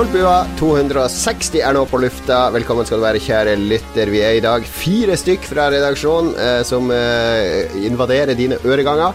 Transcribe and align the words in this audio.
Lolbua 0.00 0.46
260 0.56 1.58
er 1.60 1.74
nå 1.76 1.82
på 1.84 1.98
lufta. 2.00 2.46
Velkommen 2.54 2.86
skal 2.88 3.02
du 3.02 3.04
være, 3.04 3.20
kjære 3.20 3.56
lytter. 3.60 4.08
Vi 4.08 4.22
er 4.24 4.38
i 4.38 4.40
dag 4.40 4.64
fire 4.64 5.12
stykk 5.20 5.44
fra 5.44 5.66
redaksjonen 5.74 6.30
eh, 6.40 6.60
som 6.64 6.88
eh, 6.94 7.68
invaderer 7.84 8.32
dine 8.38 8.56
øreganger. 8.64 9.12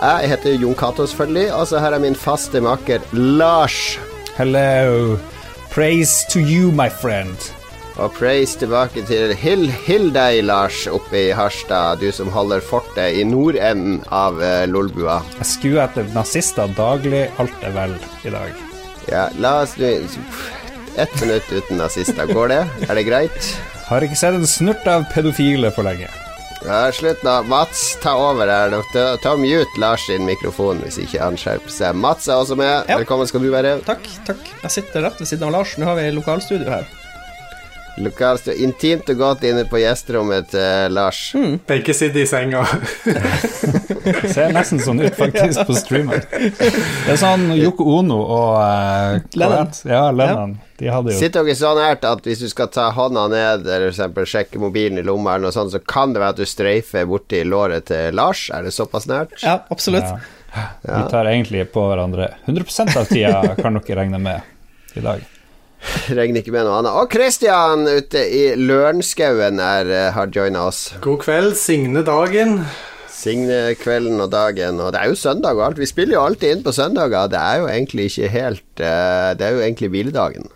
Jeg 0.00 0.32
heter 0.32 0.58
Jon 0.58 0.74
Cato, 0.74 1.06
selvfølgelig. 1.06 1.46
Og 1.54 1.70
så 1.70 1.78
her 1.78 1.94
er 1.94 2.02
min 2.02 2.18
faste 2.18 2.58
maker 2.58 3.06
Lars. 3.14 3.78
Hello. 4.34 5.14
Praise 5.70 6.26
to 6.34 6.42
you, 6.42 6.74
my 6.74 6.90
friend. 6.90 7.38
Og 7.94 8.10
praise 8.18 8.58
tilbake 8.58 9.06
til 9.06 9.30
Hill, 9.38 9.68
Hill 9.86 10.10
deg, 10.10 10.42
Lars, 10.50 10.88
oppe 10.90 11.28
i 11.28 11.34
Harstad. 11.38 12.02
Du 12.02 12.10
som 12.10 12.34
holder 12.34 12.66
fortet 12.66 13.14
i 13.14 13.22
nordenden 13.22 14.02
av 14.10 14.42
eh, 14.42 14.64
Lolbua. 14.66 15.20
Jeg 15.44 15.52
skuer 15.54 15.84
etter 15.86 16.16
nazister 16.18 16.74
daglig. 16.74 17.28
Alt 17.38 17.70
er 17.70 17.78
vel 17.78 18.00
i 18.26 18.34
dag. 18.34 18.65
Ja, 19.10 19.28
la 19.38 19.60
oss 19.62 19.76
nå 19.78 19.86
Ett 20.96 21.20
minutt 21.20 21.52
uten 21.52 21.76
nazister, 21.76 22.26
går 22.26 22.48
det? 22.48 22.62
Er 22.88 22.94
det 22.96 23.04
greit? 23.06 23.50
Har 23.86 24.02
ikke 24.02 24.16
sett 24.18 24.34
en 24.34 24.46
snurt 24.48 24.86
av 24.88 25.04
pedofile 25.12 25.68
for 25.70 25.86
lenge. 25.86 26.08
Ja, 26.66 26.86
Slutt 26.90 27.22
nå. 27.22 27.34
Mats, 27.46 27.82
ta 28.02 28.16
over 28.18 28.48
her. 28.50 28.72
Ta, 28.94 29.04
ta 29.22 29.36
mute 29.38 29.78
Lars 29.78 30.06
sin 30.08 30.24
mikrofon 30.26 30.80
hvis 30.82 30.96
ikke 31.04 31.20
han 31.22 31.36
skjerper 31.38 31.70
seg. 31.70 31.98
Mats 32.00 32.26
er 32.26 32.40
også 32.40 32.56
med. 32.58 32.88
Ja. 32.90 32.96
Velkommen 32.98 33.28
skal 33.30 33.44
du 33.44 33.52
være. 33.52 33.76
Takk, 33.86 34.08
takk. 34.26 34.42
Jeg 34.64 34.74
sitter 34.80 35.04
rett 35.06 35.20
ved 35.22 35.30
siden 35.30 35.46
av 35.46 35.54
Lars. 35.60 35.76
Nå 35.78 35.86
har 35.86 36.00
vi 36.00 36.08
lokalstudio 36.16 36.72
her. 36.72 36.88
Lokalstå 37.96 38.52
intimt 38.52 39.08
og 39.08 39.16
godt 39.16 39.44
inne 39.48 39.64
på 39.68 39.80
gjesterommet 39.80 40.50
til 40.52 40.92
Lars. 40.92 41.20
Begge 41.68 41.94
sitter 41.96 42.22
i 42.22 42.26
senga. 42.28 42.64
Ser 44.34 44.52
nesten 44.54 44.82
sånn 44.84 45.00
ut 45.02 45.16
faktisk 45.16 45.64
på 45.66 45.76
streamen. 45.78 46.22
Det 46.30 47.14
er 47.14 47.18
sånn 47.20 47.48
Yoko 47.56 47.86
Ono 47.96 48.18
og 48.20 48.52
uh, 48.60 49.16
Lennon. 49.38 49.72
Ja, 49.88 50.04
Lennon. 50.14 50.56
De 50.76 50.90
hadde 50.92 51.14
jo 51.14 51.18
Sitter 51.18 51.46
dere 51.46 51.56
sånn 51.56 51.80
nært 51.80 52.04
at 52.06 52.26
hvis 52.28 52.42
du 52.44 52.50
skal 52.52 52.68
ta 52.72 52.90
hånda 52.94 53.26
ned, 53.32 53.64
eller 53.64 53.88
eksempel 53.88 54.28
sjekke 54.28 54.60
mobilen 54.60 55.00
i 55.00 55.06
lomma, 55.06 55.34
eller 55.34 55.48
noe 55.48 55.56
sånt, 55.56 55.72
så 55.72 55.80
kan 55.80 56.12
det 56.12 56.22
være 56.22 56.36
at 56.36 56.42
du 56.42 56.48
streifer 56.48 57.08
borti 57.08 57.40
låret 57.48 57.88
til 57.90 58.16
Lars? 58.16 58.46
Er 58.54 58.66
det 58.66 58.74
såpass 58.76 59.08
nært? 59.10 59.38
Ja, 59.42 59.62
absolutt. 59.72 60.04
ja. 60.04 60.66
Vi 60.84 61.00
tar 61.12 61.28
egentlig 61.32 61.66
på 61.72 61.88
hverandre 61.88 62.34
100% 62.44 62.92
av 62.96 63.08
tida, 63.08 63.40
kan 63.56 63.80
dere 63.80 63.98
regne 64.02 64.20
med 64.20 64.96
i 64.96 65.04
dag. 65.04 65.24
Regner 66.18 66.40
ikke 66.42 66.54
med 66.54 66.66
noe 66.66 66.80
annet. 66.80 66.96
Og 66.98 67.12
Christian 67.12 67.86
ute 67.86 68.22
i 68.32 68.42
Lørenskauen 68.58 69.60
eh, 69.62 70.10
har 70.16 70.32
joina 70.34 70.66
oss. 70.70 70.88
God 71.04 71.20
kveld, 71.24 71.54
Signe 71.60 72.02
dagen. 72.06 72.60
Signe 73.16 73.72
kvelden 73.80 74.20
og 74.20 74.28
dagen, 74.30 74.76
og 74.82 74.90
det 74.92 75.00
er 75.00 75.08
jo 75.12 75.16
søndag 75.18 75.56
og 75.56 75.64
alt. 75.70 75.78
Vi 75.80 75.88
spiller 75.88 76.18
jo 76.18 76.24
alltid 76.26 76.52
inn 76.58 76.64
på 76.66 76.74
søndager. 76.76 77.30
Det 77.32 77.38
er 77.40 77.62
jo 77.62 77.70
egentlig 77.72 78.10
ikke 78.10 78.28
helt 78.34 78.82
eh, 78.84 79.30
Det 79.38 79.46
er 79.46 79.56
jo 79.56 79.62
egentlig 79.64 79.90
hviledagen. 79.94 80.50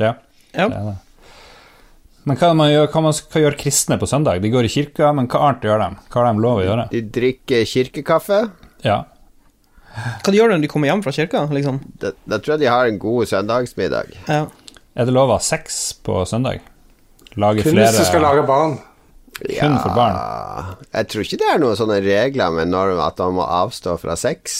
Ja, 0.00 0.14
Ja. 0.56 0.68
det 0.68 0.78
er 0.78 0.88
det. 0.92 0.96
Men 2.28 2.36
hva, 2.36 2.48
man 2.56 2.68
gjør, 2.68 2.88
hva, 2.92 3.00
man, 3.06 3.14
hva 3.32 3.40
gjør 3.40 3.54
kristne 3.56 3.96
på 4.00 4.06
søndag? 4.08 4.40
De 4.44 4.50
går 4.52 4.66
i 4.66 4.72
kirka, 4.72 5.12
men 5.16 5.28
hva 5.32 5.46
annet 5.46 5.62
gjør 5.64 5.80
de? 5.80 5.86
Hva 6.12 6.20
har 6.20 6.26
de 6.34 6.42
lov 6.44 6.58
å 6.60 6.64
gjøre? 6.66 6.82
De 6.92 7.00
drikker 7.14 7.62
kirkekaffe. 7.70 8.40
Ja. 8.84 8.98
Hva 9.98 10.32
de 10.32 10.38
gjør 10.40 10.52
når 10.54 10.64
de 10.64 10.70
kommer 10.70 10.90
hjem 10.90 11.04
fra 11.04 11.14
kirka, 11.14 11.44
liksom? 11.54 11.80
Da, 12.02 12.12
da 12.28 12.38
tror 12.40 12.56
jeg 12.56 12.64
de 12.64 12.72
har 12.72 12.90
en 12.90 12.98
god 13.02 13.30
søndagsmiddag. 13.30 14.16
Ja. 14.28 14.42
Er 14.98 15.08
det 15.08 15.14
lov 15.14 15.30
å 15.30 15.38
ha 15.38 15.44
sex 15.44 15.92
på 16.04 16.20
søndag? 16.28 16.62
Lage 17.38 17.62
Kun 17.62 17.76
flere 17.76 17.90
hvis 17.92 18.00
du 18.02 18.08
skal 18.08 18.24
lage 18.24 18.42
barn. 18.48 18.78
kun 19.38 19.78
for 19.78 19.94
barn? 19.94 20.76
Jeg 20.90 21.10
tror 21.12 21.24
ikke 21.26 21.40
det 21.40 21.48
er 21.52 21.62
noen 21.62 21.78
sånne 21.78 22.00
regler 22.02 22.54
med 22.56 22.72
norm 22.72 23.00
at 23.04 23.20
man 23.22 23.36
må 23.38 23.46
avstå 23.46 23.94
fra 24.02 24.16
sex. 24.18 24.58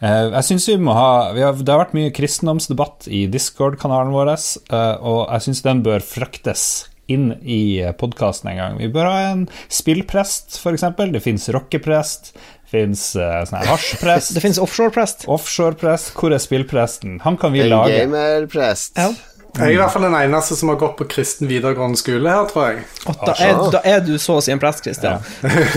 Eh, 0.00 0.28
jeg 0.32 0.46
synes 0.46 0.68
vi 0.70 0.76
må 0.80 0.94
ha 0.96 1.32
vi 1.36 1.42
har, 1.44 1.52
Det 1.52 1.68
har 1.68 1.82
vært 1.82 1.96
mye 1.96 2.12
kristendomsdebatt 2.16 3.08
i 3.12 3.26
Discord-kanalen 3.28 4.14
vår, 4.14 4.32
eh, 4.32 4.94
og 5.02 5.26
jeg 5.26 5.48
syns 5.48 5.64
den 5.66 5.82
bør 5.84 6.00
fraktes 6.04 6.86
inn 7.10 7.32
i 7.42 7.82
podkasten 7.98 8.52
en 8.52 8.60
gang. 8.60 8.78
Vi 8.78 8.88
bør 8.92 9.10
ha 9.10 9.18
en 9.32 9.48
spillprest, 9.68 10.60
f.eks. 10.62 10.86
Det 11.10 11.22
fins 11.24 11.48
rockeprest. 11.50 12.32
Det 12.70 12.78
fins 12.78 13.00
uh, 13.18 13.40
sånn 13.48 13.58
her 13.58 13.66
hasjprest. 13.72 14.30
Det 14.36 14.42
finnes 14.44 14.60
offshore-prest. 14.62 15.24
Offshoreprest. 15.26 16.12
Hvor 16.14 16.30
er 16.36 16.38
spillpresten? 16.38 17.16
Han 17.24 17.34
kan 17.40 17.50
vi 17.52 17.64
En 17.64 17.72
lage. 17.72 17.96
gamerprest. 18.04 18.94
Ja. 18.94 19.08
Jeg 19.56 19.66
er 19.66 19.72
i 19.74 19.78
hvert 19.80 19.92
fall 19.92 20.04
den 20.06 20.14
eneste 20.14 20.54
som 20.56 20.70
har 20.70 20.76
gått 20.80 20.94
på 20.98 21.06
kristen 21.10 21.48
videregående 21.50 21.98
skole 21.98 22.30
her, 22.30 22.46
tror 22.50 22.68
jeg. 22.68 22.84
Og 23.10 23.16
da, 23.26 23.34
er, 23.42 23.58
da 23.74 23.80
er 23.88 24.00
du 24.06 24.12
så 24.22 24.36
å 24.38 24.44
si 24.44 24.52
en 24.54 24.60
prest, 24.62 24.84
Christian. 24.84 25.24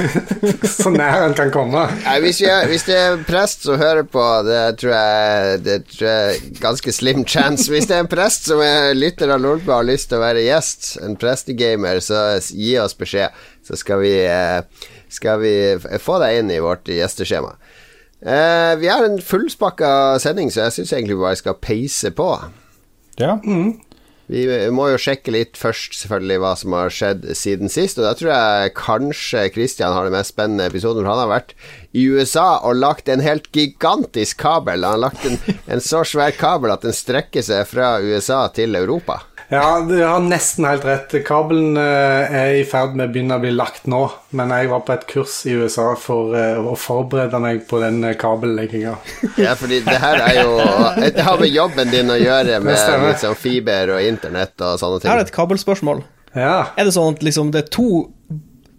Så 0.73 0.91
nær 0.94 1.25
en 1.25 1.35
kan 1.38 1.51
komme. 1.53 1.85
Nei, 2.03 2.16
hvis, 2.23 2.41
jeg, 2.44 2.67
hvis 2.69 2.85
det 2.88 2.95
er 3.00 3.17
en 3.17 3.25
prest 3.28 3.66
som 3.67 3.79
hører 3.81 4.06
på, 4.06 4.23
det 4.47 4.61
tror 4.81 4.94
jeg 4.94 5.59
Det 5.66 5.78
tror 5.89 6.07
jeg 6.09 6.29
er 6.29 6.61
ganske 6.61 6.95
slim 6.95 7.25
chance. 7.25 7.67
Hvis 7.72 7.89
det 7.89 7.97
er 7.97 8.06
en 8.06 8.11
prest 8.11 8.50
som 8.51 8.61
er 8.63 8.94
lytter 8.97 9.34
av 9.34 9.41
Lolba 9.41 9.78
og 9.78 9.79
har 9.81 9.90
lyst 9.90 10.11
til 10.11 10.19
å 10.19 10.23
være 10.25 10.45
gjest, 10.45 10.94
en 11.03 11.17
prestegamer, 11.19 12.01
så 12.03 12.23
gi 12.53 12.75
oss 12.81 12.97
beskjed, 13.00 13.44
så 13.66 13.79
skal 13.79 14.03
vi, 14.03 14.16
eh, 14.28 14.90
skal 15.11 15.41
vi 15.41 15.55
få 16.03 16.19
deg 16.23 16.41
inn 16.41 16.51
i 16.53 16.61
vårt 16.63 16.91
gjesteskjema. 16.91 17.55
Eh, 18.23 18.73
vi 18.79 18.88
har 18.88 19.03
en 19.03 19.22
fullspakka 19.22 20.19
sending, 20.23 20.51
så 20.51 20.67
jeg 20.67 20.78
syns 20.78 20.94
egentlig 20.94 21.17
vi 21.17 21.25
bare 21.25 21.40
skal 21.41 21.57
peise 21.59 22.13
på. 22.16 22.29
Ja. 23.22 23.38
Vi 24.31 24.44
må 24.72 24.88
jo 24.88 25.00
sjekke 25.01 25.34
litt 25.35 25.59
først 25.59 25.97
selvfølgelig 26.00 26.38
hva 26.41 26.53
som 26.57 26.75
har 26.78 26.94
skjedd 26.96 27.25
siden 27.35 27.69
sist, 27.72 28.00
og 28.00 28.07
da 28.07 28.13
tror 28.18 28.31
jeg 28.31 28.74
kanskje 28.79 29.44
Christian 29.53 29.94
har 29.94 30.07
den 30.07 30.16
mest 30.16 30.31
spennende 30.31 30.69
episoden, 30.72 31.03
for 31.03 31.12
han 31.12 31.25
har 31.25 31.34
vært 31.34 31.52
i 31.91 32.06
USA 32.07 32.47
og 32.63 32.79
lagt 32.79 33.12
en 33.12 33.23
helt 33.23 33.52
gigantisk 33.53 34.40
kabel. 34.46 34.88
Han 34.88 34.96
har 34.96 35.03
lagt 35.09 35.28
en, 35.28 35.38
en 35.68 35.84
så 35.84 36.06
svær 36.07 36.34
kabel 36.40 36.73
at 36.73 36.88
den 36.88 36.96
strekker 36.96 37.44
seg 37.46 37.68
fra 37.69 37.97
USA 38.02 38.46
til 38.56 38.79
Europa. 38.79 39.19
Ja, 39.47 39.79
du 39.81 39.95
har 40.03 40.19
nesten 40.23 40.65
helt 40.65 40.85
rett. 40.85 41.13
Kabelen 41.27 41.77
eh, 41.77 42.35
er 42.39 42.55
i 42.59 42.63
ferd 42.67 42.95
med 42.97 43.09
å 43.09 43.13
begynne 43.13 43.37
å 43.37 43.43
bli 43.43 43.51
lagt 43.53 43.87
nå. 43.91 44.01
Men 44.37 44.53
jeg 44.55 44.71
var 44.71 44.83
på 44.87 44.95
et 44.95 45.05
kurs 45.09 45.35
i 45.49 45.55
USA 45.57 45.91
for 45.99 46.35
eh, 46.37 46.57
å 46.57 46.75
forberede 46.79 47.41
meg 47.43 47.65
på 47.69 47.81
den 47.83 48.01
eh, 48.07 48.17
kabellegginga. 48.19 48.95
Ja, 49.43 49.55
fordi 49.57 49.81
det 49.83 49.97
her 49.99 50.19
er 50.21 50.35
jo 50.43 50.57
Det 51.15 51.23
har 51.25 51.39
med 51.41 51.49
jobben 51.49 51.89
din 51.91 52.11
å 52.13 52.17
gjøre, 52.19 52.59
med 52.63 52.77
liksom, 53.09 53.37
fiber 53.39 53.95
og 53.95 54.05
internett 54.05 54.55
og 54.61 54.79
sånne 54.81 54.99
ting. 55.01 55.09
Jeg 55.09 55.17
har 55.17 55.25
et 55.25 55.33
kabelspørsmål. 55.35 56.03
Ja. 56.33 56.73
Er 56.77 56.87
det 56.87 56.95
sånn 56.95 57.13
at 57.13 57.23
liksom 57.25 57.51
det 57.53 57.65
er 57.65 57.71
to 57.73 57.87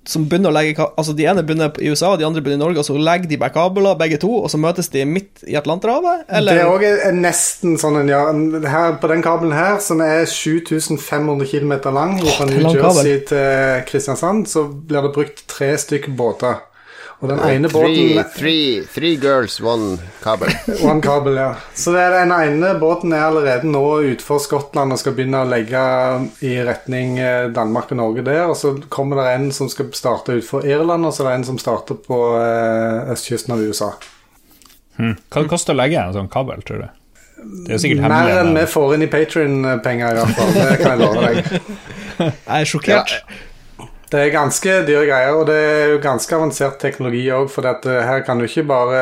som 0.08 0.26
begynner 0.28 0.52
å 0.52 0.54
legge 0.54 0.84
Altså 0.98 1.14
de 1.16 1.26
ene 1.28 1.42
begynner 1.46 1.72
i 1.80 1.90
USA, 1.92 2.12
og 2.12 2.20
de 2.20 2.26
andre 2.26 2.42
begynner 2.44 2.60
i 2.60 2.64
Norge, 2.64 2.82
og 2.82 2.86
så 2.88 2.96
legger 2.98 3.30
de 3.30 3.38
bare 3.40 3.54
kabler, 3.54 3.96
begge 4.00 4.18
to, 4.22 4.30
og 4.42 4.50
så 4.52 4.60
møtes 4.60 4.90
de 4.92 5.04
midt 5.08 5.44
i 5.48 5.56
Atlanterhavet? 5.58 6.26
Eller? 6.28 6.60
Det 6.60 6.64
er 6.64 6.72
òg 6.74 7.16
nesten 7.18 7.78
sånn 7.80 8.02
en, 8.02 8.12
ja, 8.12 8.22
her, 8.70 8.98
På 9.00 9.10
den 9.10 9.24
kabelen 9.24 9.56
her, 9.56 9.78
som 9.84 10.02
er 10.04 10.26
7500 10.30 11.48
km 11.50 11.74
lang 11.94 12.18
fra 12.20 12.48
New. 12.50 12.68
Jersey 12.74 13.20
til 13.28 13.82
Kristiansand, 13.88 14.48
så 14.50 14.66
blir 14.68 15.04
det 15.06 15.14
brukt 15.14 15.44
tre 15.50 15.74
stykker 15.80 16.14
båter. 16.16 16.62
Og 17.24 17.30
den 17.30 17.38
ene 17.40 17.68
Three, 17.72 18.00
båten 18.12 18.32
three, 18.36 18.64
three 18.92 19.14
girls, 19.16 19.54
one 19.64 19.94
kabel. 20.20 20.50
One 20.90 21.00
kabel, 21.00 21.38
ja. 21.40 21.54
Så 21.72 21.94
det 21.94 22.02
er 22.04 22.18
den 22.18 22.34
ene 22.36 22.74
båten 22.80 23.14
er 23.16 23.22
allerede 23.30 23.64
nå 23.70 23.80
utenfor 24.04 24.42
Skottland 24.44 24.92
og 24.92 25.00
skal 25.00 25.14
begynne 25.16 25.40
å 25.40 25.48
legge 25.48 25.84
i 26.44 26.58
retning 26.68 27.16
eh, 27.22 27.46
Danmark 27.54 27.94
og 27.94 28.00
Norge 28.02 28.26
der. 28.26 28.42
Og 28.52 28.58
så 28.60 28.74
kommer 28.92 29.22
det 29.22 29.30
en 29.38 29.46
som 29.56 29.70
skal 29.72 29.88
starte 29.96 30.36
utenfor 30.36 30.68
Irland, 30.68 31.08
og 31.08 31.16
så 31.16 31.24
er 31.24 31.30
det 31.30 31.38
en 31.38 31.48
som 31.54 31.62
starter 31.62 31.96
på 32.04 32.18
eh, 32.42 33.14
østkysten 33.14 33.56
av 33.56 33.64
USA. 33.64 33.88
Hva 35.00 35.40
det 35.40 35.48
koster 35.50 35.72
å 35.74 35.80
legge 35.80 36.04
en 36.04 36.14
sånn 36.14 36.28
kabel, 36.30 36.60
tror 36.68 36.84
du? 36.84 37.00
Det 37.64 37.74
er 37.74 37.80
sikkert 37.82 38.04
Mer 38.04 38.12
hemmelig. 38.14 38.36
enn 38.44 38.54
vi 38.60 38.68
får 38.76 38.94
inn 38.98 39.02
i 39.04 39.10
Patrion-penger, 39.16 40.12
i 40.12 40.20
hvert 40.20 40.38
fall. 40.38 40.54
Det 40.60 40.76
kan 40.80 40.92
jeg 40.92 41.00
love 41.00 41.24
deg. 41.24 41.42
Jeg 42.24 42.60
er 42.60 42.68
sjokkert. 42.70 43.16
Det 44.14 44.20
er 44.20 44.30
ganske 44.30 44.74
dyre 44.86 45.08
greier, 45.08 45.34
og 45.34 45.48
det 45.48 45.56
er 45.58 45.88
jo 45.90 46.02
ganske 46.02 46.36
avansert 46.36 46.76
teknologi 46.78 47.24
òg. 47.34 47.48
For 47.50 47.66
at, 47.66 47.86
eh, 47.90 48.04
her 48.06 48.22
kan 48.22 48.38
du 48.38 48.46
ikke 48.46 48.62
bare 48.68 49.00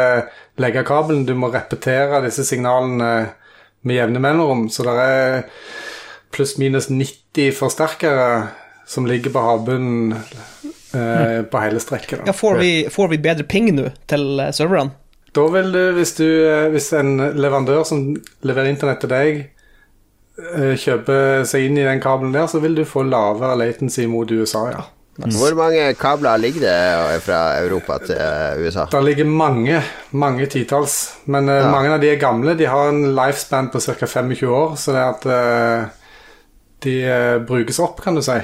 legge 0.57 0.87
kabelen, 0.89 1.27
du 1.29 1.35
må 1.37 1.51
repetere 1.53 2.23
disse 2.25 2.47
signalene 2.49 3.35
med 3.85 3.99
jevne 3.99 4.23
mellomrom. 4.25 4.71
Så 4.73 4.87
det 4.89 4.97
er 4.97 5.45
pluss-minus 6.33 6.89
90 6.89 7.53
forsterkere 7.59 8.49
som 8.89 9.05
ligger 9.07 9.35
på 9.35 9.45
havbunnen 9.45 10.17
eh, 10.17 11.45
på 11.45 11.61
hele 11.61 11.85
strekket. 11.85 12.25
Ja, 12.25 12.33
får, 12.33 12.59
vi, 12.65 12.73
får 12.89 13.13
vi 13.13 13.21
bedre 13.29 13.45
ping 13.45 13.69
nå 13.77 13.91
til 14.09 14.41
eh, 14.41 14.55
serverne? 14.57 14.97
da 15.33 15.45
vil 15.49 15.73
du, 15.73 15.81
hvis, 15.97 16.15
du, 16.19 16.27
eh, 16.29 16.69
hvis 16.73 16.91
en 16.97 17.17
leverandør 17.17 17.85
som 17.89 18.05
leverer 18.45 18.73
internett 18.73 19.01
til 19.01 19.13
deg, 19.13 19.39
eh, 20.43 20.75
kjøper 20.77 21.47
seg 21.49 21.69
inn 21.69 21.79
i 21.81 21.87
den 21.87 22.03
kabelen 22.05 22.35
der, 22.37 22.49
så 22.53 22.61
vil 22.61 22.77
du 22.77 22.85
få 22.89 23.07
lavere 23.09 23.57
latency 23.61 24.05
mot 24.11 24.31
USA, 24.31 24.67
ja. 24.75 24.83
Hvor 25.19 25.55
mange 25.55 25.95
kabler 26.01 26.37
ligger 26.41 26.61
det 26.65 27.19
fra 27.27 27.41
Europa 27.61 27.99
til 28.07 28.65
USA? 28.65 28.87
Det 28.91 29.03
ligger 29.05 29.25
mange, 29.29 29.83
mange 30.13 30.47
titalls. 30.47 31.13
Men 31.27 31.49
eh, 31.53 31.55
Ja. 31.61 31.71
mange 31.71 31.93
av 31.93 32.01
de 32.01 32.09
er 32.15 32.17
gamle. 32.21 32.55
De 32.57 32.65
har 32.67 32.89
en 32.89 33.15
lifespan 33.15 33.69
på 33.71 33.81
ca. 33.81 34.07
25 34.07 34.49
år, 34.49 34.73
så 34.81 34.93
det 34.97 35.03
er 35.03 35.11
at 35.13 35.27
eh, 35.27 35.89
de 36.83 36.95
eh, 37.05 37.39
brukes 37.47 37.79
opp, 37.79 38.01
kan 38.03 38.15
du 38.17 38.23
si. 38.25 38.39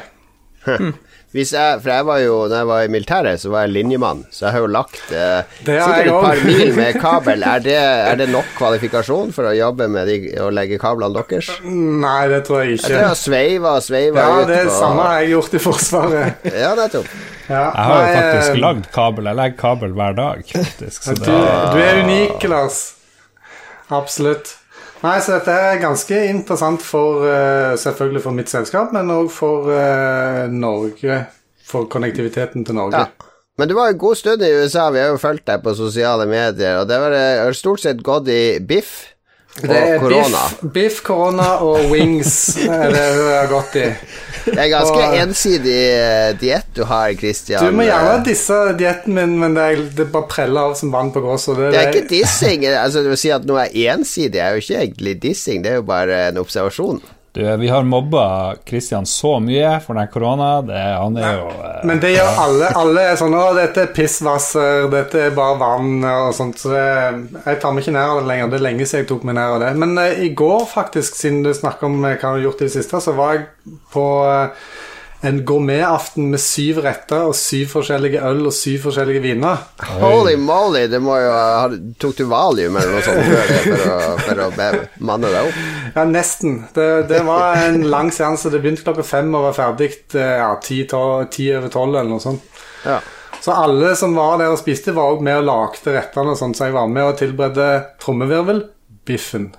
Hvis 1.36 1.50
jeg, 1.52 1.80
For 1.82 1.90
jeg 1.92 2.06
var 2.08 2.18
jo 2.22 2.36
Når 2.48 2.56
jeg 2.56 2.66
var 2.70 2.82
i 2.82 2.88
militæret, 2.88 3.40
så 3.42 3.50
var 3.52 3.66
jeg 3.66 3.74
linjemann, 3.74 4.22
så 4.32 4.46
jeg 4.46 4.54
har 4.54 4.62
jo 4.64 4.70
lagt 4.72 5.10
eh, 5.12 5.56
Det 5.66 5.74
har 5.76 5.92
sikkert 5.92 6.08
et 6.08 6.24
par 6.24 6.42
mil 6.48 6.70
med 6.78 6.98
kabel. 7.04 7.42
Er 7.44 7.64
det, 7.64 7.74
er 7.78 8.20
det 8.22 8.28
nok 8.32 8.48
kvalifikasjon 8.56 9.34
for 9.36 9.50
å 9.50 9.52
jobbe 9.56 9.88
med 9.92 10.08
de, 10.08 10.16
å 10.40 10.48
legge 10.54 10.78
kablene 10.80 11.12
deres? 11.18 11.50
Nei, 11.68 12.22
det 12.32 12.42
tror 12.48 12.62
jeg 12.64 12.78
Jeg 12.78 12.84
tror 12.86 12.96
jeg 12.96 13.04
å 13.04 13.10
har 13.12 13.20
sveiva 13.20 13.74
og 13.76 13.84
sveiva 13.84 14.24
Ja, 14.24 14.38
ut 14.40 14.52
det 14.52 14.60
på 14.70 14.76
samme 14.78 15.08
har 15.08 15.18
jeg 15.20 15.34
gjort 15.34 15.58
i 15.58 15.62
Forsvaret. 15.68 16.46
Ja, 16.64 16.70
nettopp. 16.78 17.10
Ja. 17.48 17.64
Jeg 17.64 17.84
har 17.88 17.98
jo 17.98 18.14
faktisk 18.14 18.54
eh, 18.54 18.62
lagd 18.64 18.88
kabel. 18.94 19.28
Jeg 19.30 19.40
legger 19.42 19.60
kabel 19.60 19.92
hver 20.00 20.16
dag, 20.16 20.42
faktisk. 20.54 21.02
Så 21.10 21.16
Du, 21.18 21.28
det, 21.28 21.42
du 21.74 21.82
er 21.84 22.00
unik, 22.04 22.48
Lars. 22.52 22.80
Absolutt. 23.88 24.56
Nei, 24.98 25.18
så 25.22 25.36
dette 25.36 25.54
er 25.54 25.82
ganske 25.82 26.20
interessant 26.26 26.82
for 26.82 27.22
eh, 27.28 27.76
selvfølgelig 27.78 28.22
for 28.24 28.34
mitt 28.34 28.50
selskap, 28.50 28.90
men 28.94 29.12
òg 29.14 29.30
for 29.30 29.70
eh, 29.70 30.46
Norge. 30.50 31.20
For 31.68 31.86
konnektiviteten 31.92 32.64
til 32.64 32.78
Norge. 32.78 33.04
Ja. 33.04 33.28
Men 33.58 33.68
du 33.68 33.74
var 33.76 33.92
en 33.92 33.98
god 34.00 34.16
stund 34.16 34.42
i 34.42 34.50
USA, 34.54 34.88
vi 34.94 35.02
har 35.02 35.12
jo 35.12 35.20
fulgt 35.20 35.46
deg 35.50 35.62
på 35.64 35.74
sosiale 35.76 36.26
medier, 36.30 36.80
og 36.80 36.88
det 36.90 36.98
eh, 37.12 37.42
har 37.44 37.56
stort 37.58 37.82
sett 37.84 38.02
gått 38.06 38.30
i 38.32 38.58
biff 38.64 39.12
Det 39.62 39.76
er 39.76 39.98
korona. 39.98 40.42
biff, 40.74 41.00
korona 41.06 41.48
og 41.64 41.88
wings 41.90 42.56
er 42.62 42.90
det 42.92 43.04
det 43.18 43.34
har 43.34 43.48
gått 43.50 43.76
i. 43.80 43.86
Det 44.48 44.56
er 44.58 44.68
ganske 44.72 44.96
Og- 45.02 45.16
ensidig 45.18 45.78
uh, 45.98 46.38
diett 46.40 46.68
du 46.74 46.84
har, 46.88 47.12
Christian. 47.18 47.64
Du 47.66 47.72
må 47.76 47.84
gjerne 47.88 48.14
Eh, 48.18 48.22
disse 48.24 48.58
dietten 48.78 49.14
min, 49.18 49.34
men 49.40 49.54
det, 49.58 49.62
er, 49.72 49.82
det 49.98 50.06
bare 50.14 50.28
preller 50.30 50.70
av 50.70 50.74
som 50.78 50.92
vann 50.94 51.10
på 51.12 51.20
gåsa. 51.20 51.54
Det, 51.58 51.70
Det 51.74 51.80
er 51.82 51.92
ikke 51.92 52.08
dissing. 52.08 52.64
Altså, 52.70 53.02
vil 53.08 53.16
si 53.20 53.30
at 53.34 53.44
noe 53.48 53.66
er 53.66 53.94
ensidig, 53.96 54.40
er 54.40 54.56
jo 54.56 54.62
ikke 54.64 54.80
egentlig 54.86 55.16
dissing, 55.22 55.62
det 55.64 55.72
er 55.72 55.80
jo 55.82 55.86
bare 55.90 56.28
en 56.30 56.38
observasjon. 56.40 57.02
Du, 57.32 57.56
vi 57.56 57.68
har 57.68 57.82
mobba 57.82 58.54
Kristian 58.64 59.06
så 59.06 59.34
mye 59.40 59.74
for 59.84 59.98
den 59.98 60.08
korona. 60.08 60.62
Det, 60.62 60.78
han 60.78 61.16
er 61.20 61.36
jo 61.36 61.50
eh, 61.52 61.84
Men 61.86 62.00
det 62.02 62.14
gjør 62.14 62.40
alle. 62.44 62.70
Alle 62.80 63.04
er 63.10 63.20
sånn 63.20 63.36
'Å, 63.36 63.44
dette 63.58 63.84
er 63.84 63.92
pissvasser, 63.94 64.88
dette 64.92 65.22
er 65.26 65.36
bare 65.36 65.58
vann', 65.60 66.06
og 66.08 66.32
sånt. 66.34 66.58
Så 66.58 66.72
det, 66.72 66.86
jeg 67.44 67.60
tar 67.60 67.76
meg 67.76 67.84
ikke 67.84 67.94
nær 67.98 68.14
av 68.14 68.22
det 68.22 68.30
lenger. 68.32 68.50
Det 68.50 68.58
er 68.58 68.66
lenge 68.70 68.88
siden 68.88 69.04
jeg 69.04 69.10
tok 69.12 69.28
meg 69.28 69.38
nær 69.38 69.58
av 69.58 69.62
det. 69.64 69.72
Men 69.84 69.94
eh, 70.02 70.24
i 70.26 70.32
går, 70.34 70.66
faktisk, 70.72 71.18
siden 71.20 71.44
du 71.44 71.52
snakker 71.54 71.90
om 71.90 72.00
eh, 72.02 72.16
hva 72.16 72.32
du 72.32 72.40
har 72.40 72.46
gjort 72.48 72.64
i 72.64 72.70
det 72.70 72.76
siste, 72.78 73.02
så 73.04 73.14
var 73.18 73.36
jeg 73.36 73.76
på 73.92 74.06
eh, 74.24 74.68
en 75.26 75.40
gourmetaften 75.46 76.28
med 76.30 76.38
syv 76.38 76.78
retter 76.84 77.24
og 77.26 77.34
syv 77.34 77.72
forskjellige 77.72 78.20
øl 78.22 78.44
og 78.46 78.54
syv 78.54 78.84
forskjellige 78.84 79.22
viner. 79.24 79.64
Holy 79.98 80.36
moly, 80.38 80.84
det 80.92 81.00
må 81.02 81.16
jo 81.18 81.32
ha 81.34 81.66
Tok 81.98 82.14
du 82.20 82.24
valium 82.30 82.78
eller 82.78 82.94
noe 82.94 83.02
sånt 83.02 83.66
for 83.66 83.90
å, 83.96 83.98
for 84.22 84.42
å 84.44 84.48
manne 85.10 85.32
deg 85.34 85.48
opp? 85.50 85.60
Ja, 85.96 86.04
nesten. 86.06 86.60
Det, 86.76 86.88
det 87.10 87.24
var 87.26 87.58
en 87.66 87.82
lang 87.90 88.12
seanse. 88.14 88.52
Det 88.54 88.62
begynte 88.62 88.86
klokka 88.86 89.06
fem 89.06 89.34
og 89.34 89.48
var 89.48 89.58
ferdig 89.58 89.90
eh, 90.14 90.36
ja, 90.38 90.52
ti, 90.62 90.84
to- 90.90 91.26
ti 91.34 91.50
over 91.56 91.72
tolv 91.74 91.96
eller 91.98 92.12
noe 92.14 92.22
sånt. 92.22 92.46
Ja. 92.86 93.00
Så 93.42 93.54
alle 93.54 93.94
som 93.98 94.14
var 94.18 94.38
der 94.38 94.54
og 94.54 94.58
spiste, 94.62 94.94
var 94.94 95.12
også 95.16 95.26
med 95.26 95.40
og 95.40 95.46
lagde 95.50 95.94
rettene, 95.98 96.34
og 96.34 96.38
sånt, 96.38 96.58
så 96.58 96.68
jeg 96.68 96.74
var 96.78 96.88
med 96.90 97.06
og 97.10 97.18
tilberedte 97.20 97.68
trommevirvel, 98.02 98.64
biffen. 99.06 99.50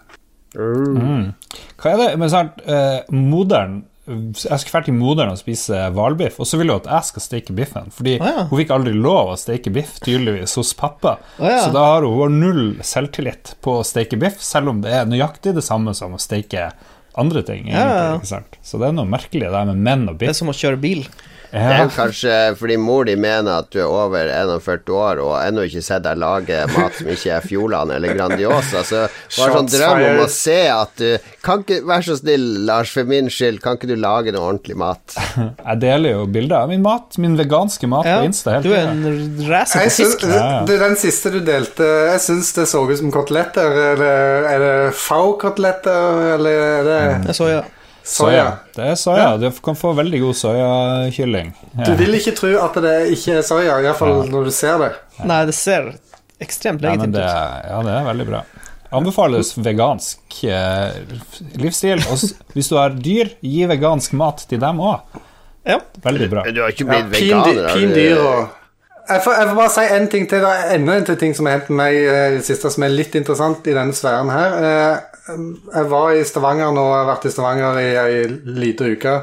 Hva 0.55 1.91
er 1.93 2.01
det 2.01 2.09
med 2.19 2.31
sånn 2.31 2.49
uh, 2.65 2.99
moderen 3.13 3.81
Jeg 4.09 4.59
skal 4.63 4.71
dra 4.73 4.81
til 4.87 4.95
moderen 4.97 5.31
og 5.35 5.39
spise 5.39 5.79
hvalbiff, 5.95 6.39
og 6.41 6.47
så 6.49 6.57
vil 6.59 6.71
hun 6.73 6.79
at 6.81 6.89
jeg 6.89 7.07
skal 7.11 7.25
steke 7.25 7.55
biffen. 7.57 7.89
Fordi 7.93 8.15
Ah, 8.19 8.29
ja. 8.35 8.43
hun 8.49 8.59
fikk 8.61 8.73
aldri 8.75 8.93
lov 8.97 9.33
å 9.33 9.37
steke 9.39 9.71
biff, 9.75 9.99
tydeligvis, 10.05 10.55
hos 10.59 10.73
pappa. 10.73 11.17
Ah, 11.37 11.49
ja. 11.51 11.59
Så 11.65 11.73
da 11.75 11.83
har 11.93 12.01
hun, 12.07 12.13
hun 12.17 12.21
har 12.25 12.35
null 12.39 12.63
selvtillit 12.81 13.53
på 13.61 13.79
å 13.79 13.85
steke 13.85 14.17
biff, 14.19 14.41
selv 14.43 14.69
om 14.73 14.81
det 14.81 14.91
er 14.93 15.05
nøyaktig 15.09 15.53
det 15.57 15.63
samme 15.65 15.93
som 15.97 16.15
å 16.17 16.21
steke 16.21 16.71
andre 17.19 17.41
ting. 17.43 17.67
Egentlig, 17.67 18.29
Ja? 18.31 18.41
Så 18.63 18.79
det 18.79 18.87
er 18.89 18.95
noe 18.95 19.05
merkelig 19.09 19.45
det 19.47 19.51
der 19.55 19.65
med 19.71 19.77
menn 19.85 20.07
og 20.09 20.17
biff. 20.17 20.27
Det 20.29 20.35
er 20.35 20.39
som 20.43 20.49
å 20.53 20.57
kjøre 20.57 20.79
bil. 20.81 21.05
Det 21.49 21.61
er 21.65 21.79
jo 21.81 21.89
kanskje 21.95 22.33
fordi 22.59 22.75
mor 22.77 23.07
di 23.07 23.15
mener 23.17 23.63
at 23.63 23.69
du 23.73 23.79
er 23.81 23.87
over 23.89 24.29
41 24.29 24.91
år 24.93 25.21
og 25.23 25.31
ennå 25.41 25.63
ikke 25.65 25.81
sett 25.81 26.03
deg 26.05 26.19
lage 26.21 26.59
mat 26.75 26.97
som 26.99 27.09
ikke 27.09 27.31
er 27.39 27.45
Fjordland 27.45 27.93
eller 27.95 28.13
Grandiosa, 28.13 28.83
så 28.85 29.05
hun 29.07 29.39
har 29.39 29.55
sånn 29.57 29.69
drøm 29.71 30.03
om 30.11 30.21
å 30.25 30.27
se 30.29 30.59
at 30.69 30.93
du 31.01 31.07
Kan 31.45 31.63
ikke 31.63 31.79
Vær 31.89 32.03
så 32.05 32.17
snill, 32.19 32.45
Lars, 32.67 32.91
for 32.93 33.07
min 33.09 33.29
skyld, 33.33 33.61
kan 33.63 33.77
ikke 33.79 33.89
du 33.89 33.95
lage 33.97 34.33
noe 34.35 34.45
ordentlig 34.51 34.77
mat? 34.77 35.15
Jeg 35.69 35.81
deler 35.81 36.17
jo 36.19 36.27
bilder 36.29 36.65
av 36.67 36.69
min 36.73 36.83
mat, 36.85 37.17
min 37.21 37.37
veganske 37.39 37.89
mat 37.89 38.05
Ja, 38.05 38.19
på 38.19 38.29
Insta. 38.29 38.57
Helt 38.57 38.67
du 38.67 38.75
er 38.75 38.91
en 38.91 39.49
racer 39.49 39.87
på 39.87 39.95
fisk. 39.95 40.21
syns, 40.25 40.35
Ja, 40.35 40.45
ja. 40.59 40.77
Den 40.85 40.95
siste 40.99 41.31
du 41.33 41.39
delte, 41.45 41.87
jeg 42.11 42.21
syns 42.23 42.53
det 42.57 42.67
så 42.69 42.83
ut 42.85 42.97
som 42.99 43.11
koteletter. 43.13 43.79
Er 43.89 43.99
det, 43.99 44.13
er 44.53 44.63
det 44.63 44.75
fau-koteletter, 44.99 46.35
eller 46.35 46.63
er 46.69 46.87
det 46.89 47.01
Jeg 47.31 47.37
så, 47.39 47.49
ja. 47.51 47.61
Soya? 48.03 48.45
Det 48.75 48.85
er 48.91 48.95
soya. 48.99 49.37
Du 49.41 49.49
kan 49.65 49.75
få 49.77 49.93
veldig 49.97 50.21
god 50.21 50.35
soyakylling. 50.39 51.53
Du 51.85 51.91
vil 51.99 52.15
ikke 52.19 52.33
tro 52.37 52.51
at 52.63 52.79
det 52.83 52.95
ikke 53.15 53.39
er 53.39 53.45
soya, 53.45 53.79
iallfall 53.83 54.25
når 54.29 54.49
du 54.49 54.51
ser 54.55 54.77
det. 54.83 54.91
Nei, 55.29 55.41
det 55.49 55.55
ser 55.57 55.91
ekstremt 56.39 56.81
Ja, 56.81 56.93
men 56.95 57.09
legitimt 57.11 57.15
det, 57.19 57.25
ut. 57.25 57.69
ja, 57.71 57.81
det 57.85 57.95
er 57.97 58.05
veldig 58.09 58.27
bra. 58.29 58.43
Anbefales 58.99 59.51
vegansk 59.61 60.39
eh, 60.49 60.95
livsstil. 61.61 61.99
Og 62.09 62.23
hvis 62.55 62.69
du 62.71 62.77
har 62.79 62.95
dyr, 62.95 63.35
gi 63.45 63.65
vegansk 63.69 64.15
mat 64.17 64.45
til 64.49 64.61
dem 64.63 64.79
òg. 64.81 65.19
Ja. 65.67 65.77
Veldig 66.01 66.29
bra. 66.31 66.45
Du 66.49 66.63
har 66.63 66.71
ikke 66.73 66.87
blitt 66.89 67.11
veganer? 67.11 67.67
Pin, 67.75 67.91
pin 67.91 67.93
dyr 67.93 68.23
og 68.23 68.55
jeg 69.09 69.21
får, 69.23 69.33
jeg 69.39 69.49
får 69.49 69.55
bare 69.57 69.73
si 69.73 69.85
en 69.95 70.07
ting 70.11 70.27
til. 70.29 70.43
Det 70.45 70.49
er 70.53 70.75
enda 70.75 70.97
en 70.99 71.07
ting 71.23 71.35
som 71.35 71.47
har 71.49 71.57
hendt 71.57 71.71
meg 71.73 71.95
eh, 71.97 72.25
i 72.29 72.37
det 72.37 72.45
siste, 72.45 72.71
som 72.73 72.85
er 72.85 72.93
litt 72.93 73.15
interessant 73.17 73.67
i 73.67 73.75
denne 73.75 73.95
sfæren 73.97 74.29
her. 74.33 74.59
Eh, 74.69 75.05
Jeg 75.75 75.89
var 75.91 76.11
i 76.17 76.23
Stavanger 76.25 76.71
nå, 76.73 76.85
jeg 76.89 76.99
har 77.03 77.09
vært 77.11 77.25
i 77.29 77.33
Stavanger 77.33 77.79
i 77.81 77.89
ei 78.01 78.23
lita 78.59 78.87
uke. 78.89 79.15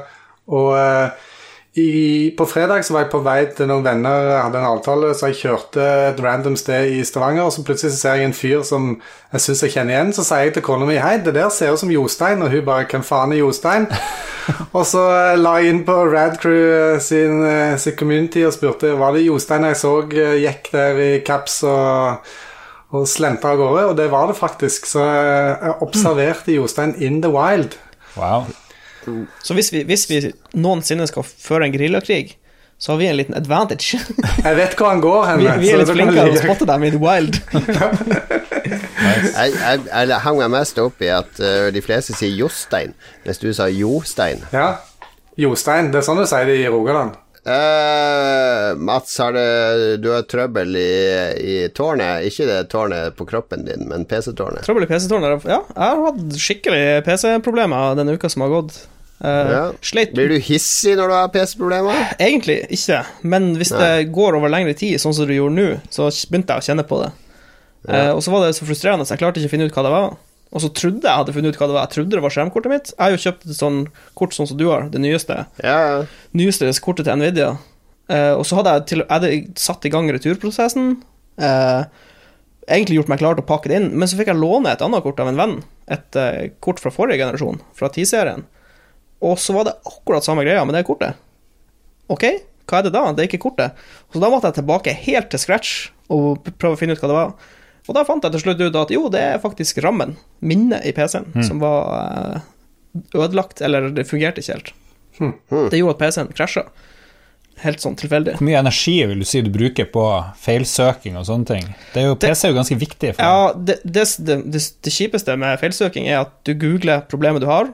Og 0.55 0.69
eh, 0.79 1.33
i, 1.77 2.31
på 2.39 2.47
fredag 2.49 2.85
så 2.87 2.95
var 2.95 3.03
jeg 3.05 3.11
på 3.13 3.19
vei 3.21 3.41
til 3.53 3.69
noen 3.69 3.85
venner, 3.85 4.31
jeg 4.31 4.45
hadde 4.47 4.61
en 4.63 4.69
avtale, 4.71 5.11
så 5.13 5.29
jeg 5.29 5.37
kjørte 5.43 5.85
et 6.07 6.23
random 6.25 6.57
sted 6.57 6.89
i 6.97 7.03
Stavanger, 7.05 7.45
og 7.45 7.53
så 7.53 7.65
plutselig 7.67 7.93
så 7.93 7.99
ser 8.01 8.17
jeg 8.17 8.31
en 8.31 8.37
fyr 8.37 8.63
som 8.65 8.87
jeg 9.35 9.45
syns 9.45 9.61
jeg 9.67 9.75
kjenner 9.75 9.93
igjen. 9.93 10.15
Så 10.17 10.25
sier 10.25 10.47
jeg 10.47 10.55
til 10.57 10.65
kona 10.65 10.89
mi 10.89 10.97
hei, 10.97 11.19
det 11.21 11.37
der 11.37 11.53
ser 11.53 11.77
ut 11.77 11.83
som 11.83 11.93
Jostein, 11.93 12.41
og 12.41 12.49
hun 12.55 12.65
bare 12.65 12.89
hvem 12.89 13.05
faen 13.05 13.37
er 13.37 13.43
Jostein? 13.43 13.85
og 14.79 14.89
så 14.89 15.05
eh, 15.19 15.37
la 15.37 15.57
jeg 15.61 15.75
inn 15.75 15.85
på 15.85 16.01
Radcrew 16.09 16.97
sin, 17.05 17.45
eh, 17.45 17.77
sin 17.83 17.99
community 18.01 18.49
og 18.49 18.57
spurte 18.57 18.97
var 18.97 19.13
det 19.13 19.27
Jostein 19.27 19.69
jeg 19.69 19.83
så 19.85 19.97
eh, 20.09 20.37
gikk 20.47 20.73
der 20.73 21.07
i 21.11 21.15
caps 21.29 21.61
og, 21.69 22.37
og 22.97 23.05
slenta 23.11 23.53
av 23.53 23.61
gårde, 23.61 23.89
og 23.91 23.99
det 24.01 24.09
var 24.17 24.33
det 24.33 24.41
faktisk. 24.41 24.89
Så 24.97 25.05
eh, 25.05 25.53
jeg 25.61 25.83
observerte 25.85 26.57
Jostein 26.57 26.97
in 26.97 27.21
the 27.21 27.37
wild. 27.37 27.77
Wow. 28.17 28.49
Så 29.43 29.57
hvis 29.57 29.73
vi, 29.73 29.85
hvis 29.89 30.09
vi 30.11 30.21
noensinne 30.57 31.07
skal 31.11 31.27
føre 31.27 31.67
en 31.67 31.75
geriljakrig, 31.75 32.37
så 32.79 32.93
har 32.93 32.99
vi 33.01 33.07
en 33.09 33.17
liten 33.17 33.35
advantage. 33.35 33.99
Jeg 34.45 34.57
vet 34.59 34.75
hvor 34.77 34.91
han 34.93 35.01
går 35.01 35.23
hen. 35.31 35.39
Vi, 35.45 35.47
vi 35.63 35.71
er 35.73 35.81
litt 35.81 35.93
flinkere 35.95 36.27
til 36.29 36.37
å 36.37 36.43
spotte 36.45 36.67
dem 36.69 36.85
i 36.85 36.91
the 36.93 37.01
wild. 37.01 37.39
Jeg, 39.07 39.53
jeg, 39.55 40.09
jeg 40.11 40.19
hang 40.25 40.39
meg 40.41 40.51
mest 40.51 40.79
opp 40.83 41.03
i 41.05 41.09
at 41.15 41.39
uh, 41.39 41.69
de 41.73 41.81
fleste 41.85 42.15
sier 42.17 42.33
Jostein, 42.35 42.91
mens 43.25 43.39
du 43.39 43.47
sa 43.55 43.69
Jostein. 43.71 44.43
Ja. 44.53 44.81
Jostein. 45.39 45.93
Det 45.93 46.01
er 46.01 46.07
sånn 46.09 46.19
du 46.19 46.27
sier 46.27 46.49
det 46.49 46.57
i 46.59 46.67
Rogaland. 46.73 47.15
Uh, 47.47 48.75
Mats, 48.83 49.15
har 49.23 49.37
det, 49.37 50.01
du 50.03 50.11
har 50.11 50.27
trøbbel 50.27 50.75
i, 50.81 50.91
i 51.39 51.57
tårnet? 51.71 52.27
Ikke 52.27 52.49
det 52.49 52.59
tårnet 52.73 53.15
på 53.17 53.29
kroppen 53.29 53.63
din, 53.69 53.87
men 53.87 54.09
PC-tårnet. 54.11 54.67
Trøbbel 54.67 54.89
i 54.89 54.91
PC-tårnet. 54.91 55.47
Ja, 55.47 55.61
jeg 55.71 55.87
har 55.87 56.05
hatt 56.09 56.41
skikkelig 56.43 56.85
PC-problemer 57.07 57.95
denne 58.01 58.19
uka 58.19 58.33
som 58.33 58.43
har 58.43 58.55
gått. 58.57 58.81
Eh, 59.25 59.51
Ja. 59.51 59.73
Blir 60.13 60.29
du 60.29 60.39
hissig 60.39 60.97
når 60.97 61.09
du 61.09 61.15
har 61.15 61.29
PC-problemer? 61.33 62.17
egentlig 62.19 62.67
ikke, 62.71 63.05
men 63.23 63.55
hvis 63.57 63.73
Nei. 63.73 63.81
det 63.81 64.13
går 64.13 64.37
over 64.37 64.53
lengre 64.53 64.75
tid, 64.77 64.99
sånn 65.01 65.15
som 65.15 65.27
du 65.27 65.35
gjorde 65.35 65.57
nå, 65.57 65.81
så 65.91 66.11
begynte 66.29 66.53
jeg 66.53 66.63
å 66.63 66.67
kjenne 66.69 66.87
på 66.87 67.01
det. 67.03 67.13
Eh, 67.89 68.11
og 68.13 68.23
så 68.23 68.33
var 68.35 68.45
det 68.45 68.57
så 68.57 68.67
frustrerende, 68.67 69.07
så 69.07 69.15
jeg 69.15 69.23
klarte 69.23 69.41
ikke 69.41 69.49
å 69.49 69.55
finne 69.55 69.69
ut 69.69 69.77
hva 69.77 69.87
det 69.87 69.95
var. 69.95 70.17
Og 70.55 70.63
så 70.63 70.71
trodde 70.73 71.03
jeg 71.05 71.21
hadde 71.21 71.35
funnet 71.35 71.55
ut 71.55 71.59
hva 71.61 71.69
det 71.69 71.77
var. 71.77 71.87
Jeg 71.87 71.95
trodde 71.97 72.17
det 72.17 72.23
var 72.23 72.35
skjermkortet 72.35 72.73
mitt. 72.73 72.91
Jeg 72.93 73.03
har 73.03 73.15
jo 73.15 73.23
kjøpt 73.23 73.47
et 73.51 73.59
sånn 73.59 73.79
kort 74.19 74.37
sånn 74.37 74.49
som 74.49 74.59
du 74.59 74.69
har, 74.71 74.87
det 74.93 75.03
nyeste. 75.03 75.47
Ja, 75.63 75.77
ja. 75.77 75.97
nyeste 76.39 76.71
kortet 76.81 77.09
til 77.09 77.19
Nvidia. 77.19 77.57
Uh, 78.07 78.39
og 78.39 78.45
så 78.47 78.61
hadde 78.61 78.77
jeg, 78.77 78.85
til, 78.93 79.03
jeg 79.03 79.11
hadde 79.11 79.59
satt 79.59 79.87
i 79.89 79.91
gang 79.93 80.09
returprosessen. 80.15 81.01
Uh, 81.43 81.89
egentlig 82.71 83.01
gjort 83.01 83.11
meg 83.11 83.21
klar 83.21 83.35
til 83.35 83.43
å 83.43 83.49
pakke 83.49 83.73
det 83.73 83.81
inn, 83.81 83.89
men 83.99 84.09
så 84.09 84.19
fikk 84.19 84.31
jeg 84.31 84.39
låne 84.39 84.71
et 84.71 84.85
annet 84.87 85.03
kort 85.05 85.21
av 85.23 85.33
en 85.33 85.41
venn. 85.41 85.57
Et 85.93 86.21
uh, 86.23 86.47
kort 86.63 86.81
fra 86.83 86.95
forrige 86.95 87.19
generasjon, 87.25 87.59
fra 87.77 87.91
10-serien. 87.91 88.47
Og 89.25 89.39
så 89.41 89.55
var 89.57 89.69
det 89.69 89.77
akkurat 89.89 90.25
samme 90.27 90.45
greia 90.45 90.65
med 90.69 90.77
det 90.77 90.85
kortet. 90.89 91.17
Ok, 92.13 92.25
hva 92.69 92.81
er 92.81 92.87
det 92.87 92.95
da? 92.95 93.05
Det 93.15 93.25
er 93.25 93.31
ikke 93.31 93.45
kortet. 93.47 93.77
Så 94.13 94.23
da 94.23 94.31
måtte 94.33 94.51
jeg 94.51 94.61
tilbake 94.61 94.95
helt 95.07 95.31
til 95.33 95.43
scratch 95.43 95.77
og 96.13 96.43
prøve 96.59 96.77
å 96.77 96.81
finne 96.81 96.97
ut 96.97 97.03
hva 97.03 97.11
det 97.11 97.19
var. 97.19 97.37
Og 97.87 97.95
da 97.95 98.03
fant 98.07 98.25
jeg 98.27 98.35
til 98.35 98.43
slutt 98.43 98.63
ut 98.65 98.79
at 98.81 98.93
jo, 98.95 99.07
det 99.13 99.23
er 99.23 99.43
faktisk 99.43 99.79
rammen, 99.85 100.17
minnet 100.43 100.83
i 100.87 100.93
PC-en, 100.95 101.29
som 101.47 101.63
var 101.63 101.93
eh, 101.95 102.49
ødelagt, 103.15 103.63
eller 103.63 103.93
det 103.95 104.09
fungerte 104.11 104.43
ikke 104.43 104.57
helt. 104.59 104.73
Det 105.71 105.79
gjorde 105.79 105.95
at 105.95 106.03
PC-en 106.03 106.33
krasja. 106.35 106.67
Helt 107.63 107.81
sånn 107.81 107.95
tilfeldig. 107.97 108.35
Hvor 108.37 108.45
mye 108.45 108.59
energi 108.59 108.99
vil 109.09 109.23
du 109.23 109.25
si 109.25 109.41
du 109.41 109.49
bruker 109.55 109.87
på 109.89 110.03
feilsøking 110.43 111.15
og 111.17 111.25
sånne 111.25 111.49
ting? 111.49 111.69
Det 111.95 112.03
er 112.03 112.11
jo, 112.11 112.17
PC 112.21 112.43
er 112.45 112.53
jo 112.53 112.59
ganske 112.59 112.77
viktig 112.83 113.13
for 113.17 113.23
Ja, 113.25 113.47
det, 113.57 113.79
det, 113.87 114.05
det, 114.27 114.37
det, 114.53 114.63
det 114.85 114.93
kjipeste 114.93 115.39
med 115.41 115.57
feilsøking 115.63 116.11
er 116.11 116.27
at 116.27 116.35
du 116.45 116.53
googler 116.59 117.07
problemet 117.09 117.41
du 117.41 117.49
har, 117.49 117.71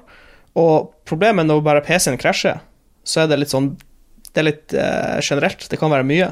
og 0.59 0.92
problemet 1.09 1.49
når 1.49 1.64
bare 1.64 1.85
PC-en 1.85 2.21
krasjer, 2.21 2.61
så 3.04 3.23
er 3.23 3.30
det 3.30 3.40
litt 3.40 3.52
sånn 3.52 3.73
Det 4.32 4.40
er 4.40 4.47
litt 4.47 4.73
eh, 4.73 5.18
generelt. 5.21 5.64
Det 5.68 5.76
kan 5.76 5.90
være 5.92 6.06
mye. 6.09 6.30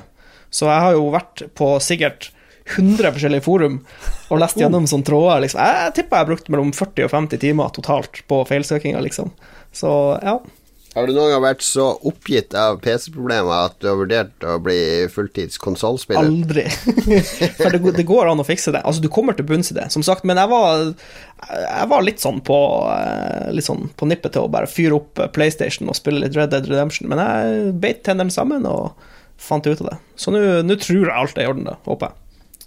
Så 0.50 0.68
jeg 0.68 0.84
har 0.84 0.94
jo 0.96 1.10
vært 1.12 1.42
på 1.58 1.74
sikkert 1.84 2.30
100 2.70 3.12
forskjellige 3.12 3.44
forum 3.44 3.80
og 4.30 4.40
lest 4.40 4.58
gjennom 4.60 4.86
sånne 4.88 5.06
tråder. 5.08 5.42
Liksom. 5.44 5.60
Jeg, 5.60 5.92
tipper 5.98 6.16
jeg 6.16 6.24
har 6.24 6.30
brukt 6.30 6.48
mellom 6.52 6.70
40 6.76 7.06
og 7.06 7.12
50 7.12 7.42
timer 7.42 7.74
totalt 7.76 8.22
på 8.30 8.40
feilsøkinga, 8.48 9.02
liksom. 9.04 9.32
Så 9.76 9.90
ja. 10.22 10.38
Har 10.90 11.06
du 11.06 11.12
noen 11.14 11.30
gang 11.30 11.42
vært 11.44 11.62
så 11.62 11.84
oppgitt 12.08 12.54
av 12.58 12.80
PC-problemer 12.82 13.68
at 13.68 13.76
du 13.78 13.86
har 13.86 13.98
vurdert 14.00 14.42
å 14.42 14.56
bli 14.62 15.06
fulltids 15.12 15.60
konsollspiller? 15.62 16.26
Aldri. 16.26 16.64
For 17.60 17.70
det, 17.70 17.92
det, 17.94 18.06
går 18.08 18.32
an 18.32 18.42
å 18.42 18.46
fikse 18.46 18.74
det. 18.74 18.82
Altså, 18.82 19.04
du 19.04 19.06
kommer 19.12 19.38
til 19.38 19.46
bunns 19.46 19.70
i 19.70 19.76
det, 19.78 19.86
som 19.94 20.02
sagt. 20.02 20.26
Men 20.26 20.40
jeg 20.42 20.50
var, 20.50 20.82
jeg 21.46 21.90
var 21.94 22.02
litt 22.02 22.22
sånn 22.22 22.42
på 22.46 22.58
eh, 22.90 23.52
Litt 23.54 23.68
sånn 23.68 23.86
på 23.94 24.10
nippet 24.10 24.34
til 24.34 24.48
å 24.48 24.50
bare 24.50 24.70
fyre 24.70 24.98
opp 24.98 25.22
PlayStation 25.36 25.86
og 25.90 25.98
spille 25.98 26.24
litt 26.24 26.34
Red 26.34 26.50
Dead 26.56 26.66
Redemption, 26.66 27.06
men 27.10 27.22
jeg 27.22 27.72
beit 27.82 28.02
tennene 28.06 28.34
sammen 28.34 28.66
og 28.66 28.90
fant 29.40 29.66
ut 29.70 29.78
av 29.84 29.92
det. 29.92 29.98
Så 30.18 30.34
nå 30.34 30.80
tror 30.82 31.06
jeg 31.06 31.14
alt 31.14 31.38
er 31.38 31.46
i 31.46 31.52
orden, 31.54 31.70
da, 31.70 31.78
håper 31.86 32.10
jeg. 32.10 32.66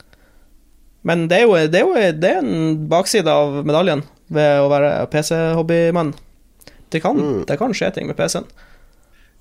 Men 1.03 1.27
det 1.27 1.41
er 1.41 1.49
jo, 1.49 1.55
det 1.67 1.79
er 1.81 1.83
jo 1.83 2.19
det 2.23 2.29
er 2.29 2.39
en 2.39 2.85
bakside 2.87 3.27
av 3.27 3.65
medaljen 3.67 4.05
ved 4.31 4.63
å 4.63 4.69
være 4.71 5.01
PC-hobbymann. 5.11 6.15
Det 6.93 7.01
kan, 7.01 7.17
mm. 7.17 7.41
det 7.49 7.57
kan 7.57 7.73
skje 7.73 7.89
ting 7.95 8.05
med 8.09 8.17
PC-en. 8.19 8.45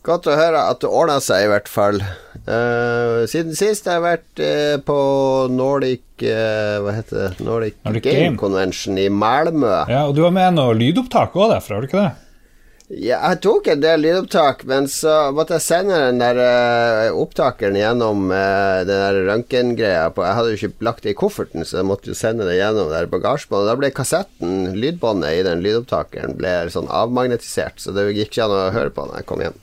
Godt 0.03 0.27
å 0.27 0.35
høre 0.35 0.65
at 0.67 0.81
det 0.83 0.89
ordna 0.91 1.21
seg, 1.23 1.45
i 1.45 1.51
hvert 1.53 1.69
fall. 1.71 2.01
Uh, 2.43 3.23
siden 3.31 3.55
sist 3.55 3.87
har 3.87 4.01
jeg 4.01 4.05
vært 4.07 4.41
uh, 4.43 4.77
på 4.83 4.97
Nordic 5.53 6.25
uh, 6.27 6.81
Hva 6.83 6.95
heter 6.97 7.21
det? 7.21 7.45
Nordic, 7.47 7.77
Nordic 7.87 8.07
Game, 8.09 8.25
Game, 8.25 8.41
Convention 8.41 8.99
i 8.99 9.07
Malmö. 9.07 9.71
Ja, 9.93 10.09
Og 10.09 10.17
du 10.17 10.25
var 10.25 10.35
med 10.35 10.57
noe 10.57 10.75
lydopptak 10.75 11.37
òg 11.39 11.53
derfra, 11.55 11.79
har 11.79 11.87
du 11.87 11.91
ikke 11.91 12.03
det? 12.03 12.11
Ja, 12.93 13.23
jeg 13.31 13.39
tok 13.41 13.71
en 13.73 13.81
del 13.81 14.03
lydopptak, 14.05 14.67
men 14.69 14.85
så 14.91 15.31
måtte 15.33 15.57
jeg 15.57 15.65
sende 15.65 15.97
den 15.97 16.19
der 16.21 16.37
uh, 16.37 17.17
opptakeren 17.23 17.79
gjennom 17.79 18.27
uh, 18.29 18.83
den 18.85 18.93
der 18.93 19.21
røntgengreia 19.31 20.11
Jeg 20.13 20.37
hadde 20.37 20.51
jo 20.51 20.59
ikke 20.59 20.85
lagt 20.85 21.07
det 21.07 21.15
i 21.15 21.17
kofferten, 21.17 21.65
så 21.65 21.79
jeg 21.81 21.89
måtte 21.89 22.13
jo 22.13 22.19
sende 22.19 22.45
det 22.45 22.59
gjennom 22.59 22.93
der 22.93 23.09
bagasjebåndet. 23.09 23.71
Da 23.71 23.79
ble 23.81 23.93
kassetten, 23.97 24.75
lydbåndet 24.77 25.39
i 25.39 25.45
den 25.47 25.65
lydopptakeren, 25.65 26.37
ble 26.37 26.53
sånn 26.75 26.91
avmagnetisert, 26.93 27.81
så 27.81 27.97
det 27.97 28.11
gikk 28.11 28.35
ikke 28.35 28.45
an 28.45 28.57
å 28.59 28.73
høre 28.77 28.93
på 28.93 29.09
når 29.09 29.23
jeg 29.23 29.29
kom 29.31 29.47
hjem. 29.47 29.57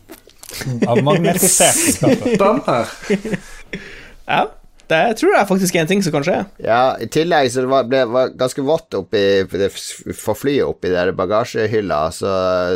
Avmagnetisert? 0.90 2.02
ja. 4.26 4.48
Det 4.90 5.02
tror 5.20 5.36
jeg 5.36 5.48
faktisk 5.50 5.76
er 5.76 5.84
en 5.84 5.90
ting 5.92 6.00
som 6.02 6.14
kan 6.16 6.24
skje. 6.26 6.38
Ja, 6.66 6.96
i 6.98 7.06
tillegg 7.14 7.52
så 7.54 7.62
det 7.62 7.70
ble 7.70 8.00
det 8.10 8.24
ganske 8.40 8.64
vått 8.66 8.96
oppi 8.98 9.22
for 10.18 10.38
flyet 10.38 10.66
oppi 10.66 10.90
der 10.90 11.12
bagasjehylla, 11.14 12.00
så, 12.16 12.32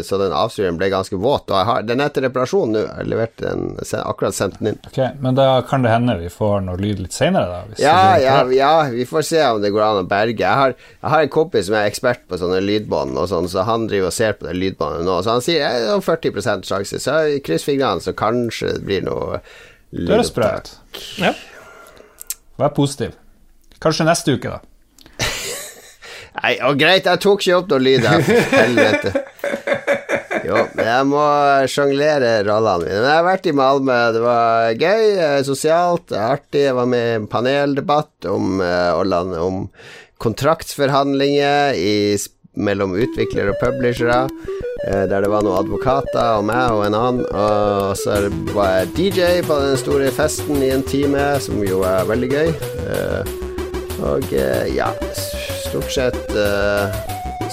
så 0.05 0.19
den 0.21 0.35
avstyreren 0.37 0.77
ble 0.77 0.91
ganske 0.93 1.17
våt. 1.17 1.49
Og 1.49 1.57
jeg 1.57 1.69
har, 1.71 1.87
den 1.89 2.03
er 2.03 2.11
til 2.13 2.27
reparasjon 2.27 2.75
nå. 2.75 2.83
Jeg 2.85 3.09
leverte 3.09 3.47
den, 3.47 3.71
akkurat 4.03 4.37
sendt 4.37 4.59
den 4.59 4.73
inn. 4.73 4.79
Ok, 4.91 4.99
Men 5.25 5.39
da 5.39 5.47
kan 5.65 5.85
det 5.85 5.93
hende 5.95 6.19
vi 6.21 6.29
får 6.33 6.61
noe 6.67 6.77
lyd 6.77 7.01
litt 7.01 7.17
seinere, 7.17 7.49
da? 7.49 7.79
Ja, 7.81 7.97
ja, 8.21 8.35
ja, 8.53 8.73
vi 8.93 9.07
får 9.09 9.25
se 9.31 9.41
om 9.47 9.63
det 9.63 9.73
går 9.73 9.85
an 9.87 10.03
å 10.03 10.07
berge. 10.09 10.43
Jeg 10.43 10.59
har, 10.59 10.75
jeg 10.77 11.13
har 11.15 11.25
en 11.25 11.33
kompis 11.33 11.65
som 11.69 11.79
er 11.79 11.89
ekspert 11.89 12.27
på 12.29 12.37
sånne 12.41 12.61
lydbånd 12.61 13.17
og 13.17 13.25
sånn, 13.31 13.49
så 13.49 13.65
han 13.65 13.87
driver 13.89 14.11
og 14.11 14.17
ser 14.19 14.37
på 14.37 14.45
det 14.51 14.53
lydbåndet 14.59 15.07
nå. 15.09 15.17
Så 15.25 15.33
han 15.33 15.45
sier 15.45 15.65
det 15.81 15.89
er 15.95 16.05
40 16.05 16.45
sjanse, 16.69 17.01
så 17.01 17.17
kryss 17.45 17.65
fingrene, 17.65 18.05
så 18.05 18.13
kanskje 18.17 18.75
det 18.77 18.85
blir 18.85 19.09
noe 19.09 19.41
lydopptak. 19.93 20.75
Ja. 21.17 21.33
Vær 22.63 22.71
positiv. 22.71 23.17
Kanskje 23.83 24.07
neste 24.07 24.37
uke, 24.37 24.53
da. 24.53 24.61
Nei, 26.39 26.53
og 26.63 26.77
greit, 26.79 27.09
jeg 27.09 27.19
tok 27.23 27.41
ikke 27.43 27.57
opp 27.59 27.73
noe 27.73 27.83
lyd 27.83 28.05
jeg 28.07 28.43
Helvete. 28.53 29.11
Jo, 30.43 30.61
men 30.75 30.87
jeg 30.87 31.07
må 31.07 31.23
sjonglere 31.71 32.31
rollene 32.47 32.85
mine. 32.85 32.95
Men 32.99 33.09
jeg 33.09 33.17
har 33.17 33.27
vært 33.27 33.49
i 33.49 33.55
Malmö. 33.55 33.97
Det 34.15 34.23
var 34.23 34.79
gøy, 34.79 35.03
eh, 35.25 35.41
sosialt, 35.47 36.15
artig. 36.15 36.65
Jeg 36.69 36.77
var 36.79 36.87
med 36.91 37.03
i 37.03 37.17
en 37.19 37.27
paneldebatt 37.31 38.27
om, 38.31 38.61
eh, 38.63 39.39
om 39.43 39.67
kontraktsforhandlinger 40.23 41.79
i 41.79 41.95
mellom 42.55 42.95
utviklere 42.95 43.53
og 43.53 43.59
publishere. 43.61 44.27
Eh, 44.87 45.03
der 45.07 45.23
det 45.23 45.29
var 45.31 45.45
noen 45.45 45.61
advokater 45.61 46.39
og 46.39 46.47
meg 46.49 46.73
og 46.75 46.85
en 46.87 46.97
annen. 46.97 47.25
Og 47.29 47.97
så 47.99 48.19
var 48.53 48.79
jeg 48.79 48.91
DJ 48.97 49.29
på 49.47 49.59
den 49.63 49.77
store 49.79 50.11
festen 50.11 50.63
i 50.63 50.73
en 50.75 50.83
time, 50.83 51.33
som 51.43 51.61
jo 51.63 51.83
er 51.87 52.09
veldig 52.09 52.31
gøy. 52.33 52.51
Eh, 52.83 53.35
og 54.03 54.33
eh, 54.35 54.73
ja, 54.75 54.91
stort 55.63 55.91
sett 55.93 56.25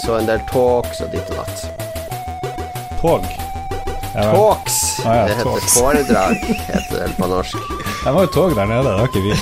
så 0.01 0.17
en 0.17 0.27
del 0.27 0.41
talks 0.51 1.03
og 1.05 1.13
ditt 1.15 1.31
og 1.35 1.43
datt. 1.43 1.63
Tog? 3.01 3.29
Talks. 4.11 4.79
Ah, 5.05 5.15
ja, 5.15 5.27
det 5.29 5.37
heter 5.39 5.51
talks. 5.53 5.77
foredrag, 5.77 6.35
heter 6.73 6.97
det 7.05 7.13
på 7.19 7.29
norsk. 7.31 7.71
Det 8.01 8.15
var 8.17 8.27
jo 8.27 8.33
tog 8.35 8.57
der 8.57 8.67
nede, 8.67 8.83
det 8.89 8.97
har 8.99 9.07
ikke 9.07 9.23
vi. 9.23 9.35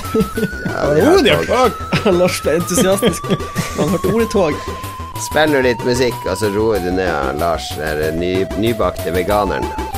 Ja, 0.67 1.23
vi 1.23 1.33
har 1.33 1.49
tog. 1.49 1.81
Lars 2.19 2.37
ble 2.43 2.59
entusiastisk. 2.59 3.33
Han 3.79 3.95
hørte 3.95 4.13
ordet 4.13 4.29
tog. 4.35 5.08
Spiller 5.19 5.61
litt 5.65 5.83
musikk, 5.85 6.15
og 6.25 6.37
så 6.39 6.49
roer 6.53 6.79
du 6.83 6.91
ned 6.95 7.39
Lars, 7.41 7.69
den 7.75 8.23
nybakte 8.59 9.11
veganeren. 9.13 9.88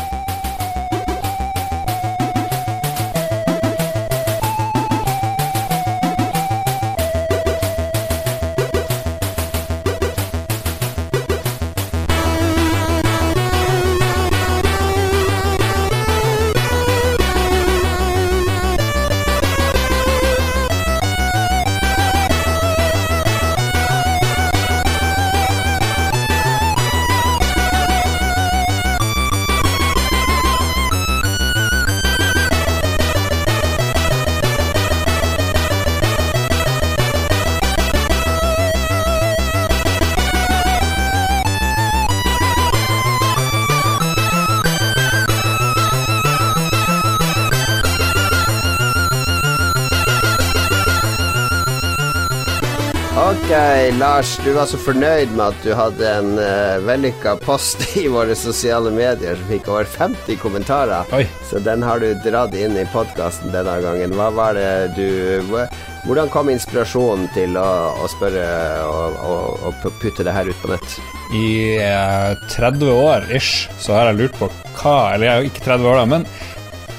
Lars, 53.51 54.37
du 54.45 54.53
var 54.55 54.65
så 54.65 54.77
fornøyd 54.79 55.33
med 55.35 55.41
at 55.49 55.63
du 55.65 55.73
hadde 55.75 56.07
en 56.07 56.29
uh, 56.39 56.77
vellykka 56.87 57.33
post 57.43 57.81
i 57.99 58.05
våre 58.07 58.31
sosiale 58.37 58.93
medier 58.95 59.35
som 59.35 59.49
fikk 59.51 59.65
over 59.67 59.89
50 59.91 60.37
kommentarer. 60.39 61.09
Oi. 61.11 61.25
Så 61.49 61.59
den 61.59 61.83
har 61.83 61.99
du 61.99 62.13
dratt 62.23 62.55
inn 62.55 62.77
i 62.79 62.85
podkasten 62.93 63.51
denne 63.51 63.73
gangen. 63.83 64.15
Hva 64.15 64.29
var 64.31 64.55
det 64.55 64.93
du 64.95 65.41
Hvordan 66.05 66.31
kom 66.31 66.47
inspirasjonen 66.53 67.27
til 67.35 67.57
å, 67.59 67.65
å 67.99 68.07
spørre 68.13 68.45
og, 68.87 69.19
og, 69.19 69.67
og, 69.67 69.89
putte 69.99 70.23
det 70.23 70.37
her 70.37 70.47
ut 70.47 70.63
på 70.63 70.71
nett? 70.71 70.95
I 71.35 71.51
uh, 71.83 72.31
eh, 72.31 72.45
30 72.55 72.93
år 72.93 73.27
ish 73.35 73.67
så 73.83 73.97
har 73.97 74.13
jeg 74.13 74.21
lurt 74.21 74.39
på 74.39 74.47
hva 74.79 74.95
Eller 75.11 75.27
jeg 75.27 75.33
er 75.33 75.49
ikke 75.51 75.65
30 75.67 75.91
år, 75.91 75.99
da, 75.99 76.07
men 76.15 76.25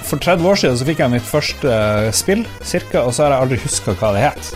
for 0.04 0.20
30 0.20 0.52
år 0.52 0.60
siden 0.60 0.76
så 0.76 0.90
fikk 0.90 1.00
jeg 1.00 1.14
mitt 1.16 1.24
første 1.24 1.72
uh, 1.72 2.12
spill, 2.12 2.44
cirka, 2.60 3.06
og 3.06 3.16
så 3.16 3.24
har 3.24 3.38
jeg 3.38 3.46
aldri 3.46 3.62
huska 3.64 3.96
hva 3.96 4.12
det 4.18 4.26
het. 4.28 4.52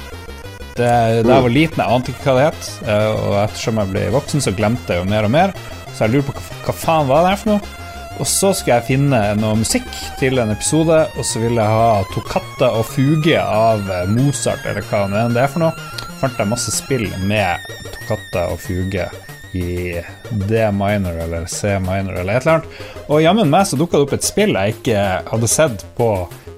Det, 0.76 0.92
da 1.25 1.38
jeg 1.38 1.47
var 1.47 1.52
liten, 1.54 1.80
jeg 1.80 1.97
ante 1.97 2.12
ikke 2.12 2.28
hva 2.28 2.37
det 2.37 2.47
het, 2.50 2.68
eh, 2.85 3.09
og 3.16 3.38
ettersom 3.40 3.80
jeg 3.80 3.92
ble 3.95 4.04
voksen, 4.12 4.45
så 4.45 4.52
glemte 4.56 4.92
jeg 4.92 5.02
jo 5.02 5.09
mer 5.09 5.28
og 5.28 5.33
mer. 5.33 5.54
Så 5.95 6.04
jeg 6.04 6.16
lurer 6.16 6.26
på 6.28 6.37
hva, 6.37 6.75
faen 6.76 7.09
var 7.09 7.25
det 7.25 7.33
her 7.33 7.42
for 7.42 7.54
noe? 7.54 7.75
Og 8.16 8.28
så 8.28 8.50
skulle 8.56 8.78
jeg 8.78 8.88
finne 8.88 9.21
noe 9.37 9.59
musikk 9.61 9.88
til 10.21 10.40
en 10.40 10.52
episode, 10.52 11.02
og 11.16 11.28
så 11.28 11.40
ville 11.42 11.61
jeg 11.61 11.78
ha 11.78 12.04
Toccata 12.14 12.71
og 12.78 12.87
Fuge 12.88 13.40
av 13.40 13.88
eh, 13.92 14.09
Mozart, 14.12 14.64
eller 14.68 14.85
hva 14.88 15.04
det 15.33 15.42
er 15.42 15.52
for 15.52 15.64
noe. 15.64 15.88
Fant 16.21 16.40
jeg 16.40 16.49
masse 16.49 16.73
spill 16.73 17.09
med 17.28 17.64
Toccata 17.92 18.49
og 18.52 18.61
Fuge 18.64 19.09
i 19.56 20.00
D 20.49 20.64
minor 20.73 21.16
eller 21.23 21.47
C 21.49 21.78
minor 21.80 22.16
eller 22.16 22.37
et 22.37 22.45
eller 22.45 22.59
annet. 22.59 22.80
Og 23.09 23.23
jammen 23.23 23.52
meg 23.52 23.68
så 23.68 23.78
dukka 23.78 23.99
det 23.99 24.09
opp 24.09 24.16
et 24.16 24.26
spill 24.26 24.56
jeg 24.56 24.76
ikke 24.76 25.04
hadde 25.30 25.50
sett 25.50 25.85
på 25.97 26.11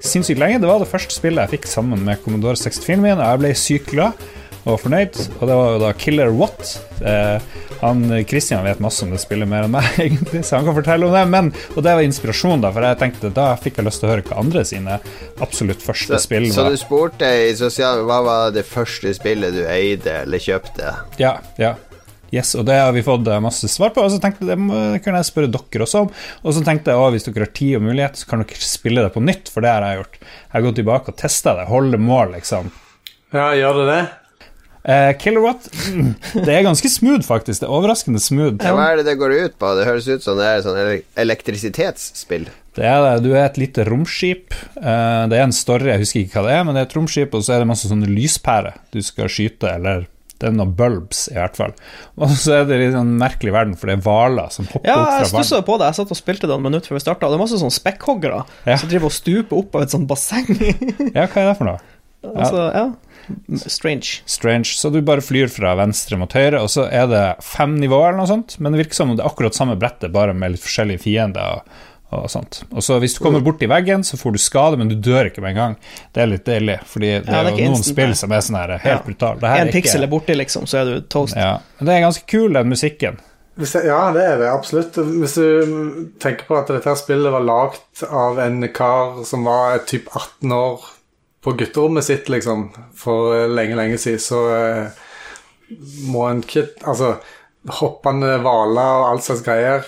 sinnssykt 0.05 0.41
lenge. 0.41 0.61
Det 0.63 0.71
var 0.71 0.83
det 0.83 0.91
første 0.91 1.15
spillet 1.15 1.47
jeg 1.47 1.59
fikk 1.59 1.71
sammen 1.71 2.03
med 2.07 2.21
Commodore 2.25 2.59
64-en 2.59 3.05
min, 3.05 3.17
og 3.19 3.25
jeg 3.25 3.43
ble 3.45 3.55
sykt 3.59 3.95
glad 3.95 4.29
og 4.69 4.77
fornøyd. 4.83 5.17
Og 5.39 5.49
det 5.49 5.57
var 5.57 5.73
jo 5.73 5.81
da 5.83 5.95
Killer 5.97 6.35
What. 6.35 6.77
Eh, 7.01 7.57
han 7.79 8.03
Christian 8.27 8.65
vet 8.67 8.81
masse 8.83 9.05
om 9.07 9.13
det 9.15 9.21
spillet 9.23 9.49
mer 9.49 9.69
enn 9.69 9.75
meg, 9.75 9.87
egentlig, 10.05 10.43
så 10.47 10.59
han 10.59 10.69
kan 10.69 10.77
fortelle 10.77 11.09
om 11.09 11.15
det. 11.15 11.25
Men, 11.31 11.51
og 11.75 11.83
det 11.87 11.97
var 11.99 12.05
inspirasjon, 12.05 12.65
da, 12.65 12.73
for 12.75 12.87
jeg 12.87 13.01
tenkte 13.01 13.33
da 13.35 13.49
fikk 13.61 13.81
jeg 13.81 13.89
lyst 13.89 14.03
til 14.03 14.11
å 14.11 14.15
høre 14.15 14.27
hva 14.29 14.41
andre 14.43 14.65
sine 14.69 14.99
absolutt 15.45 15.85
første 15.85 16.17
så, 16.17 16.23
spill 16.27 16.49
var. 16.51 16.57
Så 16.57 16.69
du 16.75 16.81
spurte 16.81 17.33
i 17.49 17.53
sosial 17.59 18.05
hva 18.09 18.23
var 18.27 18.57
det 18.57 18.67
første 18.69 19.15
spillet 19.17 19.55
du 19.57 19.63
eide 19.71 20.23
eller 20.25 20.43
kjøpte? 20.43 20.97
Ja, 21.23 21.39
ja. 21.61 21.77
Yes, 22.35 22.53
og 22.59 22.67
det 22.69 22.77
har 22.77 22.93
vi 22.93 23.05
fått 23.05 23.29
eh, 23.31 23.41
masse 23.41 23.71
svar 23.73 23.95
på. 23.97 24.05
Og 24.05 24.13
så 24.13 24.21
tenkte 24.23 24.45
jeg 24.45 24.53
det, 24.53 24.59
må, 24.61 24.77
det 24.95 25.01
jeg 25.03 25.29
spørre 25.31 25.51
dere 25.53 25.87
også 25.87 26.05
om. 26.05 26.13
Og 26.45 26.57
så 26.57 26.65
tenkte 26.67 26.93
jeg 26.93 27.01
å, 27.01 27.09
hvis 27.15 27.29
dere 27.29 27.47
har 27.47 27.55
tid 27.57 27.79
og 27.79 27.87
mulighet, 27.89 28.21
så 28.21 28.29
kan 28.29 28.45
dere 28.45 28.69
spille 28.69 29.05
det 29.07 29.15
på 29.15 29.25
nytt, 29.25 29.49
for 29.53 29.65
det 29.65 29.73
har 29.73 29.87
jeg 29.87 30.03
gjort. 30.03 30.23
Jeg 30.23 30.55
har 30.57 30.67
gått 30.69 30.81
tilbake 30.83 31.15
og 31.15 31.21
testa 31.21 31.57
det, 31.59 31.69
holde 31.73 32.01
mål, 32.03 32.35
liksom. 32.37 32.73
Ja, 33.33 33.53
gjør 33.57 33.83
det 33.83 33.87
det? 33.93 34.01
Uh, 34.89 35.11
Kilowatt, 35.21 35.67
mm, 35.93 36.13
det 36.47 36.53
er 36.55 36.63
ganske 36.65 36.89
smooth, 36.89 37.25
faktisk. 37.27 37.61
Det 37.61 37.67
er 37.67 37.75
overraskende 37.77 38.23
smooth. 38.23 38.61
Ja, 38.65 38.73
hva 38.77 38.87
er 38.93 39.01
det 39.01 39.09
det 39.11 39.19
går 39.21 39.35
ut 39.37 39.59
på? 39.61 39.73
Det 39.77 39.89
høres 39.89 40.09
ut 40.09 40.25
som 40.25 40.39
det 40.41 40.47
er 40.49 40.63
sånn 40.65 40.79
ele- 40.81 41.03
elektrisitetsspill. 41.19 42.47
Det 42.79 42.87
er 42.87 43.03
det. 43.03 43.15
Du 43.27 43.33
er 43.35 43.43
et 43.43 43.59
lite 43.61 43.85
romskip. 43.89 44.55
Uh, 44.79 45.27
det 45.29 45.41
er 45.41 45.45
en 45.45 45.57
story, 45.57 45.91
jeg 45.93 46.05
husker 46.05 46.23
ikke 46.23 46.39
hva 46.39 46.47
det 46.47 46.55
er, 46.57 46.65
men 46.69 46.77
det 46.77 46.85
er 46.85 46.89
et 46.89 46.97
romskip, 46.97 47.37
og 47.37 47.45
så 47.45 47.57
er 47.57 47.65
det 47.65 47.73
masse 47.73 47.91
sånne 47.91 48.09
lyspærer 48.09 48.79
du 48.95 49.03
skal 49.05 49.29
skyte, 49.33 49.75
eller 49.75 50.07
det 50.39 50.49
er 50.49 50.53
noen 50.55 50.73
bulbs, 50.79 51.25
i 51.33 51.35
hvert 51.35 51.57
fall. 51.59 51.73
Og 52.23 52.31
så 52.39 52.61
er 52.61 52.69
det 52.69 52.79
litt 52.79 52.93
sånn 52.95 53.17
merkelig 53.19 53.53
verden, 53.57 53.75
for 53.79 53.91
det 53.91 53.97
er 53.99 54.05
hvaler 54.07 54.53
som 54.55 54.69
hopper 54.71 54.87
Ja, 54.87 54.95
opp 55.01 55.09
jeg 55.11 55.27
fra 55.27 55.39
vann. 55.39 55.45
stussa 55.49 55.63
på 55.67 55.79
det. 55.81 55.89
Jeg 55.91 55.99
satt 55.99 56.15
og 56.15 56.21
spilte 56.21 56.47
det 56.47 56.55
noen 56.55 56.67
minutter 56.71 56.93
før 56.93 56.99
vi 57.01 57.05
starta. 57.07 57.29
Det 57.33 57.39
er 57.39 57.43
masse 57.43 57.59
sånn 57.59 57.75
spekkhoggere 57.75 58.45
Ja. 58.67 58.77
som 58.79 58.89
driver 58.93 59.11
og 59.11 59.17
stuper 59.19 59.59
opp 59.59 59.75
av 59.75 59.83
et 59.83 59.91
sånt 59.97 60.07
basseng. 60.11 60.47
Ja, 61.19 61.27
hva 61.27 61.43
er 61.43 61.51
det 61.53 61.57
for 61.59 61.65
noe? 61.73 61.79
altså, 62.39 62.65
ja. 62.75 62.87
Strange. 63.69 64.23
Strange. 64.27 64.65
Så 64.79 64.91
du 64.93 65.01
bare 65.05 65.21
flyr 65.25 65.51
fra 65.53 65.75
venstre 65.79 66.17
mot 66.21 66.33
høyre, 66.33 66.63
og 66.65 66.71
så 66.73 66.87
er 66.91 67.07
det 67.11 67.25
fem 67.45 67.75
nivåer 67.81 68.11
eller 68.13 68.23
noe 68.23 68.31
sånt, 68.31 68.57
men 68.63 68.73
det 68.73 68.85
virker 68.85 68.99
som 69.03 69.11
om 69.13 69.19
det 69.19 69.25
er 69.25 69.31
akkurat 69.31 69.55
samme 69.59 69.77
brettet, 69.81 70.13
bare 70.15 70.35
med 70.35 70.55
litt 70.55 70.65
forskjellige 70.65 71.03
fiender. 71.05 71.59
og 71.61 71.77
og 72.11 72.31
sånt. 72.33 72.63
Og 72.73 72.81
så 72.83 72.99
Hvis 73.03 73.15
du 73.19 73.23
kommer 73.25 73.41
bort 73.45 73.61
i 73.63 73.69
veggen, 73.69 74.01
så 74.05 74.17
får 74.17 74.33
du 74.33 74.39
skade, 74.39 74.79
men 74.81 74.89
du 74.89 74.95
dør 74.97 75.29
ikke 75.29 75.43
med 75.45 75.51
en 75.51 75.57
gang. 75.57 75.77
Det 76.15 76.23
er 76.23 76.27
litt 76.31 76.45
deilig, 76.47 76.79
fordi 76.89 77.11
det 77.21 77.27
Ja, 77.29 77.43
det 77.45 77.53
er 77.53 77.57
jo 77.57 77.57
noen 77.57 77.75
instant, 77.77 77.93
spill 77.93 78.15
som 78.17 78.33
er 78.33 78.41
sånn 78.47 78.57
her 78.57 78.79
helt 78.79 78.85
Ja. 78.85 79.03
brutale. 79.05 79.43
En 79.43 79.45
er 79.45 79.71
ikke- 79.71 79.83
piksel 79.83 80.03
er 80.03 80.07
borti, 80.07 80.35
liksom, 80.37 80.65
så 80.67 80.79
er 80.81 80.85
du 80.85 81.01
toast. 81.03 81.37
Ja. 81.37 81.59
Men 81.79 81.87
det 81.87 81.95
er 81.95 82.07
ganske 82.07 82.27
kul, 82.27 82.53
den 82.53 82.69
musikken. 82.71 83.19
Hvis 83.59 83.73
jeg, 83.75 83.87
ja, 83.87 84.13
det 84.13 84.23
er 84.23 84.39
det 84.39 84.49
absolutt. 84.49 84.93
Hvis 84.95 85.35
du 85.35 86.09
tenker 86.21 86.45
på 86.47 86.57
at 86.59 86.69
dette 86.69 86.97
spillet 86.97 87.31
var 87.33 87.41
lagd 87.43 88.05
av 88.11 88.39
en 88.39 88.69
kar 88.69 89.25
som 89.25 89.45
var 89.45 89.79
typ 89.81 90.07
18 90.15 90.53
år 90.53 90.81
på 91.43 91.57
gutterommet 91.57 92.05
sitt, 92.05 92.27
liksom, 92.29 92.71
for 92.95 93.47
lenge, 93.49 93.75
lenge 93.75 93.99
siden, 93.99 94.19
så 94.19 94.41
eh, 94.87 94.91
må 96.07 96.31
en 96.31 96.41
ikke 96.43 96.69
Altså, 96.87 97.17
hoppende 97.69 98.39
hvaler 98.41 99.03
og 99.03 99.11
all 99.11 99.19
slags 99.19 99.43
greier 99.43 99.85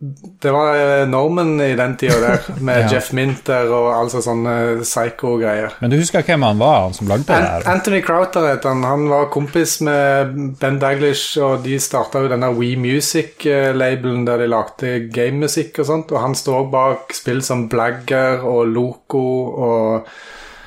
Det 0.00 0.48
var 0.48 0.78
normen 1.04 1.10
Norman 1.10 1.60
i 1.60 1.74
den 1.76 1.96
tida 2.00 2.16
der, 2.22 2.46
med 2.64 2.78
Ja. 2.86 2.88
Jeff 2.94 3.10
Minter 3.12 3.68
og 3.68 3.90
altså 3.92 4.22
sånne 4.24 4.54
psycho-greier. 4.80 5.74
Men 5.82 5.92
du 5.92 5.98
husker 6.00 6.24
hvem 6.24 6.46
han 6.46 6.58
var, 6.62 6.86
han 6.86 6.94
som 6.96 7.10
lagde 7.10 7.26
det 7.28 7.34
der? 7.36 7.44
her? 7.50 7.66
Anthony 7.68 8.00
Crowther 8.06 8.46
het 8.48 8.64
han. 8.64 8.80
Han 8.88 9.10
var 9.12 9.28
kompis 9.34 9.76
med 9.84 10.32
Ben 10.60 10.78
Daglish, 10.80 11.36
og 11.44 11.66
de 11.66 11.76
starta 11.80 12.22
jo 12.24 12.30
denne 12.32 12.48
We 12.56 12.72
Music-labelen 12.80 14.24
der 14.24 14.40
de 14.40 14.48
lagde 14.48 14.94
gamemusikk 15.12 15.82
og 15.84 15.90
sånt. 15.92 16.14
Og 16.16 16.24
han 16.24 16.34
står 16.38 16.70
bak 16.72 17.12
spill 17.20 17.44
som 17.44 17.68
Blagger 17.68 18.40
og 18.40 18.72
Loco 18.72 19.26
og 19.68 20.08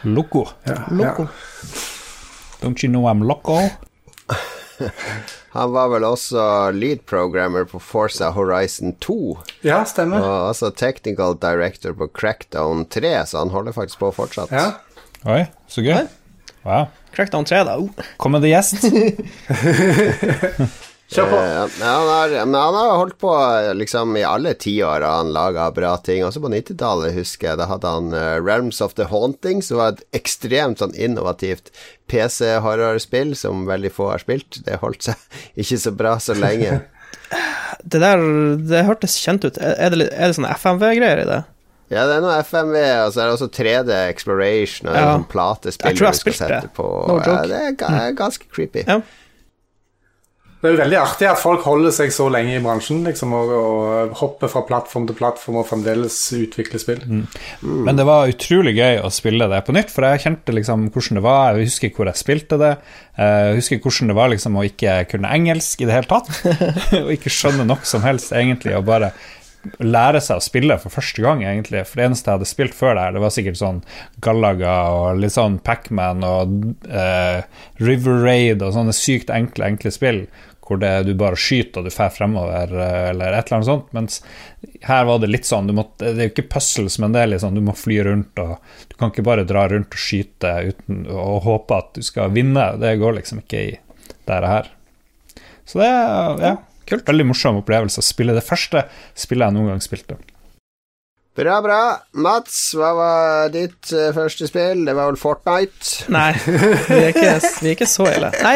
Loco. 0.04 0.46
ja, 0.68 0.78
Loco. 0.92 1.26
Don't 2.62 2.84
you 2.86 2.90
know 2.94 3.10
I'm 3.10 3.26
loco? 3.26 3.58
Han 5.54 5.70
var 5.70 5.92
vel 5.92 6.06
også 6.08 6.44
lead 6.74 7.04
programmer 7.06 7.68
på 7.70 7.78
Forza 7.78 8.32
Horizon 8.34 8.96
2. 9.06 9.18
Ja, 9.62 9.84
stemmer. 9.86 10.24
Og 10.26 10.48
også 10.50 10.72
technical 10.74 11.38
director 11.38 11.94
på 11.94 12.08
Crackdown 12.10 12.88
3, 12.90 13.12
så 13.30 13.44
han 13.44 13.54
holder 13.54 13.76
faktisk 13.76 14.02
på 14.02 14.10
fortsatt. 14.18 14.50
Ja. 14.50 14.72
Oi, 15.30 15.44
så 15.70 15.86
gøy. 15.86 16.08
Wow. 16.66 16.90
Crackdown 17.14 17.46
3, 17.46 17.62
da. 17.70 17.78
Oh. 17.78 18.10
Kommende 18.18 18.50
gjest. 18.50 18.82
Kjør 21.14 21.30
på. 21.32 21.38
Eh, 21.40 21.76
men 21.80 21.88
han 21.88 22.08
har, 22.10 22.34
men 22.46 22.58
han 22.60 22.78
har 22.78 22.94
holdt 23.00 23.18
på 23.22 23.32
liksom 23.80 24.16
i 24.18 24.24
alle 24.28 24.54
tiår 24.60 25.04
og 25.06 25.14
han 25.20 25.32
laga 25.36 25.68
bra 25.76 25.94
ting. 26.06 26.24
Også 26.28 26.42
på 26.44 26.52
90-tallet, 26.54 27.14
husker 27.18 27.52
jeg. 27.52 27.60
Da 27.62 27.68
hadde 27.70 27.92
han 27.96 28.10
uh, 28.16 28.38
Realms 28.42 28.82
of 28.86 28.96
the 29.00 29.06
Haunting, 29.12 29.62
som 29.66 29.78
var 29.82 29.94
et 29.96 30.04
ekstremt 30.20 30.82
sånn 30.84 30.96
innovativt 30.96 31.72
PC-horrorspill 32.12 33.36
som 33.38 33.66
veldig 33.70 33.92
få 33.94 34.10
har 34.14 34.22
spilt. 34.24 34.62
Det 34.66 34.80
holdt 34.82 35.10
seg 35.12 35.40
ikke 35.62 35.80
så 35.86 35.96
bra 36.04 36.18
så 36.24 36.36
lenge. 36.38 36.82
Det 37.84 38.00
der 38.00 38.22
Det 38.70 38.84
hørtes 38.88 39.16
kjent 39.22 39.44
ut. 39.46 39.58
Er 39.58 39.90
det, 39.94 40.06
er 40.14 40.30
det 40.30 40.36
sånne 40.38 40.54
FMV-greier 40.58 41.24
i 41.24 41.26
det? 41.30 41.42
Ja, 41.92 42.06
det 42.10 42.16
er 42.16 42.22
noe 42.24 42.36
FMV, 42.46 42.76
og 43.04 43.10
så 43.14 43.22
er 43.22 43.28
det 43.28 43.34
også 43.36 43.48
3D 43.54 43.92
Exploration 44.10 44.88
og 44.90 44.96
Ja. 44.96 45.02
sånn 45.12 45.26
platespill 45.30 45.98
du 46.00 46.06
skal 46.18 46.34
sette 46.38 46.62
det. 46.64 46.72
på. 46.78 46.86
No 47.10 47.18
ja, 47.22 47.36
det 47.50 47.60
er 47.68 47.76
ga 47.78 47.90
ganske 48.18 48.48
creepy. 48.50 48.86
Ja. 48.88 49.02
Det 50.64 50.70
er 50.70 50.76
jo 50.78 50.80
veldig 50.80 50.96
artig 50.96 51.28
at 51.28 51.42
folk 51.42 51.66
holder 51.68 51.92
seg 51.92 52.14
så 52.16 52.30
lenge 52.32 52.54
i 52.56 52.62
bransjen 52.64 53.02
liksom, 53.04 53.34
og, 53.36 53.50
og 53.52 54.14
hopper 54.22 54.48
fra 54.48 54.62
plattform 54.64 55.10
til 55.10 55.18
plattform 55.20 55.58
og 55.60 55.66
fremdeles 55.68 56.16
utvikler 56.38 56.80
spill. 56.80 57.02
Men 57.60 58.00
det 58.00 58.06
var 58.08 58.32
utrolig 58.32 58.72
gøy 58.78 59.02
å 59.04 59.12
spille 59.12 59.50
det 59.52 59.60
på 59.68 59.76
nytt, 59.76 59.92
for 59.92 60.08
jeg 60.08 60.24
kjente 60.24 60.56
liksom 60.56 60.86
hvordan 60.94 61.20
det 61.20 61.26
var. 61.28 61.60
Jeg 61.60 61.68
husker 61.68 61.92
hvor 61.98 62.08
jeg 62.08 62.22
spilte 62.22 62.62
det. 62.62 62.72
Eh, 63.20 63.50
Jeg 63.50 63.58
husker 63.60 63.82
hvordan 63.84 64.14
det 64.14 64.16
var 64.22 64.32
liksom 64.32 64.56
å 64.56 64.64
ikke 64.70 64.96
kunne 65.12 65.34
engelsk 65.36 65.84
i 65.84 65.90
det 65.90 65.98
hele 65.98 66.12
tatt. 66.14 66.32
og 67.04 67.12
ikke 67.18 67.34
skjønne 67.34 67.68
noe 67.68 67.84
som 67.84 68.08
helst, 68.08 68.32
egentlig, 68.32 68.78
og 68.80 68.88
bare 68.88 69.12
lære 69.84 70.20
seg 70.24 70.40
å 70.40 70.44
spille 70.44 70.76
for 70.80 70.92
første 70.96 71.24
gang, 71.24 71.44
egentlig. 71.44 71.84
For 71.88 72.00
det 72.00 72.08
eneste 72.10 72.32
jeg 72.32 72.40
hadde 72.40 72.50
spilt 72.50 72.76
før 72.76 72.98
det 73.00 73.10
det 73.16 73.22
var 73.24 73.36
sikkert 73.36 73.60
sånn 73.60 73.84
Galaga 74.24 74.78
og 74.96 75.20
litt 75.22 75.36
sånn 75.36 75.60
Pacman 75.64 76.24
og 76.28 76.56
eh, 76.88 77.44
River 77.84 78.24
Raid 78.26 78.64
og 78.64 78.74
sånne 78.76 78.96
sykt 78.96 79.32
enkle, 79.32 79.70
enkle 79.76 79.92
spill. 79.96 80.24
Hvor 80.64 80.80
det, 80.80 80.92
du 81.04 81.14
bare 81.20 81.40
skyter 81.40 81.82
og 81.82 81.90
du 81.90 81.94
fer 81.94 82.12
fremover, 82.14 82.72
eh, 82.72 83.10
eller 83.10 83.36
et 83.36 83.48
eller 83.50 83.58
annet 83.58 83.70
sånt. 83.70 83.90
Mens 83.96 84.22
her 84.88 85.08
var 85.10 85.20
det 85.20 85.32
litt 85.32 85.48
sånn 85.50 85.68
du 85.68 85.76
måtte, 85.76 86.14
Det 86.14 86.16
er 86.16 86.30
jo 86.30 86.34
ikke 86.34 86.50
puzzles, 86.56 87.00
men 87.04 87.16
det 87.16 87.24
er 87.24 87.32
litt 87.34 87.44
sånn 87.44 87.58
du 87.58 87.64
må 87.66 87.76
fly 87.76 88.00
rundt, 88.08 88.40
og 88.40 88.56
du 88.90 88.96
kan 89.00 89.12
ikke 89.12 89.28
bare 89.28 89.48
dra 89.48 89.66
rundt 89.72 89.92
og 89.92 90.06
skyte 90.06 90.54
uten 90.70 91.04
å 91.12 91.40
håpe 91.44 91.80
at 91.80 91.92
du 91.98 92.06
skal 92.06 92.32
vinne. 92.36 92.70
Det 92.80 92.96
går 93.02 93.20
liksom 93.20 93.44
ikke 93.44 93.66
i 93.74 93.74
det 94.30 94.44
her. 94.48 94.72
Så 95.68 95.80
det 95.80 95.90
er 95.90 96.44
ja, 96.44 96.56
kult. 96.90 97.08
Veldig 97.08 97.28
morsom 97.32 97.60
opplevelse 97.60 98.00
å 98.00 98.06
spille 98.06 98.36
det 98.36 98.46
første 98.46 98.86
spillet 99.20 99.50
jeg 99.50 99.58
noen 99.58 99.74
gang 99.74 99.84
spilte. 99.84 100.20
Bra, 101.34 101.58
bra. 101.66 101.82
Mats, 102.22 102.58
hva 102.78 102.92
var 102.94 103.52
ditt 103.54 103.90
uh, 103.96 104.12
første 104.14 104.46
spill? 104.50 104.84
Det 104.86 104.94
var 104.94 105.10
vel 105.10 105.18
Fortnite? 105.18 106.06
Nei, 106.14 106.30
vi 106.46 107.00
er 107.00 107.10
ikke, 107.10 107.32
vi 107.64 107.72
er 107.72 107.78
ikke 107.78 107.90
så 107.90 108.06
ille. 108.12 108.30
Nei, 108.46 108.56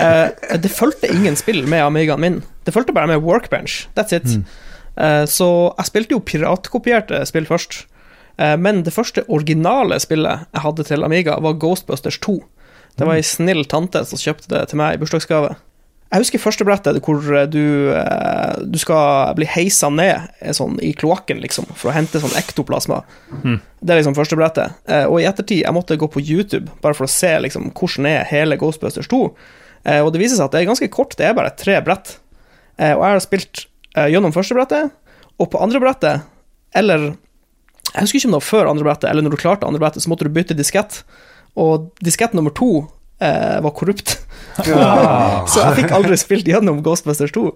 uh, 0.00 0.56
det 0.58 0.72
fulgte 0.74 1.12
ingen 1.14 1.38
spill 1.38 1.62
med 1.70 1.84
Amigaen 1.86 2.24
min. 2.24 2.40
Det 2.66 2.74
fulgte 2.74 2.96
bare 2.96 3.12
med 3.12 3.22
Workbench. 3.22 3.84
That's 3.94 4.16
it. 4.16 4.40
Eh, 4.96 5.24
så 5.28 5.48
jeg 5.76 5.90
spilte 5.90 6.16
jo 6.16 6.24
piratkopierte 6.24 7.20
spill 7.28 7.48
først. 7.48 7.84
Eh, 8.40 8.56
men 8.60 8.82
det 8.84 8.94
første 8.96 9.24
originale 9.28 9.98
spillet 10.00 10.46
jeg 10.52 10.64
hadde 10.64 10.86
til 10.88 11.04
Amiga, 11.04 11.38
var 11.40 11.58
Ghostbusters 11.60 12.18
2. 12.24 12.40
Det 12.96 13.06
var 13.06 13.18
ei 13.18 13.24
snill 13.26 13.66
tante 13.68 14.04
som 14.08 14.20
kjøpte 14.20 14.48
det 14.54 14.62
til 14.70 14.80
meg 14.80 14.96
i 14.96 15.00
bursdagsgave. 15.02 15.56
Jeg 16.06 16.22
husker 16.22 16.38
første 16.38 16.64
brettet 16.66 17.00
hvor 17.02 17.18
du, 17.50 17.90
eh, 17.90 18.58
du 18.62 18.78
skal 18.78 19.32
bli 19.34 19.46
heisa 19.50 19.88
ned 19.90 20.28
eh, 20.38 20.52
sånn, 20.54 20.76
i 20.78 20.92
kloakken, 20.94 21.40
liksom, 21.42 21.66
for 21.74 21.90
å 21.90 21.96
hente 21.96 22.20
sånn 22.22 22.36
ektoplasma. 22.38 23.00
Det 23.82 23.90
er 23.92 23.98
liksom 23.98 24.14
første 24.14 24.38
brettet. 24.38 24.76
Eh, 24.86 25.04
og 25.10 25.18
i 25.20 25.26
ettertid, 25.26 25.64
jeg 25.64 25.74
måtte 25.74 25.98
gå 25.98 26.06
på 26.06 26.22
YouTube 26.22 26.70
bare 26.84 26.94
for 26.94 27.08
å 27.08 27.10
se 27.10 27.32
liksom, 27.42 27.72
hvordan 27.74 28.06
er 28.12 28.30
hele 28.30 28.58
Ghostbusters 28.60 29.10
2. 29.10 29.20
Eh, 29.86 29.98
og 30.02 30.12
det 30.14 30.22
viser 30.22 30.38
seg 30.38 30.46
at 30.46 30.54
det 30.54 30.62
er 30.62 30.70
ganske 30.70 30.90
kort, 30.94 31.16
det 31.18 31.26
er 31.26 31.34
bare 31.34 31.54
tre 31.58 31.80
brett. 31.82 32.16
Eh, 32.78 32.94
og 32.94 33.02
jeg 33.02 33.16
har 33.16 33.24
spilt 33.24 33.66
eh, 33.96 34.08
gjennom 34.12 34.34
første 34.34 34.54
brettet, 34.54 34.94
og 35.42 35.50
på 35.52 35.60
andre 35.62 35.82
brettet, 35.82 36.26
eller 36.76 37.14
Jeg 37.96 38.02
husker 38.02 38.18
ikke 38.18 38.28
om 38.28 38.32
det 38.34 38.40
var 38.42 38.50
før 38.50 38.68
andre 38.68 38.84
brettet, 38.84 39.06
eller 39.08 39.24
når 39.24 39.32
du 39.32 39.40
klarte 39.40 39.66
andre 39.66 39.80
brettet, 39.80 40.02
så 40.04 40.10
måtte 40.10 40.26
du 40.26 40.34
bytte 40.34 40.56
diskett. 40.58 40.98
Og 41.56 41.86
diskett 42.04 42.34
nummer 42.36 42.52
to 42.52 42.82
eh, 43.22 43.56
var 43.64 43.72
korrupt. 43.72 44.18
Så 44.64 45.62
jeg 45.62 45.76
fikk 45.82 45.94
aldri 45.96 46.16
spilt 46.20 46.48
gjennom 46.48 46.82
Ghostbusters 46.86 47.32
2. 47.36 47.46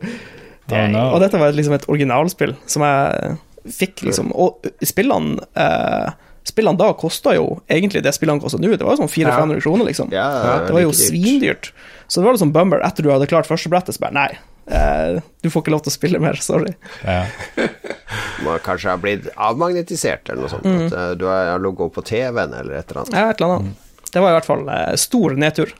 Oh, 0.70 0.82
no. 0.92 1.04
Og 1.14 1.20
dette 1.22 1.38
var 1.40 1.54
liksom 1.56 1.74
et 1.74 1.86
originalspill 1.90 2.52
som 2.70 2.84
jeg 2.86 3.36
fikk, 3.80 4.04
liksom. 4.06 4.30
Og 4.38 4.68
spillene 4.86 5.42
eh, 5.58 6.10
Spillene 6.50 6.78
da 6.80 6.86
kosta 6.96 7.34
jo 7.36 7.58
egentlig 7.68 8.00
det 8.02 8.14
spillene 8.16 8.40
koster 8.40 8.62
nå. 8.62 8.70
Det 8.72 8.86
var 8.86 8.94
jo 8.96 9.02
sånn 9.02 9.10
400-500 9.12 9.60
kroner, 9.60 9.84
liksom. 9.90 10.08
Ja, 10.14 10.28
det 10.64 10.72
var 10.72 10.80
jo 10.82 10.94
svindyrt. 10.96 11.68
Så 12.08 12.22
det 12.22 12.26
var 12.26 12.34
liksom 12.38 12.54
bummer 12.54 12.80
etter 12.86 13.04
du 13.04 13.10
hadde 13.12 13.28
klart 13.28 13.46
første 13.46 13.68
brettet, 13.70 13.94
så 13.98 14.00
bare 14.06 14.16
nei. 14.16 14.30
eh, 14.72 15.18
du 15.44 15.50
får 15.52 15.62
ikke 15.66 15.74
lov 15.74 15.82
til 15.84 15.92
å 15.92 15.94
spille 15.98 16.22
mer, 16.22 16.40
sorry. 16.40 16.72
Ja. 17.04 17.26
Må 18.46 18.56
kanskje 18.64 18.88
ha 18.94 18.96
blitt 18.98 19.28
avmagnetisert 19.36 20.32
eller 20.32 20.46
noe 20.46 20.52
sånt. 20.54 20.64
Mm. 20.64 20.80
At 20.88 20.96
eh, 20.96 21.10
du 21.20 21.26
har 21.28 21.60
ligget 21.60 21.92
på 21.98 22.06
TV-en 22.08 22.56
eller 22.62 22.78
et 22.80 22.88
eller 22.88 23.02
annet. 23.04 23.18
Ja, 23.20 23.26
et 23.34 23.44
eller 23.44 23.58
annet. 23.60 23.88
Det 24.10 24.24
var 24.24 24.32
i 24.32 24.38
hvert 24.38 24.48
fall 24.48 24.64
eh, 24.78 24.94
stor 24.98 25.36
nedtur. 25.44 25.74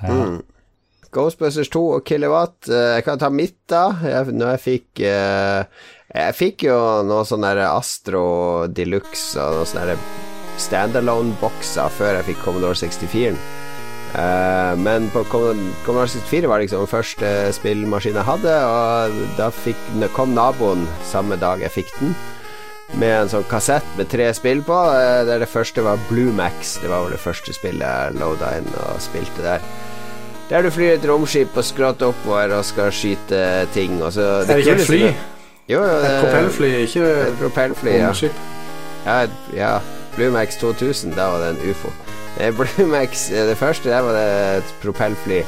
Ja. 0.00 0.08
Mm. 0.14 0.38
Ghostbusters 1.18 1.68
2 1.74 1.82
og 1.98 2.04
Kilowatt. 2.06 2.68
eh, 2.70 2.94
Jeg 2.98 3.04
kan 3.08 3.18
ta 3.18 3.28
mitt, 3.34 3.58
da. 3.68 3.88
Jeg, 4.02 4.32
når 4.38 4.54
jeg 4.54 4.64
fikk 4.64 5.02
eh, 5.04 5.84
Jeg 6.14 6.38
fikk 6.38 6.64
jo 6.70 6.78
noe 7.04 7.26
sånn 7.28 7.44
Astro 7.44 8.24
Deluxe 8.72 9.36
og 9.42 9.58
noen 9.60 9.68
sånne 9.74 9.98
standalone-bokser 10.58 11.90
før 11.94 12.18
jeg 12.18 12.30
fikk 12.32 12.44
Commodore 12.46 12.78
64. 12.78 13.36
Eh, 14.18 14.72
men 14.80 15.10
på 15.12 15.22
Commodore 15.28 15.74
Commodore 15.84 16.08
64 16.14 16.48
var 16.50 16.62
liksom 16.62 16.86
første 16.88 17.28
spillmaskinen 17.58 18.22
jeg 18.22 18.28
hadde, 18.30 18.56
og 18.64 19.20
da 19.38 19.50
fikk, 19.52 19.84
kom 20.16 20.32
naboen 20.36 20.86
samme 21.10 21.36
dag 21.40 21.60
jeg 21.66 21.74
fikk 21.76 21.92
den. 22.00 22.16
Med 22.96 23.12
en 23.18 23.28
sånn 23.28 23.44
kassett 23.50 23.84
med 23.98 24.08
tre 24.08 24.30
spill 24.32 24.62
på. 24.64 24.76
Der 25.28 25.42
det 25.42 25.50
første 25.52 25.82
var 25.84 26.00
Blue 26.08 26.32
Max. 26.32 26.78
Det 26.80 26.88
var 26.88 27.04
vel 27.04 27.12
det 27.12 27.20
første 27.20 27.52
spillet 27.52 27.84
jeg 27.84 28.16
loada 28.16 28.54
inn 28.56 28.70
og 28.86 28.96
spilte 29.04 29.44
der. 29.44 29.66
Der 30.48 30.62
du 30.64 30.70
flyr 30.72 30.94
et 30.96 31.04
romskip 31.04 31.56
og 31.60 31.64
skrått 31.64 32.02
oppover 32.02 32.54
og 32.56 32.64
skal 32.64 32.92
skyte 32.94 33.40
ting. 33.74 33.98
Og 34.02 34.12
så, 34.16 34.22
Er 34.46 34.46
det 34.46 34.62
ikke 34.64 34.78
et 34.78 34.86
fly? 34.86 35.00
Jo, 35.68 35.82
jo, 35.84 35.96
det 36.00 36.08
Et 36.08 36.22
propellfly, 36.24 36.70
ikke 36.86 37.00
et 37.04 37.34
propellfly, 37.40 37.90
ja. 37.90 38.06
romskip. 38.06 38.32
Ja, 39.04 39.26
ja. 39.56 39.72
Blue 40.16 40.30
Max 40.32 40.56
2000, 40.56 41.12
da 41.14 41.28
var 41.30 41.44
det 41.44 41.50
en 41.50 41.70
ufo. 41.70 41.92
Eh, 42.40 42.54
Blue 42.56 42.88
Max, 42.88 43.30
eh, 43.30 43.44
det 43.48 43.56
første, 43.60 43.90
der 43.90 44.00
var 44.00 44.12
det 44.16 44.56
et 44.62 44.74
propellfly. 44.82 45.42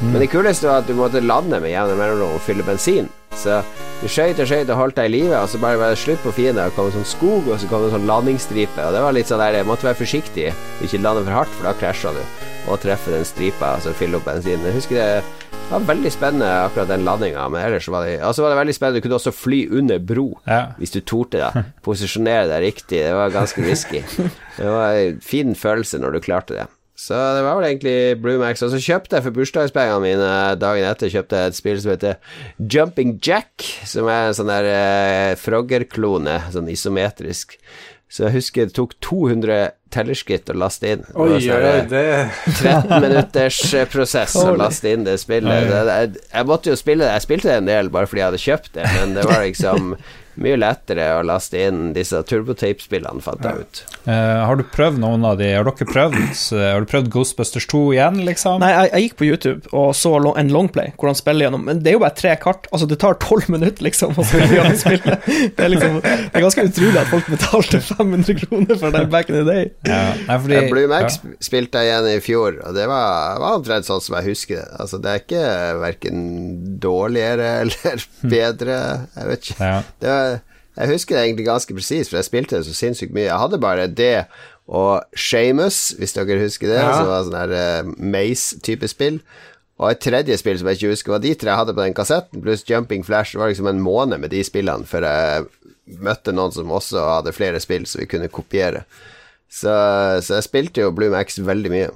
Men 0.00 0.20
det 0.20 0.30
kuleste 0.30 0.66
var 0.68 0.82
at 0.82 0.88
du 0.88 0.94
måtte 0.94 1.20
lande 1.20 1.60
med 1.60 1.70
jevne 1.70 1.96
mellomrom 1.98 2.38
og 2.38 2.40
fylle 2.42 2.62
bensin. 2.66 3.08
Så 3.40 3.60
du 4.00 4.08
skøyt 4.10 4.40
og 4.42 4.48
skøyt 4.48 4.70
og 4.72 4.78
holdt 4.80 4.98
deg 4.98 5.10
i 5.10 5.14
live, 5.14 5.36
og 5.38 5.48
så 5.48 5.60
bare 5.62 5.80
var 5.80 5.94
det 5.94 6.00
slutt 6.02 6.22
på 6.24 6.32
fiender. 6.36 6.68
Det 6.68 6.76
kom 6.76 6.90
en 6.90 6.96
sånn 6.98 7.08
skog, 7.08 7.48
og 7.48 7.60
så 7.60 7.68
kom 7.70 7.84
det 7.84 7.92
en 7.92 7.96
sånn 7.98 8.10
landingsstripe. 8.10 8.84
Og 8.84 8.96
det 8.96 9.04
var 9.04 9.16
litt 9.16 9.30
sånn 9.30 9.42
der, 9.42 9.60
jeg 9.60 9.68
måtte 9.68 9.88
være 9.88 10.00
forsiktig, 10.02 10.50
ikke 10.84 11.02
lande 11.04 11.24
for 11.24 11.38
hardt, 11.38 11.56
for 11.58 11.68
da 11.68 11.74
krasja 11.78 12.12
du. 12.16 12.20
Og 12.68 12.80
treffe 12.80 13.12
den 13.12 13.26
stripa, 13.28 13.74
altså 13.76 13.92
fylle 13.96 14.20
opp 14.20 14.28
bensinen. 14.28 14.64
Jeg 14.70 14.78
husker 14.78 15.00
det 15.00 15.70
var 15.70 15.86
veldig 15.88 16.10
spennende, 16.12 16.48
akkurat 16.66 16.90
den 16.92 17.04
landinga, 17.06 17.46
men 17.48 17.62
ellers 17.64 17.86
var 17.88 18.04
det 18.04 18.18
Og 18.20 18.34
så 18.36 18.42
var 18.44 18.52
det 18.52 18.58
veldig 18.58 18.74
spennende, 18.76 19.00
du 19.00 19.06
kunne 19.06 19.16
også 19.16 19.32
fly 19.32 19.60
under 19.72 19.98
bro. 19.98 20.26
Ja. 20.46 20.74
Hvis 20.76 20.92
du 20.92 21.00
torde, 21.00 21.40
da. 21.40 21.64
Posisjonere 21.84 22.50
deg 22.50 22.66
riktig. 22.66 23.00
Det 23.00 23.14
var 23.16 23.32
ganske 23.32 23.64
risky. 23.64 24.04
Det 24.58 24.70
var 24.70 24.94
en 24.94 25.20
fin 25.24 25.54
følelse 25.58 25.98
når 25.98 26.14
du 26.14 26.20
klarte 26.22 26.54
det. 26.54 26.66
Så 26.94 27.14
det 27.34 27.42
var 27.42 27.58
vel 27.58 27.66
egentlig 27.72 27.96
Blue 28.22 28.38
Max. 28.38 28.62
Og 28.62 28.70
så 28.70 28.78
kjøpte 28.78 29.18
jeg 29.18 29.26
for 29.26 29.34
bursdagspengene 29.34 30.02
mine 30.04 30.28
dagen 30.62 30.86
etter 30.86 31.10
kjøpte 31.10 31.40
jeg 31.40 31.50
et 31.50 31.58
spill 31.58 31.80
som 31.82 31.94
heter 31.94 32.20
Jumping 32.70 33.16
Jack, 33.18 33.66
som 33.90 34.06
er 34.06 34.28
en 34.28 34.36
sånn 34.38 34.52
der 34.52 34.68
eh, 34.70 35.32
Frogger-klone, 35.40 36.38
sånn 36.54 36.70
isometrisk. 36.70 37.58
Så 38.14 38.28
jeg 38.28 38.36
husker 38.36 38.68
det 38.68 38.76
tok 38.76 38.92
200 39.02 39.72
tellerskritt 39.94 40.50
å 40.52 40.54
laste 40.58 40.92
inn. 40.92 41.02
Det 41.08 41.16
var 41.18 41.32
Oi, 41.34 41.38
sånn 41.42 41.64
oi, 41.66 41.78
det 41.90 42.04
13 42.60 43.02
minutters 43.02 43.58
eh, 43.74 43.88
prosess 43.90 44.36
å 44.38 44.52
laste 44.58 44.92
inn 44.94 45.06
det 45.06 45.16
spillet. 45.22 46.20
Jeg 46.30 46.46
måtte 46.46 46.70
jo 46.70 46.78
spille 46.78 47.02
det. 47.08 47.16
Jeg 47.16 47.26
spilte 47.26 47.50
det 47.50 47.56
en 47.62 47.72
del 47.72 47.90
bare 47.94 48.06
fordi 48.10 48.22
jeg 48.22 48.30
hadde 48.30 48.44
kjøpt 48.44 48.76
det, 48.78 48.86
men 49.00 49.16
det 49.18 49.26
var 49.26 49.42
liksom 49.42 49.96
mye 50.40 50.58
lettere 50.58 51.06
å 51.18 51.22
laste 51.26 51.60
inn 51.66 51.92
disse 51.94 52.20
turbotape-spillene, 52.28 53.22
fant 53.24 53.44
jeg 53.44 53.64
ut. 53.64 53.82
Uh, 54.04 54.44
har 54.44 54.58
du 54.58 54.64
prøvd 54.74 55.00
noen 55.02 55.24
av 55.26 55.38
de? 55.40 55.50
Har 55.54 55.66
dere 55.68 55.88
prøvd 55.88 56.16
eh, 56.20 56.64
Har 56.74 56.84
du 56.84 56.90
prøvd 56.90 57.08
Ghostbusters 57.12 57.66
2 57.70 57.82
igjen, 57.94 58.20
liksom? 58.26 58.58
Nei, 58.60 58.72
jeg, 58.74 58.90
jeg 58.92 59.06
gikk 59.06 59.16
på 59.20 59.28
YouTube 59.28 59.72
og 59.72 59.94
så 59.96 60.12
en 60.34 60.52
longplay 60.52 60.92
hvor 60.98 61.10
han 61.10 61.18
spiller 61.18 61.46
gjennom 61.46 61.64
Men 61.66 61.80
det 61.84 61.92
er 61.92 61.96
jo 61.96 62.02
bare 62.02 62.16
tre 62.18 62.34
kart. 62.40 62.68
Altså, 62.70 62.88
det 62.90 62.98
tar 63.02 63.16
tolv 63.22 63.48
minutter, 63.52 63.84
liksom, 63.86 64.14
å 64.18 64.26
spille 64.26 64.50
gjennom 64.52 64.76
spillet. 64.84 65.28
Det 65.56 65.64
er 65.64 65.72
liksom 65.72 65.98
Det 66.02 66.30
er 66.32 66.44
ganske 66.44 66.66
utrolig 66.68 67.00
at 67.00 67.10
folk 67.12 67.30
betalte 67.32 67.80
500 67.84 68.38
kroner 68.42 68.80
for 68.80 68.94
det 68.94 69.04
back 69.12 69.30
in 69.30 69.38
the 69.38 69.44
day. 69.46 69.70
Ja, 69.88 70.02
nei, 70.28 70.38
fordi, 70.44 70.60
Blue 70.72 70.90
Max 70.90 71.18
ja. 71.20 71.34
spilte 71.44 71.82
jeg 71.82 71.90
igjen 71.92 72.10
i 72.10 72.22
fjor, 72.24 72.58
og 72.64 72.76
det 72.76 72.86
var, 72.90 73.40
var 73.42 73.58
omtrent 73.58 73.88
sånn 73.88 74.02
som 74.04 74.18
jeg 74.18 74.32
husker 74.32 74.60
det. 74.60 74.68
Altså, 74.82 75.00
det 75.02 75.12
er 75.12 75.22
ikke 75.22 75.44
verken 75.82 76.20
dårligere 76.82 77.50
eller 77.64 78.06
bedre, 78.20 78.78
jeg 79.16 79.30
vet 79.30 79.48
ikke. 79.48 79.58
Ja. 79.60 79.80
Det 80.00 80.12
var, 80.12 80.23
jeg 80.76 80.90
husker 80.90 81.14
det 81.16 81.22
egentlig 81.24 81.46
ganske 81.46 81.74
presis, 81.76 82.08
for 82.10 82.18
jeg 82.18 82.26
spilte 82.28 82.56
det 82.58 82.66
så 82.66 82.74
sinnssykt 82.74 83.14
mye. 83.14 83.28
Jeg 83.28 83.38
hadde 83.38 83.60
bare 83.62 83.86
det 83.86 84.26
og 84.66 85.02
Shamus, 85.14 85.90
hvis 85.98 86.14
dere 86.16 86.38
husker 86.40 86.70
det, 86.72 86.78
Ja. 86.80 86.92
som 86.96 87.06
var 87.10 87.24
sånn 87.26 87.36
her 87.36 87.52
uh, 87.84 87.90
Maze-type 88.00 88.88
spill. 88.88 89.18
Og 89.78 89.90
et 89.90 90.00
tredje 90.00 90.38
spill 90.38 90.56
som 90.58 90.68
jeg 90.70 90.78
ikke 90.78 90.92
husker, 90.94 91.12
var 91.12 91.18
de 91.24 91.34
tre 91.34 91.50
jeg 91.50 91.58
hadde 91.60 91.74
på 91.74 91.82
den 91.84 91.94
kassetten, 91.98 92.40
pluss 92.42 92.62
Jumping 92.68 93.04
Flash. 93.04 93.32
Det 93.34 93.40
var 93.42 93.50
liksom 93.52 93.68
en 93.68 93.82
måned 93.84 94.22
med 94.22 94.30
de 94.32 94.40
spillene 94.46 94.86
før 94.88 95.04
jeg 95.08 95.98
møtte 96.00 96.32
noen 96.32 96.54
som 96.54 96.70
også 96.72 97.02
hadde 97.18 97.34
flere 97.36 97.60
spill, 97.60 97.84
som 97.86 98.00
vi 98.00 98.06
kunne 98.08 98.30
kopiere. 98.32 98.84
Så, 99.50 99.68
så 100.24 100.38
jeg 100.38 100.46
spilte 100.46 100.80
jo 100.80 100.94
Bloom 100.96 101.14
X 101.20 101.38
veldig 101.44 101.70
mye. 101.74 101.90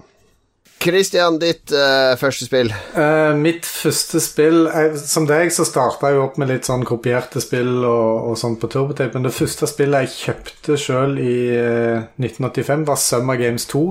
Christian, 0.78 1.40
ditt 1.42 1.72
uh, 1.74 2.14
første 2.20 2.46
spill? 2.46 2.72
Uh, 2.94 3.34
mitt 3.34 3.66
første 3.66 4.20
spill 4.22 4.68
jeg, 4.68 4.92
Som 5.02 5.26
deg 5.26 5.50
så 5.54 5.66
starta 5.66 6.12
jeg 6.12 6.20
opp 6.22 6.38
med 6.38 6.52
litt 6.52 6.68
sånn 6.68 6.86
kopierte 6.86 7.42
spill 7.42 7.82
og, 7.82 8.30
og 8.30 8.38
sånn 8.38 8.58
på 8.62 8.70
turbotape, 8.70 9.18
men 9.18 9.26
det 9.26 9.34
første 9.34 9.66
spillet 9.70 10.06
jeg 10.06 10.14
kjøpte 10.16 10.78
sjøl 10.78 11.18
i 11.18 11.38
uh, 11.58 12.06
1985, 12.22 12.86
var 12.88 13.02
Summer 13.02 13.40
Games 13.40 13.66
2. 13.72 13.86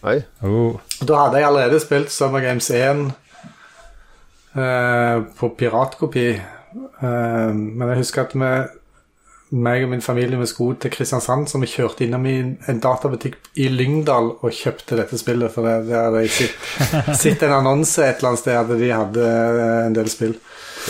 Oi. 0.00 0.20
Oh. 0.44 0.78
Da 1.04 1.26
hadde 1.26 1.40
jeg 1.40 1.48
allerede 1.50 1.80
spilt 1.82 2.12
Summer 2.12 2.40
Games 2.40 2.70
1 2.72 3.10
eh, 4.56 5.16
på 5.36 5.50
piratkopi, 5.58 6.28
eh, 6.32 7.50
men 7.52 7.88
jeg 7.92 8.00
husker 8.00 8.24
at 8.24 8.36
vi 8.36 8.52
meg 9.50 9.84
og 9.84 9.90
min 9.90 10.02
familie 10.04 10.38
vi 10.38 10.46
skulle 10.46 10.78
til 10.80 10.92
Kristiansand, 10.94 11.48
så 11.50 11.58
vi 11.58 11.70
kjørte 11.70 12.04
innom 12.06 12.26
i 12.30 12.36
en 12.40 12.82
databutikk 12.82 13.50
i 13.58 13.66
Lyngdal 13.72 14.32
og 14.38 14.54
kjøpte 14.54 14.98
dette 15.00 15.18
spillet. 15.18 15.50
For 15.54 15.66
det, 15.66 15.90
hadde 15.90 16.22
jeg 16.24 16.50
sett, 17.18 17.42
en 17.42 17.56
annonse 17.58 18.04
et 18.04 18.20
eller 18.20 18.32
annet 18.32 18.44
sted 18.44 18.60
at 18.60 18.70
de 18.82 18.92
hadde 18.94 19.26
eh, 19.26 19.80
en 19.88 19.96
del 19.96 20.10
spill. 20.12 20.36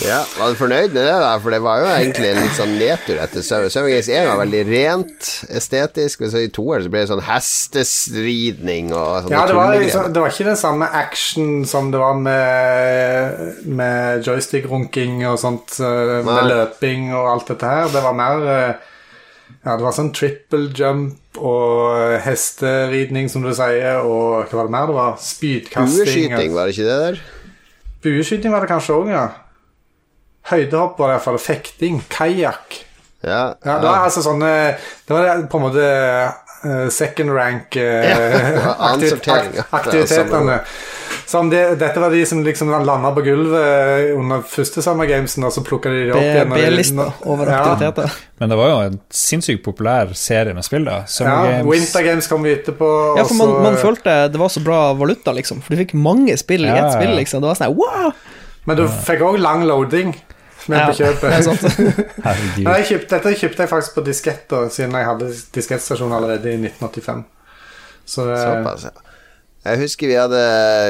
Ja, 0.00 0.20
Var 0.38 0.52
du 0.52 0.56
fornøyd 0.58 0.92
med 0.94 1.02
det, 1.02 1.14
da? 1.22 1.30
For 1.42 1.52
det 1.52 1.58
var 1.64 1.80
jo 1.82 1.88
egentlig 1.90 2.28
en 2.30 2.38
litt 2.44 2.54
sånn 2.56 2.74
nedtur 2.78 3.18
etter 3.20 3.42
Summer 3.44 3.90
Games 3.90 4.08
1 4.08 4.28
var 4.28 4.38
veldig 4.40 4.60
rent 4.68 5.30
estetisk, 5.50 6.22
men 6.22 6.30
så 6.32 6.42
i 6.44 6.50
toeren 6.54 6.86
så 6.86 6.92
ble 6.92 7.02
det 7.02 7.10
sånn 7.10 7.24
hestestridning 7.26 8.92
og 8.96 9.30
Ja, 9.32 9.42
det 9.50 9.56
var, 9.58 9.74
liksom, 9.76 10.12
det 10.14 10.22
var 10.22 10.32
ikke 10.32 10.46
den 10.50 10.60
samme 10.60 10.88
action 11.00 11.50
som 11.68 11.90
det 11.92 12.00
var 12.00 12.14
med, 12.22 13.66
med 13.66 14.22
joystick-runking 14.26 15.26
og 15.28 15.40
sånt, 15.42 15.76
eh, 15.82 16.14
med 16.22 16.30
Nei. 16.30 16.46
løping 16.52 17.10
og 17.10 17.32
alt 17.34 17.52
dette 17.52 17.74
her. 17.74 17.90
Det 17.92 18.04
var 18.06 18.16
mer 18.16 18.46
eh, 18.54 18.86
Ja, 19.66 19.74
det 19.76 19.82
var 19.82 19.92
sånn 19.92 20.12
triple 20.16 20.70
jump 20.78 21.36
og 21.36 22.14
hesteridning, 22.24 23.26
som 23.28 23.42
du 23.44 23.50
sier, 23.52 23.98
og 24.06 24.46
hva 24.48 24.62
var 24.62 24.68
det 24.70 24.74
mer 24.78 24.86
det 24.88 24.96
var? 24.96 25.18
Spydkasting. 25.20 26.06
Bueskyting, 26.06 26.54
var 26.56 26.70
det 26.70 26.76
ikke 26.78 26.88
det 26.88 26.98
der? 27.04 27.20
Bueskyting 28.06 28.54
var 28.54 28.64
det 28.64 28.70
kanskje 28.70 28.96
òg, 28.96 29.10
ja. 29.12 29.26
Høydehopp 30.50 30.98
var 31.00 31.08
det 31.12 31.18
iallfall. 31.18 31.38
Fekting. 31.42 32.00
Kajakk. 32.12 32.80
Ja. 33.22 33.54
Ja, 33.64 33.74
det 33.82 33.84
var 33.84 34.06
altså 34.06 34.22
sånne 34.24 34.48
Det 35.04 35.12
var 35.12 35.42
på 35.52 35.58
en 35.58 35.64
måte 35.66 35.82
eh, 35.84 36.86
second 36.88 37.34
rank 37.36 37.76
Ja, 37.76 38.70
annensortering, 38.86 39.58
ja. 39.58 39.66
aktivitetene. 39.76 40.54
Som 41.28 41.50
det, 41.52 41.60
dette 41.78 42.00
var 42.02 42.10
de 42.10 42.22
som 42.26 42.40
liksom 42.42 42.70
landa 42.86 43.10
på 43.14 43.22
gulvet 43.22 44.14
under 44.16 44.40
første 44.48 44.82
Summer 44.82 45.06
Gamesen, 45.06 45.44
og 45.46 45.52
så 45.54 45.62
plukka 45.66 45.92
de 45.92 46.00
det 46.08 46.14
opp 46.16 46.24
igjen. 46.24 46.54
B-lista 46.56 47.06
over 47.28 47.50
Ja. 47.52 47.58
aktiviteter. 47.60 48.16
Men 48.40 48.50
det 48.54 48.58
var 48.58 48.72
jo 48.72 48.78
en 48.88 48.96
sinnssykt 49.14 49.62
populær 49.68 50.10
serie 50.18 50.56
med 50.56 50.64
spill, 50.66 50.88
da. 50.88 51.02
Summer 51.06 51.44
Ja, 51.44 51.52
Games. 51.60 51.70
Winter 51.70 52.02
Games 52.08 52.26
kom 52.30 52.42
vi 52.48 52.56
etterpå. 52.56 52.88
Ja, 53.20 53.28
for 53.28 53.36
man, 53.38 53.54
man 53.68 53.76
følte 53.78 54.16
det 54.32 54.40
var 54.40 54.48
så 54.50 54.64
bra 54.64 54.80
valuta, 54.98 55.36
liksom. 55.36 55.60
For 55.62 55.76
du 55.76 55.84
fikk 55.84 55.94
mange 55.94 56.34
spill 56.40 56.64
i 56.64 56.72
Ja, 56.72 56.80
ett 56.88 56.96
spill, 56.96 57.14
liksom. 57.20 57.44
Det 57.44 57.52
var 57.52 57.60
sånn 57.60 57.76
wow! 57.78 58.10
Men 58.66 58.80
du 58.80 58.86
fikk 59.06 59.22
òg 59.28 59.38
lang 59.44 59.68
loading 59.68 60.16
med 60.68 60.80
Ja, 60.80 60.86
på 60.90 60.96
kjøpet. 60.98 61.30
Nei, 62.64 62.78
jeg 62.80 62.88
kjøpte, 62.92 63.12
dette 63.16 63.36
kjøpte 63.42 63.64
jeg 63.64 63.70
faktisk 63.70 63.96
på 63.96 64.04
disketter, 64.06 64.66
siden 64.72 64.96
jeg 64.98 65.08
hadde 65.08 65.30
diskettstasjon 65.56 66.16
allerede 66.16 66.52
i 66.52 66.58
1985. 66.58 67.22
Så 68.10 68.26
det, 68.28 68.40
Såpass, 68.42 68.88
ja. 68.90 69.10
Jeg 69.60 69.76
husker 69.82 70.08
vi 70.08 70.14
hadde 70.16 70.38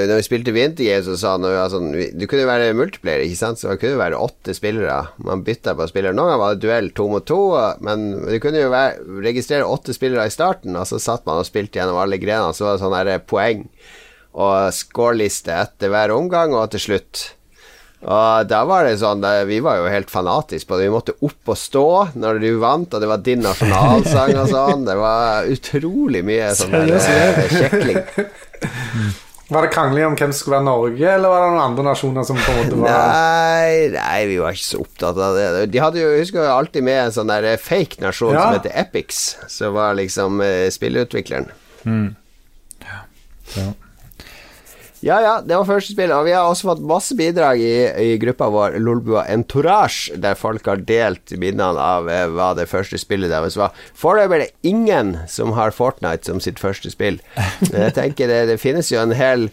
Når 0.06 0.20
vi 0.20 0.24
spilte 0.28 0.52
Winter 0.54 1.00
så 1.02 1.16
sa 1.18 1.32
han 1.34 1.46
sånn, 1.72 1.88
Du 2.14 2.22
kunne 2.30 2.46
være 2.46 2.68
multiplayer, 2.78 3.24
ikke 3.26 3.38
sant? 3.40 3.58
Så 3.58 3.72
det 3.72 3.80
kunne 3.82 3.98
være 3.98 4.18
åtte 4.20 4.54
spillere. 4.54 5.00
Man 5.26 5.42
bytta 5.46 5.74
på 5.74 5.88
spillere. 5.90 6.14
Noen 6.14 6.30
ganger 6.30 6.42
var 6.44 6.54
det 6.54 6.62
duell 6.64 6.92
to 6.94 7.08
mot 7.10 7.26
to, 7.26 7.40
men 7.82 8.12
det 8.28 8.38
kunne 8.44 8.62
jo 8.62 8.70
være, 8.70 9.02
registrere 9.26 9.66
åtte 9.66 9.94
spillere 9.96 10.28
i 10.30 10.34
starten, 10.34 10.78
og 10.78 10.86
så 10.86 11.02
satt 11.02 11.26
man 11.26 11.42
og 11.42 11.48
spilte 11.48 11.80
gjennom 11.80 11.98
alle 11.98 12.20
grenene, 12.22 12.54
så 12.54 12.68
var 12.68 12.78
det 12.78 12.84
sånn 12.86 13.26
poeng 13.30 13.66
og 14.30 14.70
scoreliste 14.74 15.50
etter 15.50 15.90
hver 15.90 16.14
omgang, 16.14 16.54
og 16.54 16.70
til 16.70 16.84
slutt 16.84 17.24
og 18.00 18.46
da 18.48 18.60
var 18.64 18.86
det 18.88 18.94
sånn 19.00 19.20
Vi 19.48 19.58
var 19.60 19.76
jo 19.76 19.88
helt 19.92 20.08
fanatiske 20.10 20.68
på 20.70 20.78
det. 20.78 20.86
Vi 20.88 20.92
måtte 20.94 21.14
opp 21.20 21.52
og 21.52 21.58
stå 21.60 21.84
når 22.16 22.38
du 22.40 22.50
vant, 22.62 22.94
og 22.94 23.00
det 23.02 23.08
var 23.10 23.20
din 23.24 23.42
nasjonalsang 23.44 24.32
og 24.40 24.48
sånn. 24.48 24.86
Det 24.88 24.96
var 24.96 25.44
utrolig 25.52 26.22
mye 26.24 26.52
sånn 26.56 26.78
eh, 26.80 27.42
kjekling. 27.52 28.00
Var 29.50 29.64
det 29.66 29.72
krangling 29.74 30.04
om 30.06 30.14
hvem 30.14 30.30
som 30.30 30.38
skulle 30.38 30.58
være 30.60 30.66
Norge, 30.68 31.06
eller 31.10 31.32
var 31.32 31.40
det 31.42 31.46
noen 31.50 31.62
andre 31.64 31.84
nasjoner 31.88 32.22
som 32.28 32.36
på 32.38 32.52
en 32.52 32.58
måte 32.60 32.76
var 32.78 32.92
Nei, 33.10 33.88
nei, 33.96 34.18
vi 34.30 34.36
var 34.38 34.54
ikke 34.54 34.62
så 34.62 34.78
opptatt 34.84 35.18
av 35.26 35.34
det. 35.34 35.46
De 35.74 35.80
hadde 35.82 35.98
jo, 35.98 36.12
husker 36.20 36.44
jo 36.44 36.52
alltid 36.54 36.86
med 36.86 37.00
en 37.08 37.14
sånn 37.16 37.32
der 37.32 37.48
fake 37.58 37.98
nasjon 37.98 38.30
Ja. 38.36 38.44
som 38.44 38.60
heter 38.60 38.76
Epix, 38.84 39.18
som 39.50 39.74
var 39.74 39.98
liksom 39.98 40.38
spillutvikleren. 40.70 41.50
Mm. 41.82 42.14
Ja. 42.86 43.00
Ja, 43.56 43.66
ja, 45.00 45.16
ja, 45.24 45.34
det 45.40 45.56
var 45.56 45.64
første 45.64 45.94
spill, 45.94 46.10
og 46.12 46.26
vi 46.26 46.32
har 46.36 46.44
også 46.44 46.66
fått 46.68 46.82
masse 46.84 47.14
bidrag 47.16 47.60
i, 47.64 47.72
i 48.04 48.18
gruppa 48.20 48.50
vår 48.52 48.74
Lolbua 48.84 49.22
Entourage, 49.32 50.12
der 50.20 50.36
folk 50.36 50.66
har 50.68 50.82
delt 50.84 51.32
minnene 51.40 51.80
av 51.80 52.08
eh, 52.12 52.26
hva 52.28 52.50
det 52.58 52.66
første 52.68 52.98
spillet 53.00 53.32
deres 53.32 53.56
var. 53.56 53.72
Foreløpig 53.96 54.36
er 54.36 54.44
det 54.44 54.70
ingen 54.70 55.14
som 55.30 55.54
har 55.56 55.72
Fortnite 55.72 56.28
som 56.28 56.40
sitt 56.44 56.60
første 56.60 56.92
spill. 56.92 57.20
Men 57.70 57.86
jeg 57.88 57.94
tenker 57.96 58.28
det, 58.28 58.42
det 58.52 58.58
finnes 58.60 58.90
jo 58.92 59.00
en 59.00 59.16
hel 59.16 59.48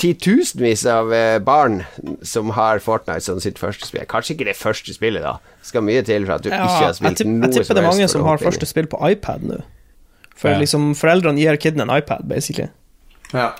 titusenvis 0.00 0.82
av 0.90 1.12
eh, 1.14 1.38
barn 1.38 1.82
som 2.26 2.50
har 2.56 2.82
Fortnite 2.84 3.24
som 3.24 3.38
sitt 3.40 3.60
første 3.62 3.86
spill. 3.88 4.04
Kanskje 4.10 4.34
ikke 4.36 4.48
det 4.50 4.56
første 4.58 4.94
spillet, 4.96 5.22
da. 5.24 5.36
Det 5.60 5.70
skal 5.70 5.86
mye 5.86 6.02
til 6.06 6.26
for 6.26 6.36
at 6.38 6.44
du 6.44 6.50
ikke 6.50 6.66
har 6.66 6.96
spilt 6.98 7.22
noe 7.22 7.22
som 7.22 7.44
helst. 7.46 7.54
jeg 7.60 7.64
tipper 7.64 7.78
det 7.78 7.84
er 7.84 7.88
mange 7.92 8.08
som 8.10 8.26
har 8.26 8.42
første 8.42 8.68
spill 8.68 8.90
på 8.90 9.00
iPad 9.12 9.46
nå. 9.52 9.60
For 10.40 10.50
Ja. 10.54 10.58
liksom, 10.58 10.90
foreldrene 10.96 11.38
gir 11.38 11.56
kiden 11.60 11.84
en 11.84 11.92
iPad, 11.92 12.26
basically. 12.28 12.70
Ja. 13.32 13.52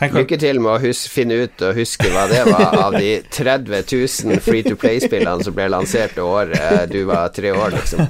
Lykke 0.00 0.38
til 0.40 0.60
med 0.64 0.72
å 0.72 0.78
hus 0.80 1.02
finne 1.12 1.36
ut 1.44 1.62
og 1.66 1.76
huske 1.76 2.08
hva 2.08 2.24
det 2.30 2.40
var 2.48 2.76
av 2.86 2.96
de 2.96 3.18
30 3.28 3.84
000 3.84 4.40
Free 4.40 4.64
to 4.64 4.78
Play-spillene 4.80 5.44
som 5.44 5.56
ble 5.56 5.68
lansert 5.68 6.16
det 6.16 6.24
året 6.24 6.56
eh, 6.56 6.86
du 6.88 7.02
var 7.10 7.28
tre 7.36 7.52
år, 7.52 7.76
liksom. 7.76 8.08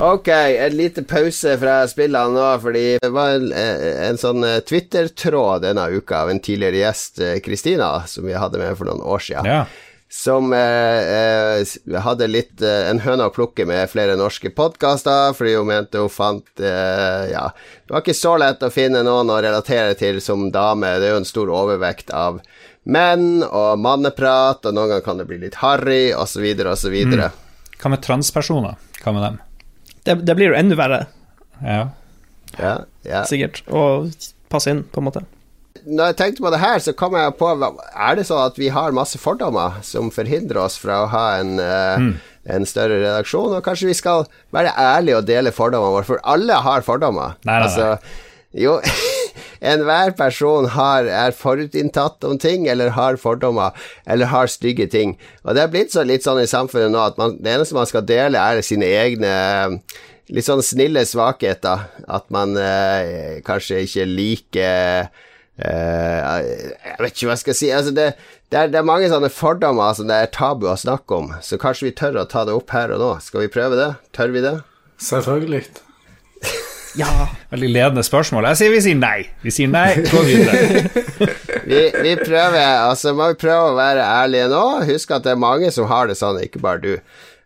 Ok, 0.00 0.28
en 0.28 0.76
liten 0.76 1.04
pause 1.04 1.56
fra 1.60 1.80
spillene 1.88 2.32
nå, 2.32 2.46
fordi 2.62 2.84
det 3.02 3.10
var 3.12 3.34
en, 3.36 3.50
eh, 3.52 4.08
en 4.08 4.20
sånn 4.20 4.44
eh, 4.48 4.62
Twitter-tråd 4.64 5.64
denne 5.66 5.88
uka 5.92 6.22
av 6.24 6.32
en 6.32 6.40
tidligere 6.40 6.80
gjest, 6.84 7.20
Kristina, 7.44 7.92
som 8.08 8.24
vi 8.28 8.36
hadde 8.36 8.60
med 8.60 8.76
for 8.76 8.88
noen 8.88 9.04
år 9.04 9.24
siden 9.24 9.48
Ja. 9.48 9.64
Som 10.12 10.52
eh, 10.52 11.58
eh, 11.60 12.00
hadde 12.02 12.26
litt 12.26 12.62
eh, 12.66 12.88
en 12.90 12.98
høne 13.04 13.28
å 13.28 13.32
plukke 13.34 13.62
med 13.68 13.86
flere 13.92 14.16
norske 14.18 14.50
podkaster, 14.50 15.36
fordi 15.38 15.52
hun 15.54 15.68
mente 15.68 16.02
hun 16.02 16.10
fant 16.10 16.48
eh, 16.58 17.28
Ja, 17.30 17.44
det 17.86 17.94
var 17.94 18.02
ikke 18.02 18.16
så 18.18 18.32
lett 18.42 18.64
å 18.66 18.72
finne 18.74 19.04
noen 19.06 19.30
å 19.30 19.38
relatere 19.38 19.94
til 19.94 20.18
som 20.24 20.48
dame. 20.50 20.96
Det 20.98 21.06
er 21.06 21.14
jo 21.14 21.20
en 21.22 21.28
stor 21.28 21.52
overvekt 21.54 22.10
av 22.10 22.40
menn 22.90 23.44
og 23.46 23.78
manneprat, 23.78 24.66
og 24.66 24.74
noen 24.74 24.96
ganger 24.96 25.06
kan 25.06 25.22
det 25.22 25.28
bli 25.30 25.38
litt 25.44 25.60
harry, 25.62 26.10
osv., 26.10 26.48
osv. 26.74 26.96
Mm. 27.06 27.24
Hva 27.78 27.94
med 27.94 28.02
transpersoner? 28.02 28.82
Hva 29.04 29.14
med 29.14 29.28
dem? 29.28 29.40
Det, 30.02 30.18
det 30.26 30.34
blir 30.34 30.50
jo 30.50 30.58
enda 30.58 30.78
verre, 30.80 31.04
Ja. 31.62 31.82
Ja, 32.58 32.80
ja. 33.06 33.20
sikkert, 33.30 33.62
å 33.70 34.08
passe 34.50 34.72
inn, 34.74 34.82
på 34.90 34.98
en 34.98 35.06
måte. 35.06 35.22
Når 35.86 36.10
jeg 36.10 36.18
tenkte 36.18 36.44
på 36.44 36.52
det 36.52 36.62
her, 36.62 36.78
så 36.82 36.94
kom 36.96 37.16
jeg 37.18 37.36
på 37.38 37.50
Er 37.52 38.18
det 38.18 38.26
sånn 38.28 38.42
at 38.42 38.58
vi 38.60 38.70
har 38.74 38.96
masse 38.96 39.20
fordommer 39.20 39.80
som 39.86 40.10
forhindrer 40.14 40.62
oss 40.64 40.78
fra 40.80 41.04
å 41.04 41.10
ha 41.12 41.26
en, 41.40 41.54
mm. 41.60 42.10
en 42.56 42.66
større 42.68 42.98
redaksjon? 43.02 43.56
Og 43.58 43.64
kanskje 43.66 43.90
vi 43.90 43.98
skal 43.98 44.26
være 44.54 44.74
ærlige 44.76 45.20
og 45.20 45.30
dele 45.30 45.54
fordommene 45.54 45.98
våre, 45.98 46.08
for 46.08 46.24
alle 46.28 46.58
har 46.66 46.86
fordommer. 46.86 47.38
Nei, 47.44 47.60
nei, 47.60 47.62
nei. 47.62 47.70
Altså, 47.70 48.28
jo 48.60 48.80
Enhver 49.60 50.14
person 50.16 50.66
har, 50.72 51.04
er 51.04 51.34
forutinntatt 51.36 52.24
om 52.24 52.38
ting, 52.40 52.64
eller 52.72 52.94
har 52.96 53.18
fordommer, 53.20 53.76
eller 54.08 54.30
har 54.32 54.48
stygge 54.48 54.86
ting. 54.88 55.18
Og 55.44 55.52
det 55.56 55.62
er 55.62 55.72
blitt 55.72 55.92
så, 55.92 56.04
litt 56.08 56.24
sånn 56.24 56.40
i 56.40 56.48
samfunnet 56.48 56.94
nå 56.94 57.02
at 57.04 57.20
man, 57.20 57.36
det 57.44 57.52
eneste 57.58 57.76
man 57.76 57.88
skal 57.88 58.06
dele, 58.08 58.40
er 58.40 58.64
sine 58.64 58.88
egne 58.88 59.34
litt 60.32 60.46
sånn 60.46 60.62
snille 60.64 61.04
svakheter. 61.08 61.90
At 62.08 62.30
man 62.32 62.56
eh, 62.56 63.40
kanskje 63.46 63.84
ikke 63.84 64.08
liker 64.08 65.04
eh, 65.04 65.26
Jeg 65.60 66.96
vet 67.00 67.14
ikke 67.14 67.28
hva 67.28 67.36
jeg 67.36 67.42
skal 67.44 67.56
si. 67.58 67.70
Altså 67.74 67.92
det, 67.96 68.08
det, 68.48 68.56
er, 68.56 68.72
det 68.72 68.80
er 68.80 68.88
mange 68.88 69.10
sånne 69.12 69.30
fordommer 69.32 69.94
som 69.96 70.08
det 70.10 70.16
er 70.16 70.32
tabu 70.34 70.66
å 70.70 70.78
snakke 70.80 71.18
om, 71.18 71.30
så 71.44 71.60
kanskje 71.60 71.90
vi 71.90 71.94
tør 72.00 72.22
å 72.22 72.26
ta 72.30 72.46
det 72.48 72.56
opp 72.56 72.72
her 72.76 72.94
og 72.96 73.02
nå. 73.02 73.12
Skal 73.24 73.44
vi 73.44 73.52
prøve 73.52 73.78
det? 73.78 73.92
Tør 74.16 74.32
vi 74.34 74.44
det? 74.44 74.56
Selvfølgelig. 75.00 75.66
Ja. 76.98 77.28
Veldig 77.50 77.68
ledende 77.70 78.02
spørsmål. 78.02 78.48
Jeg 78.50 78.58
sier 78.60 78.72
vi 78.74 78.80
sier 78.82 78.98
nei. 78.98 79.18
Vi 79.44 79.52
sier 79.54 79.70
nei, 79.70 79.88
gå 80.10 80.22
videre. 80.26 80.86
Vi, 81.70 81.80
vi 82.02 82.14
prøver, 82.16 82.56
altså 82.58 83.12
må 83.14 83.28
vi 83.30 83.36
prøve 83.38 83.68
å 83.68 83.74
være 83.76 84.02
ærlige 84.02 84.48
nå. 84.50 84.62
Husk 84.88 85.12
at 85.14 85.26
det 85.26 85.34
er 85.36 85.38
mange 85.38 85.68
som 85.70 85.86
har 85.86 86.08
det 86.10 86.16
sånn, 86.18 86.40
ikke 86.42 86.62
bare 86.64 86.80
du. 86.82 86.94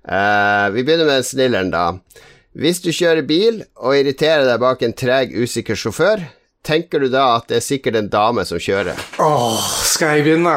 Uh, 0.07 0.70
vi 0.72 0.85
begynner 0.87 1.11
med 1.11 1.27
snilleren, 1.27 1.72
da. 1.74 2.22
Hvis 2.57 2.81
du 2.81 2.88
kjører 2.94 3.27
bil 3.29 3.59
og 3.74 3.98
irriterer 3.98 4.46
deg 4.48 4.62
bak 4.62 4.85
en 4.87 4.96
treg, 4.96 5.35
usikker 5.35 5.77
sjåfør, 5.77 6.22
tenker 6.64 7.03
du 7.05 7.09
da 7.12 7.24
at 7.38 7.48
det 7.50 7.59
er 7.61 7.64
sikkert 7.66 7.98
en 8.00 8.09
dame 8.12 8.44
som 8.48 8.61
kjører? 8.62 8.96
Åh, 9.20 9.59
skal 9.85 10.16
jeg 10.18 10.27
begynne? 10.29 10.55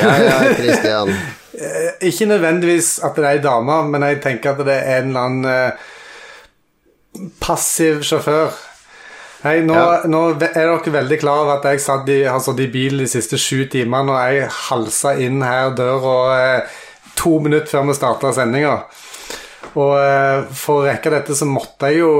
Ja, 0.00 0.12
ja, 0.24 0.36
Christian. 0.56 1.12
Ikke 2.08 2.26
nødvendigvis 2.28 2.96
at 3.04 3.16
det 3.16 3.24
er 3.24 3.34
ei 3.38 3.42
dame, 3.44 3.78
men 3.92 4.04
jeg 4.04 4.20
tenker 4.24 4.52
at 4.56 4.64
det 4.68 4.74
er 4.76 4.98
en 5.02 5.12
eller 5.12 5.28
annen 5.28 5.50
eh, 5.52 7.30
passiv 7.40 8.02
sjåfør. 8.04 8.52
Hei, 9.44 9.60
nå, 9.64 9.74
Ja. 9.76 10.00
nå 10.10 10.20
er 10.34 10.40
dere 10.56 10.92
veldig 10.92 11.18
klar 11.20 11.44
over 11.44 11.58
at 11.58 11.68
jeg 11.70 11.80
satt 11.84 12.08
i, 12.10 12.22
satt 12.42 12.60
i 12.60 12.66
bil 12.72 12.98
de 12.98 13.06
siste 13.08 13.38
sju 13.38 13.66
timene, 13.72 14.12
og 14.12 14.32
jeg 14.34 14.48
halsa 14.68 15.14
inn 15.22 15.42
her 15.44 15.70
døra 15.76 16.16
eh, 16.40 16.80
to 17.16 17.38
minutter 17.44 17.70
før 17.76 17.86
vi 17.90 17.94
starta 17.96 18.32
sendinga. 18.36 18.74
Og 19.76 19.92
eh, 20.00 20.44
for 20.56 20.80
å 20.82 20.86
rekke 20.88 21.12
dette 21.12 21.36
så 21.36 21.46
måtte 21.48 21.92
jeg 21.92 22.00
jo 22.02 22.12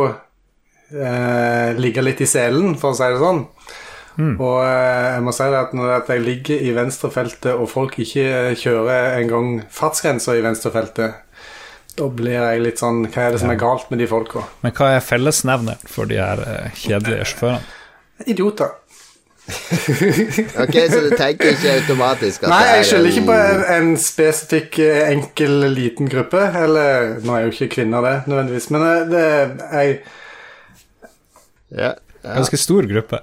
eh, 0.92 1.74
ligge 1.78 2.04
litt 2.04 2.22
i 2.22 2.28
selen, 2.30 2.76
for 2.80 2.92
å 2.92 2.98
si 2.98 3.10
det 3.10 3.22
sånn. 3.22 3.44
Og 4.16 4.62
eh, 4.64 5.06
jeg 5.12 5.24
må 5.26 5.34
si 5.36 5.46
det 5.52 5.60
at 5.60 5.74
når 5.76 5.92
jeg 6.08 6.24
ligger 6.24 6.62
i 6.64 6.72
venstrefeltet, 6.76 7.52
og 7.52 7.68
folk 7.68 7.98
ikke 8.00 8.54
kjører 8.56 9.18
engang 9.20 9.60
fartsgrensa 9.72 10.38
i 10.38 10.44
venstrefeltet, 10.44 11.22
da 11.96 12.08
blir 12.12 12.36
jeg 12.36 12.60
litt 12.60 12.80
sånn 12.80 13.06
Hva 13.08 13.22
er 13.24 13.30
det 13.32 13.38
som 13.40 13.48
er 13.52 13.60
galt 13.60 13.86
med 13.88 14.02
de 14.02 14.08
folka? 14.10 14.42
Men 14.60 14.74
hva 14.76 14.90
er 14.98 15.04
fellesnevneren 15.04 15.86
for 15.88 16.08
de 16.10 16.18
her 16.20 16.42
eh, 16.44 16.74
kjedelige 16.76 17.30
sjåførene? 17.32 17.78
Idioter. 18.26 18.74
Ok, 20.62 20.74
så 20.90 21.00
du 21.04 21.12
tenker 21.14 21.52
ikke 21.52 21.74
automatisk 21.76 22.42
at 22.44 22.50
Nei, 22.50 22.62
er 22.66 22.80
jeg 22.80 22.86
skylder 22.88 23.12
ikke 23.12 23.26
på 23.28 23.36
en 23.36 23.60
en, 23.76 23.90
spesifikk, 24.00 24.78
eh, 24.82 25.02
enkel, 25.12 25.68
liten 25.70 26.10
gruppe. 26.10 26.42
Eller 26.64 27.16
Nå 27.22 27.36
er 27.36 27.46
jo 27.46 27.54
ikke 27.54 27.70
kvinner 27.76 28.04
det, 28.04 28.16
nødvendigvis, 28.26 28.70
men 28.74 28.86
eh, 28.88 29.04
det 29.12 29.26
jeg, 29.62 29.98
ja, 31.70 31.94
ja. 32.22 32.34
Ganske 32.36 32.58
stor 32.58 32.86
gruppe. 32.90 33.20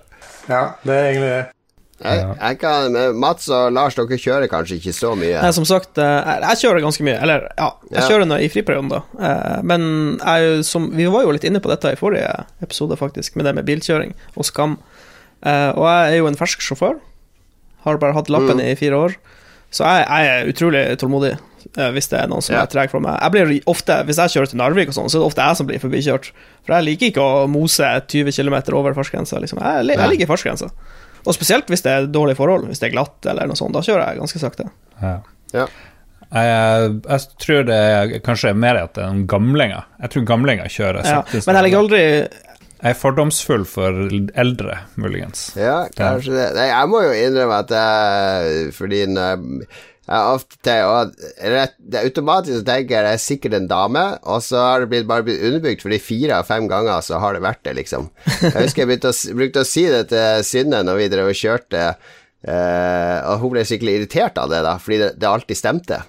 Ja, 0.49 0.73
det 0.84 0.93
er 0.95 1.06
egentlig 1.12 1.29
det. 1.34 1.43
Jeg, 2.03 2.23
jeg 2.36 2.58
kan, 2.60 2.95
Mats 3.15 3.45
og 3.53 3.69
Lars, 3.71 3.95
dere 3.95 4.17
kjører 4.19 4.49
kanskje 4.51 4.75
ikke 4.79 4.91
så 4.97 5.13
mye? 5.15 5.38
Nei, 5.39 5.51
som 5.56 5.63
sagt, 5.63 5.95
eh, 6.01 6.03
jeg, 6.25 6.41
jeg 6.49 6.60
kjører 6.63 6.84
ganske 6.84 7.06
mye. 7.08 7.15
Eller, 7.23 7.45
ja, 7.56 7.69
jeg 7.93 8.01
Ja. 8.01 8.08
kjører 8.10 8.27
nå 8.27 8.39
i 8.43 8.49
friperioden, 8.51 8.89
da. 8.91 8.99
Eh, 9.19 9.62
Men 9.63 9.86
jeg, 10.19 10.65
som, 10.67 10.89
vi 10.91 11.06
var 11.08 11.23
jo 11.23 11.32
litt 11.32 11.45
inne 11.47 11.62
på 11.63 11.69
dette 11.71 11.93
i 11.93 11.99
forrige 11.99 12.45
episode, 12.65 12.97
faktisk, 12.99 13.38
med 13.39 13.45
det 13.45 13.56
med 13.56 13.65
bilkjøring 13.69 14.12
og 14.36 14.43
skam. 14.49 14.79
Eh, 15.45 15.69
Og 15.77 15.86
jeg 15.88 16.12
er 16.12 16.17
jo 16.17 16.27
en 16.27 16.36
fersk 16.39 16.60
sjåfør. 16.65 16.99
Har 17.86 17.97
bare 17.97 18.13
hatt 18.17 18.27
lappen 18.29 18.58
Mm. 18.60 18.65
i 18.71 18.75
fire 18.75 18.95
år. 18.99 19.15
Så 19.71 19.84
jeg, 19.88 20.06
jeg 20.08 20.27
er 20.27 20.51
utrolig 20.51 20.84
tålmodig 20.99 21.32
eh, 21.34 21.39
hvis 21.95 22.10
det 22.10 22.19
er 22.21 22.28
noen 22.28 22.41
som 22.43 22.56
Ja. 22.56 22.62
er 22.63 22.67
treg 22.67 22.89
for 22.91 22.99
meg. 22.99 23.19
Jeg 23.21 23.32
blir 23.32 23.63
ofte, 23.67 24.04
Hvis 24.06 24.17
jeg 24.17 24.30
kjører 24.36 24.49
til 24.49 24.58
Narvik, 24.60 24.88
og 24.89 24.93
sånn, 24.93 25.10
så 25.10 25.17
er 25.17 25.23
det 25.23 25.30
ofte 25.32 25.45
jeg 25.47 25.56
som 25.58 25.67
blir 25.67 25.80
forbikjørt. 25.80 26.32
For 26.65 26.73
jeg 26.76 26.84
liker 26.86 27.08
ikke 27.12 27.23
å 27.23 27.47
mose 27.49 27.84
20 28.08 28.32
km 28.32 28.73
over 28.73 28.93
fartsgrensa. 28.93 29.39
Liksom. 29.39 29.60
Jeg, 29.60 29.97
jeg 29.97 30.10
liker 30.10 30.28
fartsgrensa. 30.28 30.69
Og 31.26 31.34
spesielt 31.34 31.67
hvis 31.71 31.82
det 31.86 31.91
er 31.91 32.08
dårlige 32.12 32.36
forhold, 32.36 32.67
hvis 32.67 32.80
det 32.80 32.89
er 32.91 32.95
glatt 32.97 33.26
eller 33.26 33.47
noe 33.47 33.56
sånt. 33.56 33.71
Da 33.73 33.80
kjører 33.80 34.10
jeg 34.12 34.19
ganske 34.19 34.39
sakte. 34.39 34.69
Ja. 35.02 35.17
Ja. 35.54 35.67
Jeg, 36.34 37.02
jeg 37.08 37.19
tror 37.43 37.63
det 37.67 37.76
er 37.78 38.13
kanskje 38.26 38.56
mer 38.58 38.80
at 38.82 38.95
det 38.97 39.04
er 39.04 39.12
noen 39.13 39.28
gamlinger. 39.30 39.84
Jeg 40.02 40.10
tror 40.15 40.26
gamlinger 40.26 40.65
kjører 40.73 41.06
Ja. 41.06 41.21
Men 41.45 41.56
jeg 41.60 41.63
ligger 41.67 41.84
aldri 41.84 41.99
Jeg 42.84 42.89
er 42.91 42.97
fordomsfull 42.99 43.63
for 43.69 44.10
eldre, 44.36 44.80
muligens. 44.99 45.54
Ja, 45.56 45.86
kanskje 45.95 46.34
det. 46.36 46.47
Nei, 46.58 46.65
jeg 46.67 46.89
må 46.91 47.04
jo 47.06 47.13
innrømme 47.15 47.60
at 47.63 47.69
jeg 47.71 48.73
Fordi 48.76 49.06
når 49.08 49.30
jeg, 49.30 49.67
og 50.04 51.13
rett, 51.39 51.78
Automatisk 52.02 52.58
så 52.58 52.66
tenker 52.68 52.98
jeg 52.98 53.06
det 53.06 53.12
er 53.13 53.22
sikkert 53.24 53.54
en 53.56 53.70
dame, 53.70 54.04
og 54.28 54.42
så 54.44 54.60
har 54.60 54.84
det 54.84 54.89
blitt, 54.92 55.08
bare 55.08 55.24
blitt 55.24 55.44
underbygd, 55.48 55.84
fordi 55.86 56.00
fire 56.04 56.42
av 56.42 56.50
fem 56.50 56.68
ganger 56.68 57.06
så 57.06 57.22
har 57.24 57.38
det 57.38 57.44
vært 57.46 57.63
det, 57.63 57.78
liksom. 57.80 58.10
Jeg 58.42 58.58
husker 58.58 58.84
jeg 58.84 59.00
å, 59.00 59.13
brukte 59.39 59.63
å 59.63 59.70
si 59.70 59.86
det 59.88 60.10
til 60.12 60.44
Synne 60.48 60.84
når 60.84 61.00
vi 61.00 61.12
drev 61.13 61.32
og 61.32 61.39
kjørte, 61.39 61.86
eh, 62.44 63.18
og 63.30 63.46
hun 63.46 63.54
ble 63.56 63.63
skikkelig 63.70 64.02
irritert 64.02 64.42
av 64.44 64.52
det, 64.52 64.60
da, 64.68 64.76
fordi 64.82 65.00
det, 65.06 65.13
det 65.24 65.32
alltid 65.32 65.62
stemte. 65.62 66.02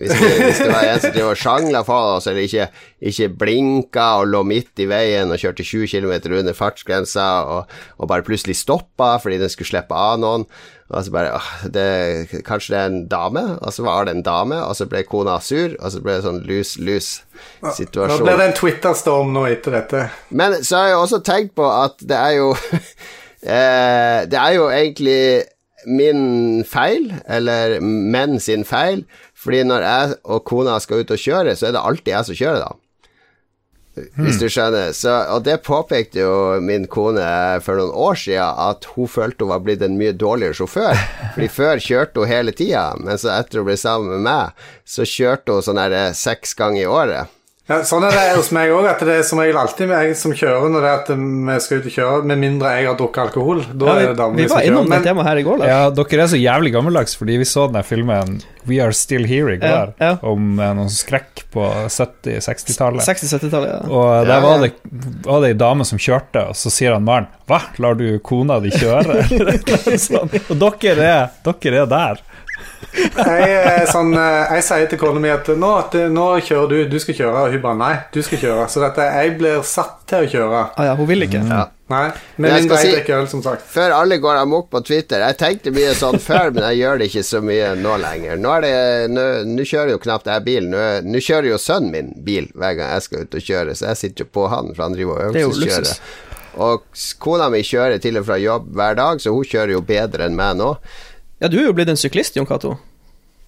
Hvis 0.00 0.14
det, 0.16 0.28
hvis 0.40 0.60
det 0.62 0.68
var 0.72 0.86
en 0.88 1.00
som 1.02 1.12
drev 1.12 1.26
og 1.28 1.40
sjangla 1.40 1.80
for 1.84 2.14
oss, 2.14 2.26
eller 2.30 2.46
ikke, 2.46 2.70
ikke 3.10 3.26
blinka 3.42 4.06
og 4.22 4.30
lå 4.32 4.40
midt 4.48 4.80
i 4.80 4.86
veien 4.88 5.28
og 5.28 5.40
kjørte 5.40 5.66
20 5.66 5.90
km 5.92 6.38
under 6.38 6.56
fartsgrensa, 6.56 7.26
og, 7.44 7.74
og 8.00 8.08
bare 8.08 8.24
plutselig 8.24 8.56
stoppa 8.62 9.18
fordi 9.20 9.40
den 9.42 9.52
skulle 9.52 9.68
slippe 9.74 9.96
av 9.96 10.16
noen, 10.22 10.46
og 10.90 11.04
så 11.06 11.12
bare 11.14 11.34
åh, 11.36 11.48
det, 11.70 11.86
Kanskje 12.46 12.74
det 12.74 12.80
er 12.80 12.88
en 12.90 13.04
dame? 13.10 13.44
Og 13.62 13.74
så 13.74 13.84
var 13.86 14.08
det 14.08 14.16
en 14.16 14.24
dame, 14.26 14.58
og 14.64 14.74
så 14.76 14.88
ble 14.90 15.04
kona 15.06 15.36
sur, 15.44 15.76
og 15.78 15.94
så 15.94 16.02
ble 16.02 16.16
det 16.16 16.24
sånn 16.26 16.42
lus-lus-situasjon. 16.48 18.16
Nå 18.16 18.26
ble 18.26 18.34
det 18.40 18.48
en 18.50 18.58
Twitter-storm 18.58 19.30
nå 19.36 19.46
etter 19.52 19.78
dette. 19.78 20.02
Men 20.34 20.58
så 20.66 20.82
har 20.82 20.92
jeg 20.92 21.00
også 21.04 21.22
tenkt 21.26 21.54
på 21.58 21.68
at 21.70 22.02
det 22.02 22.18
er 22.18 22.36
jo 22.40 22.50
eh, 23.54 24.26
Det 24.30 24.42
er 24.42 24.58
jo 24.58 24.68
egentlig 24.74 25.22
min 25.86 26.60
feil, 26.68 27.08
eller 27.24 27.78
menn 27.80 28.40
sin 28.42 28.66
feil, 28.68 29.06
fordi 29.38 29.62
når 29.64 29.86
jeg 29.86 30.18
og 30.28 30.42
kona 30.44 30.76
skal 30.82 31.00
ut 31.00 31.14
og 31.14 31.22
kjøre, 31.22 31.54
så 31.56 31.70
er 31.70 31.76
det 31.76 31.86
alltid 31.88 32.12
jeg 32.12 32.28
som 32.28 32.40
kjører, 32.42 32.66
da. 32.66 32.89
Hvis 34.18 34.38
du 34.40 34.46
skjønner. 34.50 34.94
Så, 34.96 35.12
og 35.34 35.44
det 35.46 35.60
påpekte 35.66 36.22
jo 36.22 36.34
min 36.64 36.86
kone 36.90 37.24
for 37.64 37.80
noen 37.80 37.94
år 38.08 38.20
siden, 38.22 38.62
at 38.70 38.88
hun 38.94 39.10
følte 39.10 39.46
hun 39.46 39.52
var 39.54 39.64
blitt 39.66 39.84
en 39.86 39.98
mye 40.00 40.14
dårligere 40.16 40.60
sjåfør. 40.60 41.02
Fordi 41.34 41.50
før 41.52 41.84
kjørte 41.84 42.22
hun 42.22 42.30
hele 42.30 42.54
tida, 42.56 42.90
men 43.00 43.20
så 43.20 43.34
etter 43.38 43.62
hun 43.62 43.70
ble 43.70 43.78
sammen 43.80 44.16
med 44.16 44.26
meg, 44.28 44.64
så 44.88 45.08
kjørte 45.08 45.58
hun 45.58 45.66
sånn 45.66 45.82
her 45.82 45.96
eh, 45.96 46.16
seks 46.16 46.56
ganger 46.58 46.84
i 46.84 46.90
året. 46.90 47.36
Ja, 47.70 47.76
sånn 47.86 48.02
er 48.02 48.10
det 48.16 48.22
hos 48.34 48.48
meg 48.50 48.72
òg, 48.74 48.88
at 48.90 49.02
det 49.06 49.20
er 49.20 49.26
som 49.26 49.38
regel 49.38 49.54
alltid 49.60 49.92
jeg 49.94 50.14
som 50.18 50.32
kjører 50.34 50.72
når 50.74 50.82
det 50.82 50.88
er 50.90 50.96
at 51.04 51.10
vi 51.14 51.58
skal 51.62 51.78
ut 51.78 51.84
og 51.86 51.92
kjøre, 51.94 52.22
med 52.26 52.40
mindre 52.42 52.72
jeg 52.74 52.88
har 52.88 52.96
drukket 52.98 53.20
alkohol. 53.28 53.60
Da 53.78 53.92
er 53.94 54.08
det 54.10 54.16
damene 54.18 54.34
som 54.34 54.40
vi, 54.40 54.46
vi 54.48 54.54
var 54.56 54.66
innom 54.66 54.90
det 54.90 54.98
temaet 55.04 55.28
her 55.30 55.38
i 55.38 55.44
går, 55.46 55.60
da. 55.62 55.68
Ja, 55.70 55.80
dere 55.94 56.24
er 56.24 56.32
så 56.32 56.40
jævlig 56.40 56.72
gammeldags, 56.74 57.14
fordi 57.20 57.36
vi 57.38 57.46
så 57.46 57.68
den 57.70 57.78
der 57.78 57.86
filmen 57.86 58.40
We 58.66 58.80
Are 58.82 58.92
Still 58.96 59.22
Here 59.30 59.54
i 59.54 59.60
går, 59.62 59.94
Ja, 60.02 60.08
ja. 60.10 60.16
om 60.26 60.58
eh, 60.58 60.72
noen 60.80 60.90
skrekk 60.90 61.44
på 61.54 61.68
70-60-tallet. 61.86 63.06
60-70-tallet. 63.06 63.70
Ja. 63.70 63.80
Og 63.86 64.26
der 64.28 64.42
var 64.44 64.64
det, 64.64 64.72
var 65.26 65.44
det 65.44 65.52
ei 65.54 65.58
dame 65.62 65.86
som 65.86 66.00
kjørte, 66.02 66.48
og 66.50 66.58
så 66.58 66.72
sier 66.74 66.96
han 66.98 67.06
mannen 67.06 67.30
Hva, 67.50 67.62
lar 67.82 67.96
du 67.98 68.06
kona 68.26 68.58
di 68.62 68.70
kjøre? 68.74 69.22
Sånt. 70.10 70.36
og 70.50 70.60
dere 70.82 71.06
er, 71.06 71.32
dere 71.46 71.84
er 71.84 71.88
der. 71.90 72.20
Jeg, 72.94 73.50
er 73.70 73.84
sånn, 73.90 74.12
eh, 74.18 74.54
jeg 74.56 74.64
sier 74.66 74.86
til 74.90 74.98
kona 75.00 75.20
mi 75.22 75.30
at 75.32 75.46
nå, 75.54 75.72
nå 76.14 76.26
kjører 76.46 76.70
du, 76.72 76.78
du 76.90 76.96
skal 77.02 77.16
kjøre. 77.18 77.42
Og 77.46 77.54
hun 77.56 77.62
bare 77.64 77.78
nei, 77.80 77.92
du 78.14 78.20
skal 78.26 78.40
kjøre. 78.42 78.68
Så 78.72 78.82
dette, 78.82 79.06
jeg 79.18 79.36
blir 79.40 79.60
satt 79.66 80.00
til 80.10 80.24
å 80.26 80.30
kjøre. 80.32 80.62
Ah, 80.76 80.88
ja, 80.90 80.96
hun 80.98 81.08
vil 81.10 81.26
ikke. 81.28 81.42
Ja. 81.48 81.66
Nei, 81.90 82.04
men 82.38 82.52
Jeg 82.52 82.68
skal 82.68 82.78
si- 82.78 83.12
øl, 83.16 83.24
som 83.28 83.40
sagt. 83.42 83.64
Før 83.66 83.90
alle 83.96 84.20
går 84.22 84.36
amok 84.44 84.68
på 84.70 84.78
Twitter. 84.86 85.18
Jeg 85.26 85.38
tenkte 85.40 85.72
mye 85.74 85.90
sånn 85.98 86.20
før, 86.22 86.52
men 86.54 86.62
jeg 86.68 86.78
gjør 86.84 86.98
det 87.02 87.08
ikke 87.10 87.24
så 87.26 87.40
mye 87.42 87.72
nå 87.80 87.96
lenger. 87.98 88.38
Nå, 88.38 88.52
er 88.58 88.66
det, 88.66 88.74
nå, 89.10 89.24
nå 89.56 89.66
kjører 89.66 89.90
jo 89.96 90.02
knapt 90.04 90.30
jeg 90.30 90.44
bil. 90.46 90.68
Nå, 90.70 90.84
nå 91.02 91.18
kjører 91.26 91.50
jo 91.50 91.58
sønnen 91.58 91.90
min 91.94 92.12
bil 92.26 92.46
hver 92.54 92.76
gang 92.78 92.92
jeg 92.94 93.06
skal 93.08 93.26
ut 93.26 93.34
og 93.40 93.46
kjøre, 93.48 93.74
så 93.74 93.90
jeg 93.90 94.02
sitter 94.04 94.24
jo 94.26 94.30
på 94.38 94.46
han, 94.52 94.70
for 94.76 94.86
han 94.86 94.94
driver 94.94 95.16
og 95.16 95.22
er 95.34 95.42
øvelseskjører. 95.42 96.02
Og 96.60 96.82
kona 97.22 97.46
mi 97.50 97.60
kjører 97.66 98.00
til 98.02 98.18
og 98.18 98.24
fra 98.26 98.36
jobb 98.42 98.70
hver 98.74 98.96
dag, 98.98 99.20
så 99.22 99.30
hun 99.34 99.46
kjører 99.46 99.74
jo 99.76 99.82
bedre 99.86 100.26
enn 100.26 100.38
meg 100.38 100.56
nå. 100.58 100.72
Ja, 101.40 101.48
du 101.48 101.56
er 101.56 101.70
jo 101.70 101.76
blitt 101.76 101.88
en 101.88 101.96
syklist, 101.96 102.36
Jon 102.36 102.44
Cato. 102.44 102.74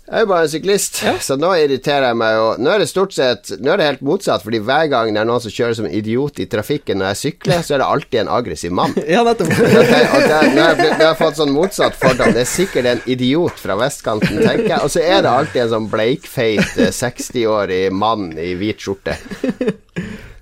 Jeg 0.02 0.18
er 0.18 0.24
jo 0.24 0.28
bare 0.33 0.44
en 0.46 0.50
syklist, 0.50 0.98
så 1.24 1.37
nå 1.40 1.50
irriterer 1.62 2.09
jeg 2.11 2.16
meg 2.18 2.33
jo 2.35 2.46
Nå 2.61 2.72
er 2.72 2.83
det 2.83 2.88
stort 2.90 3.14
sett 3.14 3.52
Nå 3.62 3.70
er 3.70 3.78
det 3.78 3.87
helt 3.87 4.02
motsatt, 4.05 4.42
fordi 4.44 4.59
hver 4.61 4.88
gang 4.90 5.12
det 5.14 5.20
er 5.22 5.28
noen 5.28 5.40
som 5.40 5.52
kjører 5.55 5.76
som 5.78 5.87
idiot 5.87 6.40
i 6.42 6.48
trafikken 6.50 6.98
når 6.98 7.12
jeg 7.12 7.20
sykler, 7.20 7.62
så 7.62 7.76
er 7.76 7.81
det 7.81 7.87
alltid 7.87 8.18
en 8.24 8.33
aggressiv 8.35 8.74
mann. 8.76 8.96
Ja, 9.12 9.22
nettopp. 9.24 9.52
Har 9.55 10.26
jeg 10.26 10.50
nå 10.57 10.66
har 10.66 10.83
jeg 11.07 11.20
fått 11.20 11.38
sånn 11.38 11.55
motsatt 11.55 11.96
fordom. 12.00 12.35
Det 12.35 12.42
er 12.42 12.50
sikkert 12.50 12.90
en 12.90 13.05
idiot 13.14 13.62
fra 13.62 13.78
vestkanten, 13.78 14.42
tenker 14.42 14.72
jeg. 14.72 14.81
Og 14.83 14.92
så 14.92 15.05
er 15.05 15.22
det 15.22 15.33
alltid 15.33 15.62
en 15.66 15.72
sånn 15.76 15.88
bleikfeit 15.92 16.76
eh, 16.83 16.92
60-årig 16.96 17.85
mann 17.94 18.33
i 18.40 18.52
hvit 18.59 18.83
skjorte 18.83 19.16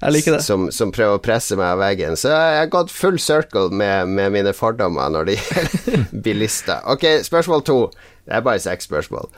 Jeg 0.00 0.14
liker 0.16 0.32
det. 0.38 0.42
som, 0.46 0.68
som 0.72 0.92
prøver 0.94 1.18
å 1.18 1.22
presse 1.22 1.56
meg 1.60 1.74
av 1.74 1.80
veggen. 1.82 2.14
Så 2.16 2.30
jeg 2.32 2.60
har 2.62 2.70
gått 2.72 2.92
full 2.94 3.18
circle 3.20 3.68
med, 3.68 4.08
med 4.16 4.32
mine 4.32 4.54
fordommer 4.56 5.10
når 5.12 5.28
det 5.28 5.34
gjelder 5.40 6.06
bilister. 6.26 6.80
Ok, 6.88 7.04
spørsmål 7.26 7.64
to. 7.68 7.76
Det 8.24 8.38
er 8.38 8.46
bare 8.46 8.62
seks 8.64 8.88
spørsmål. 8.88 9.28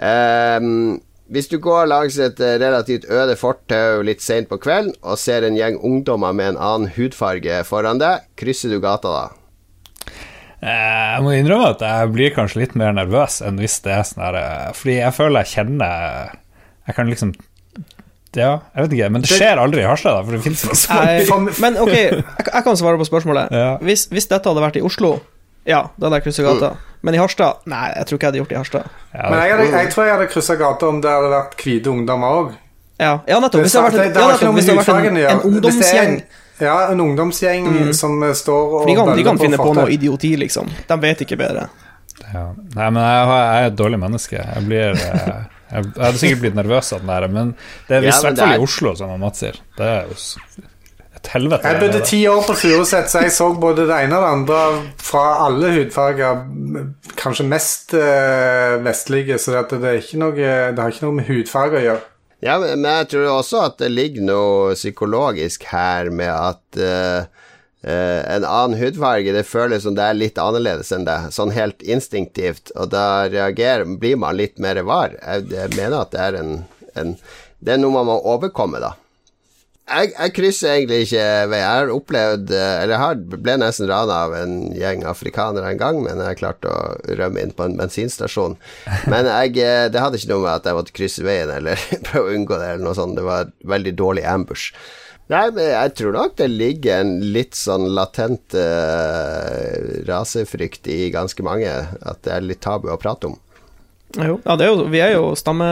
Um, 0.00 0.98
hvis 1.30 1.46
du 1.50 1.60
går 1.62 1.86
langs 1.86 2.16
et 2.18 2.40
eh, 2.42 2.56
relativt 2.58 3.04
øde 3.06 3.36
fortau 3.38 4.00
litt 4.02 4.22
seint 4.24 4.48
på 4.50 4.58
kvelden 4.58 4.96
og 5.06 5.18
ser 5.20 5.44
en 5.46 5.54
gjeng 5.58 5.76
ungdommer 5.86 6.34
med 6.34 6.54
en 6.54 6.58
annen 6.58 6.90
hudfarge 6.96 7.60
foran 7.68 8.00
deg, 8.02 8.24
krysser 8.40 8.72
du 8.74 8.80
gata 8.82 9.12
da? 9.14 9.22
Eh, 10.58 11.12
Jeg 11.14 11.22
må 11.22 11.36
innrømme 11.38 11.70
at 11.76 11.84
jeg 11.86 12.10
blir 12.16 12.34
kanskje 12.34 12.64
litt 12.64 12.74
mer 12.78 12.96
nervøs 12.98 13.38
enn 13.46 13.60
hvis 13.62 13.78
det 13.86 13.94
er 13.94 14.08
sånn 14.08 14.24
her 14.26 14.40
eh, 14.40 14.72
Fordi 14.76 14.96
jeg 14.98 15.14
føler 15.16 15.44
jeg 15.46 15.52
kjenner 15.54 16.34
Jeg 16.88 16.96
kan 16.98 17.12
liksom 17.14 17.32
Ja, 18.38 18.60
jeg 18.76 18.84
vet 18.84 18.92
ikke, 18.94 19.08
men 19.10 19.24
det 19.26 19.30
skjer 19.32 19.58
aldri 19.58 19.82
i 19.82 19.86
Harstad, 19.88 20.14
da, 20.14 20.22
for 20.22 20.36
det 20.36 20.42
fins 20.44 20.62
ikke 20.62 20.76
så 20.78 21.38
men 21.58 21.78
ok, 21.82 21.90
jeg, 21.96 22.22
jeg 22.46 22.62
kan 22.66 22.76
svare 22.78 23.00
på 23.00 23.06
spørsmålet. 23.08 23.50
Ja. 23.50 23.72
Hvis, 23.82 24.04
hvis 24.12 24.28
dette 24.30 24.46
hadde 24.52 24.62
vært 24.62 24.78
i 24.78 24.82
Oslo, 24.86 25.16
ja, 25.66 25.80
da 25.98 26.06
hadde 26.06 26.20
jeg 26.20 26.28
krysset 26.28 26.46
gata. 26.46 26.70
Men 27.02 27.16
i 27.16 27.20
Harstad, 27.20 27.64
nei, 27.70 27.88
jeg 27.96 28.06
tror 28.06 28.16
ikke 28.18 28.26
jeg 28.26 28.30
hadde 28.30 28.40
gjort 28.42 28.52
det 28.52 28.56
i 28.56 28.60
Harstad. 28.60 28.86
ja, 29.14 29.24
Men 29.30 29.38
jeg, 29.42 29.52
hadde, 29.56 29.66
jeg 29.74 29.90
tror 29.94 30.04
jeg 30.06 30.14
hadde 30.14 30.28
kryssa 30.34 30.56
gata 30.60 30.88
om 30.92 31.00
det 31.02 31.10
hadde 31.10 31.32
vært 31.34 31.64
hvite 31.64 31.90
ungdommer 31.92 32.38
òg. 32.38 32.50
Ja, 33.00 33.12
ja 33.26 33.40
nettopp. 33.40 33.64
Hvis 33.64 33.74
det 33.74 33.82
hadde 33.82 33.98
vært, 33.98 34.06
en- 34.06 34.20
ja, 34.20 34.30
nettopp, 34.30 34.54
hvis 34.54 34.66
det 34.70 34.76
hadde 34.76 34.94
vært 34.94 35.10
en, 35.10 35.20
en 35.26 35.44
ungdomsgjeng 35.50 36.16
Ja, 36.60 36.74
en 36.92 37.00
ungdomsgjeng 37.00 37.68
som 37.96 38.18
eh, 38.22 38.34
står 38.36 38.74
og 38.82 38.88
de 38.90 38.96
kan, 38.98 39.14
de 39.16 39.22
kan 39.24 39.38
på 39.40 39.46
finne 39.46 39.56
på 39.60 39.70
noe 39.74 39.88
idioti, 39.90 40.34
liksom. 40.36 40.68
De 40.88 40.98
vet 41.00 41.22
ikke 41.24 41.38
bedre. 41.40 41.66
ja. 42.30 42.42
Nei, 42.76 42.90
men 42.92 43.00
jeg, 43.00 43.30
jeg 43.32 43.62
er 43.64 43.70
et 43.70 43.78
dårlig 43.80 44.00
menneske. 44.02 44.36
Jeg 44.44 44.66
blir 44.68 44.92
eh, 45.00 45.40
Jeg, 45.70 45.86
jeg 45.94 46.02
hadde 46.04 46.18
sikkert 46.20 46.42
blitt 46.44 46.58
nervøs 46.58 46.92
av 46.96 47.00
den 47.04 47.12
der, 47.14 47.28
men 47.30 47.54
det 47.88 47.96
er 48.00 48.02
Ja, 48.08 48.10
i 48.10 48.24
hvert 48.26 48.38
fall 48.42 48.52
er- 48.54 48.58
i 48.58 48.66
Oslo, 48.66 48.94
som 48.98 49.12
Mats 49.22 49.42
sier. 49.44 49.58
Det 49.78 49.86
er 49.86 50.10
jo 50.10 50.16
et 51.20 51.30
helvete. 51.34 51.68
Jeg 51.68 51.80
bodde 51.82 52.00
ti 52.08 52.20
år 52.30 52.42
på 52.46 52.54
Furuset, 52.56 53.10
så 53.12 53.22
jeg 53.26 53.32
så 53.36 53.50
både 53.60 53.86
det 53.88 53.96
ene 54.06 54.16
og 54.18 54.24
det 54.24 54.30
andre 54.38 54.60
fra 54.98 55.24
alle 55.46 55.72
hudfarger. 55.76 56.44
Kanskje 57.20 57.46
mest 57.46 57.94
eh, 57.94 58.78
vestlige, 58.84 59.38
så 59.38 59.58
det, 59.60 59.80
det, 59.82 59.90
er 59.90 60.00
ikke 60.00 60.22
noe, 60.22 60.32
det 60.36 60.78
har 60.80 60.94
ikke 60.94 61.06
noe 61.08 61.18
med 61.20 61.28
hudfarge 61.28 61.78
å 61.80 61.84
gjøre. 61.88 62.06
Ja, 62.40 62.54
men 62.58 62.86
jeg 62.88 63.08
tror 63.12 63.26
også 63.34 63.66
at 63.66 63.76
det 63.82 63.90
ligger 63.92 64.24
noe 64.24 64.74
psykologisk 64.78 65.66
her 65.68 66.08
med 66.08 66.30
at 66.32 66.80
eh, 66.80 67.28
en 67.80 68.44
annen 68.44 68.76
hudfarge, 68.76 69.32
det 69.32 69.46
føles 69.48 69.86
som 69.86 69.94
det 69.96 70.04
er 70.04 70.18
litt 70.18 70.40
annerledes 70.40 70.90
enn 70.92 71.06
det, 71.06 71.16
sånn 71.32 71.54
helt 71.56 71.80
instinktivt, 71.80 72.74
og 72.76 72.90
da 72.92 73.24
reagerer, 73.32 73.88
blir 74.00 74.18
man 74.20 74.36
litt 74.36 74.60
mer 74.60 74.82
var. 74.84 75.14
Jeg, 75.16 75.46
jeg 75.54 75.72
mener 75.78 76.02
at 76.02 76.12
det 76.12 76.26
er 76.26 76.40
en, 76.42 76.58
en 77.00 77.14
Det 77.60 77.74
er 77.74 77.80
noe 77.80 77.92
man 77.92 78.08
må 78.08 78.18
overkomme, 78.34 78.80
da. 78.84 78.94
Jeg, 79.90 80.12
jeg 80.14 80.32
krysser 80.36 80.74
egentlig 80.76 81.00
ikke 81.06 81.24
vei. 81.50 81.58
Jeg 81.60 81.80
har 81.80 81.92
opplevd 81.92 82.52
eh, 82.54 82.74
Eller 82.84 83.02
jeg 83.02 83.40
ble 83.42 83.56
nesten 83.58 83.88
rana 83.90 84.20
av 84.26 84.34
en 84.38 84.54
gjeng 84.76 85.02
afrikanere 85.08 85.72
en 85.72 85.80
gang, 85.80 85.98
men 86.04 86.22
jeg 86.22 86.38
klarte 86.38 86.70
å 86.70 87.16
rømme 87.18 87.42
inn 87.42 87.54
på 87.56 87.66
en 87.66 87.76
bensinstasjon. 87.78 88.56
Men 89.10 89.26
jeg, 89.26 89.56
eh, 89.64 89.88
det 89.90 90.02
hadde 90.02 90.20
ikke 90.20 90.32
noe 90.34 90.44
med 90.44 90.52
at 90.54 90.68
jeg 90.68 90.78
måtte 90.78 90.94
krysse 90.96 91.26
veien 91.26 91.50
eller 91.56 91.80
prøve 92.08 92.28
å 92.28 92.36
unngå 92.38 92.60
det, 92.60 92.74
eller 92.74 92.86
noe 92.86 92.98
sånt. 92.98 93.18
Det 93.18 93.26
var 93.26 93.50
veldig 93.74 93.96
dårlig 93.98 94.26
ambush. 94.30 94.70
Nei, 95.30 95.44
men 95.54 95.68
jeg 95.68 95.92
tror 95.98 96.16
nok 96.16 96.32
det 96.40 96.48
ligger 96.50 97.04
en 97.04 97.12
litt 97.34 97.54
sånn 97.54 97.86
latent 97.94 98.56
uh, 98.58 100.02
rasefrykt 100.08 100.90
i 100.90 101.04
ganske 101.14 101.44
mange. 101.46 101.70
At 102.02 102.24
det 102.26 102.34
er 102.34 102.48
litt 102.48 102.62
tabu 102.64 102.90
å 102.90 102.98
prate 102.98 103.30
om. 103.30 103.36
Jo. 104.18 104.40
Ja, 104.42 104.56
er 104.56 104.72
jo, 104.72 104.88
vi 104.90 105.04
er 105.04 105.14
jo 105.14 105.30
stamme... 105.38 105.70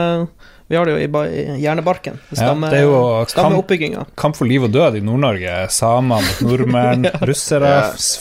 Vi 0.69 0.75
har 0.77 0.85
det 0.85 0.91
jo 0.93 0.97
i, 1.01 1.07
i 1.33 1.55
hjernebarken. 1.63 2.19
Stamme, 2.29 2.67
det 2.69 2.83
er 2.83 2.85
jo 2.85 2.97
stammeoppbygginga. 3.31 4.03
Kamp 4.21 4.35
for 4.37 4.45
liv 4.45 4.67
og 4.67 4.69
død 4.75 4.99
i 4.99 5.01
Nord-Norge. 5.01 5.53
Samer 5.73 6.21
mot 6.21 6.41
nordmenn, 6.45 7.07
russere 7.29 7.71
Ja, 7.71 7.79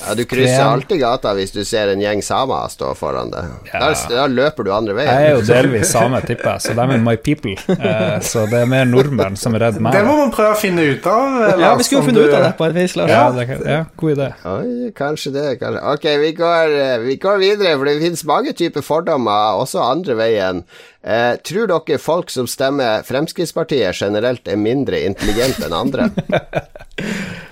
ja, 0.08 0.14
du 0.16 0.22
krysser 0.30 0.64
alltid 0.64 1.02
gata 1.02 1.34
hvis 1.36 1.52
du 1.52 1.60
ser 1.68 1.92
en 1.92 2.00
gjeng 2.00 2.22
samer 2.24 2.70
stå 2.72 2.94
foran 2.96 3.28
deg. 3.34 3.50
Da, 3.68 3.90
Ja. 3.92 3.92
da 4.14 4.24
løper 4.32 4.64
du 4.64 4.72
andre 4.72 4.96
veien. 4.96 5.12
Jeg 5.12 5.28
er 5.28 5.36
jo 5.36 5.44
delvis 5.52 5.92
same, 5.92 6.22
tipper 6.24 6.54
jeg, 6.54 6.64
så 6.70 6.76
de 6.78 6.86
er 6.96 7.04
my 7.04 7.16
people. 7.20 7.52
Eh, 7.76 8.16
så 8.24 8.46
det 8.48 8.62
er 8.64 8.72
mer 8.72 8.88
nordmenn 8.88 9.36
som 9.36 9.52
er 9.58 9.66
redd 9.66 9.80
meg. 9.84 9.92
Det 9.98 10.06
må 10.08 10.16
man 10.22 10.32
prøve 10.32 10.56
å 10.56 10.60
finne 10.64 10.88
ut 10.88 11.06
av. 11.12 11.38
eh, 11.50 11.54
Ja, 11.66 11.74
vi 11.76 11.84
skulle 11.84 12.00
jo 12.00 12.08
finne 12.08 12.24
du- 12.24 12.30
ut 12.32 12.38
av 12.40 12.46
det 12.48 12.52
på 12.56 12.68
et 12.70 12.76
vis, 12.80 12.96
Lars. 12.96 13.12
Ja, 13.12 13.28
det 13.36 13.60
ja, 13.68 13.84
god 14.00 14.16
idé. 14.16 14.32
Oi, 14.54 14.90
kanskje 14.96 15.32
det. 15.36 15.46
Kanskje. 15.60 15.84
Ok, 15.92 16.08
vi 16.24 16.32
går, 16.40 16.76
eh, 16.88 16.98
vi 17.04 17.16
går 17.20 17.38
videre, 17.44 17.76
for 17.76 17.84
det 17.92 17.98
finnes 18.00 18.24
mange 18.24 18.56
typer 18.56 18.80
fordommer, 18.88 19.60
også 19.60 19.84
andre 19.84 20.16
veien. 20.16 20.64
Eh, 21.02 21.34
tror 21.46 21.68
dere 21.70 21.98
folk 22.02 22.30
som 22.30 22.48
stemmer 22.50 23.04
Fremskrittspartiet 23.06 23.94
generelt 23.94 24.48
er 24.50 24.58
mindre 24.58 24.98
intelligente 25.06 25.68
enn 25.68 25.76
andre? 25.78 26.08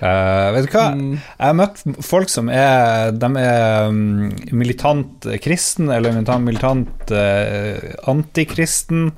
uh, 0.03 0.47
vet 0.57 0.67
du 0.67 0.73
hva? 0.73 0.87
Jeg 0.91 1.45
har 1.45 1.55
møtt 1.55 1.79
folk 2.03 2.27
som 2.27 2.51
er 2.51 3.13
De 3.15 3.29
er 3.39 3.87
mm, 3.87 4.51
militant 4.51 5.29
kristen, 5.39 5.87
eller 5.87 6.11
militant, 6.17 6.43
militant 6.43 7.15
uh, 7.15 7.87
antikristen, 8.11 9.13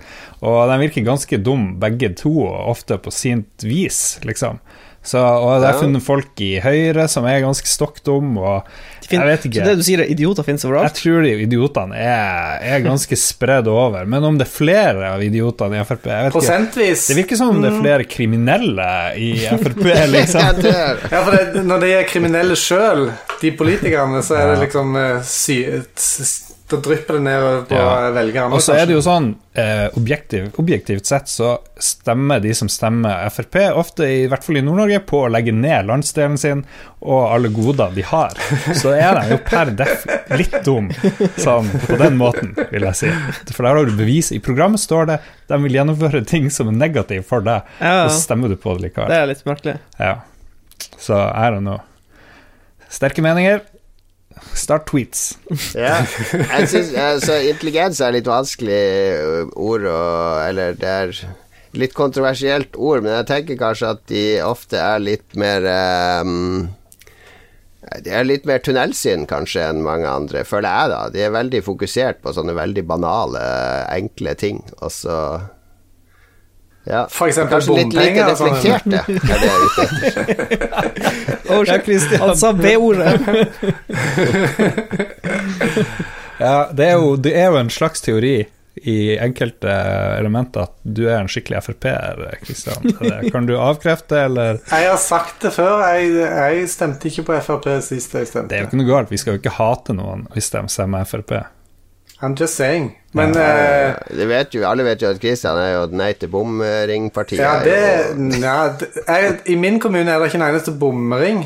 og 0.46 0.60
de 0.70 0.78
virker 0.86 1.10
ganske 1.10 1.42
dum 1.42 1.72
begge 1.82 2.13
to, 2.22 2.36
ofte 2.46 3.02
på 3.02 3.13
sint 3.13 3.65
vis, 3.65 4.20
liksom. 4.30 4.62
Så, 5.00 5.20
og 5.24 5.62
det 5.62 5.70
har 5.70 5.78
funnet 5.80 6.04
folk 6.04 6.42
i 6.44 6.58
Høyre 6.60 7.06
som 7.10 7.24
er 7.30 7.40
ganske 7.46 7.70
stokk 7.72 8.02
dum, 8.06 8.34
og 8.38 8.68
jeg 9.10 9.26
vet 9.26 9.46
Så 9.48 9.64
det 9.66 9.76
du 9.80 9.84
sier, 9.86 10.04
er 10.04 10.12
idioter 10.12 10.46
finnes 10.46 10.66
overalt? 10.68 10.92
Jeg 10.92 11.00
tror 11.00 11.24
de 11.26 11.32
idiotene 11.46 11.98
er, 11.98 12.60
er 12.76 12.84
ganske 12.84 13.18
spredd 13.18 13.70
over, 13.72 14.04
men 14.06 14.28
om 14.28 14.38
det 14.38 14.46
er 14.46 14.52
flere 14.52 15.14
av 15.16 15.24
idiotene 15.26 15.80
i 15.80 15.86
Frp 15.88 16.06
jeg 16.12 16.28
vet 16.28 16.38
ikke. 16.38 16.92
Det 17.08 17.18
virker 17.18 17.40
som 17.40 17.56
om 17.56 17.64
det 17.64 17.72
er 17.72 17.80
flere 17.80 18.06
kriminelle 18.12 18.90
i 19.18 19.32
Frp, 19.48 19.82
Ja, 19.90 20.06
liksom. 20.14 20.62
det 20.62 20.76
er. 20.76 21.02
Ja, 21.10 21.24
for 21.24 21.34
det, 21.38 21.64
når 21.66 21.82
de 21.86 21.96
er 21.96 22.06
kriminelle 22.12 22.60
sjøl, 22.60 23.08
de 23.42 23.56
politikerne, 23.58 24.21
så 24.26 24.38
er 24.38 24.54
det 24.54 24.62
liksom 24.67 24.94
eh, 25.00 25.17
sy, 25.26 25.62
da 26.70 26.78
drypper 26.86 27.17
det 27.17 27.22
ned 27.26 27.67
på 27.70 27.76
Ja. 27.76 28.10
velgerne. 28.15 28.54
Og 28.54 28.62
så 28.62 28.74
er 28.78 28.86
det 28.86 28.94
jo 28.96 29.02
sånn, 29.02 29.36
eh, 29.56 29.90
objektiv, 29.98 30.52
objektivt 30.62 31.06
sett 31.10 31.28
så 31.28 31.58
stemmer 31.80 32.40
de 32.42 32.54
som 32.54 32.67
stemmer 32.70 33.30
Frp, 33.34 33.56
ofte 33.76 34.06
i 34.08 34.28
hvert 34.30 34.44
fall 34.46 34.58
i 34.58 34.62
Nord-Norge, 34.62 35.00
på 35.06 35.24
å 35.26 35.32
legge 35.32 35.52
ned 35.54 35.86
landsdelen 35.90 36.38
sin 36.38 36.63
og 37.02 37.32
alle 37.34 37.50
goder 37.50 37.94
de 37.96 38.02
har. 38.04 38.30
Så 38.76 38.92
er 38.94 39.15
de 39.22 39.30
jo 39.36 39.38
per 39.48 39.72
def 39.72 40.06
litt 40.38 40.58
dum, 40.65 40.90
sånn 41.40 41.70
på 41.88 41.98
den 41.98 42.17
måten, 42.20 42.54
vil 42.72 42.82
jeg 42.90 42.96
si. 42.96 43.12
For 43.54 43.63
der 43.63 43.76
har 43.80 43.86
du 43.86 43.96
bevis. 43.98 44.32
I 44.36 44.40
programmet 44.40 44.80
står 44.84 45.08
det 45.08 45.20
de 45.50 45.58
vil 45.63 45.74
gjennomføre 45.80 46.26
ting 46.28 46.50
som 46.52 46.67
er 46.70 46.78
negative 46.78 47.24
for 47.26 47.42
deg, 47.42 47.63
Ja, 47.82 48.04
og 48.06 48.12
så 48.12 48.20
stemmer 48.28 48.50
du 48.50 48.56
på 48.58 48.76
det 48.78 48.82
det 48.82 48.94
likevel. 48.94 49.12
er 49.15 49.28
litt 49.28 49.46
merkelig. 49.46 49.80
Ja. 50.00 50.15
Så 51.00 51.15
er 51.17 51.52
det 51.56 51.60
know. 51.63 51.80
Sterke 52.90 53.22
meninger. 53.22 53.62
Start 54.58 54.87
tweets. 54.90 55.37
Ja. 55.77 56.00
Jeg 56.33 56.69
synes, 56.71 56.94
altså, 56.96 57.37
intelligens 57.50 58.02
er 58.04 58.15
litt 58.15 58.27
vanskelig 58.29 58.81
ord 59.56 59.85
å 59.90 60.00
Eller 60.46 60.75
det 60.79 60.90
er 60.90 61.13
litt 61.77 61.94
kontroversielt 61.98 62.77
ord, 62.77 63.04
men 63.06 63.13
jeg 63.19 63.29
tenker 63.29 63.60
kanskje 63.60 63.94
at 63.94 64.04
de 64.10 64.23
ofte 64.46 64.79
er 64.81 65.02
litt 65.04 65.37
mer 65.37 65.65
um, 66.25 66.69
De 68.02 68.13
er 68.13 68.25
litt 68.25 68.48
mer 68.50 68.63
tunnelsyn 68.65 69.27
kanskje 69.29 69.67
enn 69.67 69.83
mange 69.85 70.10
andre, 70.10 70.44
føler 70.48 70.69
jeg, 70.69 70.92
da. 70.94 71.02
De 71.13 71.23
er 71.25 71.35
veldig 71.35 71.62
fokusert 71.65 72.23
på 72.23 72.33
sånne 72.35 72.58
veldig 72.58 72.85
banale, 72.90 73.46
enkle 73.94 74.35
ting, 74.40 74.63
og 74.79 74.94
så 74.94 75.19
ja. 76.90 77.04
For 77.13 77.29
eksempel 77.29 77.60
Kanskje 77.60 77.75
litt 77.77 77.94
lite 77.94 78.23
bompenger. 78.25 78.25
reflekterte, 78.33 78.98
er 79.33 79.40
det. 79.46 80.60
Oh, 81.50 81.63
shit. 81.65 82.12
Han 82.21 82.35
sa 82.37 82.52
B-ordet. 82.54 83.19
Ja, 86.40 86.69
det 86.71 86.85
er, 86.85 86.94
jo, 86.96 87.15
det 87.19 87.33
er 87.35 87.50
jo 87.52 87.58
en 87.60 87.69
slags 87.73 88.00
teori 88.06 88.46
i 88.87 88.94
enkelte 89.19 89.67
elementer 90.21 90.69
at 90.69 90.75
du 90.87 91.02
er 91.10 91.17
en 91.19 91.27
skikkelig 91.27 91.60
Frp-er, 91.65 92.21
Kristian. 92.46 92.85
Kan 93.33 93.50
du 93.50 93.58
avkrefte, 93.60 94.21
eller 94.29 94.62
Jeg 94.71 94.87
har 94.87 95.02
sagt 95.04 95.42
det 95.44 95.52
før. 95.58 95.81
Jeg, 95.98 96.13
jeg 96.15 96.69
stemte 96.71 97.10
ikke 97.12 97.25
på 97.27 97.40
Frp 97.44 97.67
sist 97.83 98.15
jeg 98.15 98.29
stemte. 98.29 98.48
Det 98.54 98.56
er 98.56 98.63
jo 98.63 98.69
ikke 98.69 98.79
noe 98.79 98.87
galt, 98.87 99.12
vi 99.12 99.19
skal 99.19 99.35
jo 99.35 99.42
ikke 99.42 99.58
hate 99.58 99.98
noen 99.98 100.23
hvis 100.31 100.48
de 100.56 100.63
stemmer 100.71 101.04
Frp. 101.10 101.35
I'm 102.22 102.36
just 102.36 102.56
saying. 102.60 102.92
Men 103.12 103.34
ja, 103.34 103.94
Det 104.10 104.26
vet 104.28 104.54
jo, 104.54 104.65
alle 104.67 104.84
vet 104.84 105.02
jo 105.02 105.10
at 105.10 105.22
Kristian 105.22 105.58
er 105.58 105.72
jo 105.78 105.86
nei 105.96 106.12
til 106.20 106.30
bomringpartiet. 106.30 107.40
ja, 107.40 107.54
det, 107.63 107.78
ja, 108.42 108.58
det 108.80 108.90
jeg, 109.08 109.40
I 109.46 109.56
min 109.56 109.80
kommune 109.80 110.12
er 110.12 110.20
det 110.20 110.30
ikke 110.30 110.42
en 110.42 110.50
eneste 110.50 110.76
bomring. 110.76 111.46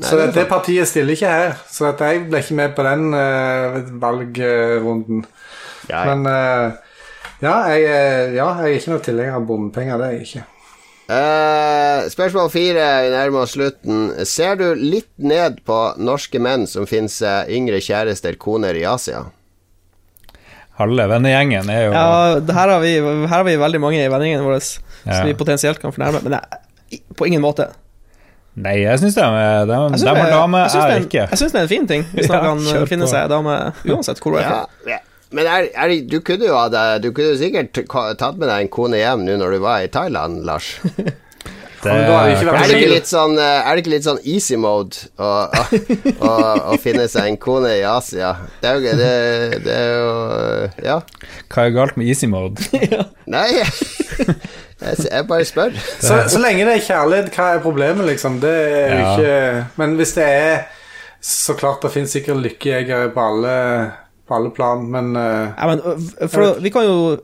Så 0.00 0.16
det 0.16 0.32
det, 0.34 0.48
partiet 0.48 0.88
stiller 0.88 1.16
ikke 1.16 1.30
her. 1.30 1.54
Så 1.72 1.92
jeg 1.92 2.26
ble 2.28 2.40
ikke 2.42 2.56
med 2.58 2.74
på 2.76 2.84
den 2.84 3.14
uh, 3.14 4.02
valgrunden. 4.02 5.24
Ja, 5.88 6.02
ja. 6.02 6.14
Men 6.14 6.26
uh, 6.26 6.72
ja, 7.42 7.54
jeg, 7.70 8.34
ja, 8.34 8.50
jeg 8.60 8.72
er 8.72 8.80
ikke 8.80 8.92
noe 8.94 9.04
tilhenger 9.04 9.38
av 9.38 9.48
bompenger. 9.48 10.00
Det 10.00 10.06
er 10.06 10.18
jeg 10.18 10.28
ikke. 10.28 10.44
Uh, 11.06 12.08
spørsmål 12.10 12.50
fire, 12.50 12.86
vi 13.04 13.10
nærmer 13.14 13.44
oss 13.44 13.54
slutten. 13.54 14.08
Ser 14.26 14.58
du 14.58 14.66
litt 14.74 15.12
ned 15.22 15.60
på 15.68 15.78
norske 16.02 16.40
menn 16.42 16.66
som 16.66 16.88
finner 16.88 17.12
seg 17.12 17.52
yngre 17.54 17.78
kjærester, 17.84 18.38
koner, 18.42 18.74
i 18.74 18.84
Asia? 18.90 19.22
Halve 20.76 21.06
vennegjengen 21.08 21.70
er 21.72 21.82
jo 21.86 21.92
Ja, 21.94 22.06
det 22.40 22.54
her 22.54 22.68
har, 22.74 22.80
vi, 22.84 22.94
her 23.00 23.26
har 23.32 23.44
vi 23.48 23.56
veldig 23.56 23.80
mange 23.80 24.02
i 24.04 24.08
vennegjengen 24.12 24.44
vår 24.44 24.58
Ja. 25.06 25.18
som 25.20 25.26
vi 25.26 25.34
potensielt 25.38 25.78
kan 25.80 25.92
fornærme, 25.94 26.20
men 26.26 26.36
jeg, 26.36 27.00
på 27.16 27.26
ingen 27.28 27.40
måte. 27.44 27.68
Nei, 28.56 28.78
jeg 28.82 28.98
syns 29.00 29.14
de, 29.16 29.20
er- 29.24 29.66
de, 29.68 29.72
Jeg 29.72 29.92
de 29.92 29.98
synes 29.98 30.08
har 30.08 30.14
det- 30.24 30.32
dame, 30.32 30.58
jeg 30.62 30.70
synes 30.70 30.84
det 30.84 30.96
er 30.96 31.04
ikke. 31.06 31.24
Jeg 31.30 31.38
syns 31.38 31.52
det 31.52 31.58
er 31.58 31.62
en 31.62 31.68
fin 31.68 31.86
ting, 31.86 32.04
hvis 32.12 32.28
Ja, 32.32 32.40
man 32.42 32.64
kan 32.64 32.86
finne 32.88 33.04
på. 33.04 33.10
seg 33.12 33.28
dame 33.32 33.56
uansett 33.84 34.20
hvor 34.22 34.32
du 34.32 34.38
er 34.40 34.48
fra. 34.48 34.62
ja. 34.88 34.98
Men 35.34 35.44
er, 35.50 35.66
er, 35.74 35.90
du 36.06 36.20
kunne 36.22 36.46
jo 36.46 36.54
ha 36.54 36.68
det 36.70 37.02
Du 37.02 37.08
kunne 37.12 37.32
jo 37.32 37.36
sikkert 37.40 37.72
tatt 38.16 38.36
med 38.38 38.46
deg 38.48 38.60
en 38.62 38.68
kone 38.70 38.96
hjem 39.00 39.24
nå 39.26 39.34
når 39.40 39.56
du 39.56 39.58
var 39.64 39.82
i 39.82 39.88
Thailand, 39.92 40.44
Lars. 40.46 40.68
Er 41.84 42.68
det 42.70 42.78
ikke 42.78 42.94
litt 42.94 43.08
sånn, 43.10 43.36
eh, 43.38 43.66
er 43.68 43.76
det 43.76 43.82
ikke 43.84 43.92
litt 43.92 44.06
sånn 44.06 44.20
easy 44.24 44.56
mode 44.60 44.96
å, 45.20 45.28
å, 45.44 45.64
å, 46.24 46.30
å 46.72 46.78
finne 46.82 47.04
seg 47.12 47.28
en 47.30 47.36
kone 47.42 47.74
i 47.78 47.82
Asia? 47.86 48.32
Det 48.62 48.70
er 48.70 48.78
jo 48.78 48.94
det, 49.02 49.10
det 49.66 49.76
er 49.76 49.92
jo 49.92 50.08
Ja. 50.86 50.96
hva 51.52 51.66
er 51.66 51.74
galt 51.76 51.98
med 52.00 52.08
easy 52.08 52.26
mode? 52.30 52.64
Nei, 53.36 53.44
jeg, 53.60 55.26
bare 55.28 55.44
spør. 55.48 55.76
Så, 56.00 56.18
så 56.32 56.40
lenge 56.42 56.66
det 56.68 56.78
er 56.78 56.84
kjærlighet, 56.88 57.30
hva 57.36 57.52
er 57.56 57.62
problemet, 57.64 58.06
liksom? 58.08 58.40
Det 58.42 58.54
er 58.56 58.90
jo 58.94 58.98
Ja. 58.98 59.12
ikke 59.14 59.80
Men 59.80 59.96
hvis 60.00 60.12
det 60.16 60.26
er 60.26 60.66
Så 61.20 61.54
klart 61.58 61.82
det 61.82 61.92
finnes 61.94 62.12
sikkert 62.12 62.42
lykkejegere 62.44 63.08
på 63.14 63.20
alle, 63.30 63.54
på 64.28 64.36
alle 64.36 64.50
plan, 64.54 64.84
men 64.92 65.16
uh, 65.16 65.48
Ja, 65.56 65.66
men, 65.72 65.80
for 66.28 66.60
vi 66.62 66.70
kan 66.70 66.84
jo 66.86 67.16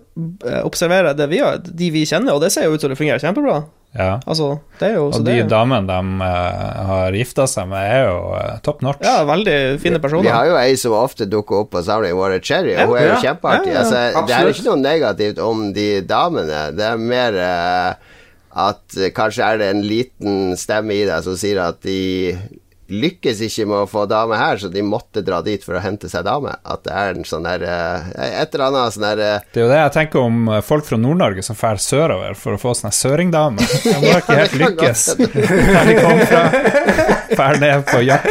observere 0.64 1.12
det 1.16 1.28
vi 1.30 1.38
gjør, 1.38 1.60
de 1.62 1.90
vi 1.94 2.02
kjenner, 2.08 2.34
og 2.34 2.40
det 2.42 2.50
ser 2.54 2.66
jo 2.66 2.74
ut 2.74 2.80
som 2.82 2.90
det 2.90 2.98
fungerer 2.98 3.22
kjempebra. 3.22 3.60
Ja. 3.92 4.14
Altså, 4.24 4.54
det 4.80 4.86
er 4.88 4.94
jo 4.96 5.08
så 5.12 5.18
Og 5.20 5.26
de 5.26 5.34
damene 5.44 5.84
de 5.84 6.24
uh, 6.24 6.78
har 6.88 7.16
gifta 7.16 7.44
seg 7.50 7.68
med, 7.68 7.82
er 7.84 8.06
jo 8.06 8.16
uh, 8.32 8.54
top 8.64 8.80
notch. 8.84 9.04
Ja, 9.04 9.26
veldig 9.28 9.56
fine 9.82 10.00
personer. 10.00 10.24
Vi 10.24 10.32
har 10.32 10.48
jo 10.48 10.56
ei 10.60 10.78
som 10.80 10.96
ofte 10.96 11.28
dukker 11.28 11.64
opp 11.64 11.74
på 11.74 11.82
samlingen 11.84 12.16
Water 12.16 12.40
Cherry, 12.40 12.72
og 12.78 12.94
hun 12.94 13.00
er 13.02 13.06
jo 13.10 13.12
ja. 13.12 13.20
kjempeartig. 13.26 13.74
Ja, 13.74 13.76
ja, 13.76 13.84
altså, 13.84 14.24
det 14.30 14.38
er 14.38 14.52
ikke 14.54 14.66
noe 14.70 14.80
negativt 14.80 15.42
om 15.44 15.68
de 15.76 15.86
damene, 16.08 16.64
det 16.78 16.88
er 16.88 17.04
mer 17.12 17.38
uh, 17.42 18.18
at 18.62 18.98
kanskje 19.16 19.44
er 19.46 19.60
det 19.60 19.70
en 19.72 19.84
liten 19.84 20.56
stemme 20.60 20.96
i 20.96 21.06
deg 21.08 21.24
som 21.24 21.36
sier 21.40 21.60
at 21.64 21.80
de 21.84 22.34
lykkes 22.92 23.40
ikke 23.46 23.64
med 23.70 23.84
å 23.84 23.88
få 23.90 24.04
dame 24.10 24.36
her, 24.38 24.58
så 24.60 24.68
de 24.72 24.82
måtte 24.84 25.22
dra 25.24 25.40
dit 25.44 25.62
for 25.64 25.78
å 25.78 25.82
hente 25.82 26.10
seg 26.12 26.26
dame. 26.26 26.52
At 26.62 26.84
det 26.86 26.92
er 26.92 27.16
en 27.16 27.26
sånn 27.26 27.46
der 27.46 27.64
eh, 27.66 28.10
Et 28.42 28.54
eller 28.54 28.66
annet 28.68 28.94
sånn 28.96 29.06
der 29.06 29.22
eh, 29.24 29.46
Det 29.54 29.62
er 29.62 29.66
jo 29.66 29.70
det 29.72 29.80
jeg 29.80 29.94
tenker 29.96 30.22
om 30.26 30.48
eh, 30.52 30.60
folk 30.64 30.86
fra 30.86 30.98
Nord-Norge 31.00 31.44
som 31.46 31.58
drar 31.58 31.80
sørover 31.82 32.36
for 32.38 32.56
å 32.56 32.60
få 32.60 32.74
sånne 32.78 32.92
søringdame. 32.96 33.64
De 33.84 33.94
har 34.10 34.22
ikke 34.22 34.38
helt 34.38 34.56
lykkes 34.62 35.04
der 35.22 35.86
de 35.90 35.96
kom 35.98 36.22
fra. 36.28 36.42
Drar 37.32 37.60
ned 37.62 37.84
på 37.88 38.02
jakt. 38.04 38.28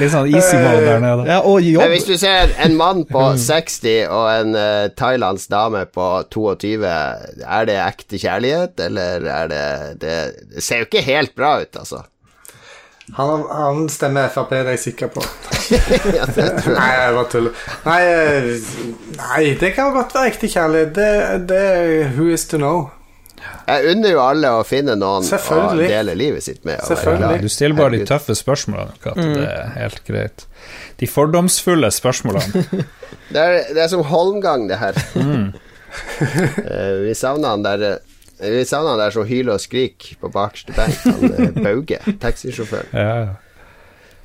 Litt 0.00 0.12
sånn 0.14 0.30
easy 0.32 0.58
mode 0.58 0.84
der 0.86 1.02
nede. 1.02 1.26
Ja, 1.30 1.40
og 1.46 1.60
Men 1.60 1.70
jobb. 1.70 1.94
hvis 1.94 2.08
du 2.08 2.14
ser 2.20 2.54
en 2.64 2.76
mann 2.78 3.04
på 3.08 3.24
60 3.38 4.08
og 4.10 4.26
en 4.32 4.56
uh, 4.58 4.88
thailandsk 4.98 5.52
dame 5.52 5.84
på 5.94 6.08
22, 6.32 6.72
er 6.82 7.68
det 7.68 7.78
ekte 7.84 8.18
kjærlighet, 8.22 8.80
eller 8.88 9.28
er 9.30 9.52
det 9.52 9.66
Det, 10.02 10.16
det 10.54 10.64
ser 10.64 10.82
jo 10.82 10.88
ikke 10.88 11.04
helt 11.06 11.36
bra 11.38 11.54
ut, 11.62 11.76
altså. 11.78 12.02
Han, 13.16 13.44
han 13.50 13.88
stemmer 13.90 14.30
Frp, 14.32 14.50
det 14.54 14.60
er 14.62 14.74
jeg 14.76 14.84
sikker 14.88 15.12
på. 15.12 15.24
Ja, 15.72 16.26
det 16.26 16.42
jeg. 16.42 16.72
Nei, 16.74 16.88
jeg 16.92 17.12
bare 17.16 17.28
tuller. 17.32 17.60
Nei, 17.86 18.00
eh, 18.08 18.48
nei, 19.16 19.44
det 19.60 19.70
kan 19.76 19.92
godt 19.94 20.12
være 20.16 20.32
ekte 20.32 20.50
kjærlighet. 20.52 20.90
Det, 20.96 21.12
det 21.48 21.62
Who 22.16 22.26
is 22.34 22.44
to 22.50 22.60
know? 22.60 22.90
Jeg 23.66 23.94
unner 23.94 24.12
jo 24.12 24.20
alle 24.22 24.50
å 24.58 24.62
finne 24.66 24.94
noen 24.98 25.26
å 25.26 25.60
dele 25.78 26.14
livet 26.18 26.44
sitt 26.44 26.62
med. 26.68 26.82
Selvfølgelig. 26.86 27.42
Du 27.42 27.50
stiller 27.52 27.78
bare 27.78 27.96
de 27.96 28.06
tøffe 28.06 28.36
spørsmålene, 28.38 28.98
Kat. 29.02 29.18
Det 29.18 29.46
er 29.48 29.74
helt 29.78 30.02
greit. 30.06 30.46
De 31.00 31.08
fordomsfulle 31.10 31.90
spørsmålene. 31.94 32.66
Det 33.32 33.40
er, 33.40 33.54
det 33.72 33.80
er 33.80 33.88
som 33.88 34.02
Holmgang, 34.04 34.66
det 34.68 34.76
her. 34.76 34.96
Eh, 35.16 36.98
vi 37.00 37.14
savna 37.16 37.54
han 37.54 37.62
der 37.64 37.84
eh, 37.86 38.11
Vi 38.42 38.64
savner 38.66 38.96
han 38.96 39.00
der 39.04 39.14
som 39.14 39.26
hyler 39.28 39.54
og 39.54 39.62
skriker 39.62 40.18
på 40.20 40.30
bakerste 40.32 40.74
benk, 40.74 40.98
han 41.06 41.34
eh, 41.36 41.56
Bauge, 41.64 41.98
taxisjåføren. 42.22 42.90
Ja. 42.92 43.38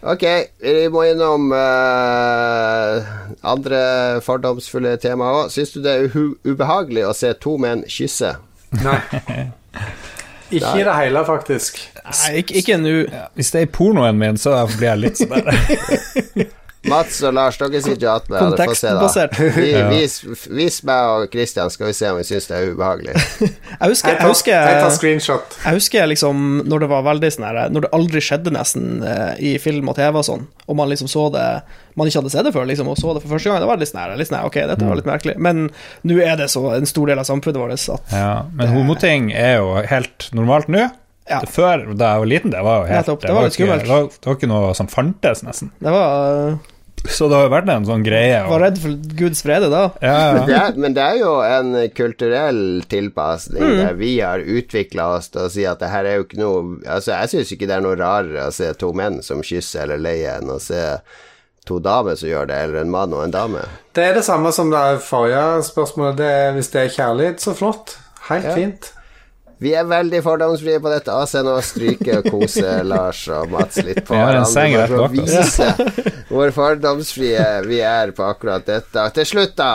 Ok, 0.08 0.24
vi 0.62 0.88
må 0.94 1.04
innom 1.10 1.50
uh, 1.52 3.08
andre 3.50 3.80
fordomsfulle 4.26 4.94
tema 5.02 5.32
òg. 5.40 5.54
Syns 5.54 5.74
du 5.74 5.82
det 5.84 5.96
er 5.96 6.20
ubehagelig 6.46 7.08
å 7.08 7.16
se 7.18 7.34
to 7.42 7.58
menn 7.62 7.82
kysse? 7.90 8.36
Nei. 8.84 9.00
Ikke 10.48 10.78
i 10.80 10.84
det 10.88 10.94
hele, 10.96 11.26
faktisk. 11.28 11.82
Nei, 12.08 12.38
ikke, 12.40 12.54
ikke 12.62 12.78
nå. 12.80 12.92
Hvis 13.36 13.50
det 13.52 13.60
er 13.60 13.66
i 13.66 13.72
pornoen 13.78 14.16
min, 14.16 14.38
så 14.40 14.54
blir 14.78 14.94
jeg 14.94 15.02
litt 15.02 15.20
sånn 15.20 15.34
der. 15.36 16.48
Mats 16.88 17.22
og 17.26 17.34
Lars, 17.34 17.58
dere 17.58 18.12
attmed. 18.14 18.38
Få 18.40 18.76
se, 18.78 18.88
da. 18.94 19.02
Kontekstbasert. 19.02 19.38
Vi, 19.58 19.72
Ja. 19.72 19.88
vis, 19.90 20.20
vis 20.48 20.78
meg 20.88 21.10
og 21.10 21.26
Christian, 21.34 21.70
skal 21.74 21.88
vi 21.90 21.94
se 21.98 22.10
om 22.12 22.18
vi 22.20 22.24
syns 22.24 22.48
det 22.48 22.58
er 22.58 22.70
ubehagelig. 22.74 23.16
Jeg 23.82 23.90
husker, 23.92 24.10
Jeg 24.14 24.20
jeg 24.22 24.28
husker, 24.28 24.54
jeg 24.54 24.78
tar 24.82 24.94
screenshot. 24.96 25.58
jeg 25.66 25.74
husker 25.78 26.08
liksom 26.08 26.46
når 26.70 26.80
det 26.86 26.90
var 26.90 27.04
veldig 27.06 27.30
sånn 27.34 27.46
her 27.46 27.70
Når 27.70 27.82
det 27.86 27.90
aldri 27.94 28.22
skjedde 28.24 28.54
nesten 28.56 29.04
eh, 29.06 29.34
i 29.40 29.52
film 29.62 29.90
og 29.92 29.96
TV 30.00 30.18
og 30.18 30.26
sånn, 30.26 30.48
og 30.68 30.76
man 30.80 30.90
liksom 30.90 31.08
så 31.12 31.28
det 31.34 31.46
Man 31.98 32.08
ikke 32.10 32.22
hadde 32.22 32.32
sett 32.34 32.46
det 32.48 32.54
før, 32.56 32.66
liksom, 32.70 32.88
og 32.90 32.98
så 32.98 33.14
det 33.18 33.22
for 33.26 33.36
første 33.36 33.50
gang, 33.52 33.60
det 33.62 33.70
var 33.70 33.78
litt 33.82 33.90
sånn 33.92 34.02
her, 34.02 34.16
litt 34.18 34.30
sånn 34.32 34.40
her 34.40 34.50
Ok, 34.50 34.58
dette 34.72 34.86
var 34.90 34.96
litt 35.00 35.10
merkelig, 35.10 35.36
men 35.38 35.68
nå 36.08 36.18
er 36.24 36.38
det 36.40 36.50
så 36.54 36.64
en 36.76 36.86
stor 36.90 37.08
del 37.12 37.20
av 37.22 37.28
samfunnet 37.30 37.62
vårt 37.62 37.76
at 37.78 38.14
Ja, 38.14 38.46
men 38.54 38.74
homoting 38.74 39.32
er 39.36 39.58
jo 39.60 39.76
helt 39.90 40.30
normalt 40.34 40.68
nå. 40.72 40.88
Ja. 41.30 41.42
Før, 41.52 41.86
da 41.98 42.14
jeg 42.14 42.20
var 42.24 42.26
liten, 42.32 42.52
det 42.52 42.64
var 42.64 42.80
jo 42.82 42.88
helt 42.88 43.06
Nettopp, 43.08 43.22
det 43.22 43.34
var 43.36 43.44
litt 43.44 43.54
ikke, 43.54 43.66
skummelt. 43.68 43.82
det 43.84 43.90
var, 43.90 44.04
det 44.08 44.26
var 44.32 44.36
ikke 44.40 44.48
noe 44.54 44.74
som 44.76 44.88
fantes, 44.88 45.44
nesten. 45.44 45.72
Det 45.80 45.92
var 45.92 46.58
Så 47.08 47.28
det 47.30 47.36
har 47.38 47.44
jo 47.46 47.52
vært 47.54 47.70
en 47.70 47.86
sånn 47.86 48.04
greie. 48.04 48.40
og- 48.44 48.50
Var 48.50 48.60
redd 48.60 48.78
for 48.82 48.90
Guds 49.16 49.42
frede 49.46 49.70
da. 49.70 49.92
ja, 50.02 50.46
Det 50.46 50.56
er, 50.56 50.74
men 50.78 50.94
det 50.94 51.04
er 51.04 51.18
jo 51.20 51.34
en 51.42 51.90
kulturell 51.94 52.82
tilpasning 52.90 53.62
Mm. 53.62 53.78
der 53.86 53.94
vi 53.94 54.20
har 54.20 54.40
utvikla 54.40 55.16
oss 55.18 55.28
til 55.30 55.42
å 55.42 55.50
si 55.52 55.64
at 55.66 55.80
det 55.80 55.90
her 55.90 56.06
er 56.06 56.16
jo 56.18 56.24
ikke 56.24 56.40
noe 56.40 56.80
Altså, 56.88 57.14
jeg 57.20 57.30
syns 57.30 57.52
ikke 57.54 57.68
det 57.68 57.78
er 57.78 57.82
noe 57.82 57.96
rarere 57.96 58.48
å 58.48 58.52
se 58.54 58.74
to 58.74 58.92
menn 58.94 59.22
som 59.22 59.42
kysser 59.42 59.84
eller 59.84 59.98
leier, 59.98 60.40
enn 60.42 60.50
å 60.50 60.60
se 60.60 61.00
to 61.66 61.80
damer 61.80 62.16
som 62.18 62.30
gjør 62.30 62.48
det, 62.48 62.56
eller 62.64 62.82
en 62.82 62.90
mann 62.90 63.14
og 63.14 63.24
en 63.26 63.32
dame. 63.32 63.62
Det 63.94 64.04
er 64.04 64.14
det 64.16 64.24
samme 64.24 64.52
som 64.54 64.70
det 64.72 65.02
forrige 65.04 65.62
spørsmålet. 65.68 66.16
Det 66.16 66.26
er, 66.26 66.54
hvis 66.54 66.72
det 66.72 66.82
er 66.86 66.96
kjærlighet, 67.04 67.40
så 67.44 67.54
flott. 67.54 67.98
Helt 68.30 68.46
Ja. 68.46 68.56
fint. 68.56 68.92
Vi 69.60 69.72
er 69.74 69.88
veldig 69.90 70.20
fordomsfrie 70.22 70.78
på 70.84 70.92
dette. 70.92 71.14
AC 71.18 71.34
nå 71.46 71.56
stryker 71.66 72.20
og 72.20 72.28
koser 72.30 72.84
Lars 72.86 73.24
og 73.34 73.50
Mats 73.56 73.80
litt 73.82 74.04
på 74.06 74.14
rett 74.14 74.52
for 74.92 75.06
å 75.06 75.08
vise 75.10 75.72
hvor 76.30 76.52
fordomsfrie 76.54 77.46
vi 77.66 77.80
er 77.82 78.14
på 78.18 78.26
akkurat 78.28 78.66
dette. 78.70 79.08
Til 79.18 79.26
slutt, 79.26 79.56
da. 79.58 79.72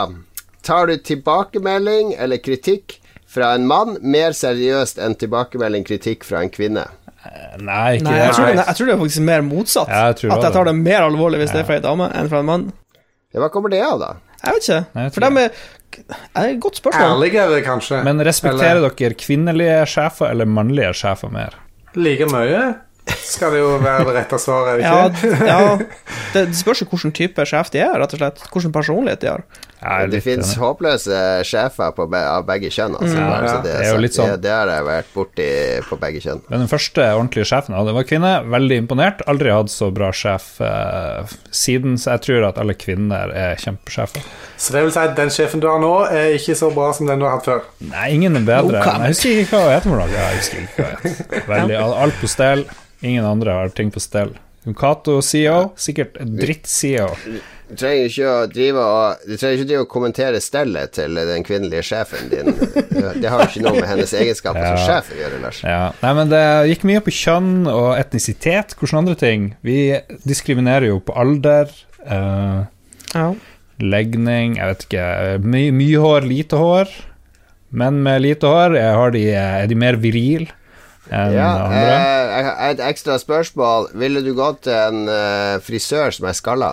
Tar 0.63 0.87
du 0.87 0.95
tilbakemelding 1.03 2.13
eller 2.15 2.39
kritikk 2.39 2.99
fra 3.27 3.53
en 3.57 3.65
mann 3.67 3.97
mer 3.99 4.31
seriøst 4.37 5.01
enn 5.03 5.17
tilbakemelding 5.19 5.83
kritikk 5.87 6.23
fra 6.23 6.43
en 6.45 6.51
kvinne? 6.53 6.85
Nei, 7.59 7.97
ikke 7.97 8.07
Nei, 8.07 8.17
jeg, 8.19 8.33
tror, 8.35 8.45
det. 8.47 8.55
det- 8.55 8.65
jeg 8.67 8.75
tror 8.77 8.87
det 8.87 8.93
er 8.93 9.01
faktisk 9.03 9.25
mer 9.27 9.41
motsatt. 9.47 9.87
Ja, 9.91 10.05
jeg 10.11 10.31
at 10.31 10.43
jeg 10.47 10.53
tar 10.53 10.65
det. 10.69 10.75
mer 10.75 11.01
alvorlig 11.09 11.39
hvis 11.43 11.51
det 11.51 11.59
er 11.63 11.67
fra 11.67 11.75
ei 11.79 11.83
dame 11.83 12.07
enn 12.13 12.29
fra 12.31 12.39
en 12.43 12.45
mann. 12.47 12.65
Ja, 13.33 13.39
hva 13.43 13.49
kommer 13.51 13.71
det 13.73 13.81
av, 13.83 13.99
da? 13.99 14.09
Jeg 14.43 14.53
vet 14.57 14.67
ikke. 14.67 14.79
Nei, 14.95 15.03
jeg 15.07 15.13
For 15.15 15.23
dem 15.27 15.37
er 15.37 15.49
Det 15.93 16.05
er 16.35 16.47
et 16.55 16.61
godt 16.61 16.79
spørsmål. 16.81 17.11
Ærligere, 17.23 17.59
kanskje. 17.65 17.99
Men 18.03 18.23
respekterer 18.25 18.79
Eller 18.79 18.95
dere 18.97 19.13
kvinnelige 19.19 19.83
sjefer 19.87 20.31
eller 20.33 20.45
mannlige 20.49 20.93
sjefer 20.97 21.29
mer? 21.33 21.59
like 21.95 22.25
mye 22.25 22.63
skal 23.19 23.51
det 23.51 23.59
jo 23.59 23.75
være 23.83 24.05
det 24.07 24.13
rette 24.15 24.37
svaret, 24.39 24.69
er 24.73 24.77
det 24.79 24.85
Ja, 24.87 25.05
ikke? 25.11 25.45
ja 25.45 25.77
det, 26.33 26.47
det 26.49 26.55
spørs 26.57 26.81
jo 26.81 26.87
hvilken 26.89 27.11
type 27.13 27.45
sjef 27.45 27.69
de 27.73 27.81
er, 27.83 27.93
rett 27.99 28.13
og 28.15 28.21
slett. 28.21 28.39
Hvilken 28.49 28.71
personlighet 28.73 29.21
de 29.21 29.27
har. 29.29 29.43
Er 29.83 30.07
Det 30.07 30.21
fins 30.23 30.53
håpløse 30.59 31.17
sjefer 31.47 31.91
på 31.97 32.05
be 32.11 32.19
av 32.23 32.45
begge 32.47 32.69
kjønn. 32.73 32.95
Altså, 32.99 33.17
Ja, 33.17 33.27
Ja, 33.43 33.53
det, 33.61 33.63
det 33.65 33.73
er 33.87 33.89
jo 33.93 34.01
litt 34.03 34.15
sånn. 34.17 34.29
det, 34.31 34.41
det 34.45 34.51
har 34.55 34.71
jeg 34.71 34.85
vært 34.87 35.09
borti 35.13 35.47
på 35.89 35.97
begge 36.01 36.21
kjønn. 36.23 36.41
Men 36.49 36.63
den 36.63 36.71
første 36.71 37.07
ordentlige 37.13 37.49
sjefen 37.49 37.73
jeg 37.75 37.81
hadde, 37.81 37.95
var 37.97 38.07
kvinne. 38.09 38.31
Veldig 38.53 38.77
imponert. 38.83 39.23
Aldri 39.27 39.51
hatt 39.53 39.73
så 39.73 39.89
bra 39.95 40.11
sjef 40.15 40.47
eh, 40.63 41.33
siden, 41.51 41.97
så 42.01 42.15
jeg 42.15 42.23
tror 42.27 42.47
at 42.49 42.61
alle 42.63 42.77
kvinner 42.79 43.33
er 43.33 43.59
kjempesjefer. 43.61 44.23
Så 44.57 44.75
det 44.77 44.85
vil 44.85 44.93
si 44.95 45.01
at 45.03 45.17
den 45.19 45.33
sjefen 45.33 45.63
du 45.63 45.67
har 45.67 45.81
nå, 45.83 45.93
er 46.11 46.37
ikke 46.37 46.55
så 46.55 46.71
bra 46.73 46.91
som 46.95 47.09
den 47.09 47.19
du 47.19 47.27
har 47.27 47.37
hatt 47.37 47.49
før. 47.49 47.65
Nei, 47.91 48.07
ingen 48.15 48.39
er 48.39 48.47
bedre. 48.47 48.79
No 48.79 49.03
jeg 49.09 49.15
husker 49.17 49.43
ikke 49.43 49.57
hva 49.59 49.65
hun 49.67 49.75
heter 49.75 49.89
for 49.91 49.99
noe. 49.99 50.07
Ja, 50.13 50.29
Jeg 50.31 50.39
husker 50.39 50.63
ikke 50.63 50.87
hva 50.87 50.93
hun 50.93 51.11
heter. 51.11 51.45
Veldig, 51.53 51.77
alt 52.07 52.21
på 52.21 52.31
stell. 52.31 52.65
Ingen 53.03 53.25
andre 53.27 53.57
har 53.59 53.73
ting 53.75 53.91
på 53.91 53.99
stell. 53.99 54.31
Cato 54.79 55.17
CEO, 55.19 55.73
sikkert 55.75 56.15
dritt-CEO. 56.23 57.09
Du 57.73 57.79
trenger 57.81 58.09
ikke 58.11 58.27
å 58.29 58.41
drive 58.53 58.81
og 58.85 59.23
Du 59.25 59.33
trenger 59.33 59.55
ikke 59.57 59.67
drive 59.71 59.83
og 59.85 59.89
kommentere 59.89 60.41
stellet 60.43 60.91
til 60.99 61.15
den 61.17 61.45
kvinnelige 61.47 61.81
sjefen 61.87 62.29
din. 62.29 62.51
Det 62.53 63.25
har 63.31 63.41
jo 63.43 63.47
ikke 63.49 63.63
noe 63.65 63.79
med 63.79 63.89
hennes 63.89 64.13
egenskaper 64.13 64.67
som 64.67 64.77
Ja. 64.83 64.85
sjef 64.85 65.09
å 65.15 65.17
gjøre, 65.17 65.39
Lars. 65.41 65.61
Ja. 65.65 65.79
Nei, 66.03 66.11
men 66.19 66.29
det 66.33 66.43
gikk 66.69 66.85
mye 66.89 67.01
på 67.05 67.13
kjønn 67.17 67.65
og 67.71 67.89
etnisitet. 67.97 68.75
Hvordan 68.77 69.01
andre 69.03 69.17
ting? 69.19 69.47
Vi 69.65 69.79
diskriminerer 70.29 70.91
jo 70.93 70.99
på 71.07 71.15
alder. 71.17 71.73
Uh, 72.05 72.63
Ja. 73.15 73.27
legning, 73.79 74.55
jeg 74.59 74.69
vet 74.69 74.83
ikke 74.87 75.05
my, 75.43 75.63
Mye 75.75 75.99
hår, 76.01 76.25
lite 76.29 76.57
hår. 76.61 76.89
Menn 77.73 78.03
med 78.05 78.21
lite 78.21 78.45
hår, 78.49 78.75
er, 78.77 78.91
har 78.99 79.11
de, 79.15 79.23
er 79.33 79.65
de 79.69 79.75
mer 79.81 79.97
viril 79.97 80.45
Ja, 81.09 81.23
andre? 81.65 81.95
eh, 82.37 82.69
et 82.71 82.81
ekstra 82.85 83.17
spørsmål. 83.19 83.89
Ville 83.97 84.21
du 84.23 84.31
gått 84.37 84.61
til 84.67 84.73
en 84.77 85.07
eh, 85.09 85.57
frisør 85.65 86.13
som 86.15 86.29
er 86.29 86.37
skalla? 86.37 86.69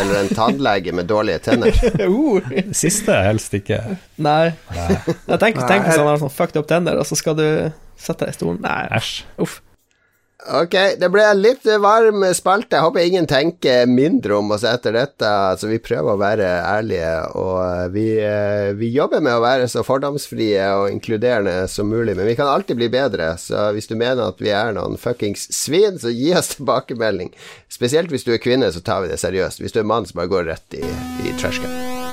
Eller 0.00 0.20
en 0.24 0.30
tannlege 0.34 0.92
med 0.94 1.06
dårlige 1.10 1.38
tenner? 1.48 1.74
Uh, 2.04 2.40
Siste 2.76 3.14
helst 3.24 3.54
ikke. 3.56 3.80
nei. 4.16 4.52
Jeg 4.74 5.38
tenker, 5.40 5.64
tenk 5.68 5.86
hvis 5.86 5.96
han 5.98 6.08
har 6.08 6.20
sånn 6.22 6.32
fucked 6.34 6.58
up 6.60 6.68
tenner, 6.70 6.98
og 7.00 7.06
så 7.08 7.16
skal 7.18 7.36
du 7.38 7.46
sette 8.00 8.26
deg 8.26 8.34
i 8.34 8.36
stolen. 8.36 8.58
Nei, 8.64 8.82
Æsj. 8.94 9.22
uff. 9.42 9.60
Ok, 10.44 10.74
det 11.00 11.08
ble 11.08 11.22
en 11.24 11.40
litt 11.40 11.64
varm 11.80 12.20
spalte. 12.36 12.76
Jeg 12.76 12.84
håper 12.84 13.06
ingen 13.06 13.28
tenker 13.28 13.86
mindre 13.88 14.36
om 14.36 14.52
oss 14.52 14.66
etter 14.68 14.92
dette. 14.92 15.30
Så 15.56 15.70
vi 15.70 15.78
prøver 15.80 16.12
å 16.12 16.20
være 16.20 16.50
ærlige, 16.68 17.14
og 17.40 17.94
vi, 17.94 18.18
eh, 18.20 18.74
vi 18.76 18.92
jobber 18.92 19.24
med 19.24 19.38
å 19.38 19.40
være 19.44 19.70
så 19.72 19.84
fordomsfrie 19.86 20.68
og 20.76 20.90
inkluderende 20.92 21.66
som 21.68 21.88
mulig. 21.88 22.16
Men 22.16 22.28
vi 22.28 22.36
kan 22.36 22.50
alltid 22.50 22.76
bli 22.76 22.90
bedre, 22.92 23.38
så 23.40 23.72
hvis 23.72 23.88
du 23.88 23.96
mener 23.96 24.28
at 24.28 24.38
vi 24.38 24.52
er 24.52 24.76
noen 24.76 25.00
fuckings 25.00 25.48
svin, 25.48 25.96
så 25.98 26.12
gi 26.12 26.34
oss 26.36 26.56
tilbakemelding. 26.58 27.32
Spesielt 27.72 28.12
hvis 28.12 28.28
du 28.28 28.34
er 28.34 28.42
kvinne, 28.44 28.68
så 28.68 28.84
tar 28.84 29.00
vi 29.00 29.08
det 29.08 29.22
seriøst. 29.24 29.64
Hvis 29.64 29.72
du 29.72 29.80
er 29.80 29.88
mann, 29.88 30.04
så 30.04 30.20
bare 30.20 30.28
går 30.28 30.50
rett 30.52 30.76
i, 30.76 30.84
i 31.24 31.38
trashcan. 31.40 32.03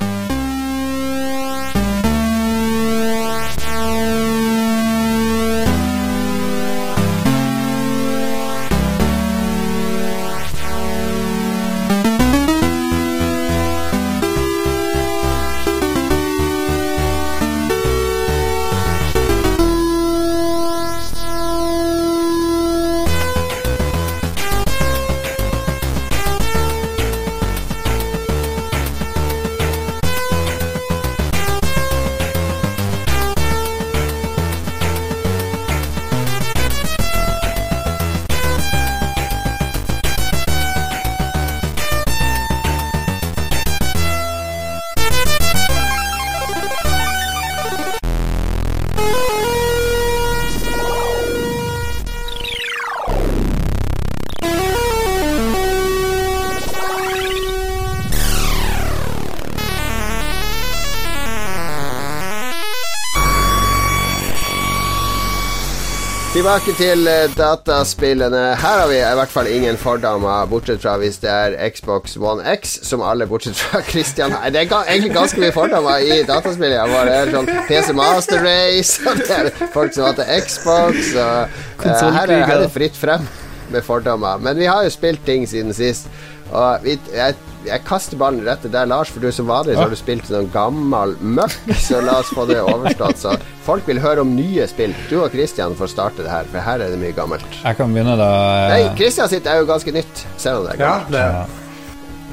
Tilbake 66.42 66.72
til 66.74 67.06
eh, 67.06 67.30
dataspillene. 67.38 68.40
Her 68.58 68.80
har 68.80 68.88
vi 68.90 68.96
i 68.98 69.14
hvert 69.14 69.30
fall 69.30 69.46
ingen 69.46 69.76
fordommer, 69.78 70.48
bortsett 70.50 70.82
fra 70.82 70.96
hvis 70.98 71.20
det 71.22 71.30
er 71.30 71.54
Xbox 71.70 72.16
One 72.18 72.42
X, 72.56 72.72
som 72.88 73.04
alle 73.06 73.28
bortsett 73.30 73.60
fra 73.60 73.78
Christian 73.90 74.34
har. 74.34 74.50
Det 74.50 74.64
er 74.64 74.74
egentlig 74.90 75.12
ganske 75.14 75.38
mye 75.38 75.52
fordommer 75.54 76.02
i 76.02 76.24
dataspillene 76.26 76.88
våre. 76.90 77.12
Det 77.12 77.20
er 77.20 77.30
sånn 77.36 77.52
PC 77.68 77.94
Master 77.94 78.42
Race, 78.42 78.98
og 79.06 79.22
det 79.22 79.38
er 79.38 79.70
folk 79.76 79.94
som 79.94 80.08
hater 80.08 80.34
Xbox, 80.42 81.14
og 81.14 81.54
uh, 81.86 81.86
her, 81.86 82.26
er, 82.26 82.42
her 82.42 82.56
er 82.56 82.66
det 82.66 82.74
fritt 82.74 82.98
frem 82.98 83.30
med 83.72 83.84
fordommer. 83.86 84.38
Men 84.42 84.56
vi 84.60 84.66
har 84.70 84.84
jo 84.86 84.90
spilt 84.94 85.24
ting 85.26 85.46
siden 85.48 85.72
sist. 85.76 86.08
Og 86.52 86.82
vi, 86.84 86.98
jeg, 87.14 87.34
jeg 87.64 87.80
kaster 87.88 88.18
ballen 88.20 88.42
rett 88.44 88.60
til 88.60 88.72
deg, 88.74 88.88
Lars, 88.90 89.08
for 89.08 89.24
du 89.24 89.30
som 89.32 89.46
vanlig 89.48 89.72
så 89.78 89.86
har 89.86 89.92
du 89.94 89.96
spilt 89.96 90.28
noen 90.28 90.50
gammel 90.52 91.14
møkk, 91.22 91.54
så 91.80 92.02
la 92.04 92.18
oss 92.20 92.32
få 92.36 92.44
det 92.50 92.58
overstått. 92.60 93.16
Så 93.22 93.32
folk 93.64 93.86
vil 93.88 94.02
høre 94.04 94.20
om 94.26 94.34
nye 94.36 94.66
spill. 94.68 94.92
Du 95.08 95.16
og 95.22 95.32
Christian 95.32 95.72
får 95.78 95.94
starte 95.94 96.26
det 96.26 96.30
her, 96.34 96.44
for 96.52 96.60
her 96.60 96.84
er 96.84 96.92
det 96.92 97.00
mye 97.00 97.16
gammelt. 97.16 97.46
Jeg 97.62 97.78
kan 97.80 97.94
begynne, 97.94 98.18
da. 98.20 98.28
Nei, 98.74 98.82
Christian 99.00 99.30
sitt 99.32 99.48
er 99.48 99.62
jo 99.62 99.68
ganske 99.70 99.94
nytt, 99.96 100.26
selv 100.36 100.60
om 100.60 100.68
det 100.68 100.76
er 100.76 100.84
Ja, 100.84 100.94
det 101.08 101.26
Ja. 101.30 101.42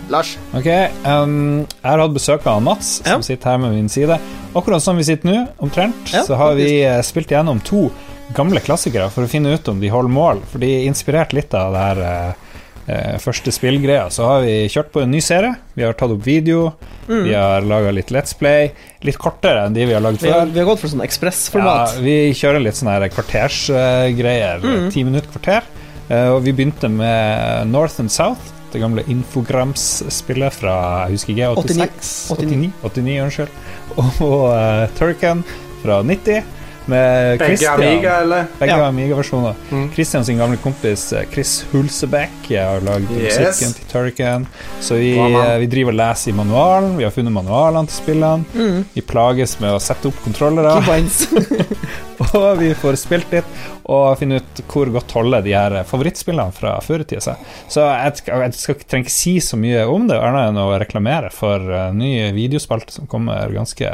Lars, 0.09 0.31
Ok, 0.57 0.65
um, 1.05 1.67
jeg 1.69 1.85
har 1.85 1.99
hatt 2.01 2.13
besøk 2.15 2.45
av 2.49 2.63
Mats, 2.65 2.95
som 3.05 3.19
Ja. 3.19 3.21
sitter 3.21 3.51
her 3.51 3.57
med 3.61 3.75
min 3.75 3.89
side. 3.93 4.17
Akkurat 4.57 4.81
som 4.81 4.97
vi 4.97 5.03
sitter 5.05 5.29
nå, 5.29 5.47
omtrent, 5.61 6.09
Ja, 6.11 6.23
så 6.25 6.35
har 6.35 6.55
vi 6.57 6.81
eh, 6.81 7.01
spilt 7.05 7.29
gjennom 7.29 7.61
to 7.63 7.91
gamle 8.35 8.61
klassikere 8.63 9.09
for 9.13 9.25
å 9.25 9.31
finne 9.31 9.55
ut 9.55 9.71
om 9.71 9.79
de 9.81 9.89
holder 9.91 10.13
mål. 10.13 10.43
For 10.51 10.61
de 10.61 10.69
er 10.77 10.87
inspirert 10.89 11.33
litt 11.35 11.53
av 11.57 11.73
det 11.75 11.81
her 11.85 12.01
eh, 12.05 12.45
eh, 12.85 13.17
første 13.23 13.53
spillgreia. 13.55 14.09
Så 14.13 14.27
har 14.27 14.45
vi 14.45 14.55
kjørt 14.71 14.91
på 14.93 15.03
en 15.03 15.11
ny 15.13 15.21
serie. 15.23 15.55
Vi 15.75 15.85
har 15.85 15.97
tatt 15.97 16.13
opp 16.15 16.23
video, 16.25 16.69
vi 17.09 17.33
har 17.33 17.65
laga 17.65 17.91
litt 17.95 18.13
Let's 18.13 18.35
Play. 18.37 18.71
Litt 19.07 19.17
kortere 19.21 19.65
enn 19.65 19.75
de 19.77 19.87
vi 19.89 19.95
har 19.97 20.03
lagd 20.05 20.21
Vi 20.21 20.29
har, 20.29 20.45
før. 20.45 20.53
vi 20.53 20.61
har 20.61 20.69
gått 20.69 20.83
for 20.83 20.93
sånn 20.93 21.05
ekspressformat. 21.05 21.97
Ja, 21.97 22.05
vi 22.05 22.17
kjører 22.37 22.63
litt 22.63 22.79
sånne 22.79 23.11
kvartersgreier. 23.15 24.65
Ti 24.93 25.05
minutter, 25.07 25.31
kvarter. 25.33 25.67
Eh, 26.09 26.29
og 26.33 26.43
vi 26.45 26.53
begynte 26.57 26.89
med 26.91 27.69
North 27.69 28.01
and 28.01 28.11
South, 28.13 28.53
det 28.73 28.81
gamle 28.81 29.01
Infograms-spillet 29.09 30.53
fra 30.53 30.75
jeg 31.07 31.17
husker 31.17 31.33
ikke, 31.33 31.49
86? 31.57 32.13
89, 32.35 32.71
89, 32.85 33.17
unnskyld. 33.25 33.59
Og 33.99 34.43
uh, 34.53 34.85
Turrican 34.97 35.41
fra 35.81 36.01
90. 36.05 36.58
Med 36.89 37.37
Begge 37.39 37.45
Christian. 37.53 37.83
Amiga, 37.83 38.15
eller? 38.23 38.45
Begge 38.59 38.77
Ja. 38.77 38.87
Amiga-versjoner. 38.87 39.55
Mm. 39.71 39.87
Christian 39.93 40.25
sin 40.25 40.37
gamle 40.41 40.57
kompis 40.63 41.07
eh, 41.13 41.25
Chris 41.31 41.65
Hulsebekk 41.71 42.49
har 42.49 42.81
lagd 42.85 43.11
Yes. 43.13 43.37
musikken 43.39 43.73
til 43.77 43.89
Turrican. 43.91 44.47
Så 44.81 44.97
vi, 44.99 45.11
eh, 45.17 45.57
vi 45.61 45.69
driver 45.69 45.93
og 45.93 45.99
leser 46.01 46.31
i 46.31 46.35
manualen. 46.37 46.97
Vi 46.97 47.05
har 47.05 47.13
funnet 47.15 47.35
manualene 47.35 47.87
til 47.87 47.99
spillene. 48.03 48.45
Mm. 48.55 48.85
Vi 48.93 49.01
plages 49.05 49.57
med 49.61 49.75
å 49.75 49.79
sette 49.83 50.09
opp 50.09 50.17
kontrollere. 50.25 50.77
Og 52.35 52.57
vi 52.59 52.73
får 52.75 52.97
spilt 52.99 53.31
litt 53.31 53.59
og 53.89 54.17
finne 54.19 54.41
ut 54.41 54.59
hvor 54.69 54.89
godt 54.93 55.13
holder 55.15 55.41
de 55.45 55.53
her 55.55 55.77
favorittspillene 55.87 56.53
fra 56.53 56.75
før 56.83 57.01
i 57.05 57.07
tida 57.09 57.23
seg. 57.23 57.45
Så 57.71 57.85
jeg, 57.87 58.19
jeg 58.27 58.57
skal 58.59 58.75
ikke 58.75 58.89
trenger 58.91 59.07
ikke 59.07 59.15
si 59.15 59.35
så 59.41 59.57
mye 59.57 59.85
om 59.89 60.05
det, 60.09 60.19
annet 60.19 60.51
enn 60.51 60.59
å 60.61 60.67
reklamere 60.81 61.31
for 61.33 61.63
uh, 61.63 61.87
ny 61.95 62.11
videospalte 62.35 62.93
som 62.93 63.07
kommer 63.09 63.49
ganske 63.55 63.89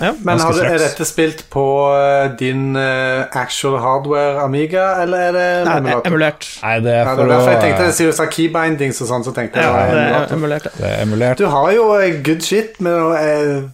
Ja. 0.00 0.14
Men 0.24 0.40
har 0.40 0.54
du, 0.56 0.60
er 0.64 0.78
dette 0.80 1.04
spilt 1.04 1.42
på 1.52 1.64
eh, 1.92 2.30
din 2.40 2.74
eh, 2.80 3.26
actual 3.36 3.76
hardware 3.82 4.40
Amiga, 4.46 4.86
eller 5.02 5.26
er 5.28 5.32
det 5.36 5.46
Nei, 5.68 5.74
emulator? 5.82 6.08
emulert. 6.08 6.46
Nei, 6.62 6.74
det 6.80 6.94
er 6.94 7.02
Ja, 7.02 7.04
det 7.04 7.10
for 7.10 7.20
var 7.20 7.32
derfor 7.34 7.50
jeg 7.50 7.58
å 7.60 7.64
tenkte 7.66 7.88
Siden 7.98 8.14
du 8.14 8.16
sa 8.16 8.28
keybindings 8.32 9.00
og 9.04 9.10
sånn, 9.12 9.26
så 9.28 9.34
tenkte 9.36 9.60
jeg 9.60 9.68
Ja, 9.68 9.86
det 9.92 10.04
er 10.08 10.36
emulert. 10.38 10.70
Det 10.78 10.88
er 10.88 11.02
emulert. 11.04 11.42
Du 11.42 11.50
har 11.52 11.72
jo 11.76 11.86
eh, 12.00 12.16
good 12.24 12.42
shit 12.46 12.80
med 12.80 12.96
noe 12.96 13.72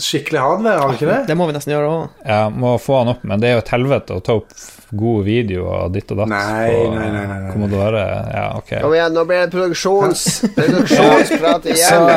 skikkelig 0.00 0.40
hardware, 0.40 0.78
har 0.80 0.88
du 0.92 0.96
ikke 0.96 1.10
det? 1.10 1.18
Det 1.28 1.34
må 1.36 1.46
vi 1.48 1.54
nesten 1.56 1.74
gjøre 1.74 1.90
òg. 1.92 2.04
Ja, 2.28 2.38
må 2.52 2.76
få 2.80 3.02
han 3.02 3.12
opp, 3.12 3.24
men 3.28 3.40
det 3.42 3.50
er 3.50 3.58
jo 3.58 3.64
et 3.64 3.72
helvete 3.74 4.16
å 4.16 4.22
ta 4.24 4.38
opp 4.40 4.52
god 4.98 5.24
video 5.26 5.66
av 5.74 5.92
ditt 5.94 6.10
og 6.14 6.20
datt 6.22 6.30
Nei, 6.32 6.70
på 6.72 6.94
nei, 6.94 7.08
nei, 7.14 7.24
nei. 7.30 7.50
Commodore. 7.52 8.04
Ja, 8.34 8.44
ok. 8.58 8.72
Kom 8.84 8.94
igjen, 8.96 9.14
nå 9.16 9.24
blir 9.28 9.44
det 9.44 9.50
produksjons, 9.54 10.24
produksjonsprat 10.58 11.68
igjen. 11.74 12.08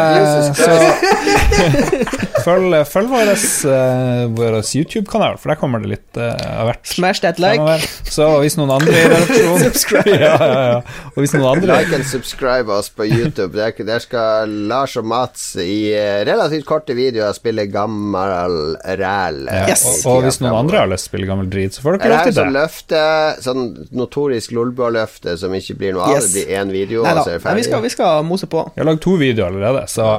så, 0.56 0.64
så 0.64 1.38
følg, 2.48 2.76
følg 2.88 3.10
vår, 3.12 3.32
eh, 3.34 4.24
vår 4.38 4.58
YouTube-kanal, 4.62 5.38
for 5.42 5.52
der 5.54 5.60
kommer 5.60 5.84
det 5.84 5.92
litt 5.96 6.20
uh, 6.20 6.32
av 6.62 6.70
hvert. 6.72 6.84
Smash 6.88 7.22
that 7.26 7.40
like. 7.42 7.58
fremover. 7.58 7.88
Så 8.18 8.28
hvis 8.44 8.58
noen 8.60 8.72
andre 8.78 8.94
i 8.96 9.08
redaksjonen 9.12 9.66
Subscribe. 9.68 10.16
ja, 10.18 10.34
ja, 10.38 10.62
ja. 10.72 10.80
Og 11.14 11.20
hvis 11.24 11.34
noen 11.36 11.48
andre 11.56 11.78
Like 11.82 11.96
and 11.98 12.08
subscribe 12.08 12.72
oss 12.74 12.90
på 12.94 13.06
YouTube. 13.08 13.52
Der, 13.58 13.74
der 13.88 14.04
skal 14.04 14.52
Lars 14.70 14.96
og 15.00 15.06
Mats 15.10 15.50
i 15.62 15.92
eh, 15.96 16.22
relativt 16.28 16.66
korte 16.70 16.96
videoer 16.98 17.36
spille 17.38 17.68
gammel 17.72 18.78
ræl. 18.84 19.44
ja, 19.48 19.64
eh, 19.64 19.74
Yes. 19.74 19.84
og, 20.06 20.18
og 20.18 20.28
hvis 20.28 20.40
noen 20.44 20.56
andre 20.64 20.84
har 20.84 20.90
lyst 20.92 21.08
til 21.08 21.12
å 21.12 21.14
spille 21.16 21.30
gammel 21.30 21.50
drit, 21.52 21.76
så 21.76 21.84
får 21.84 21.98
Er 21.98 22.04
dere 22.04 22.14
lov 22.14 22.32
til 22.32 22.38
det. 22.38 22.67
Løfte, 22.68 23.02
sånn 23.44 23.66
notorisk 23.96 24.52
Lolbua-løfte 24.58 25.38
som 25.40 25.54
ikke 25.58 25.78
blir 25.80 25.94
noe 25.98 26.08
av? 26.12 26.16
Yes. 26.20 26.32
Det 26.34 26.46
blir 26.46 26.56
én 26.62 26.72
video, 26.76 27.04
Nei 27.08 27.16
og 27.18 27.24
så 27.26 27.34
er 27.36 27.40
det 27.40 27.46
Nei, 27.50 27.56
vi, 27.62 27.68
skal, 27.72 27.82
vi 27.88 27.94
skal 27.96 28.24
mose 28.28 28.48
på. 28.52 28.68
Jeg 28.76 28.84
har 28.84 28.92
lagd 28.92 29.02
to 29.08 29.16
videoer 29.20 29.50
allerede, 29.54 29.88
så 29.92 30.18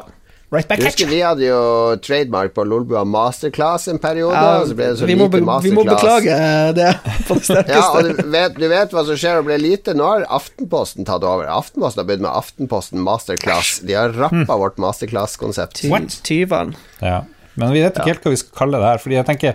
Right 0.49 0.65
back 0.65 0.81
husker 0.81 1.05
vi 1.11 1.19
hadde 1.21 1.45
jo 1.45 1.57
trademark 2.01 2.55
på 2.57 2.65
Lolbua 2.65 3.03
Masterclass 3.05 3.83
en 3.93 3.99
periode, 4.01 4.33
Ja, 4.33 4.63
og 4.63 4.71
så 4.71 4.77
ble 4.79 4.87
det 4.89 4.97
så 4.97 5.05
vi, 5.05 5.17
må 5.21 5.27
lite 5.29 5.43
masterclass. 5.45 5.67
vi 5.67 5.73
må 5.77 5.85
beklage 5.85 6.37
eh, 6.41 6.71
det 6.73 6.87
på 7.29 7.37
det 7.37 7.43
sterkeste. 7.45 7.75
Ja, 7.75 7.83
og 7.93 8.07
du 8.09 8.31
vet, 8.33 8.55
du 8.57 8.65
vet 8.73 8.95
hva 8.97 9.03
som 9.11 9.19
skjer 9.21 9.43
og 9.43 9.45
ble 9.51 9.59
lite. 9.61 9.93
Nå 9.99 10.07
har 10.09 10.25
Aftenposten 10.39 11.05
tatt 11.05 11.27
over. 11.29 11.45
Aftenposten 11.53 12.01
har 12.01 12.09
begynt 12.09 12.25
med 12.25 12.33
Aftenposten 12.33 13.05
Masterclass. 13.05 13.75
De 13.85 13.93
har 13.99 14.17
rappa 14.17 14.57
vårt 14.65 14.81
Masterclass-konsept. 14.81 15.83
Ty- 15.83 15.93
What? 15.93 16.17
Tyveren. 16.25 16.73
ja. 17.05 17.27
Men 17.59 17.73
vi 17.77 17.81
vet 17.85 17.97
ikke 18.01 18.13
helt 18.15 18.25
hva 18.25 18.31
vi 18.33 18.41
skal 18.41 18.57
kalle 18.63 18.79
det 18.81 18.87
her, 18.89 19.01
fordi 19.03 19.17
jeg 19.19 19.27
tenker 19.29 19.55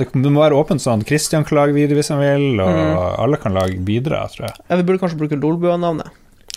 det 0.00 0.06
det 0.14 0.30
må 0.32 0.40
være 0.40 0.56
åpent 0.56 0.80
sånn 0.80 1.02
Kristian 1.04 1.44
Christian 1.44 1.44
kan 1.44 1.58
lage 1.58 1.74
video 1.76 1.96
hvis 1.98 2.08
han 2.14 2.20
vil, 2.22 2.60
og 2.64 2.70
Mm. 2.72 3.20
alle 3.24 3.36
kan 3.42 3.52
lage 3.54 3.76
bidra, 3.84 4.22
tror 4.32 4.46
jeg. 4.48 4.54
Ja, 4.70 4.76
vi 4.76 4.82
burde 4.88 4.98
kanskje 5.02 5.18
bruke 5.20 5.36
Lolbua-navnet. 5.36 6.08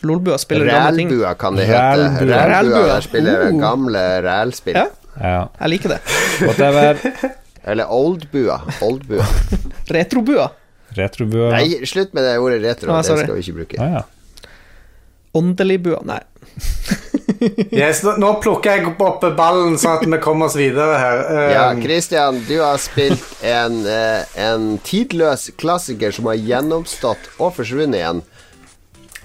Lolbua 0.04 0.38
spiller 0.42 0.66
gamle 0.66 0.98
ting. 0.98 1.10
Rælbua 1.12 1.34
kan 1.38 1.56
det 1.60 1.66
hete. 1.68 1.78
Rælbua. 1.78 2.40
Rælbua, 2.48 2.80
Rælbua. 2.80 3.02
spiller 3.02 3.44
Oh. 3.52 3.60
gamle 3.60 4.00
rælspill. 4.26 4.74
Ja. 4.80 4.86
Ja, 5.22 5.46
Jeg 5.60 5.70
liker 5.70 5.90
det. 5.90 6.00
whatever. 6.42 6.98
Eller 7.68 7.86
oldbua. 7.92 8.62
Oldbua. 8.82 9.26
Retrobua. 9.94 10.48
Retrobua. 10.98 11.52
Nei, 11.52 11.86
slutt 11.86 12.14
med 12.14 12.24
det 12.24 12.38
ordet 12.40 12.64
retro. 12.64 12.92
Ah, 12.92 13.04
det 13.04 13.20
skal 13.20 13.36
vi 13.36 13.40
ikke 13.44 13.54
bruke. 13.60 13.80
Ah, 13.80 13.92
ja. 13.92 14.02
Åndeligbua. 15.36 16.02
Nei. 16.06 16.20
Yes, 17.72 18.02
nå, 18.06 18.16
nå 18.22 18.34
plukker 18.44 18.78
jeg 18.78 18.88
opp 18.92 19.24
ballen, 19.38 19.78
sånn 19.82 20.00
at 20.00 20.06
vi 20.06 20.20
kommer 20.24 20.50
oss 20.50 20.58
videre 20.60 21.00
her. 21.02 21.24
Um, 21.30 21.40
Ja, 21.52 21.66
Christian, 21.82 22.42
du 22.48 22.58
har 22.62 22.80
spilt 22.82 23.44
en, 23.46 23.82
eh, 23.88 24.24
en 24.42 24.76
tidløs 24.86 25.50
klassiker 25.62 26.14
som 26.16 26.30
har 26.32 26.40
gjennomstått 26.40 27.32
og 27.40 27.56
forsvunnet 27.60 28.02
igjen. 28.02 28.24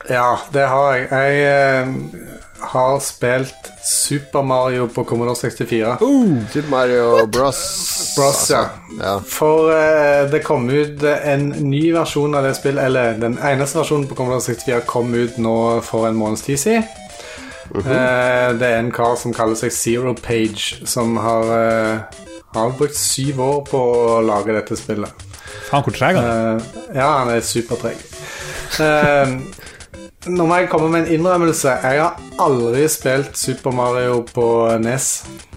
ja, 0.09 0.39
det 0.53 0.67
har 0.71 0.93
jeg. 0.95 1.07
Jeg 1.11 1.87
uh, 1.87 1.95
har 2.71 3.01
spilt 3.03 3.71
Super 3.85 4.43
Mario 4.43 4.87
på 4.89 5.05
Commodore 5.05 5.37
64. 5.37 5.97
Super 6.53 6.71
Mario 6.71 7.27
Bros. 7.27 7.63
Bros, 8.17 8.51
ja. 8.51 8.63
ja. 9.01 9.17
For 9.27 9.73
uh, 9.73 10.31
det 10.31 10.45
kom 10.47 10.69
ut 10.71 11.03
en 11.03 11.49
ny 11.71 11.89
versjon 11.95 12.35
av 12.39 12.47
det 12.47 12.55
spillet 12.59 12.87
Eller 12.87 13.19
den 13.21 13.39
eneste 13.39 13.81
versjonen 13.83 14.07
på 14.09 14.19
Commodore 14.19 14.47
64 14.47 14.85
kom 14.87 15.15
ut 15.15 15.41
nå 15.43 15.57
for 15.87 16.09
en 16.09 16.19
måneds 16.19 16.47
tid 16.47 16.63
siden. 16.63 16.87
Eh, 17.85 18.53
det 18.59 18.71
er 18.71 18.79
en 18.81 18.93
kar 18.95 19.17
som 19.21 19.35
kaller 19.37 19.59
seg 19.59 19.75
Zero 19.75 20.15
Page, 20.15 20.81
som 20.89 21.17
har, 21.21 21.51
uh, 21.53 22.25
har 22.55 22.75
brukt 22.79 22.97
syv 22.97 23.41
år 23.43 23.61
på 23.69 23.81
å 23.81 24.21
lage 24.25 24.57
dette 24.57 24.79
spillet. 24.79 25.27
Faen, 25.67 25.83
hvor 25.85 25.95
treg 25.95 26.19
han 26.19 26.27
er. 26.31 26.51
Eh, 26.57 26.99
ja, 27.01 27.11
han 27.21 27.33
er 27.35 27.45
supertreg. 27.45 28.01
Nå 30.27 30.43
må 30.43 30.57
jeg 30.59 30.67
komme 30.73 30.89
med 30.91 31.05
en 31.05 31.13
innrømmelse. 31.15 31.71
Jeg 31.85 32.01
har 32.03 32.17
aldri 32.43 32.89
spilt 32.91 33.37
Super 33.39 33.75
Mario 33.75 34.25
på 34.27 34.47
NES. 34.83 35.11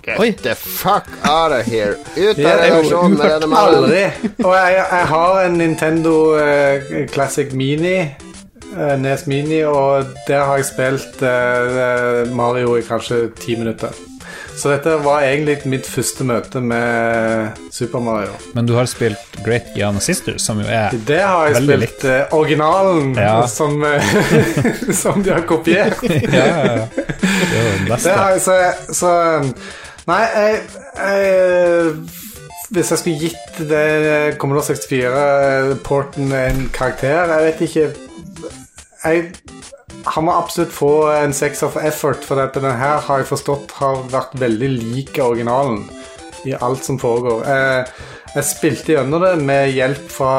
NES. 0.05 0.19
Oi. 0.21 0.31
The 0.31 0.55
fuck 0.55 1.07
out 1.23 1.51
of 1.51 1.65
here. 1.65 1.97
Ut 2.15 2.37
av 2.37 2.39
yeah, 2.39 2.61
redaksjonen 2.63 3.17
med 3.17 3.31
denne 3.33 3.49
mannen. 3.49 3.83
Aldri. 3.83 4.31
Og 4.45 4.53
jeg, 4.55 4.77
jeg 4.77 5.07
har 5.11 5.41
en 5.43 5.57
Nintendo 5.59 6.15
eh, 6.37 7.05
Classic 7.13 7.53
Mini, 7.53 7.95
eh, 7.97 8.28
Nes 9.01 9.25
Mini, 9.27 9.63
og 9.65 10.05
der 10.27 10.43
har 10.45 10.59
jeg 10.61 10.65
spilt 10.69 11.21
eh, 11.25 12.29
Mario 12.35 12.75
i 12.77 12.83
kanskje 12.85 13.29
ti 13.39 13.55
minutter. 13.57 13.89
Så 14.59 14.69
dette 14.73 14.91
var 15.05 15.23
egentlig 15.23 15.55
mitt 15.71 15.87
første 15.87 16.25
møte 16.27 16.59
med 16.61 17.55
Super 17.71 18.01
Mario. 18.03 18.33
Men 18.53 18.67
du 18.67 18.73
har 18.75 18.85
spilt 18.91 19.37
Great 19.45 19.69
Giana 19.75 20.01
Sisters, 20.03 20.43
som 20.43 20.59
jo 20.59 20.67
er 20.67 20.91
Det 21.07 21.21
har 21.21 21.47
jeg 21.47 21.63
spilt 21.63 21.79
litt. 21.85 22.03
originalen, 22.35 23.13
Ja. 23.17 23.45
som, 23.47 23.81
eh, 23.83 24.03
som 25.01 25.23
de 25.23 25.31
har 25.33 25.45
kopiert. 25.47 25.97
Ja, 26.33 26.45
ja, 26.45 26.75
ja. 26.75 26.87
Det 26.89 27.57
er 27.57 27.77
Det 27.79 27.87
beste. 27.89 28.09
har 28.11 28.29
jeg, 28.35 28.41
så, 28.41 28.57
så 28.93 29.13
Nei, 30.09 30.21
jeg, 30.35 30.59
jeg 30.97 31.93
Hvis 32.69 32.91
jeg 32.91 32.99
skulle 32.99 33.19
gitt 33.19 33.59
det 33.69 34.37
Commodore 34.37 34.75
64-porten 34.75 36.31
en 36.37 36.69
karakter 36.73 37.31
Jeg 37.33 37.45
vet 37.47 37.61
ikke 37.69 37.87
Jeg 39.03 39.33
Han 40.15 40.25
må 40.27 40.33
absolutt 40.35 40.73
få 40.73 40.91
en 41.11 41.33
sekser 41.35 41.71
for 41.71 41.83
effort, 41.85 42.23
for 42.25 42.39
dette, 42.39 42.61
den 42.63 42.77
her 42.79 43.01
har 43.03 43.21
jeg 43.21 43.29
forstått 43.29 43.73
har 43.79 44.03
vært 44.11 44.35
veldig 44.39 44.69
lik 44.79 45.19
originalen 45.21 45.83
i 46.47 46.53
alt 46.55 46.85
som 46.87 46.99
foregår. 46.99 47.43
Jeg, 47.43 47.85
jeg 48.35 48.47
spilte 48.47 48.95
gjennom 48.95 49.25
det 49.25 49.33
med 49.43 49.73
hjelp 49.75 50.05
fra 50.13 50.33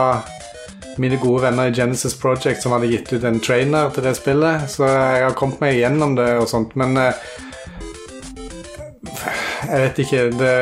mine 1.00 1.18
gode 1.20 1.44
venner 1.44 1.68
i 1.68 1.76
Genesis 1.76 2.16
Project 2.18 2.64
som 2.64 2.72
hadde 2.72 2.88
gitt 2.88 3.12
ut 3.12 3.24
en 3.28 3.40
trainer 3.44 3.92
til 3.94 4.08
det 4.08 4.14
spillet, 4.16 4.64
så 4.72 4.88
jeg 4.88 5.26
har 5.26 5.36
kommet 5.38 5.60
meg 5.62 5.76
gjennom 5.76 6.16
det 6.16 6.30
og 6.40 6.48
sånt, 6.50 6.72
men 6.80 6.96
eh, 7.00 7.26
jeg 9.68 9.84
vet 9.84 10.02
ikke 10.06 10.24
det, 10.40 10.54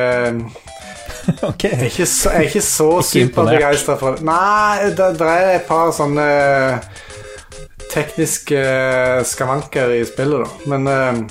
Okay. 1.42 1.70
Jeg 1.70 1.80
er 1.80 1.84
ikke 1.84 2.06
så, 2.06 2.30
jeg 2.30 2.38
er 2.38 2.46
ikke 2.48 2.60
så 2.64 2.88
superbegeistra 3.04 3.96
for 4.00 4.16
det. 4.16 4.24
Nei, 4.26 4.88
det, 4.96 5.08
det 5.20 5.28
er 5.28 5.50
et 5.58 5.66
par 5.68 5.90
sånne 5.92 6.28
tekniske 7.92 8.60
skavanker 9.28 9.92
i 9.96 10.02
spillet, 10.08 10.44
da. 10.44 10.70
Men 10.72 10.86
eh, 10.92 11.22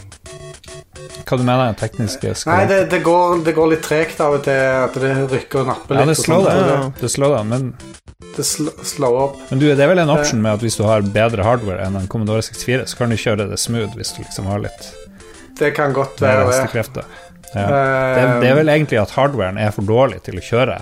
Hva 1.28 1.38
du 1.40 1.44
mener 1.48 1.76
tekniske 1.80 2.34
skavanker? 2.40 2.52
Nei, 2.52 2.66
det, 2.72 2.90
det, 2.92 3.00
går, 3.06 3.44
det 3.46 3.54
går 3.58 3.72
litt 3.76 3.86
tregt 3.86 4.22
av 4.24 4.38
og 4.40 4.44
til. 4.48 4.58
At 4.88 4.98
det 5.02 5.14
rykker 5.34 5.64
og 5.64 5.72
napper 5.74 6.00
Ja, 6.02 6.06
litt. 6.08 6.16
det 6.16 6.26
slår 6.26 6.50
deg. 6.50 6.86
Det 7.02 7.12
slår 7.14 7.36
deg, 7.38 7.48
men, 7.52 7.70
Det, 8.38 8.46
sl 8.46 8.70
slår 8.86 9.20
opp. 9.24 9.38
men 9.50 9.62
du, 9.62 9.68
det 9.70 9.82
er 9.84 9.90
vel 9.92 10.02
en 10.04 10.14
option 10.14 10.42
med 10.44 10.58
at 10.58 10.66
hvis 10.66 10.78
du 10.80 10.84
har 10.86 11.02
bedre 11.02 11.46
hardware 11.46 11.86
enn 11.88 11.98
en 12.00 12.10
Commodore 12.12 12.44
64, 12.46 12.86
så 12.92 13.00
kan 13.00 13.14
du 13.14 13.18
kjøre 13.18 13.48
det 13.50 13.58
smooth 13.62 13.96
hvis 13.98 14.14
du 14.18 14.22
liksom 14.24 14.50
har 14.52 14.62
litt 14.66 14.92
Det 15.58 15.72
kan 15.78 15.94
godt 15.96 16.22
være 16.22 16.46
det. 16.52 17.06
Ja. 17.56 17.64
Det, 17.64 17.64
Eh, 18.28 18.40
det 18.44 18.50
er 18.52 18.58
vel 18.60 18.70
egentlig 18.70 19.00
at 19.00 19.14
hardwaren 19.16 19.58
er 19.58 19.72
for 19.72 19.88
dårlig 19.88 20.20
til 20.26 20.36
å 20.38 20.44
kjøre 20.44 20.82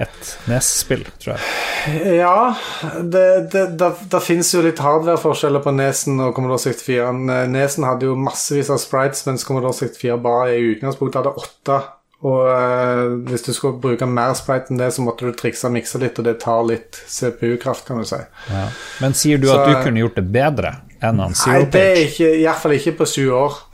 et 0.00 0.30
NES-spill, 0.48 1.04
tror 1.20 1.34
jeg. 1.34 2.16
Ja, 2.16 2.54
det, 3.02 3.24
det, 3.52 3.64
det, 3.80 3.90
det 4.12 4.20
finnes 4.24 4.52
jo 4.54 4.62
litt 4.64 4.80
hardware-forskjeller 4.80 5.64
på 5.64 5.74
Nesen 5.76 6.20
og 6.24 6.36
Commodore 6.36 6.62
64. 6.62 7.10
Nesen 7.52 7.88
hadde 7.88 8.08
jo 8.08 8.18
massevis 8.18 8.70
av 8.72 8.80
sprites, 8.82 9.24
mens 9.28 9.44
Commodore 9.48 9.76
64 9.76 10.20
bare 10.22 10.54
i 10.56 10.70
utgangspunktet 10.74 11.20
hadde 11.20 11.34
åtte. 11.42 11.80
Og 12.22 12.46
eh, 12.46 13.04
hvis 13.26 13.42
du 13.42 13.50
skulle 13.50 13.80
bruke 13.82 14.06
mer 14.06 14.36
sprite 14.38 14.70
enn 14.70 14.78
det, 14.78 14.92
så 14.94 15.02
måtte 15.02 15.26
du 15.26 15.34
trikse 15.34 15.66
og 15.66 15.74
mikse 15.74 15.98
litt, 16.02 16.20
og 16.22 16.28
det 16.28 16.36
tar 16.44 16.62
litt 16.68 17.00
CPU-kraft, 17.10 17.84
kan 17.88 17.98
du 17.98 18.06
si. 18.06 18.20
Ja. 18.52 18.68
Men 19.02 19.16
sier 19.18 19.42
du 19.42 19.48
at 19.50 19.66
du 19.66 19.74
kunne 19.82 20.04
gjort 20.04 20.20
det 20.20 20.28
bedre 20.30 20.76
enn 21.02 21.18
han 21.18 21.34
Nei, 21.34 21.64
det 21.74 21.82
er 21.82 22.02
i 22.06 22.44
hvert 22.44 22.62
fall 22.62 22.76
ikke 22.78 22.94
på 23.02 23.10
sju 23.16 23.26
år. 23.42 23.58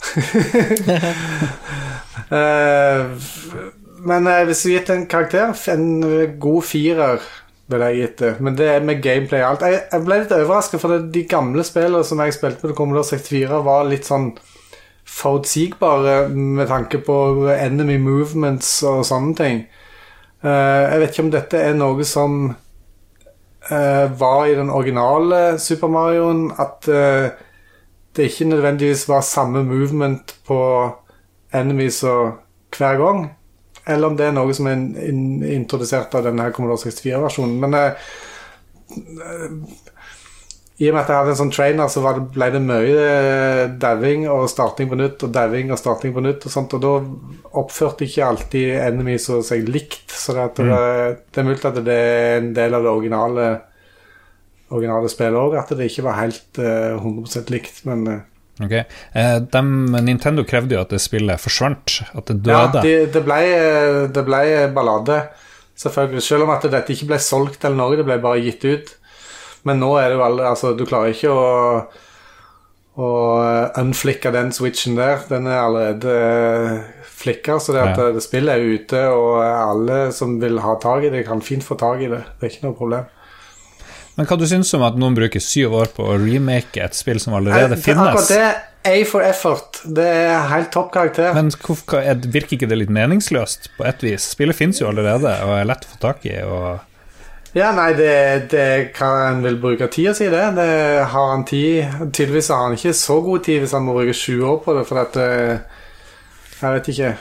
Eh, 2.29 3.05
men 4.05 4.27
eh, 4.27 4.45
hvis 4.47 4.63
du 4.63 4.71
gitt 4.73 4.89
en 4.93 5.07
karakter, 5.09 5.53
en 5.73 5.87
eh, 6.03 6.35
god 6.41 6.65
firer 6.67 7.23
ville 7.69 7.89
jeg 7.91 7.99
gitt 8.01 8.21
det. 8.23 8.31
Men 8.41 8.55
det 8.57 8.69
er 8.71 8.85
med 8.85 9.01
gameplay 9.03 9.43
og 9.43 9.49
alt. 9.51 9.65
Jeg, 9.69 9.81
jeg 9.91 10.05
ble 10.05 10.21
litt 10.21 10.31
overrasket, 10.33 10.81
for 10.81 10.95
det, 10.95 11.11
de 11.13 11.25
gamle 11.29 11.65
spillene 11.65 12.05
som 12.07 12.21
jeg 12.23 12.37
spilte 12.37 12.65
på 12.65 12.77
Commodore 12.77 13.05
64, 13.11 13.59
var 13.65 13.89
litt 13.89 14.09
sånn 14.09 14.31
forutsigbare 15.09 16.29
med 16.33 16.69
tanke 16.69 17.01
på 17.01 17.17
enemy 17.53 17.97
movements 18.01 18.71
og 18.87 19.03
sånne 19.09 19.35
ting. 19.37 19.61
Uh, 20.45 20.85
jeg 20.85 20.99
vet 21.01 21.13
ikke 21.13 21.25
om 21.25 21.31
dette 21.33 21.61
er 21.61 21.77
noe 21.77 22.05
som 22.07 22.35
uh, 22.53 24.05
var 24.21 24.43
i 24.47 24.57
den 24.57 24.69
originale 24.73 25.57
Super 25.61 25.91
Marioen. 25.91 26.47
At 26.61 26.89
uh, 26.89 27.29
det 28.15 28.29
ikke 28.29 28.49
nødvendigvis 28.49 29.07
var 29.09 29.25
samme 29.25 29.65
movement 29.65 30.37
på 30.47 30.61
enemies 31.53 32.03
og 32.07 32.39
hver 32.77 33.01
gang. 33.01 33.27
Eller 33.87 34.09
om 34.09 34.17
det 34.17 34.27
er 34.27 34.35
noe 34.35 34.53
som 34.55 34.67
er 34.69 34.77
in 34.77 34.89
in 35.05 35.21
introdusert 35.61 36.13
av 36.17 36.25
denne 36.27 36.49
Commodore 36.55 36.81
64-versjonen. 36.83 37.59
Men 37.63 37.77
eh, 37.79 38.09
i 40.79 40.87
og 40.87 40.95
med 40.95 41.01
at 41.01 41.09
jeg 41.11 41.19
hadde 41.19 41.31
en 41.33 41.39
sånn 41.41 41.51
trainer, 41.51 41.89
så 41.91 42.01
det, 42.05 42.21
ble 42.35 42.47
det 42.53 42.61
mye 42.63 42.99
eh, 43.03 43.63
dauing 43.83 44.29
og 44.31 44.45
starting 44.47 44.87
på 44.87 44.99
nytt 44.99 45.25
og 45.27 45.33
dauing 45.35 45.73
og 45.75 45.79
starting 45.81 46.13
på 46.15 46.23
nytt. 46.23 46.45
Og 46.47 46.53
sånt, 46.53 46.75
og 46.77 46.85
da 46.85 46.93
oppførte 47.59 48.07
ikke 48.07 48.27
alltid 48.29 48.77
enemies 48.85 49.27
seg 49.47 49.67
likt. 49.67 50.07
Så 50.15 50.37
det, 50.37 50.45
mm. 50.55 50.69
det, 50.71 51.17
det, 51.27 51.41
er 51.41 51.49
mulig 51.49 51.67
at 51.67 51.81
det 51.83 51.97
er 51.99 52.37
en 52.37 52.53
del 52.55 52.77
av 52.77 52.87
det 52.87 52.93
originale, 52.93 53.49
originale 54.71 55.11
spillet 55.11 55.41
òg, 55.41 55.57
at 55.59 55.75
det 55.75 55.89
ikke 55.91 56.07
var 56.07 56.21
helt 56.21 56.61
uh, 56.63 56.95
100% 56.95 57.51
likt. 57.51 57.83
Men 57.89 58.07
uh, 58.07 58.21
Ok, 58.59 58.75
eh, 58.75 59.37
de, 59.39 59.61
Nintendo 60.03 60.43
krevde 60.47 60.75
jo 60.75 60.83
at 60.83 60.91
det 60.91 60.99
spillet 61.03 61.39
forsvant, 61.39 62.01
at 62.11 62.31
det 62.31 62.41
døde. 62.43 62.57
Ja, 62.57 62.83
det, 62.83 62.95
det, 63.15 63.23
ble, 63.23 63.39
det 64.11 64.25
ble 64.27 64.43
ballade, 64.75 65.21
selvfølgelig. 65.79 66.25
Selv 66.25 66.47
om 66.47 66.53
at 66.55 66.67
dette 66.67 66.95
ikke 66.95 67.13
ble 67.13 67.21
solgt 67.23 67.63
eller 67.63 67.79
noe, 67.79 67.99
det 67.99 68.07
ble 68.07 68.19
bare 68.23 68.43
gitt 68.43 68.67
ut. 68.67 68.93
Men 69.67 69.81
nå 69.81 69.93
er 69.99 70.11
det 70.11 70.19
jo 70.19 70.23
alle 70.23 70.45
Altså, 70.47 70.71
du 70.75 70.85
klarer 70.87 71.11
ikke 71.11 71.33
å 71.35 71.49
å 72.99 73.09
unflikke 73.79 74.31
den 74.35 74.51
switchen 74.55 74.97
der. 74.97 75.21
Den 75.29 75.47
er 75.47 75.61
allerede 75.63 76.15
flikka, 77.19 77.59
så 77.59 77.75
det, 77.75 77.85
at 77.91 78.01
ja. 78.01 78.09
det 78.15 78.23
spillet 78.23 78.55
er 78.55 78.75
ute, 78.75 79.03
og 79.13 79.39
alle 79.43 79.99
som 80.15 80.37
vil 80.41 80.59
ha 80.63 80.75
tak 80.81 81.07
i 81.07 81.13
det, 81.13 81.25
kan 81.27 81.43
fint 81.43 81.65
få 81.65 81.77
tak 81.79 82.03
i 82.03 82.11
det. 82.11 82.23
Det 82.39 82.47
er 82.47 82.53
ikke 82.53 82.67
noe 82.67 82.79
problem. 82.79 83.07
Men 84.19 84.27
hva 84.27 84.35
du 84.35 84.43
syns 84.51 84.73
om 84.75 84.81
at 84.83 84.97
noen 84.99 85.15
bruker 85.15 85.39
syv 85.39 85.77
år 85.79 85.93
på 85.95 86.03
å 86.03 86.17
remake 86.19 86.81
et 86.83 86.97
spill 86.97 87.21
som 87.23 87.37
allerede 87.37 87.77
Nei, 87.77 87.83
finnes? 87.85 88.09
Akkurat 88.11 88.33
det 88.33 88.89
A 88.89 88.95
for 89.07 89.23
effort. 89.23 89.79
Det 89.83 90.03
er 90.03 90.41
helt 90.51 90.73
topp 90.75 90.89
karakter. 90.91 91.31
Men 91.35 91.51
hvorfor, 91.55 92.03
virker 92.27 92.57
ikke 92.57 92.67
det 92.67 92.81
litt 92.81 92.91
meningsløst 92.91 93.69
på 93.77 93.85
et 93.87 94.01
vis? 94.03 94.25
Spillet 94.33 94.57
finnes 94.57 94.81
jo 94.81 94.89
allerede 94.89 95.31
og 95.45 95.53
er 95.55 95.69
lett 95.69 95.87
å 95.87 95.91
få 95.93 95.99
tak 96.03 96.27
i. 96.27 96.35
og 96.43 96.83
ja, 97.55 97.71
nei, 97.73 97.93
det, 97.97 98.15
det 98.51 98.65
kan 98.93 99.15
en 99.23 99.39
vel 99.41 99.55
bruke 99.61 99.87
tida 99.91 100.11
si, 100.17 100.27
det. 100.31 100.41
det. 100.57 100.67
Har 101.13 101.31
han 101.31 101.45
tid 101.49 102.11
Tydeligvis 102.11 102.51
har 102.53 102.67
han 102.67 102.75
ikke 102.75 102.93
så 102.93 103.17
god 103.25 103.45
tid 103.47 103.63
hvis 103.63 103.75
han 103.77 103.87
må 103.87 103.95
bruke 103.97 104.13
sju 104.13 104.35
år 104.51 104.59
på 104.65 104.75
det, 104.77 104.83
for 104.89 104.99
at 105.01 105.15
Jeg 106.59 106.75
vet 106.75 106.91
ikke. 106.91 107.13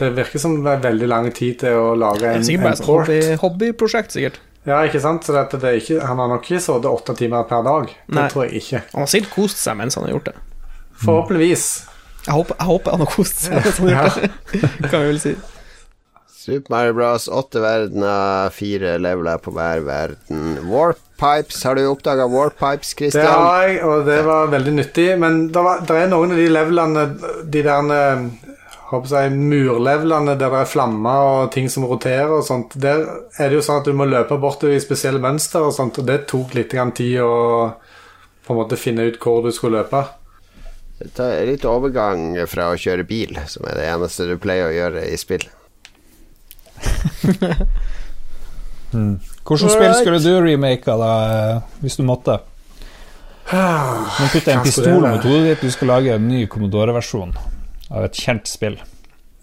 Det 0.00 0.08
virker 0.16 0.40
som 0.40 0.56
det 0.64 0.72
er 0.72 0.88
veldig 0.88 1.10
lang 1.12 1.28
tid 1.36 1.60
til 1.66 1.76
å 1.76 1.92
lage 2.00 2.32
en, 2.32 2.48
en 2.48 2.80
port. 2.80 3.04
Hobby, 3.04 3.20
hobbyprosjekt, 3.44 4.16
sikkert. 4.16 4.40
Ja, 4.68 4.82
ikke 4.86 5.00
sant? 5.02 5.26
Så 5.26 5.34
det 5.34 5.62
er 5.62 5.78
ikke, 5.80 6.00
han 6.06 6.20
har 6.22 6.28
nok 6.30 6.44
ikke 6.46 6.62
sovet 6.62 6.86
åtte 6.86 7.16
timer 7.18 7.46
per 7.50 7.64
dag. 7.66 7.88
Det 8.06 8.18
Nei. 8.18 8.28
tror 8.30 8.44
jeg 8.46 8.62
ikke. 8.62 8.82
Han 8.92 9.04
har 9.04 9.10
sikkert 9.10 9.34
kost 9.34 9.62
seg 9.62 9.78
mens 9.80 9.98
han 9.98 10.06
har 10.06 10.14
gjort 10.14 10.30
det. 10.30 10.36
Forhåpentligvis. 11.02 11.66
Jeg 12.22 12.36
håper, 12.36 12.54
jeg 12.60 12.68
håper 12.68 12.94
han 12.94 13.02
har 13.02 13.10
kost 13.10 13.42
seg 13.46 13.58
mens 13.58 13.80
han 13.82 13.90
har 13.90 14.06
gjort 14.06 14.22
det, 14.52 14.90
kan 14.92 15.02
vi 15.02 15.10
vel 15.10 15.20
si. 15.22 15.34
Super 16.42 16.74
Mario 16.74 16.94
Bros. 16.98 17.28
Åtte 17.30 17.60
verdener, 17.62 18.50
fire 18.50 18.96
leveler 18.98 19.38
på 19.42 19.52
hver 19.54 19.82
verden. 19.86 20.56
Warpipes, 20.66 21.60
har 21.62 21.78
du 21.78 21.84
oppdaga 21.86 22.26
Warpipes, 22.26 22.94
Christian? 22.98 23.22
Det 23.22 23.34
har 23.34 23.66
jeg, 23.68 23.76
og 23.86 24.06
det 24.06 24.16
var 24.26 24.50
veldig 24.50 24.72
nyttig. 24.78 25.06
Men 25.22 25.44
det, 25.54 25.62
var, 25.62 25.84
det 25.86 26.00
er 26.00 26.10
noen 26.10 26.34
av 26.34 26.42
de 26.42 26.48
levelene, 26.50 27.04
de 27.46 27.62
der 27.66 27.92
eh, 28.92 28.98
håper 28.98 29.14
jeg, 29.16 29.32
murlevelene 29.32 30.36
der 30.36 30.50
det 30.52 30.60
er 30.60 30.68
flammer 30.68 31.28
og 31.28 31.52
ting 31.54 31.68
som 31.72 31.86
roterer 31.88 32.30
og 32.38 32.44
sånt, 32.46 32.76
der 32.76 33.04
er 33.38 33.48
det 33.48 33.58
jo 33.58 33.64
sånn 33.64 33.80
at 33.80 33.88
du 33.88 33.96
må 33.96 34.04
løpe 34.08 34.38
bortover 34.40 34.76
i 34.76 34.82
spesielle 34.82 35.22
mønster 35.22 35.64
og 35.64 35.74
sånt, 35.76 35.98
og 35.98 36.08
det 36.08 36.26
tok 36.30 36.54
litt 36.58 36.74
tid 36.96 37.20
å 37.24 37.72
på 38.42 38.52
en 38.52 38.58
måte 38.58 38.76
finne 38.76 39.06
ut 39.06 39.18
hvor 39.22 39.42
du 39.44 39.52
skulle 39.54 39.78
løpe. 39.82 40.02
Det 40.98 41.24
er 41.24 41.46
litt 41.46 41.64
overgang 41.66 42.36
fra 42.50 42.70
å 42.70 42.78
kjøre 42.78 43.04
bil, 43.06 43.38
som 43.50 43.66
er 43.66 43.78
det 43.78 43.88
eneste 43.90 44.26
du 44.28 44.36
pleier 44.38 44.68
å 44.68 44.74
gjøre 44.74 45.02
i 45.10 45.16
spill 45.18 45.48
mm. 48.92 49.16
Hvilket 49.42 49.72
spill 49.72 49.94
skulle 49.98 50.20
du 50.22 50.30
remake, 50.42 50.86
da, 50.86 51.62
hvis 51.82 51.98
du 51.98 52.04
måtte? 52.06 52.38
Nå 53.52 53.58
må 53.58 54.28
jeg 54.30 54.46
en 54.54 54.62
pistol 54.62 55.02
mot 55.02 55.26
hodet 55.26 55.48
ditt, 55.48 55.66
du 55.66 55.74
skal 55.74 55.90
lage 55.96 56.14
en 56.14 56.28
ny 56.28 56.46
Commodore-versjon 56.50 57.34
av 57.92 58.08
et 58.08 58.18
kjent 58.18 58.48
spill. 58.48 58.80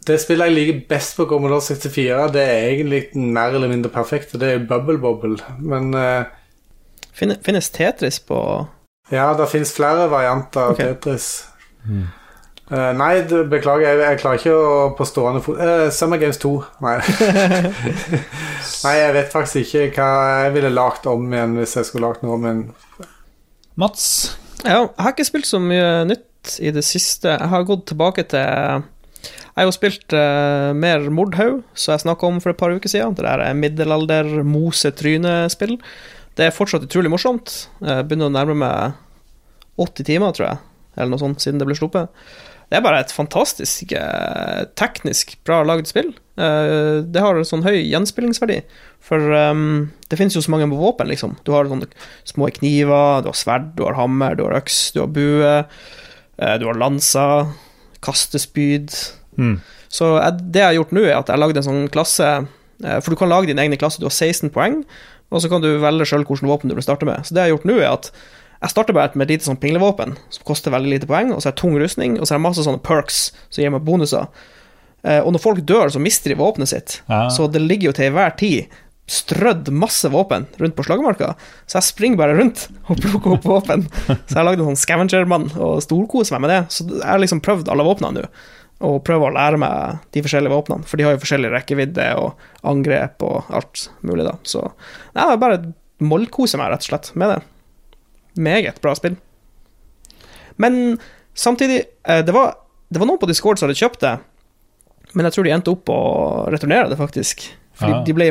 Det 0.08 0.18
spillet 0.22 0.50
jeg 0.50 0.56
liker 0.56 0.84
best 0.90 1.18
på 1.20 1.28
Commodore 1.30 1.62
64, 1.62 2.30
det 2.34 2.44
er 2.44 2.68
egentlig 2.72 3.02
mer 3.14 3.54
eller 3.54 3.70
mindre 3.70 3.92
perfekt, 3.94 4.34
det 4.42 4.54
er 4.56 4.68
Bubble 4.70 4.98
Bobble, 5.02 5.38
men 5.60 5.94
uh, 5.94 6.24
Finnes 7.14 7.70
Tetris 7.76 8.22
på 8.24 8.40
Ja, 9.12 9.34
det 9.38 9.50
finnes 9.52 9.74
flere 9.76 10.08
varianter 10.10 10.70
av 10.70 10.78
okay. 10.78 10.94
Tetris. 10.94 11.28
Mm. 11.84 12.08
Uh, 12.70 12.92
nei, 12.94 13.12
beklager, 13.50 13.88
jeg, 13.88 14.02
jeg, 14.06 14.18
klarer 14.22 14.40
ikke 14.40 14.54
å 14.54 14.74
på 14.98 15.06
stående 15.10 15.42
fot 15.42 15.58
uh, 15.58 15.88
Summer 15.94 16.22
Games 16.22 16.38
2. 16.42 16.52
Nei. 16.86 16.96
nei, 18.86 18.94
jeg 19.00 19.16
vet 19.18 19.34
faktisk 19.34 19.80
ikke 19.82 20.06
hva 20.06 20.28
jeg 20.46 20.54
ville 20.54 20.72
lagt 20.74 21.10
om 21.10 21.26
igjen 21.34 21.58
hvis 21.58 21.76
jeg 21.80 21.90
skulle 21.90 22.12
lagt 22.12 22.22
noe 22.24 22.38
om 22.38 22.46
igjen. 22.46 22.64
Mats? 23.80 24.06
Ja, 24.62 24.84
jeg 24.86 25.02
har 25.02 25.16
ikke 25.16 25.28
spilt 25.28 25.50
så 25.50 25.62
mye 25.64 26.06
nytt 26.08 26.29
i 26.60 26.72
det 26.76 26.86
siste. 26.88 27.34
Jeg 27.36 27.52
har 27.52 27.68
gått 27.68 27.88
tilbake 27.92 28.26
til 28.32 28.40
Jeg 28.40 29.58
har 29.58 29.68
jo 29.68 29.76
spilt 29.76 30.16
uh, 30.16 30.72
mer 30.78 31.10
Mordhaug, 31.12 31.64
som 31.74 31.94
jeg 31.94 32.06
snakka 32.06 32.30
om 32.30 32.40
for 32.44 32.54
et 32.54 32.60
par 32.62 32.72
uker 32.72 32.92
siden. 32.92 33.18
Det 33.18 33.26
der 33.28 33.44
er 33.44 33.58
middelalder 33.58 34.30
mose-tryne-spill. 34.48 35.78
Det 36.40 36.48
er 36.48 36.56
fortsatt 36.56 36.86
utrolig 36.88 37.12
morsomt. 37.12 37.66
Jeg 37.84 38.08
begynner 38.08 38.32
å 38.32 38.36
nærme 38.36 38.56
meg 38.62 38.96
80 39.80 40.08
timer, 40.08 40.36
tror 40.36 40.48
jeg, 40.48 40.62
eller 40.96 41.14
noe 41.14 41.24
sånt, 41.24 41.44
siden 41.44 41.60
det 41.60 41.68
ble 41.68 41.76
sluppet. 41.76 42.12
Det 42.70 42.78
er 42.78 42.86
bare 42.86 43.00
et 43.02 43.14
fantastisk 43.14 43.96
eh, 43.98 44.66
teknisk 44.78 45.34
bra 45.48 45.64
lagd 45.66 45.90
spill. 45.90 46.12
Eh, 46.38 47.00
det 47.02 47.24
har 47.24 47.38
en 47.38 47.48
sånn 47.48 47.66
høy 47.66 47.80
gjenspillingsverdi, 47.80 48.60
for 49.04 49.34
um, 49.34 49.90
det 50.12 50.20
finnes 50.20 50.38
jo 50.38 50.44
så 50.46 50.54
mange 50.54 50.70
våpen, 50.70 51.10
liksom. 51.10 51.34
Du 51.48 51.54
har 51.56 51.70
sånne 51.70 51.90
små 52.30 52.52
kniver, 52.60 53.24
du 53.26 53.32
har 53.32 53.40
sverd, 53.40 53.72
du 53.80 53.88
har 53.88 53.98
hammer, 53.98 54.38
du 54.38 54.46
har 54.46 54.60
øks, 54.60 54.78
du 54.94 55.02
har 55.02 55.10
bue, 55.16 55.56
du 56.40 56.66
har 56.70 56.78
lanser, 56.80 57.52
kastespyd. 58.06 58.94
Mm. 59.40 59.60
Så 59.90 60.10
jeg, 60.16 60.42
det 60.54 60.62
jeg 60.62 60.70
har 60.70 60.78
gjort 60.78 60.96
nå, 60.96 61.04
er 61.06 61.18
at 61.18 61.30
jeg 61.30 61.36
har 61.36 61.42
lagd 61.42 61.60
en 61.60 61.66
sånn 61.66 61.86
klasse 61.92 62.26
eh, 62.30 63.00
For 63.02 63.14
du 63.14 63.20
kan 63.20 63.32
lage 63.32 63.50
din 63.50 63.62
egen 63.62 63.80
klasse, 63.82 64.02
du 64.02 64.08
har 64.08 64.14
16 64.14 64.52
poeng, 64.54 64.84
og 65.30 65.42
så 65.42 65.50
kan 65.52 65.64
du 65.64 65.70
velge 65.82 66.08
sjøl 66.10 66.26
hvilket 66.26 66.50
våpen 66.50 66.72
du 66.72 66.78
vil 66.78 66.86
starte 66.86 67.08
med. 67.10 67.26
Så 67.26 67.36
det 67.36 67.44
jeg 67.44 67.52
har 67.52 67.58
gjort 67.58 67.70
nå, 67.70 67.80
er 67.82 67.92
at 67.92 68.12
jeg 68.60 68.74
starter 68.74 68.96
bare 68.96 69.16
med 69.16 69.30
et 69.30 69.38
lite 69.38 69.48
sånn 69.48 69.60
pinglevåpen 69.62 70.18
som 70.36 70.46
koster 70.48 70.74
veldig 70.74 70.92
lite 70.92 71.10
poeng, 71.10 71.32
og 71.32 71.40
så 71.40 71.50
er 71.50 71.56
det 71.56 71.62
tung 71.62 71.78
rustning, 71.80 72.18
og 72.20 72.28
så 72.28 72.36
er 72.36 72.42
det 72.42 72.46
masse 72.48 72.66
sånne 72.66 72.82
perks 72.84 73.20
som 73.48 73.64
gir 73.64 73.72
meg 73.72 73.86
bonuser. 73.88 74.28
Eh, 75.08 75.22
og 75.22 75.32
når 75.32 75.44
folk 75.44 75.62
dør, 75.64 75.92
så 75.94 76.02
mister 76.04 76.34
de 76.34 76.40
våpenet 76.42 76.72
sitt, 76.74 77.00
ja. 77.08 77.28
så 77.32 77.48
det 77.52 77.64
ligger 77.64 77.92
jo 77.92 77.96
til 77.96 78.10
enhver 78.10 78.36
tid 78.40 78.80
strødd 79.10 79.72
masse 79.74 80.10
våpen 80.14 80.46
rundt 80.62 80.76
på 80.78 80.86
slagmarka, 80.86 81.34
så 81.66 81.80
jeg 81.80 81.88
springer 81.88 82.22
bare 82.22 82.38
rundt 82.38 82.68
og 82.86 83.02
plukker 83.02 83.36
opp 83.36 83.48
våpen. 83.50 83.88
Så 84.06 84.36
jeg 84.36 84.38
har 84.38 84.48
lagd 84.48 84.62
en 84.62 84.72
sånn 84.72 84.82
scavenger-mann 84.84 85.50
og 85.58 85.82
storkoser 85.86 86.38
meg 86.38 86.46
med 86.46 86.54
det. 86.54 86.62
Så 86.74 86.86
jeg 86.92 87.06
har 87.08 87.22
liksom 87.22 87.42
prøvd 87.46 87.72
alle 87.74 87.86
våpnene 87.88 88.22
nå, 88.22 88.32
og 88.86 89.02
prøver 89.08 89.28
å 89.28 89.36
lære 89.36 89.60
meg 89.60 90.06
de 90.16 90.24
forskjellige 90.24 90.54
våpnene, 90.54 90.88
for 90.88 91.00
de 91.00 91.08
har 91.08 91.16
jo 91.16 91.24
forskjellig 91.24 91.52
rekkevidde 91.56 92.10
og 92.22 92.70
angrep 92.70 93.26
og 93.28 93.50
alt 93.52 93.90
mulig, 94.06 94.28
da. 94.30 94.38
Så 94.48 94.64
jeg 95.18 95.42
bare 95.42 95.64
mollkoser 96.00 96.62
meg 96.62 96.72
rett 96.72 96.86
og 96.86 96.92
slett 96.94 97.12
med 97.20 97.34
det 97.34 97.42
meget 98.40 98.80
bra 98.82 98.94
spill. 98.96 99.18
Men 100.62 101.00
samtidig 101.34 101.82
eh, 102.08 102.22
det 102.26 102.32
var, 102.36 102.54
det 102.90 103.02
var 103.02 103.10
noen 103.10 103.20
på 103.20 103.28
Discord 103.28 103.60
som 103.60 103.68
hadde 103.68 103.80
kjøpt 103.80 104.04
det, 104.06 104.16
men 105.18 105.26
jeg 105.26 105.36
tror 105.36 105.48
de 105.48 105.54
endte 105.56 105.74
opp 105.74 105.90
å 105.92 106.02
returnere 106.54 106.92
det, 106.92 106.98
faktisk. 107.00 107.48
Fordi 107.80 107.96
ja. 107.96 108.02
de 108.06 108.16
ble 108.16 108.28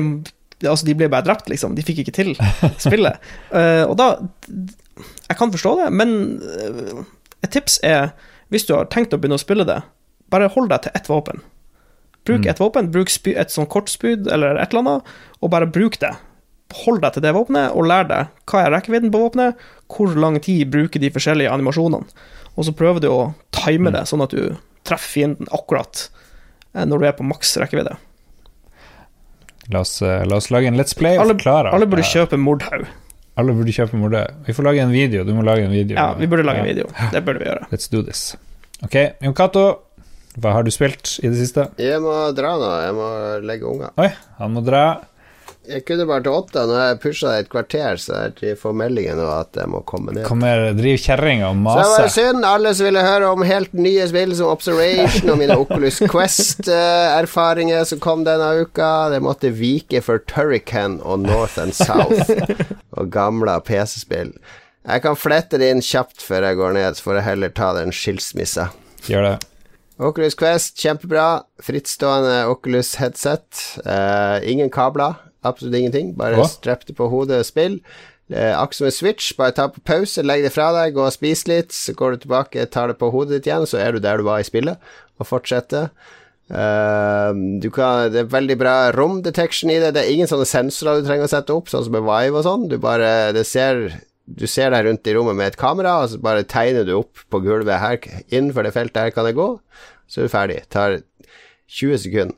Altså, 0.67 0.87
de 0.89 0.97
ble 0.99 1.11
bare 1.11 1.27
drept, 1.27 1.51
liksom. 1.53 1.77
De 1.77 1.85
fikk 1.87 2.03
ikke 2.03 2.17
til 2.17 2.33
spillet. 2.83 3.21
uh, 3.53 3.85
og 3.91 3.95
da 4.01 4.09
Jeg 5.29 5.39
kan 5.39 5.53
forstå 5.55 5.77
det, 5.83 5.93
men 5.95 6.17
uh, 6.43 7.05
et 7.45 7.53
tips 7.55 7.79
er, 7.87 8.11
hvis 8.51 8.67
du 8.67 8.75
har 8.75 8.91
tenkt 8.91 9.15
å 9.15 9.21
begynne 9.21 9.39
å 9.39 9.43
spille 9.43 9.67
det, 9.69 9.79
bare 10.33 10.51
hold 10.53 10.73
deg 10.73 10.87
til 10.87 10.97
ett 10.99 11.09
våpen. 11.09 11.45
Bruk 12.27 12.43
mm. 12.43 12.49
ett 12.51 12.61
våpen, 12.61 12.91
bruk 12.93 13.13
et 13.31 13.53
sånn 13.55 13.69
kortspyd 13.71 14.27
eller 14.27 14.59
et 14.59 14.75
eller 14.75 14.83
annet, 14.83 15.13
og 15.39 15.53
bare 15.55 15.71
bruk 15.71 16.01
det 16.03 16.17
hold 16.85 17.01
deg 17.01 17.15
til 17.15 17.25
det 17.25 17.33
våpenet, 17.37 17.73
og 17.73 17.87
lær 17.89 18.09
deg 18.09 18.33
hva 18.51 18.65
er 18.65 18.75
rekkevidden 18.75 19.13
på 19.13 19.23
våpenet, 19.23 19.63
hvor 19.89 20.13
lang 20.21 20.37
tid 20.45 20.69
bruker 20.73 21.01
de 21.01 21.13
forskjellige 21.15 21.53
animasjonene, 21.53 22.27
og 22.59 22.67
så 22.67 22.75
prøver 22.77 23.05
du 23.05 23.09
å 23.09 23.21
time 23.57 23.93
det, 23.95 24.05
sånn 24.11 24.25
at 24.25 24.35
du 24.35 24.59
treffer 24.89 25.15
fienden 25.15 25.49
akkurat 25.55 26.09
eh, 26.75 26.85
når 26.85 27.01
du 27.01 27.09
er 27.09 27.17
på 27.17 27.27
maks 27.27 27.57
rekkevidde. 27.61 27.97
La 29.71 29.83
oss, 29.85 30.01
eh, 30.03 30.25
la 30.25 30.37
oss, 30.37 30.49
lage 30.51 30.71
en 30.71 30.77
Let's 30.81 30.97
Play. 30.97 31.19
Alle, 31.21 31.37
alle 31.45 31.87
burde 31.87 32.05
kjøpe 32.09 32.39
Mordhaug. 32.41 32.87
Alle 33.39 33.53
burde 33.53 33.75
kjøpe 33.75 33.99
Mordhaug. 34.01 34.39
Vi 34.47 34.55
får 34.57 34.65
lage 34.65 34.81
en 34.81 34.95
video. 34.95 35.25
Du 35.29 35.35
må 35.37 35.45
lage 35.45 35.67
en 35.67 35.75
video. 35.75 35.99
Ja, 35.99 36.15
vi 36.17 36.27
burde 36.27 36.47
lage 36.47 36.63
en 36.65 36.71
video. 36.71 36.89
Det 37.13 37.21
burde 37.27 37.43
vi 37.43 37.51
gjøre. 37.51 37.69
Let's 37.73 37.91
do 37.93 38.01
this. 38.03 38.33
Ok, 38.83 38.97
Jon 39.21 39.37
Cato. 39.37 39.67
Hva 40.39 40.55
har 40.55 40.65
du 40.65 40.71
spilt 40.71 41.19
i 41.21 41.29
det 41.29 41.37
siste? 41.41 41.67
Jeg 41.83 42.01
må 42.01 42.15
dra 42.37 42.55
nå. 42.61 42.71
Jeg 42.87 42.95
må 42.97 43.09
legge 43.45 43.67
unger. 43.69 43.93
Oi, 43.99 44.09
han 44.39 44.55
må 44.55 44.63
dra. 44.65 44.85
Jeg 45.69 45.83
kunne 45.85 46.07
bare 46.09 46.25
til 46.25 46.33
åtte. 46.33 46.63
Nå 46.65 46.77
har 46.79 46.87
jeg 46.93 47.01
pusha 47.03 47.33
et 47.37 47.49
kvarter, 47.53 47.99
så 48.01 48.21
jeg 48.41 48.57
får 48.61 48.77
meldingen 48.81 49.19
nå 49.21 49.27
at 49.29 49.59
jeg 49.59 49.69
må 49.69 49.83
komme 49.89 50.15
ned. 50.17 50.25
Kommer, 50.29 50.71
driv 50.77 50.97
kjerringa 51.03 51.51
og 51.51 51.67
Så 51.69 51.75
det 51.83 52.05
var 52.05 52.15
synd. 52.15 52.47
Alle 52.49 52.73
som 52.77 52.89
ville 52.89 53.03
høre 53.05 53.33
om 53.35 53.45
helt 53.45 53.75
nye 53.77 54.07
spill 54.09 54.33
som 54.39 54.53
Observation 54.53 55.35
og 55.35 55.41
mine 55.43 55.59
Oculus 55.61 56.01
Quest-erfaringer 56.09 57.85
som 57.91 58.01
kom 58.05 58.25
denne 58.29 58.49
uka, 58.65 59.11
det 59.13 59.21
måtte 59.25 59.53
vike 59.53 60.01
for 60.05 60.25
Turrican 60.31 60.99
og 61.05 61.27
North 61.27 61.61
and 61.61 61.77
South 61.77 62.33
og 62.97 63.13
gamle 63.13 63.59
PC-spill. 63.69 64.33
Jeg 64.89 65.05
kan 65.05 65.21
flette 65.21 65.61
det 65.61 65.69
inn 65.75 65.85
kjapt 65.85 66.25
før 66.25 66.49
jeg 66.49 66.61
går 66.63 66.77
ned, 66.79 66.97
så 66.97 67.11
får 67.11 67.21
jeg 67.21 67.29
heller 67.29 67.53
ta 67.53 67.75
den 67.77 67.93
skilsmissa. 67.93 68.71
Gjør 69.05 69.33
det. 69.35 69.37
Oculus 69.99 70.37
Quest, 70.39 70.79
kjempebra. 70.79 71.43
Frittstående 71.61 72.47
Oculus 72.49 72.95
headset. 73.01 73.49
Uh, 73.83 74.39
ingen 74.47 74.71
kabler, 74.71 75.19
absolutt 75.47 75.79
ingenting. 75.79 76.15
Bare 76.19 76.47
strapp 76.49 76.87
det 76.89 76.97
på 76.99 77.09
hodet 77.13 77.43
og 77.43 77.49
spill. 77.49 77.81
Eh, 78.29 78.53
Akkurat 78.53 78.75
som 78.75 78.87
en 78.87 78.93
Switch, 78.93 79.33
bare 79.37 79.55
ta 79.57 79.69
på 79.73 79.81
pause, 79.89 80.23
legg 80.23 80.45
det 80.45 80.53
fra 80.53 80.69
deg, 80.77 80.93
gå 80.97 81.07
og 81.07 81.15
spis 81.15 81.47
litt, 81.49 81.73
så 81.73 81.95
går 81.97 82.17
du 82.17 82.25
tilbake, 82.27 82.67
tar 82.69 82.91
det 82.93 82.99
på 83.01 83.09
hodet 83.15 83.39
ditt 83.39 83.49
igjen, 83.49 83.65
så 83.69 83.81
er 83.81 83.97
du 83.97 84.03
der 84.05 84.21
du 84.21 84.27
var 84.27 84.43
i 84.43 84.49
spillet, 84.49 84.77
og 85.17 85.29
fortsetter. 85.29 85.89
Uh, 86.49 87.33
du 87.61 87.69
kan, 87.73 88.09
det 88.13 88.23
er 88.23 88.29
veldig 88.33 88.57
bra 88.61 88.75
rom 88.97 89.19
detection 89.25 89.73
i 89.73 89.79
det. 89.81 89.95
Det 89.97 90.05
er 90.05 90.13
ingen 90.13 90.29
sånne 90.29 90.49
sensorer 90.49 91.01
du 91.01 91.09
trenger 91.09 91.29
å 91.29 91.33
sette 91.33 91.57
opp, 91.57 91.73
sånn 91.73 91.87
som 91.89 91.97
med 91.97 92.05
Vive 92.05 92.41
og 92.41 92.45
sånn. 92.45 92.69
Du 92.69 92.77
bare 92.81 93.33
det 93.37 93.47
ser, 93.49 93.83
du 94.25 94.47
ser 94.49 94.73
deg 94.77 94.85
rundt 94.89 95.09
i 95.09 95.17
rommet 95.17 95.37
med 95.37 95.53
et 95.53 95.61
kamera, 95.61 95.99
og 96.03 96.13
så 96.13 96.21
bare 96.25 96.45
tegner 96.49 96.85
du 96.89 96.95
opp 96.99 97.25
på 97.33 97.41
gulvet 97.45 97.81
her. 97.81 98.01
Innenfor 98.29 98.65
det 98.65 98.75
feltet 98.77 99.09
her 99.09 99.17
kan 99.17 99.29
det 99.29 99.37
gå, 99.41 99.55
så 100.09 100.21
er 100.21 100.29
du 100.29 100.37
ferdig. 100.37 100.61
Tar 100.73 101.01
20 101.69 102.05
sekunder 102.05 102.37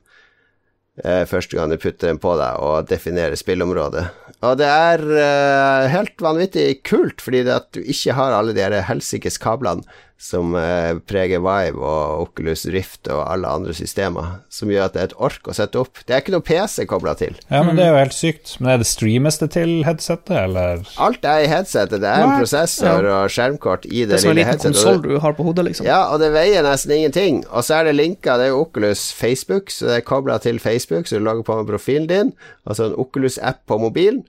eh, 1.04 1.24
første 1.28 1.56
gang 1.56 1.70
du 1.72 1.78
putter 1.80 2.10
den 2.10 2.20
på 2.22 2.34
deg 2.40 2.60
og 2.64 2.90
definerer 2.90 3.38
spillområdet. 3.38 4.06
Og 4.40 4.56
det 4.60 4.68
er 4.68 5.04
eh, 5.20 5.88
helt 5.92 6.22
vanvittig 6.24 6.80
kult, 6.88 7.20
fordi 7.20 7.44
at 7.52 7.68
du 7.76 7.82
ikke 7.82 8.16
har 8.16 8.36
alle 8.36 8.56
de 8.56 8.84
helsikes 8.88 9.40
kablene 9.42 9.84
som 10.20 10.52
eh, 10.58 10.98
preger 11.08 11.40
Vive 11.40 11.80
og 11.80 12.26
Oculus 12.26 12.66
Rift 12.68 13.08
og 13.08 13.22
alle 13.24 13.48
andre 13.48 13.72
systemer, 13.72 14.34
som 14.52 14.68
gjør 14.68 14.84
at 14.90 14.96
det 14.96 15.00
er 15.00 15.08
et 15.08 15.14
ork 15.16 15.48
å 15.48 15.54
sette 15.56 15.80
opp. 15.80 16.02
Det 16.04 16.12
er 16.12 16.20
ikke 16.20 16.34
noe 16.34 16.44
PC 16.44 16.84
kobla 16.90 17.14
til. 17.16 17.38
Ja, 17.48 17.62
men 17.64 17.78
det 17.78 17.86
er 17.86 17.94
jo 17.94 18.00
helt 18.02 18.16
sykt. 18.16 18.52
Men 18.60 18.74
er 18.74 18.82
det 18.82 18.88
streames 18.90 19.40
det 19.40 19.48
til 19.56 19.72
headsetet, 19.86 20.34
eller? 20.42 20.84
Alt 21.00 21.24
er 21.24 21.46
i 21.46 21.48
headsetet. 21.48 22.02
Det 22.04 22.10
er 22.10 22.26
en 22.26 22.34
prosessor 22.36 23.08
og 23.14 23.32
skjermkort 23.32 23.88
i 23.88 24.02
Det 24.04 24.10
det, 24.12 24.18
er 24.18 24.24
som 24.26 24.34
en 24.34 24.38
liten 24.42 24.50
headsetet. 24.52 24.76
konsoll 24.76 25.00
du 25.06 25.14
har 25.24 25.36
på 25.38 25.46
hodet, 25.48 25.64
liksom. 25.70 25.88
Ja, 25.88 26.02
og 26.12 26.20
det 26.20 26.30
veier 26.36 26.68
nesten 26.68 26.92
ingenting. 26.98 27.40
Og 27.48 27.64
så 27.64 27.80
er 27.80 27.88
det 27.88 27.96
linka, 27.96 28.36
det 28.36 28.50
er 28.50 28.52
jo 28.52 28.60
Oculus 28.66 29.06
Facebook, 29.16 29.72
så 29.72 29.88
det 29.88 29.96
er 30.02 30.06
kobla 30.12 30.36
til 30.44 30.60
Facebook, 30.60 31.08
så 31.08 31.16
du 31.16 31.24
logger 31.24 31.48
på 31.48 31.56
med 31.62 31.72
profilen 31.72 32.10
din, 32.12 32.34
altså 32.68 32.90
en 32.90 32.98
Oculus-app 33.00 33.64
på 33.66 33.80
mobilen. 33.80 34.20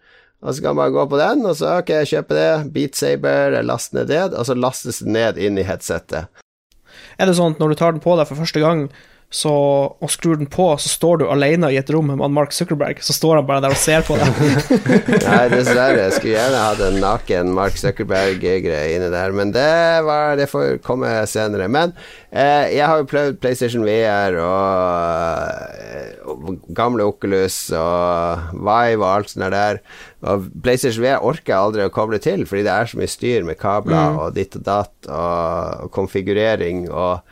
Og 0.42 0.56
så 0.56 0.66
kan 0.66 0.78
man 0.78 0.94
gå 0.94 1.06
på 1.06 1.20
den, 1.22 1.46
og 1.46 1.54
så 1.58 1.78
ok, 1.80 1.94
jeg 2.02 2.12
kjøper 2.16 2.40
det, 2.40 2.52
Beat 2.74 2.98
Saber, 2.98 3.60
last 3.62 3.94
ned 3.94 4.10
det, 4.10 4.24
og 4.34 4.48
så 4.48 4.58
lastes 4.58 5.04
det 5.04 5.14
ned 5.14 5.38
inn 5.38 5.60
i 5.62 5.66
headsetet. 5.68 6.32
Er 7.22 7.30
det 7.30 7.38
sånn 7.38 7.54
at 7.54 7.62
når 7.62 7.74
du 7.74 7.80
tar 7.80 7.94
den 7.94 8.04
på 8.04 8.16
deg 8.18 8.26
for 8.30 8.42
første 8.42 8.64
gang, 8.64 8.88
så, 9.32 9.52
og 9.96 10.10
skrur 10.12 10.36
den 10.36 10.50
på, 10.52 10.66
så 10.76 10.90
står 10.92 11.22
du 11.22 11.24
alene 11.32 11.70
i 11.72 11.78
et 11.80 11.90
rom 11.94 12.10
med 12.12 12.34
Mark 12.36 12.52
Zuckerberg, 12.52 13.00
så 13.00 13.16
står 13.16 13.40
han 13.40 13.46
bare 13.48 13.64
der 13.64 13.72
og 13.72 13.80
ser 13.80 14.04
på 14.04 14.18
deg. 14.20 14.42
Nei, 15.24 15.46
dessverre. 15.54 16.02
Jeg 16.02 16.16
skulle 16.18 16.34
gjerne 16.34 16.64
hatt 16.66 16.84
en 16.84 17.00
naken 17.00 17.54
Mark 17.56 17.80
Zuckerberg-greie 17.80 18.98
inni 18.98 19.08
der, 19.14 19.32
men 19.38 19.54
det, 19.56 19.72
var, 20.04 20.36
det 20.36 20.50
får 20.52 20.82
komme 20.84 21.14
senere. 21.32 21.70
Men 21.72 21.96
eh, 22.28 22.76
jeg 22.76 22.84
har 22.84 23.00
jo 23.00 23.08
prøvd 23.14 23.40
PlayStation 23.40 23.88
VR 23.88 24.36
og, 24.44 26.28
og 26.36 26.68
gamle 26.76 27.08
Oculus 27.08 27.64
og 27.72 28.52
Vive 28.60 29.00
og 29.00 29.10
alt 29.14 29.32
sånt 29.32 29.48
der. 29.56 29.80
Og 30.22 30.50
PlayStation 30.62 31.04
VR 31.04 31.24
orker 31.26 31.54
jeg 31.54 31.58
aldri 31.58 31.86
å 31.88 31.94
koble 31.94 32.20
til, 32.22 32.46
fordi 32.50 32.68
det 32.68 32.76
er 32.76 32.92
så 32.92 33.00
mye 33.00 33.10
styr 33.10 33.48
med 33.48 33.58
kabler 33.62 34.20
og 34.22 34.36
ditt 34.38 34.58
og 34.60 34.68
datt 34.68 35.10
og, 35.10 35.88
og 35.88 35.96
konfigurering 35.96 36.86
og 36.92 37.26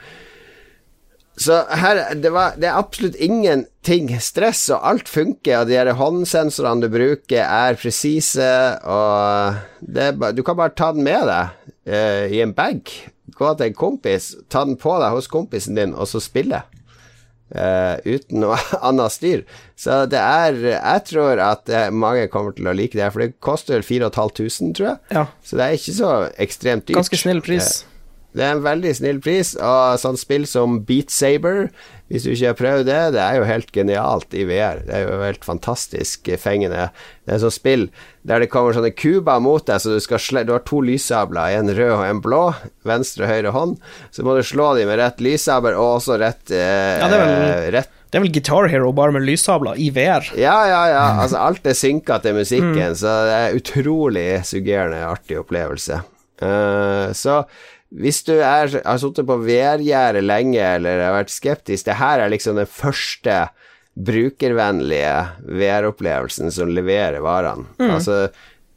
så 1.39 1.61
her, 1.71 2.01
det, 2.19 2.33
var, 2.35 2.57
det 2.59 2.67
er 2.67 2.75
absolutt 2.75 3.15
ingenting 3.15 4.09
stress, 4.19 4.65
og 4.75 4.83
alt 4.83 5.07
funker, 5.07 5.61
og 5.61 5.69
de 5.69 5.77
her 5.77 5.93
håndsensorene 5.95 6.83
du 6.83 6.91
bruker, 6.91 7.45
er 7.45 7.77
presise, 7.79 8.49
og 8.83 9.55
det 9.79 10.09
du 10.35 10.43
kan 10.43 10.59
bare 10.59 10.75
ta 10.75 10.89
den 10.91 11.07
med 11.07 11.29
deg 11.29 11.55
uh, 11.87 12.25
i 12.27 12.41
en 12.43 12.51
bag. 12.57 12.91
Gå 13.39 13.53
til 13.55 13.69
en 13.69 13.77
kompis, 13.77 14.33
ta 14.51 14.65
den 14.67 14.75
på 14.81 14.97
deg 14.99 15.15
hos 15.15 15.31
kompisen 15.31 15.79
din, 15.79 15.95
og 15.95 16.11
så 16.11 16.19
spille. 16.19 16.59
Eh, 17.55 17.97
uten 18.17 18.41
noe 18.43 18.57
annet 18.87 19.11
styr. 19.15 19.43
Så 19.79 20.03
det 20.11 20.19
er 20.19 20.57
Jeg 20.75 21.03
tror 21.09 21.39
at 21.43 21.69
eh, 21.69 21.89
mange 21.91 22.27
kommer 22.31 22.55
til 22.57 22.67
å 22.69 22.73
like 22.75 22.97
det, 22.97 23.11
for 23.13 23.23
det 23.25 23.37
koster 23.43 23.81
4500, 23.85 24.73
tror 24.77 24.89
jeg. 24.91 24.97
Ja, 25.15 25.25
Så 25.43 25.57
det 25.59 25.65
er 25.67 25.77
ikke 25.79 25.95
så 25.99 26.11
ekstremt 26.37 26.87
dyrt. 26.87 26.97
ganske 26.99 27.17
snill 27.21 27.41
pris. 27.45 27.85
Det 28.35 28.43
er 28.45 28.51
en 28.59 28.61
veldig 28.61 28.91
snill 28.93 29.17
pris, 29.25 29.55
og 29.57 29.97
sånn 29.97 30.17
spill 30.21 30.43
som 30.45 30.75
Beat 30.85 31.09
Saber, 31.09 31.71
hvis 32.09 32.23
du 32.25 32.31
ikke 32.33 32.49
har 32.49 32.57
prøvd 32.57 32.87
det, 32.89 33.01
det 33.13 33.21
er 33.21 33.35
jo 33.37 33.43
helt 33.45 33.69
genialt 33.75 34.33
i 34.33 34.45
VR. 34.49 34.79
Det 34.85 34.95
er 34.97 35.03
jo 35.05 35.19
helt 35.21 35.45
fantastisk 35.45 36.29
fengende. 36.41 36.87
Det 37.25 37.35
er 37.35 37.43
sånn 37.43 37.53
spill 37.53 37.83
der 38.25 38.41
det 38.43 38.49
kommer 38.51 38.73
sånne 38.75 38.91
kuber 38.97 39.39
mot 39.41 39.63
deg, 39.65 39.79
så 39.81 39.93
du 39.93 40.43
Du 40.43 40.51
har 40.53 40.65
to 40.65 40.81
lyssabler, 40.81 41.53
en 41.57 41.69
rød 41.69 41.93
og 41.93 42.03
en 42.05 42.21
blå, 42.21 42.41
venstre 42.83 43.25
og 43.25 43.29
høyre 43.29 43.53
hånd. 43.53 43.77
Så 44.11 44.25
må 44.25 44.35
du 44.35 44.41
slå 44.43 44.75
dem 44.77 44.89
med 44.89 44.99
rett 44.99 45.21
lyssabel 45.21 45.77
og 45.77 45.99
også 46.01 46.19
rett, 46.19 46.49
eh, 46.51 46.99
Ja, 46.99 47.07
det 47.07 47.19
er 47.19 47.25
vel- 47.25 47.71
rett 47.77 47.89
Det 48.11 48.17
er 48.17 48.21
vel 48.21 48.31
Guitar 48.33 48.67
Hero 48.67 48.91
bare 48.91 49.11
med 49.11 49.21
lyssabler 49.21 49.77
i 49.77 49.91
VR. 49.91 50.25
ja, 50.35 50.65
ja, 50.65 50.85
ja. 50.89 51.21
Altså, 51.21 51.37
alt 51.37 51.65
er 51.67 51.73
synka 51.77 52.17
til 52.21 52.33
musikken, 52.33 52.95
så 52.97 53.05
det 53.29 53.35
er 53.37 53.55
utrolig 53.59 54.43
suggerende, 54.45 55.05
artig 55.05 55.37
opplevelse. 55.37 56.01
Uh, 56.41 57.11
så 57.13 57.45
hvis 57.89 58.21
du 58.27 58.35
er, 58.37 58.69
har 58.69 58.99
sittet 59.01 59.25
på 59.25 59.39
VR-gjerdet 59.41 60.21
lenge 60.21 60.61
eller 60.61 61.01
har 61.01 61.15
vært 61.15 61.33
skeptisk, 61.33 61.87
det 61.87 61.97
her 61.97 62.21
er 62.21 62.29
liksom 62.29 62.59
den 62.59 62.69
første 62.69 63.47
brukervennlige 63.99 65.15
VR-opplevelsen 65.59 66.53
som 66.53 66.69
leverer 66.71 67.19
varene. 67.25 67.65
Altså, 67.81 68.27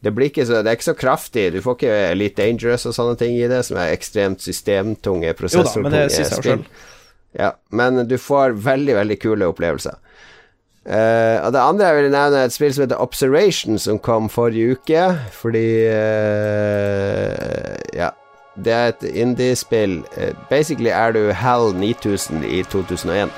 det, 0.02 0.14
blir 0.16 0.32
ikke 0.32 0.46
så, 0.48 0.62
det 0.64 0.72
er 0.72 0.78
ikke 0.78 0.88
så 0.88 0.96
kraftig, 0.98 1.44
du 1.54 1.60
får 1.62 1.76
ikke 1.76 1.98
Elite 2.14 2.40
Dangerous 2.40 2.88
og 2.88 2.96
sånne 2.96 3.18
ting 3.20 3.36
i 3.36 3.50
det, 3.52 3.60
som 3.68 3.76
er 3.78 3.92
ekstremt 3.92 4.42
systemtunge, 4.42 5.36
prosessortunge 5.38 6.08
spill. 6.32 6.64
Ja, 7.36 7.52
men 7.72 8.02
du 8.08 8.16
får 8.20 8.56
veldig, 8.64 8.96
veldig 8.98 9.18
kule 9.20 9.46
opplevelser. 9.52 10.00
Uh, 10.82 11.38
og 11.46 11.52
det 11.54 11.60
andre 11.62 11.86
jeg 11.86 11.96
vil 11.96 12.08
nevne, 12.10 12.40
er 12.40 12.48
et 12.48 12.54
spill 12.56 12.72
som 12.74 12.82
heter 12.82 12.98
Observation, 13.04 13.78
som 13.78 14.00
kom 14.02 14.26
forrige 14.32 14.74
uke. 14.74 15.04
Fordi 15.36 15.68
uh, 15.86 17.76
Ja. 17.94 18.10
Det 18.56 18.72
er 18.72 18.90
et 18.92 19.04
indie-spill. 19.16 20.02
Eh, 20.16 20.34
basically 20.50 20.90
er 20.92 21.14
du 21.16 21.30
Hal 21.32 21.72
9000 21.72 22.44
i 22.44 22.62
2001. 22.62 23.30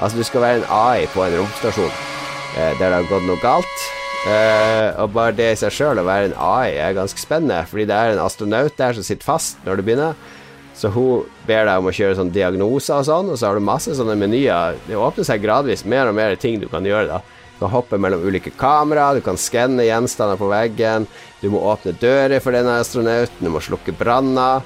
Altså, 0.00 0.18
du 0.18 0.22
skal 0.24 0.40
være 0.40 0.60
en 0.60 0.68
AI 0.70 1.06
på 1.10 1.24
en 1.24 1.38
romstasjon 1.40 1.90
eh, 1.90 2.78
der 2.78 2.86
det 2.86 2.98
har 3.00 3.08
gått 3.10 3.26
noe 3.26 3.40
galt. 3.42 3.88
Eh, 4.30 5.00
og 5.00 5.14
bare 5.16 5.34
det 5.34 5.48
i 5.52 5.58
seg 5.58 5.74
sjøl, 5.74 5.98
å 5.98 6.06
være 6.06 6.30
en 6.30 6.36
AI, 6.38 6.76
er 6.78 6.94
ganske 6.96 7.18
spennende. 7.18 7.64
Fordi 7.66 7.88
det 7.90 7.96
er 7.96 8.14
en 8.14 8.22
astronaut 8.22 8.76
der 8.78 8.94
som 8.94 9.06
sitter 9.06 9.26
fast 9.26 9.58
når 9.66 9.80
du 9.80 9.86
begynner. 9.88 10.14
Så 10.76 10.88
hun 10.94 11.26
ber 11.48 11.66
deg 11.66 11.82
om 11.82 11.90
å 11.90 11.92
kjøre 11.94 12.16
sånn 12.16 12.32
diagnoser 12.32 13.02
og 13.02 13.08
sånn, 13.08 13.34
og 13.34 13.36
så 13.40 13.50
har 13.50 13.58
du 13.58 13.66
masse 13.66 13.92
sånne 13.98 14.14
menyer. 14.16 14.78
Det 14.86 14.96
åpner 14.96 15.26
seg 15.26 15.42
gradvis 15.42 15.82
mer 15.84 16.08
og 16.08 16.16
mer 16.16 16.38
ting 16.40 16.60
du 16.62 16.70
kan 16.70 16.86
gjøre, 16.86 17.18
da. 17.18 17.39
Du 17.60 17.66
kan 17.66 17.74
hoppe 17.74 17.98
mellom 18.00 18.22
ulike 18.24 18.48
kamera, 18.56 19.10
du 19.12 19.20
kan 19.20 19.36
skanne 19.36 19.84
gjenstander 19.84 20.38
på 20.40 20.46
veggen, 20.48 21.04
du 21.42 21.50
må 21.52 21.60
åpne 21.68 21.92
dører 22.00 22.40
for 22.40 22.56
denne 22.56 22.78
astronauten, 22.80 23.42
du 23.44 23.50
må 23.52 23.60
slukke 23.60 23.92
branner. 23.98 24.62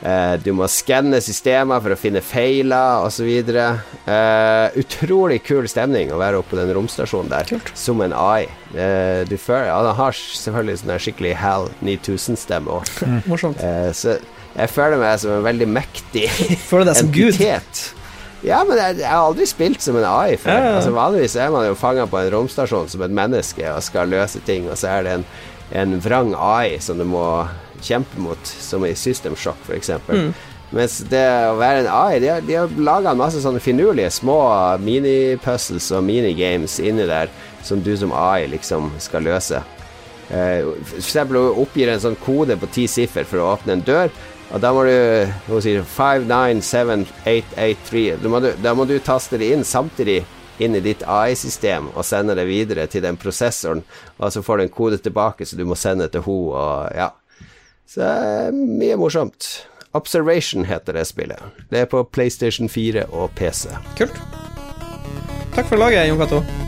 Eh, 0.00 0.38
du 0.40 0.54
må 0.56 0.64
skanne 0.72 1.20
systemer 1.20 1.82
for 1.84 1.92
å 1.92 1.98
finne 2.00 2.22
feiler 2.24 3.04
osv. 3.04 3.28
Eh, 3.52 4.78
utrolig 4.80 5.42
kul 5.44 5.68
stemning 5.68 6.08
å 6.14 6.22
være 6.22 6.40
oppe 6.40 6.54
på 6.54 6.60
den 6.62 6.72
romstasjonen 6.72 7.28
der 7.34 7.52
Kult. 7.52 7.74
som 7.76 8.00
en 8.00 8.16
AI. 8.16 8.46
Eh, 8.72 9.28
du 9.28 9.36
føler, 9.36 9.68
ja, 9.68 9.76
han 9.84 10.00
har 10.00 10.16
selvfølgelig 10.16 10.80
sånn 10.86 10.96
skikkelig 11.04 11.36
Hal 11.42 11.68
9000-stemme 11.84 12.78
òg. 12.78 12.88
Eh, 13.60 13.92
så 13.92 14.16
jeg 14.54 14.72
føler 14.72 14.96
meg 15.04 15.20
som 15.20 15.36
en 15.36 15.44
veldig 15.44 15.68
mektig 15.68 16.30
Føler 16.70 16.88
deg 16.94 17.02
som 17.02 17.12
gud. 17.12 17.44
Ja, 18.46 18.62
men 18.64 18.78
jeg, 18.78 19.00
jeg 19.00 19.10
har 19.10 19.24
aldri 19.26 19.46
spilt 19.50 19.82
som 19.82 19.96
en 19.98 20.06
AI 20.06 20.36
før. 20.38 20.54
Ja, 20.54 20.66
ja. 20.68 20.74
Altså, 20.78 20.92
vanligvis 20.94 21.36
er 21.36 21.54
man 21.54 21.66
jo 21.66 21.78
fanga 21.78 22.06
på 22.10 22.20
en 22.20 22.30
romstasjon 22.34 22.90
som 22.90 23.02
et 23.02 23.14
menneske 23.14 23.64
og 23.72 23.82
skal 23.86 24.12
løse 24.12 24.42
ting, 24.46 24.68
og 24.70 24.78
så 24.78 24.92
er 24.98 25.06
det 25.06 25.16
en, 25.18 25.24
en 25.82 25.96
vrang 26.04 26.34
AI 26.34 26.78
som 26.82 27.00
du 27.00 27.06
må 27.08 27.24
kjempe 27.82 28.20
mot, 28.22 28.52
som 28.62 28.86
i 28.86 28.94
System 28.98 29.36
Shock, 29.38 29.58
f.eks. 29.66 29.90
Mm. 30.06 30.30
Mens 30.74 30.98
det 31.08 31.24
å 31.48 31.54
være 31.56 31.80
en 31.80 31.86
AI 31.88 32.18
De 32.20 32.28
har, 32.28 32.42
de 32.44 32.56
har 32.58 32.72
laga 32.76 33.14
masse 33.16 33.40
sånne 33.40 33.62
finurlige 33.64 34.10
små 34.12 34.36
minipuzzles 34.84 35.86
og 35.96 36.04
minigames 36.04 36.74
inni 36.84 37.06
der 37.08 37.32
som 37.64 37.80
du 37.80 37.94
som 37.96 38.12
AI 38.12 38.50
liksom 38.52 38.90
skal 39.00 39.24
løse. 39.24 39.62
Eh, 40.30 40.64
hun 40.64 41.36
oppgir 41.64 41.88
en 41.92 42.00
sånn 42.02 42.22
kode 42.24 42.54
på 42.60 42.66
ti 42.72 42.84
siffer 42.90 43.24
for 43.28 43.38
å 43.42 43.50
åpne 43.54 43.72
en 43.78 43.86
dør. 43.86 44.08
Og 44.48 44.58
da 44.64 44.68
må 44.72 44.80
du 44.88 44.98
Hun 45.48 45.62
sier 45.62 45.82
597883. 45.84 48.16
Da 48.24 48.28
da 48.62 48.70
må 48.74 48.82
du 48.88 48.96
taste 48.98 49.38
det 49.40 49.48
inn 49.52 49.64
samtidig 49.64 50.20
inn 50.58 50.74
i 50.74 50.80
ditt 50.82 51.02
AI-system 51.06 51.88
og 51.94 52.04
sende 52.06 52.34
det 52.34 52.46
videre 52.48 52.86
til 52.90 53.02
den 53.04 53.16
prosessoren, 53.20 53.82
og 54.18 54.32
så 54.34 54.42
får 54.42 54.56
du 54.58 54.62
en 54.64 54.74
kode 54.74 54.98
tilbake, 54.98 55.46
så 55.46 55.56
du 55.56 55.64
må 55.68 55.74
sende 55.78 56.08
til 56.10 56.22
henne, 56.26 56.58
og 56.58 56.96
ja. 56.96 57.10
Så 57.88 58.04
mye 58.52 58.96
morsomt. 59.00 59.64
Observation 59.96 60.66
heter 60.68 60.92
det 60.98 61.06
spillet. 61.08 61.40
Det 61.70 61.78
er 61.80 61.86
på 61.88 62.02
PlayStation 62.12 62.68
4 62.68 63.06
og 63.08 63.30
PC. 63.38 63.72
Kult. 63.96 64.12
Takk 65.54 65.70
for 65.70 65.80
laget, 65.80 66.10
Jon 66.10 66.20
Cato. 66.20 66.67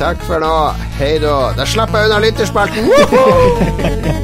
Takk 0.00 0.22
for 0.24 0.40
nå. 0.40 0.52
Hei 0.96 1.18
da. 1.20 1.34
Da 1.58 1.66
slapp 1.68 1.92
jeg 1.92 2.08
unna 2.08 2.22
lytterspalten. 2.24 2.88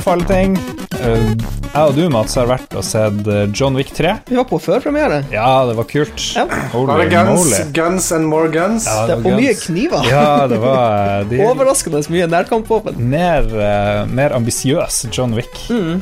anbefale 0.00 0.24
ting. 0.24 0.54
Uh, 1.00 1.32
jeg 1.70 1.82
og 1.84 1.94
du, 1.96 2.04
Mats, 2.12 2.34
har 2.38 2.48
vært 2.48 2.72
og 2.76 2.84
sett 2.86 3.20
uh, 3.28 3.42
John 3.56 3.76
Wick 3.76 3.92
3. 3.96 4.14
Vi 4.30 4.38
var 4.38 4.46
på 4.48 4.58
førpremiere. 4.60 5.22
Ja, 5.32 5.66
det 5.68 5.76
var 5.76 5.86
kult. 5.90 6.22
Ja. 6.36 6.46
Var 6.48 6.60
det 6.72 6.72
Holy 6.72 7.08
guns, 7.10 7.42
moly. 7.44 7.58
guns 7.76 8.08
and 8.16 8.28
more 8.28 8.48
guns? 8.52 8.86
Ja, 8.88 9.06
Det 9.06 9.18
det 9.18 9.18
er 9.18 9.26
var 9.26 9.42
mye 9.42 9.54
kniver. 9.60 10.08
Ja, 10.08 10.46
det 10.50 10.60
var 10.62 11.20
uh, 11.20 11.28
de, 11.28 11.42
Overraskende 11.44 12.02
mye 12.14 12.30
nærkampvåpen. 12.32 12.96
mer, 13.12 13.44
uh, 13.52 14.08
mer 14.08 14.36
ambisiøs 14.36 15.04
John 15.12 15.36
Wick. 15.36 15.52
Mm. 15.68 16.00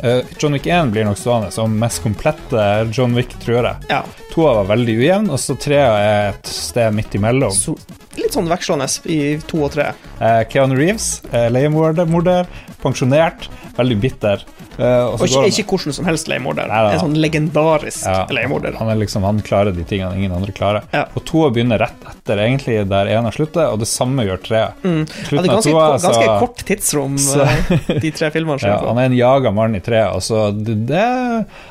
Uh, 0.00 0.22
John 0.38 0.54
Wick 0.56 0.66
1 0.70 0.94
blir 0.94 1.04
nok 1.04 1.18
stående 1.20 1.50
som 1.52 1.74
mest 1.78 2.02
komplette 2.06 2.68
John 2.94 3.18
Wick, 3.18 3.34
tror 3.42 3.66
jeg. 3.66 3.90
Ja. 3.90 4.04
Toa 4.30 4.54
var 4.60 4.70
veldig 4.70 4.94
ujevn, 5.02 5.30
og 5.34 5.42
så 5.42 5.58
trea 5.58 5.90
er 5.98 6.28
et 6.36 6.46
sted 6.54 6.94
midt 6.94 7.18
imellom. 7.18 7.50
Så, 7.52 7.74
litt 8.30 8.38
sånn 8.38 8.50
vekslende 8.50 8.86
i 9.10 9.20
to 9.50 9.64
og 9.66 9.74
tre. 9.74 9.90
Uh, 10.20 10.42
Keanu 10.46 10.78
Reeves, 10.78 11.18
uh, 11.32 11.48
leiemorder, 11.50 12.46
pensjonert, 12.80 13.48
veldig 13.78 13.98
bitter. 14.00 14.44
Uh, 14.80 15.12
Og 15.14 15.24
ikke, 15.26 15.44
ikke 15.52 15.64
hvordan 15.74 15.92
som 15.96 16.06
helst 16.08 16.28
leiemorder. 16.30 16.70
En 16.70 17.00
sånn 17.02 17.16
legendarisk 17.20 18.06
Ja, 18.06 18.24
leiemorder. 18.32 18.74
Han, 18.80 18.90
liksom, 19.00 19.22
han 19.26 19.40
klarer 19.44 19.74
de 19.76 19.84
tingene 19.84 20.16
ingen 20.16 20.32
andre 20.36 20.52
klarer. 20.56 20.86
Ja. 20.94 21.04
Og 21.14 21.24
toa 21.28 21.50
begynner 21.54 21.78
rett 21.82 22.06
etter 22.10 22.40
egentlig 22.46 22.78
der 22.90 23.10
ene 23.12 23.32
sluttet, 23.34 23.62
og 23.68 23.78
det 23.82 23.88
samme 23.90 24.24
gjør 24.26 24.40
trea. 24.44 24.68
Mm. 24.82 25.00
Ja, 25.00 25.04
det 25.04 25.26
Slutten 25.28 25.44
er 25.44 25.52
ganske, 25.54 25.74
toa, 25.74 25.86
ganske 25.98 26.24
så- 26.24 26.38
kort 26.40 26.64
tidsrom, 26.70 27.18
så- 27.20 27.46
eh, 27.46 28.00
de 28.00 28.10
tre 28.10 28.30
filmene. 28.34 28.58
Ja, 28.70 28.78
han 28.86 28.98
er 28.98 29.08
en 29.10 29.16
jaga 29.16 29.50
mann 29.52 29.74
i 29.76 29.80
treet. 29.80 30.12
Altså, 30.14 30.50
det, 30.54 30.76
det, 30.88 31.04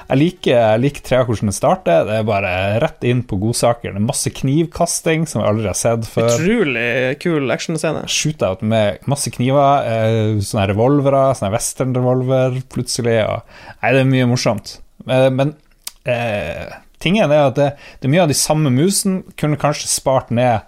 jeg 0.10 0.18
liker, 0.20 0.52
jeg 0.58 0.82
liker 0.84 1.02
trea 1.06 1.24
hvordan 1.28 1.50
det 1.52 1.56
starter. 1.56 2.06
Det 2.10 2.18
er 2.20 2.24
bare 2.28 2.52
rett 2.84 3.04
inn 3.08 3.22
på 3.24 3.40
godsaker. 3.40 3.94
Det 3.94 4.02
er 4.02 4.06
masse 4.06 4.30
knivkasting 4.36 5.26
som 5.30 5.42
jeg 5.42 5.50
aldri 5.54 5.68
har 5.70 5.78
sett 5.80 6.08
før. 6.10 6.30
Utrolig 6.34 7.20
kul 7.24 7.50
actionscene. 7.54 8.04
Shootout 8.10 8.62
med 8.62 9.00
masse 9.10 9.32
kniver, 9.32 9.86
eh, 9.88 10.40
sånne 10.44 10.68
revolvere, 10.74 11.24
sånne 11.40 11.54
western-revolver 11.56 12.60
plutselig. 12.70 12.99
Og, 13.08 13.58
nei, 13.82 13.92
det 13.96 14.04
er 14.04 14.12
mye 14.12 14.30
morsomt. 14.30 14.78
Eh, 15.08 15.30
men 15.34 15.56
eh, 16.06 16.70
tingen 17.00 17.32
er 17.32 17.50
at 17.50 17.58
det, 17.60 17.72
det 18.00 18.10
er 18.10 18.16
mye 18.16 18.26
av 18.28 18.32
de 18.32 18.38
samme 18.38 18.72
musene. 18.74 19.24
Kunne 19.40 19.60
kanskje 19.62 19.92
spart 19.92 20.32
ned 20.36 20.66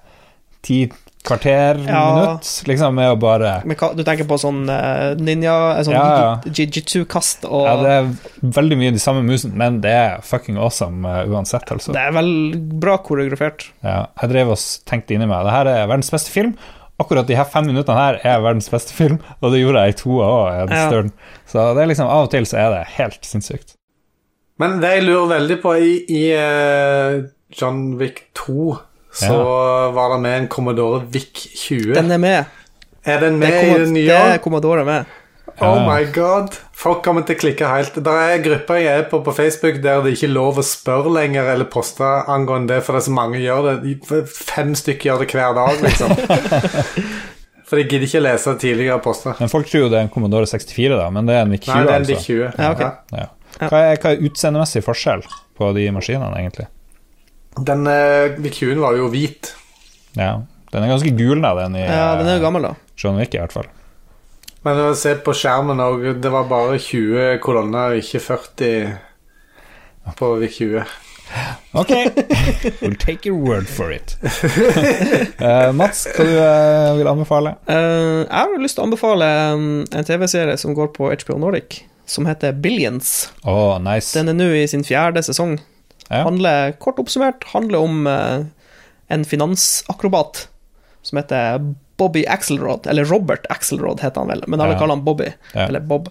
ti 0.66 0.86
kvarter, 1.24 1.78
Ja. 1.86 2.16
minutt, 2.16 2.48
liksom, 2.66 2.96
med 2.96 3.12
å 3.12 3.18
bare 3.20 3.62
Men 3.66 3.78
hva, 3.78 3.92
du 3.96 4.04
tenker 4.04 4.26
på 4.26 4.40
sånn 4.42 4.64
uh, 4.70 5.14
ninja, 5.22 5.78
eh, 5.78 5.84
sånn 5.86 5.94
Ja, 5.94 6.06
ja. 6.18 6.32
jiu-jitsu-kast 6.50 7.46
og 7.46 7.68
Ja, 7.68 7.76
det 7.78 7.92
er 7.92 8.50
veldig 8.58 8.78
mye 8.80 8.94
de 8.96 9.02
samme 9.02 9.22
musene, 9.22 9.54
men 9.54 9.82
det 9.84 9.92
er 9.94 10.26
fucking 10.26 10.58
awesome 10.58 11.06
uh, 11.06 11.22
uansett, 11.30 11.70
altså. 11.70 11.94
Det 11.94 12.02
er 12.02 12.16
vel 12.18 12.32
bra 12.82 12.98
koreografert. 13.06 13.70
Ja, 13.86 14.08
jeg 14.22 14.34
drev 14.34 14.56
og 14.56 14.66
tenkte 14.90 15.14
inni 15.14 15.30
meg 15.30 15.46
Det 15.46 15.54
her 15.54 15.70
er 15.70 15.86
verdens 15.92 16.10
beste 16.14 16.34
film. 16.34 16.56
Akkurat 17.00 17.28
de 17.28 17.36
her 17.36 17.48
fem 17.50 17.66
minuttene 17.66 17.98
her 17.98 18.20
er 18.24 18.42
verdens 18.44 18.70
beste 18.70 18.94
film, 18.94 19.20
og 19.42 19.52
det 19.54 19.62
gjorde 19.64 19.82
jeg 19.86 19.94
i 19.96 19.98
to 20.02 20.20
òg. 20.22 20.70
Ja. 20.70 21.02
Så 21.50 21.64
det 21.76 21.82
er 21.84 21.90
liksom 21.90 22.08
av 22.12 22.28
og 22.28 22.32
til 22.34 22.46
så 22.46 22.58
er 22.62 22.70
det 22.76 22.82
helt 22.98 23.26
sinnssykt. 23.26 23.76
Men 24.62 24.78
det 24.84 24.92
jeg 24.98 25.04
lurer 25.08 25.32
veldig 25.40 25.58
på 25.64 25.74
i, 25.82 25.94
i 26.14 26.24
eh, 26.38 27.24
John 27.58 27.96
Wick 27.98 28.28
2, 28.38 28.76
så 29.24 29.40
var 29.96 30.14
det 30.14 30.20
med 30.22 30.38
en 30.44 30.48
Commodore 30.48 31.02
Wick 31.12 31.34
20. 31.58 31.96
Den 31.98 32.12
er 32.12 32.18
med. 32.22 32.46
er 33.04 33.20
den 33.20 33.40
Det 33.40 33.40
med 33.42 33.58
er, 33.58 33.64
i 33.66 33.80
det 33.80 33.90
nye? 33.96 34.06
det 34.08 34.20
er 34.36 34.38
Commodore 34.38 34.86
med. 34.86 35.06
Oh 35.62 35.82
my 35.86 36.06
god. 36.14 36.56
Folk 36.74 37.04
kommer 37.06 37.26
til 37.28 37.38
å 37.38 37.42
klikke 37.42 37.68
helt. 37.70 37.98
Det 38.02 38.14
er 38.26 38.40
grupper 38.42 38.80
jeg 38.82 39.02
er 39.04 39.10
på 39.12 39.20
på 39.26 39.34
Facebook 39.36 39.82
der 39.84 40.00
det 40.06 40.16
ikke 40.16 40.30
er 40.30 40.34
lov 40.34 40.62
å 40.62 40.66
spørre 40.66 41.12
lenger 41.14 41.52
eller 41.54 41.70
poste 41.70 42.08
angående 42.32 42.76
det, 42.76 42.80
for 42.86 42.98
det 42.98 43.04
er 43.04 43.08
så 43.10 43.14
mange 43.14 43.42
gjør 43.42 43.68
det. 43.68 43.94
Fem 44.32 44.74
stykker 44.78 45.12
gjør 45.12 45.22
det 45.22 45.30
hver 45.36 45.54
dag, 45.58 45.84
liksom. 45.86 46.16
For 47.72 47.80
de 47.80 47.86
gidder 47.88 48.04
ikke 48.04 48.20
å 48.20 48.24
lese 48.26 48.54
tidligere 48.60 49.00
poster. 49.00 49.38
Men 49.40 49.48
folk 49.48 49.70
tror 49.70 49.86
jo 49.86 49.92
det 49.94 50.02
er 50.02 50.04
en 50.04 50.10
Commodore 50.12 50.48
64, 50.50 50.90
da, 50.92 51.06
men 51.16 51.30
det 51.30 51.38
er 51.38 51.46
en 51.46 51.54
VIC 51.54 51.70
20. 51.70 51.72
Nei, 51.72 51.84
det 51.88 51.94
er 51.94 51.94
en 51.94 52.02
altså. 52.02 52.18
VIC 52.18 52.26
20. 52.26 52.42
Ja, 52.58 52.72
okay. 52.74 52.90
Ja. 53.16 53.28
Hva 53.62 53.80
er, 53.80 54.02
hva 54.04 54.12
er 54.12 54.26
utseendemessig 54.28 54.82
forskjell 54.84 55.24
på 55.56 55.70
de 55.78 55.86
maskinene, 55.96 56.34
egentlig? 56.42 56.66
Den 57.70 57.88
uh, 57.88 58.36
VIC 58.44 58.60
20 58.66 58.84
var 58.84 59.00
jo 59.00 59.08
hvit. 59.14 59.54
Ja, 60.20 60.34
Den 60.74 60.84
er 60.84 60.92
ganske 60.92 61.14
gulna, 61.16 61.54
den 61.62 61.80
i 61.80 61.86
Ja, 61.86 62.10
den 62.20 62.28
er 62.28 62.42
jo 62.42 62.44
gammel, 62.44 62.68
da. 62.68 62.74
John 63.00 63.16
Wick, 63.22 63.38
i 63.38 63.40
hvert 63.40 63.56
fall. 63.56 63.72
Men 64.62 64.78
å 64.78 64.90
se 64.94 65.16
på 65.26 65.34
skjermen 65.34 65.80
òg, 65.82 66.04
det 66.22 66.30
var 66.30 66.50
bare 66.50 66.78
20 66.78 67.40
kolonner, 67.42 67.96
ikke 67.98 68.20
40 68.22 68.92
på 70.20 70.30
VIK20. 70.44 70.92
Ok, 71.80 71.90
we'll 72.82 72.98
take 73.00 73.26
your 73.26 73.40
word 73.40 73.66
for 73.66 73.90
it. 73.96 74.18
uh, 75.42 75.72
Mats, 75.74 76.04
hva 76.14 76.28
du 76.28 76.34
uh, 76.36 76.92
vil 77.00 77.10
anbefale? 77.10 77.56
Uh, 77.66 78.22
jeg 78.28 78.36
har 78.36 78.62
lyst 78.62 78.78
til 78.78 78.84
å 78.84 78.88
anbefale 78.90 79.30
um, 79.56 79.68
en 79.88 80.08
TV-serie 80.08 80.60
som 80.62 80.76
går 80.78 80.92
på 80.94 81.10
HBO 81.10 81.40
Nordic, 81.42 81.82
som 82.06 82.30
heter 82.30 82.54
Billions. 82.54 83.32
Å, 83.42 83.80
nice. 83.82 84.14
Den 84.14 84.30
er 84.30 84.38
nå 84.38 84.52
i 84.60 84.68
sin 84.70 84.86
fjerde 84.86 85.24
sesong. 85.26 85.58
Ja. 86.10 86.26
Handler, 86.28 86.76
kort 86.84 87.00
oppsummert, 87.02 87.48
handler 87.56 87.82
om 87.82 88.06
en 88.06 89.26
finansakrobat 89.26 90.50
som 91.08 91.18
heter 91.18 91.64
Bobby 92.02 92.26
Axelrod, 92.28 92.88
eller 92.90 93.06
Robert 93.06 93.46
Axelrod 93.54 94.02
heter 94.02 94.24
han 94.24 94.30
vel, 94.34 94.44
men 94.48 94.60
alle 94.62 94.74
Ja. 94.76 94.80
kaller 94.82 94.96
han 94.98 95.06
Bobby, 95.06 95.30
Ja. 95.54 95.68
eller 95.70 95.80
Bob. 95.80 96.10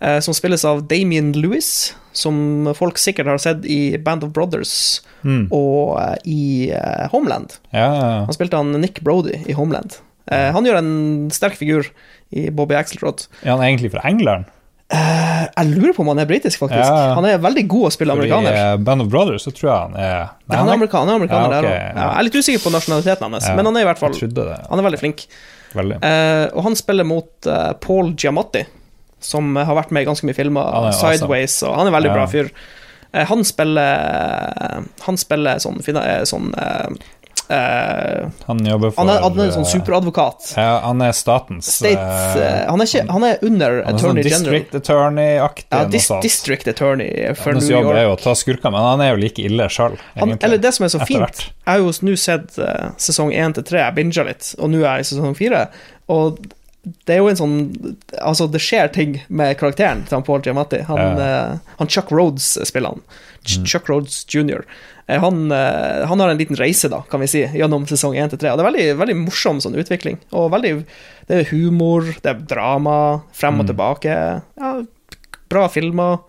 eh, 0.00 0.20
som 0.22 0.34
spilles 0.34 0.62
av 0.64 0.84
Damien 0.86 1.32
Lewis, 1.34 1.92
som 2.14 2.68
folk 2.78 2.98
sikkert 3.02 3.26
har 3.26 3.38
sett 3.42 3.64
i 3.66 3.96
Band 3.98 4.22
of 4.24 4.30
Brothers 4.32 5.00
Mm. 5.26 5.48
og 5.50 5.98
eh, 5.98 6.16
i 6.30 6.70
eh, 6.70 7.08
Homeland. 7.10 7.56
Ja, 7.74 7.88
Han 8.24 8.32
spilte 8.36 8.56
han 8.60 8.70
Nick 8.80 9.00
Brody 9.02 9.40
i 9.50 9.52
Homeland. 9.58 9.96
Eh, 10.30 10.52
han 10.54 10.64
gjør 10.64 10.78
en 10.78 11.30
sterk 11.34 11.56
figur 11.58 11.88
i 12.30 12.48
Bobby 12.54 12.76
Axelrod. 12.78 13.26
Er 13.42 13.50
Han 13.56 13.64
egentlig 13.66 13.90
fra 13.90 14.04
England. 14.06 14.44
Eh, 14.88 15.42
jeg 15.52 15.68
lurer 15.74 15.92
på 15.92 16.00
om 16.00 16.08
han 16.14 16.20
er 16.22 16.28
britisk, 16.30 16.62
faktisk. 16.62 16.80
Ja. 16.80 17.12
Han 17.18 17.26
er 17.28 17.40
veldig 17.44 17.64
god 17.68 17.88
å 17.90 17.92
spille 17.92 18.14
amerikaner. 18.16 18.54
I 18.56 18.78
Band 18.80 19.04
of 19.04 19.10
Brothers, 19.12 19.44
så 19.44 19.52
tror 19.52 19.68
jeg 19.68 19.76
han 19.82 19.96
er 20.00 20.14
Nei, 20.48 20.56
han 20.56 20.70
er 20.70 20.78
amerikaner, 20.78 21.12
han 21.12 21.12
er 21.12 21.20
amerikaner 21.20 21.52
Ja, 21.52 21.58
okay, 21.58 21.68
der 21.68 21.68
også. 21.68 22.00
ja. 22.00 22.08
Jeg 22.08 22.18
er 22.22 22.26
litt 22.28 22.38
usikker 22.40 22.64
på 22.64 22.72
nasjonaliteten 22.72 23.36
hans, 23.36 23.48
men 23.58 23.68
han 23.68 23.76
er 23.76 23.84
i 23.84 23.88
hvert 23.90 24.00
fall. 24.00 24.16
Han 24.70 24.80
er 24.80 24.86
veldig 24.88 25.00
flink. 25.02 25.26
Veldig. 25.76 25.98
Uh, 26.00 26.46
og 26.56 26.62
han 26.64 26.78
spiller 26.80 27.04
mot 27.04 27.48
uh, 27.52 27.72
Paul 27.84 28.14
Giamatti, 28.16 28.64
som 29.20 29.52
har 29.60 29.76
vært 29.76 29.92
med 29.92 30.06
i 30.06 30.08
ganske 30.08 30.24
mye 30.24 30.36
filmer. 30.38 30.64
Er 30.72 30.88
awesome. 30.88 31.16
Sideways, 31.18 31.58
og 31.68 31.76
han 31.76 31.90
er 31.90 31.96
veldig 31.98 32.14
bra 32.14 32.24
fyr. 32.30 32.48
Eh, 33.08 33.24
han 33.24 33.40
spiller 33.44 34.82
Han 35.06 35.16
spiller 35.16 35.56
sånn, 35.64 35.78
fina- 35.84 36.04
eh, 36.04 36.24
sånn 36.28 36.50
Han 37.48 38.66
jobber 38.66 38.90
for 38.90 39.00
Han 39.00 39.10
er, 39.12 39.22
han 39.24 39.38
er 39.40 39.46
en 39.46 39.54
sånn 39.54 39.64
eh, 39.64 39.70
superadvokat. 39.72 40.50
Ja, 40.56 40.72
han 40.84 41.00
er 41.04 41.14
statens 41.16 41.70
States 41.78 42.36
eh, 42.36 42.42
eh, 42.42 42.64
han, 42.68 42.82
er 42.82 42.90
ikke, 42.90 43.04
han 43.08 43.24
er 43.28 43.46
under 43.48 43.78
han 43.78 43.96
er 43.96 44.02
sånn 44.02 44.18
attorney 44.18 44.26
general. 44.26 44.56
district 44.58 44.76
attorney-aktig. 44.82 45.68
Ja, 45.72 45.82
dis, 45.92 46.10
district 46.24 46.68
attorney 46.74 47.32
for 47.38 47.56
Hans 47.56 47.70
jobb 47.72 47.88
er 47.94 48.04
jo 48.04 48.12
å 48.16 48.20
ta 48.20 48.36
skurker, 48.38 48.72
men 48.74 48.84
han 48.84 49.04
er 49.04 49.14
jo 49.14 49.22
like 49.22 49.48
ille 49.48 49.70
sjøl, 49.72 49.96
eller 50.18 50.60
det 50.60 50.74
som 50.76 50.88
er 50.88 50.92
så 50.92 51.00
fint. 51.08 51.48
Jeg 51.48 51.68
har 51.68 51.80
jo 51.80 51.92
nå 52.04 52.18
sett 52.20 52.60
uh, 52.60 52.92
sesong 53.00 53.32
1 53.32 53.58
til 53.58 53.68
3, 53.72 53.82
jeg 53.86 53.96
binga 53.96 54.28
litt, 54.28 54.52
og 54.58 54.72
nå 54.72 54.84
er 54.84 55.00
jeg 55.00 55.08
i 55.08 55.10
sesong 55.14 55.36
4. 55.38 55.64
Og 56.12 56.38
det 57.08 57.16
er 57.16 57.22
jo 57.22 57.30
en 57.30 57.38
sånn 57.38 57.56
Altså, 58.16 58.46
det 58.50 58.60
skjer 58.62 58.90
ting 58.94 59.18
med 59.28 59.56
karakteren 59.60 60.04
til 60.06 60.18
han 60.18 60.26
Paul 60.26 60.44
Giamatti. 60.44 60.82
Han, 60.88 61.20
eh, 61.22 61.74
han 61.80 61.90
Chuck 61.90 62.12
Rhodes 62.14 62.56
spiller 62.68 62.96
han. 62.96 63.02
Ch 63.44 63.62
Chuck 63.64 63.88
Rhodes 63.88 64.24
jr. 64.28 64.64
Eh, 65.08 65.20
han, 65.20 65.52
eh, 65.52 66.06
han 66.06 66.20
har 66.20 66.28
en 66.28 66.40
liten 66.40 66.58
reise, 66.58 66.90
da, 66.92 67.02
kan 67.10 67.20
vi 67.20 67.30
si, 67.30 67.44
gjennom 67.56 67.86
sesong 67.88 68.16
1 68.18 68.34
til 68.34 68.42
3. 68.42 68.52
Og 68.52 68.58
det 68.58 68.64
er 68.64 68.70
veldig, 68.70 68.88
veldig 69.00 69.16
morsom 69.22 69.62
sånn 69.64 69.78
utvikling. 69.78 70.18
Og 70.36 70.50
veldig 70.52 70.74
Det 71.28 71.42
er 71.42 71.48
humor, 71.50 72.06
det 72.22 72.30
er 72.30 72.44
drama, 72.48 73.22
frem 73.36 73.60
og 73.60 73.66
tilbake. 73.68 74.12
Ja, 74.56 74.70
bra 75.52 75.66
filmer. 75.68 76.22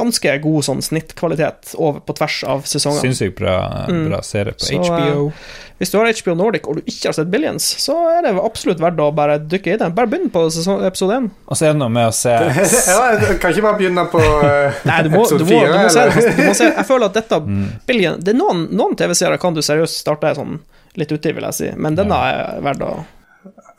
Ganske 0.00 0.36
god 0.42 0.66
sånn 0.66 0.84
snittkvalitet 0.84 1.74
over, 1.76 2.00
på 2.04 2.16
tvers 2.18 2.38
av 2.48 2.64
sesongene. 2.68 3.04
Sinnssykt 3.04 3.36
bra, 3.40 3.56
bra 3.88 4.22
serie 4.26 4.56
på 4.56 4.64
Så, 4.66 4.80
eh, 4.80 4.88
HBO. 4.88 5.32
Hvis 5.80 5.88
du 5.92 5.96
har 5.96 6.10
HBO 6.12 6.34
Nordic 6.36 6.66
og 6.68 6.76
du 6.76 6.88
ikke 6.90 7.08
har 7.08 7.14
sett 7.16 7.30
Billions, 7.32 7.64
så 7.80 7.94
er 8.12 8.26
det 8.26 8.34
absolutt 8.36 8.82
verdt 8.82 8.98
å 9.00 9.06
bare 9.16 9.38
dykke 9.40 9.72
i 9.72 9.76
det. 9.80 9.86
Bare 9.96 10.10
begynn 10.12 10.28
på 10.32 10.42
sesong, 10.52 10.82
episode 10.84 11.16
1. 11.16 11.28
Og 11.48 11.56
så 11.56 11.68
er 11.68 11.72
det 11.72 11.80
noe 11.80 11.92
med 11.94 12.10
å 12.10 12.12
se 12.12 12.34
ja, 12.90 12.98
kan 13.40 13.54
ikke 13.54 13.64
bare 13.64 13.78
begynne 13.78 14.04
på 14.12 14.20
eh, 14.50 14.82
Nei, 14.84 14.98
du 15.06 15.08
må, 15.14 15.22
episode 15.24 15.46
episode 15.46 15.70
eller? 15.70 15.78
du 15.78 15.86
må 15.86 15.94
se. 15.94 16.34
Du 16.36 16.42
må 16.44 16.56
se. 16.58 16.68
Jeg 16.76 16.86
føler 16.90 17.08
at 17.08 17.16
dette 17.20 17.40
Mm. 17.50 17.70
Billion, 17.86 18.18
Det 18.20 18.34
er 18.34 18.36
noen, 18.36 18.66
noen 18.76 18.92
TV-serier 18.98 19.40
kan 19.40 19.56
du 19.56 19.62
seriøst 19.64 20.02
starte 20.02 20.34
sånn 20.36 20.58
litt 21.00 21.10
uti, 21.12 21.32
vil 21.32 21.46
jeg 21.48 21.56
si, 21.56 21.68
men 21.80 21.96
denne 21.96 22.18
er 22.28 22.60
verdt 22.64 22.82
å 22.84 22.90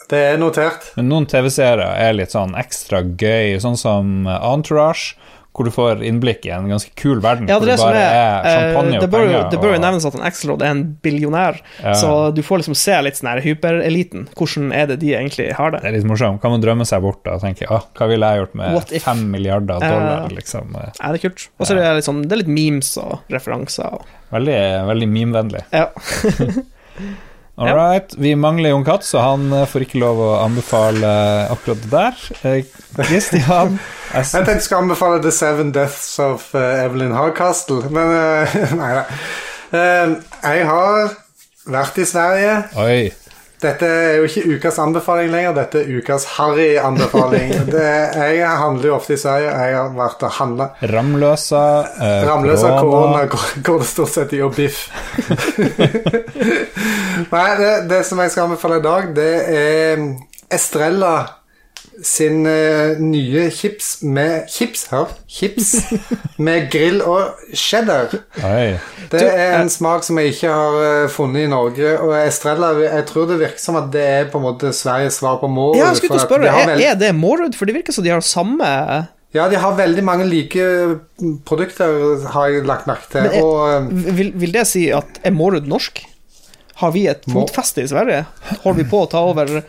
Det 0.10 0.22
er 0.32 0.40
notert. 0.42 0.90
Men 0.98 1.08
noen 1.12 1.28
TV-serier 1.30 1.84
er 1.86 2.16
litt 2.18 2.34
sånn 2.34 2.56
ekstra 2.60 3.04
gøy, 3.06 3.60
sånn 3.64 3.78
som 3.80 4.26
Entourage, 4.28 5.14
hvor 5.52 5.68
du 5.68 5.72
får 5.76 6.00
innblikk 6.08 6.46
i 6.48 6.52
en 6.56 6.70
ganske 6.72 6.94
kul 6.96 7.20
verden. 7.20 7.48
Ja, 7.52 7.58
det 7.60 7.74
er 7.74 7.76
det 7.76 7.84
bare 7.84 8.00
er 8.00 8.46
er 8.46 8.54
champagne 8.56 8.94
eh, 8.94 8.96
og 8.96 9.02
Det 9.04 9.10
bør 9.12 9.26
penger. 9.28 9.50
det 9.52 9.60
bør 9.60 9.68
jo 9.74 9.76
og- 9.76 9.82
nevnes 9.84 10.06
at 10.08 10.16
en 10.16 10.22
Axelrod 10.30 10.62
er 10.64 10.72
en 10.72 10.84
billionær, 11.04 11.60
Ja. 11.84 11.94
så 11.94 12.12
du 12.34 12.42
får 12.42 12.62
liksom 12.64 12.76
se 12.76 13.02
litt 13.02 13.16
sånn 13.20 13.42
hypereliten. 13.44 14.28
Hvordan 14.36 14.72
er 14.74 14.86
det 14.88 15.00
de 15.02 15.12
egentlig 15.14 15.52
har 15.58 15.72
det? 15.72 15.82
Det 15.82 15.90
er 15.92 15.98
litt 15.98 16.06
morsomt. 16.08 16.42
Kan 16.42 16.52
man 16.52 16.62
drømme 16.62 16.86
seg 16.88 17.02
bort 17.02 17.28
og 17.28 17.42
tenke 17.42 17.68
ah, 17.70 17.84
hva 18.00 18.08
ville 18.08 18.26
jeg 18.32 18.46
gjort 18.46 18.56
med 18.56 19.02
fem 19.02 19.26
milliarder 19.32 19.80
dollar? 19.80 20.24
Uh, 20.24 20.36
liksom. 20.36 20.76
Eh, 20.76 20.92
Ja, 21.02 21.12
det 21.12 21.20
er 21.24 21.30
kult. 21.30 21.50
Og 21.60 21.68
så 21.68 21.76
er 21.76 21.82
det 21.84 21.96
litt 21.96 22.06
sånn 22.08 22.22
Det 22.24 22.32
er 22.32 22.44
litt 22.46 22.48
memes 22.48 22.98
og 22.98 23.20
referanser. 23.30 23.92
Og, 23.94 24.06
Veldig, 24.32 24.88
veldig 24.88 25.10
memevennlig. 25.12 25.64
ja. 25.74 25.88
All 27.56 27.76
right. 27.76 28.14
Vi 28.18 28.36
mangler 28.36 28.70
Jon 28.70 28.86
Katz, 28.86 29.12
så 29.12 29.20
han 29.20 29.52
eh, 29.54 29.68
får 29.70 29.86
ikke 29.86 30.00
lov 30.02 30.22
å 30.24 30.30
anbefale 30.42 31.10
akkurat 31.52 31.82
det 31.84 31.92
der. 31.92 32.22
Eh, 32.48 33.06
Christian 33.06 33.78
jeg 34.14 34.24
Jeg 34.24 34.30
tenkte 34.32 34.56
jeg 34.56 34.66
skulle 34.66 34.84
anbefale 34.88 35.22
The 35.24 35.34
Seven 35.36 35.74
Deaths 35.76 36.20
of 36.24 36.48
eh, 36.56 36.86
Evelyn 36.86 37.14
Hardcastle, 37.16 37.92
men 37.92 38.16
uh, 38.16 38.60
Nei 38.82 38.92
da. 38.98 39.04
Uh, 39.72 40.16
jeg 40.42 40.66
har 40.68 41.18
vært 41.72 42.02
i 42.02 42.08
Sverige. 42.08 42.56
Oi. 42.82 43.12
Dette 43.62 43.86
er 43.86 44.16
jo 44.18 44.26
ikke 44.26 44.56
ukas 44.56 44.80
anbefaling 44.82 45.30
lenger, 45.30 45.54
dette 45.54 45.84
er 45.84 45.90
ukas 46.00 46.26
harry-anbefaling. 46.38 47.52
Jeg 48.42 48.54
handler 48.62 48.88
jo 48.90 48.96
ofte 48.96 49.14
i 49.14 49.22
Sverige. 49.22 49.52
Jeg 49.54 49.76
har 49.78 49.92
vært 49.98 50.26
og 50.26 50.34
handla. 50.40 50.68
Ramløsa, 50.92 51.66
eh, 52.02 52.24
Ramløsa 52.30 52.72
korona. 52.80 53.28
går 53.30 53.84
det 53.84 53.90
stort 53.92 54.14
sett 54.16 54.34
i 54.34 54.42
og 54.42 54.56
biff. 54.58 54.88
Nei, 57.34 57.50
det, 57.62 57.72
det 57.92 58.02
som 58.08 58.20
jeg 58.24 58.34
skal 58.34 58.48
anbefale 58.48 58.82
i 58.82 58.86
dag, 58.86 59.12
det 59.16 59.32
er 59.54 60.04
Estrella 60.52 61.14
sin 62.04 62.46
uh, 62.48 62.98
nye 63.04 63.50
chips 63.54 64.02
med 64.02 64.48
Chips, 64.50 64.86
hør. 64.92 65.12
Chips 65.30 65.74
med 66.46 66.70
grill 66.74 67.02
og 67.04 67.36
cheddar. 67.54 68.14
Oi. 68.42 68.78
Det 69.12 69.22
er 69.28 69.42
eh, 69.52 69.56
en 69.60 69.70
smak 69.72 70.06
som 70.08 70.18
jeg 70.22 70.34
ikke 70.34 70.52
har 70.54 70.78
uh, 70.80 71.10
funnet 71.12 71.46
i 71.46 71.52
Norge. 71.52 71.94
Og 72.00 72.14
Estrella, 72.22 72.72
jeg 72.86 73.06
tror 73.12 73.28
det 73.30 73.40
virker 73.42 73.62
som 73.62 73.80
at 73.82 73.90
det 73.94 74.06
er 74.08 74.30
på 74.32 74.40
en 74.42 74.48
måte 74.48 74.72
Sveriges 74.76 75.20
svar 75.22 75.42
på 75.42 75.50
Mårud. 75.52 75.80
Ja, 75.80 75.90
jeg 75.92 76.00
skulle 76.02 76.18
til 76.18 76.24
å 76.24 76.30
spørre, 76.30 76.48
de 76.48 76.54
er, 76.64 76.72
vel- 76.74 76.86
er 76.90 77.02
det 77.02 77.12
Mårud? 77.20 77.58
For 77.60 77.70
det 77.70 77.78
virker 77.82 77.96
som 77.98 78.08
de 78.08 78.14
har 78.16 78.24
samme 78.26 78.72
Ja, 79.36 79.46
de 79.52 79.60
har 79.60 79.76
veldig 79.78 80.04
mange 80.04 80.26
like 80.28 80.64
produkter, 81.48 82.26
har 82.34 82.50
jeg 82.52 82.66
lagt 82.68 82.88
merke 82.90 83.12
til. 83.12 83.28
Er- 83.28 83.44
og 83.44 83.92
eh, 83.92 84.16
vil, 84.18 84.32
vil 84.42 84.56
det 84.56 84.66
si 84.70 84.88
at 84.96 85.22
er 85.28 85.36
Mårud 85.36 85.68
norsk? 85.70 86.04
Har 86.82 86.96
vi 86.96 87.04
et 87.12 87.22
fotfeste 87.30 87.84
i 87.84 87.90
Sverige? 87.92 88.24
Holder 88.64 88.80
vi 88.80 88.88
på 88.90 89.04
å 89.04 89.10
ta 89.12 89.20
over 89.30 89.60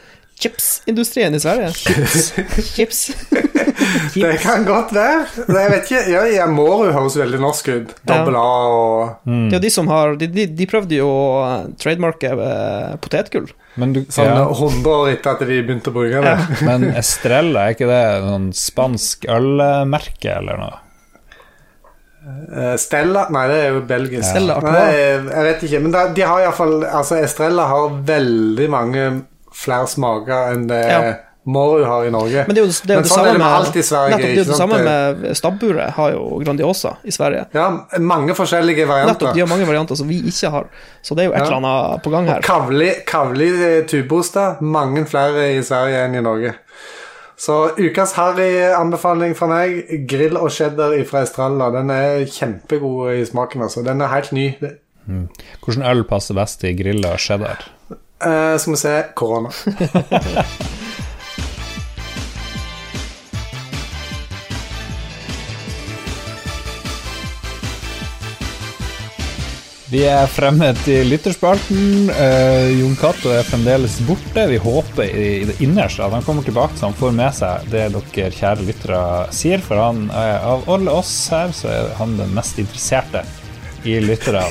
chipsindustrien 0.43 1.34
i 1.34 1.40
Sverige? 1.40 1.70
Chips. 1.72 2.32
Chips. 2.74 3.01
det 4.14 4.36
kan 4.43 4.66
godt 4.66 4.93
være. 4.97 5.24
Jeg 5.47 5.72
vet 5.72 5.88
ikke. 5.88 6.03
Ja, 6.11 6.24
ja 6.28 6.47
jo 6.51 6.93
høres 6.93 7.16
veldig 7.20 7.40
norsk 7.43 7.72
ut. 7.72 7.97
Dobbel 8.09 8.38
A 8.38 8.53
og 8.68 9.28
mm. 9.28 9.49
Ja, 9.55 9.62
de 9.62 9.70
som 9.72 9.90
har 9.93 10.16
De, 10.20 10.28
de, 10.30 10.47
de 10.51 10.68
prøvde 10.70 10.99
jo 10.99 11.09
å 11.09 11.49
trademarke 11.80 12.32
eh, 12.34 12.95
potetgull. 13.03 13.51
Men, 13.80 13.95
du, 13.97 14.03
sånn 14.12 14.28
ja. 14.28 14.45
100 14.51 14.93
år 14.93 15.11
etter 15.14 15.32
at 15.32 15.45
de 15.49 15.59
begynte 15.64 15.93
å 15.93 15.97
bruke 15.97 16.22
det. 16.24 16.62
Men 16.66 16.90
Estrella, 16.93 17.68
er 17.68 17.76
ikke 17.76 17.88
det 17.88 18.05
noen 18.26 18.51
spansk 18.57 19.28
ølmerke 19.32 20.34
eller 20.43 20.61
noe? 20.61 20.80
Eh, 22.22 22.76
Stella 22.78 23.24
Nei, 23.34 23.47
det 23.51 23.59
er 23.59 23.72
jo 23.74 23.82
belgisk. 23.88 24.28
Stella 24.28 24.59
Nei, 24.62 24.86
jeg 24.95 25.47
vet 25.49 25.66
ikke. 25.66 25.82
Men 25.82 25.97
de 26.14 26.24
har 26.26 26.45
iallfall 26.45 26.82
Altså, 26.86 27.18
Estrella 27.22 27.66
har 27.70 28.01
veldig 28.12 28.68
mange 28.70 29.07
flere 29.55 29.86
smaker 29.88 30.53
enn 30.55 30.66
det 30.68 30.82
Ja. 30.88 31.03
Moru 31.44 31.80
har 31.82 32.05
i 32.07 32.11
Norge. 32.14 32.44
Men 32.46 32.55
det 32.55 32.61
er 32.62 32.66
jo 32.68 32.70
det, 32.86 32.90
er 32.94 33.00
jo 33.00 33.03
det 33.03 33.11
sånn 33.11 33.26
er 33.26 33.32
det 33.32 33.38
med 33.42 33.48
alt 33.50 33.74
i 33.74 33.82
Sverige, 33.82 34.11
Nettopp, 34.14 34.22
det 34.22 34.30
er 34.30 34.36
jo 34.38 34.44
det 34.53 34.59
samme 34.61 34.76
med 34.86 35.24
stabburet, 35.36 35.90
har 35.96 36.12
jo 36.12 36.38
Grandiosa 36.38 36.92
i 37.03 37.11
Sverige. 37.11 37.40
Ja, 37.53 37.64
mange 37.98 38.36
forskjellige 38.38 38.84
Nettopp, 38.86 38.92
varianter. 38.92 39.32
de 39.34 39.40
har 39.42 39.48
mange 39.50 39.66
varianter 39.66 39.98
som 39.98 40.07
vi 40.07 40.20
ikke 40.30 40.50
har. 40.55 40.68
Så 41.03 41.16
det 41.18 41.24
er 41.24 41.28
jo 41.30 41.32
et 41.34 41.38
Ja. 41.40 41.46
eller 41.46 41.59
annet 41.59 42.03
på 42.05 42.11
gang 42.14 42.28
her. 42.30 42.40
Kavli, 42.46 42.92
kavli 43.11 43.48
eh, 43.59 43.82
tubeoster. 43.90 44.62
Mange 44.62 45.03
flere 45.05 45.48
i 45.59 45.62
Sverige 45.66 46.05
enn 46.07 46.14
i 46.14 46.22
Norge. 46.22 46.55
Så 47.36 47.74
ukas 47.76 48.12
harry-anbefaling 48.14 49.34
fra 49.34 49.48
meg, 49.50 50.07
grill 50.07 50.36
og 50.38 50.50
cheddar 50.55 50.94
fra 51.09 51.24
Estralla. 51.26 51.72
Den 51.74 51.90
er 51.90 52.22
kjempegod 52.30 53.16
i 53.18 53.24
smaken, 53.26 53.62
altså. 53.66 53.82
Den 53.84 54.00
er 54.00 54.07
helt 54.14 54.30
ny. 54.30 54.46
Mm. 55.09 55.24
Hvordan 55.64 55.82
øl 55.90 56.05
passer 56.07 56.34
best 56.38 56.61
til 56.62 56.76
grilla 56.78 57.16
cheddar? 57.18 57.64
Eh, 58.23 58.59
skal 58.59 58.73
vi 58.73 58.77
se 58.77 59.03
korona. 59.14 59.51
Vi 69.93 70.07
er 70.09 70.25
fremme 70.33 70.70
til 70.87 71.11
lytterspalten. 71.12 72.07
Uh, 72.09 72.70
Jon 72.79 72.95
Cato 72.97 73.29
er 73.29 73.45
fremdeles 73.45 73.99
borte. 74.09 74.47
Vi 74.49 74.57
håper 74.57 75.05
i, 75.05 75.27
i 75.43 75.49
det 75.51 75.59
innerste 75.61 76.07
at 76.07 76.14
han 76.16 76.25
kommer 76.25 76.47
tilbake 76.47 76.79
så 76.79 76.89
han 76.89 76.97
får 76.97 77.12
med 77.18 77.37
seg 77.37 77.66
det 77.75 77.91
dere 77.93 78.31
kjære 78.33 78.64
lyttere 78.70 79.03
sier. 79.37 79.61
For 79.61 79.83
han, 79.83 80.07
uh, 80.09 80.55
av 80.55 80.64
alle 80.73 80.97
oss 80.97 81.12
her, 81.35 81.53
så 81.53 81.68
er 81.68 81.93
han 81.99 82.16
den 82.16 82.33
mest 82.33 82.62
interesserte 82.62 83.27
i 83.85 84.01
lytterne. 84.01 84.49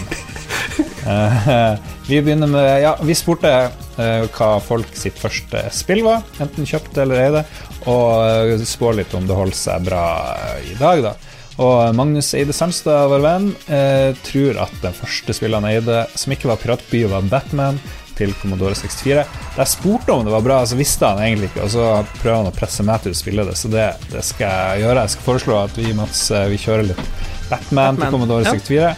Eh, 1.01 1.75
vi 2.05 2.19
begynner 2.21 2.47
med 2.47 2.83
Ja, 2.83 2.91
vi 3.01 3.15
spurte 3.17 3.49
eh, 3.49 4.27
hva 4.35 4.49
folk 4.61 4.93
sitt 4.93 5.17
første 5.17 5.63
spill 5.73 6.03
var, 6.05 6.21
enten 6.43 6.67
kjøpte 6.69 7.01
eller 7.01 7.23
eide, 7.23 7.41
og 7.89 8.53
uh, 8.53 8.65
spår 8.69 8.99
litt 8.99 9.15
om 9.17 9.25
det 9.25 9.37
holder 9.37 9.57
seg 9.57 9.87
bra 9.89 10.03
eh, 10.35 10.73
i 10.73 10.75
dag, 10.77 11.01
da. 11.07 11.15
Og 11.61 11.95
Magnus 11.97 12.31
Eide 12.37 12.53
Sandstad, 12.55 13.09
vår 13.11 13.23
venn, 13.25 13.49
eh, 13.67 14.13
tror 14.25 14.61
at 14.63 14.77
den 14.81 14.95
første 14.95 15.35
spillet 15.35 15.59
han 15.59 15.67
eide, 15.69 16.05
som 16.15 16.33
ikke 16.33 16.49
var 16.49 16.61
Piratby, 16.61 17.03
var 17.11 17.27
Batman 17.29 17.81
til 18.17 18.33
Commodore 18.39 18.77
64. 18.77 19.25
Da 19.55 19.63
jeg 19.63 19.73
spurte 19.73 20.13
om 20.13 20.25
det 20.25 20.33
var 20.33 20.45
bra, 20.45 20.61
så 20.65 20.77
visste 20.79 21.09
han 21.09 21.21
egentlig 21.25 21.51
ikke, 21.51 21.65
og 21.65 21.73
så 21.73 21.87
prøver 22.21 22.39
han 22.39 22.51
å 22.51 22.55
presse 22.55 22.85
meg 22.87 23.03
til 23.03 23.15
å 23.15 23.19
spille 23.19 23.45
det, 23.47 23.57
så 23.59 23.71
det, 23.73 23.87
det 24.13 24.23
skal 24.25 24.47
jeg 24.47 24.85
gjøre. 24.85 25.05
Jeg 25.05 25.15
skal 25.15 25.27
foreslå 25.27 25.59
at 25.61 25.79
vi, 25.81 25.93
Mats, 25.97 26.23
eh, 26.31 26.49
vi 26.53 26.61
kjører 26.61 26.91
litt 26.93 27.01
Batman, 27.49 27.49
Batman, 27.51 27.97
til 27.99 28.13
Commodore 28.15 28.47
ja. 28.47 28.93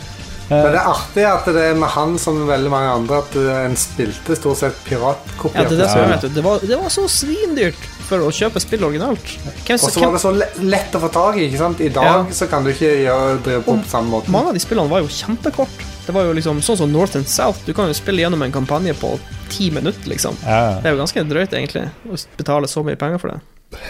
64. 0.49 0.63
Men 0.63 0.71
det 0.73 0.79
er 0.81 0.89
artig 0.91 1.23
at 1.29 1.45
det 1.55 1.63
er 1.69 1.75
med 1.79 1.89
han 1.89 2.17
som 2.19 2.41
veldig 2.47 2.69
mange 2.73 2.89
andre 2.97 3.17
at 3.23 3.35
eh, 3.39 3.65
en 3.65 3.75
spilte 3.79 4.35
stort 4.37 4.57
sett 4.59 4.79
piratkopier. 4.85 5.63
Ja, 5.63 5.69
det, 5.69 5.77
det, 5.79 5.87
Ja. 5.95 6.05
vet 6.11 6.21
du. 6.21 6.29
Det, 6.35 6.43
var, 6.45 6.59
det 6.59 6.77
var 6.81 6.89
så 6.93 7.05
svindyrt 7.09 7.79
for 8.03 8.19
å 8.25 8.29
kjøpe 8.35 8.59
spill 8.59 8.83
originalt. 8.83 9.37
Og 9.71 9.79
så 9.79 10.03
var 10.03 10.11
det 10.17 10.21
så 10.21 10.33
lett 10.61 10.93
å 10.95 11.01
få 11.05 11.09
tak 11.15 11.37
i. 11.39 11.47
ikke 11.47 11.57
sant? 11.61 11.79
I 11.81 11.89
dag 11.89 12.03
Ja. 12.05 12.25
så 12.35 12.47
kan 12.51 12.63
du 12.67 12.69
ikke 12.73 12.91
gjøre, 13.05 13.37
drive 13.45 13.63
på 13.63 13.77
på 13.81 13.89
samme 13.89 14.09
måte. 14.11 14.29
mange 14.31 14.51
av 14.51 14.53
de 14.53 14.59
spillene 14.59 14.89
var 14.91 14.99
jo 15.05 15.07
kjempekort. 15.07 15.87
Det 16.05 16.11
var 16.13 16.25
jo 16.27 16.33
liksom 16.35 16.59
sånn 16.61 16.77
som 16.77 16.91
North 16.91 17.15
and 17.15 17.27
South. 17.31 17.59
Du 17.65 17.71
kan 17.73 17.87
jo 17.87 17.93
spille 17.95 18.19
gjennom 18.25 18.41
en 18.43 18.51
kampanje 18.51 18.93
på 18.99 19.15
ti 19.49 19.69
minutter, 19.71 20.09
liksom. 20.11 20.35
Ja. 20.43 20.79
Det 20.83 20.89
er 20.91 20.97
jo 20.97 20.99
ganske 21.05 21.23
drøyt, 21.29 21.53
egentlig, 21.55 21.87
å 22.09 22.19
betale 22.37 22.67
så 22.67 22.83
mye 22.83 22.99
penger 22.99 23.17
for 23.23 23.31
det. 23.31 23.39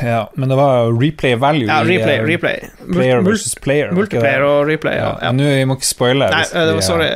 Ja, 0.03 0.29
men 0.33 0.49
det 0.49 0.57
var 0.59 0.91
replay 1.01 1.35
value 1.39 1.67
Ja, 1.67 1.81
replay. 1.85 2.17
i, 2.17 2.25
replay. 2.27 2.69
Player 2.91 3.21
versus 3.25 3.55
player. 3.55 3.91
Multiplayer 3.95 4.45
og 4.47 4.67
replay, 4.67 4.97
ja. 4.99 5.11
ja. 5.21 5.31
Nå 5.35 5.49
vi 5.49 5.65
må 5.69 5.77
ikke 5.79 5.89
spoile. 5.89 6.29
Nei, 6.33 6.43
eh, 6.45 6.67
det 6.69 6.77
var 6.77 6.81
eh, 6.83 6.87
sorry. 6.87 7.09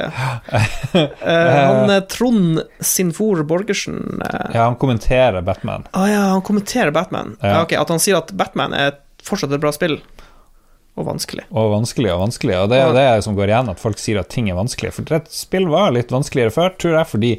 uh, 0.93 1.55
han 1.57 1.95
eh, 1.95 2.03
Trond 2.11 2.61
Sinfor 2.79 3.43
Borgersen 3.47 4.21
uh, 4.21 4.43
Ja, 4.53 4.67
han 4.67 4.77
kommenterer 4.81 5.41
Batman. 5.45 5.87
Å 5.93 6.05
ja, 6.09 6.23
han 6.35 6.45
kommenterer 6.47 6.93
Batman. 6.95 7.35
Ja. 7.41 7.57
Ja. 7.57 7.63
ok, 7.65 7.77
At 7.79 7.93
han 7.93 8.03
sier 8.03 8.19
at 8.21 8.33
Batman 8.37 8.75
er 8.77 8.97
fortsatt 9.27 9.51
et 9.55 9.63
bra 9.63 9.73
spill, 9.75 9.99
og 10.97 11.05
vanskelig. 11.05 11.43
Og 11.53 11.69
vanskelig 11.75 12.09
og 12.09 12.23
vanskelig. 12.23 12.55
Og 12.57 12.71
det 12.71 12.79
er 12.79 12.87
jo 12.87 12.95
det 12.95 13.23
som 13.25 13.35
går 13.37 13.51
igjen, 13.51 13.67
at 13.69 13.81
folk 13.81 13.99
sier 14.01 14.17
at 14.17 14.31
ting 14.33 14.47
er 14.49 14.57
vanskelig. 14.57 14.95
For 14.95 15.17
et 15.19 15.29
spill 15.29 15.67
var 15.69 15.91
litt 15.93 16.13
vanskeligere 16.13 16.53
før, 16.55 16.73
tror 16.81 16.95
jeg, 16.97 17.09
fordi 17.11 17.31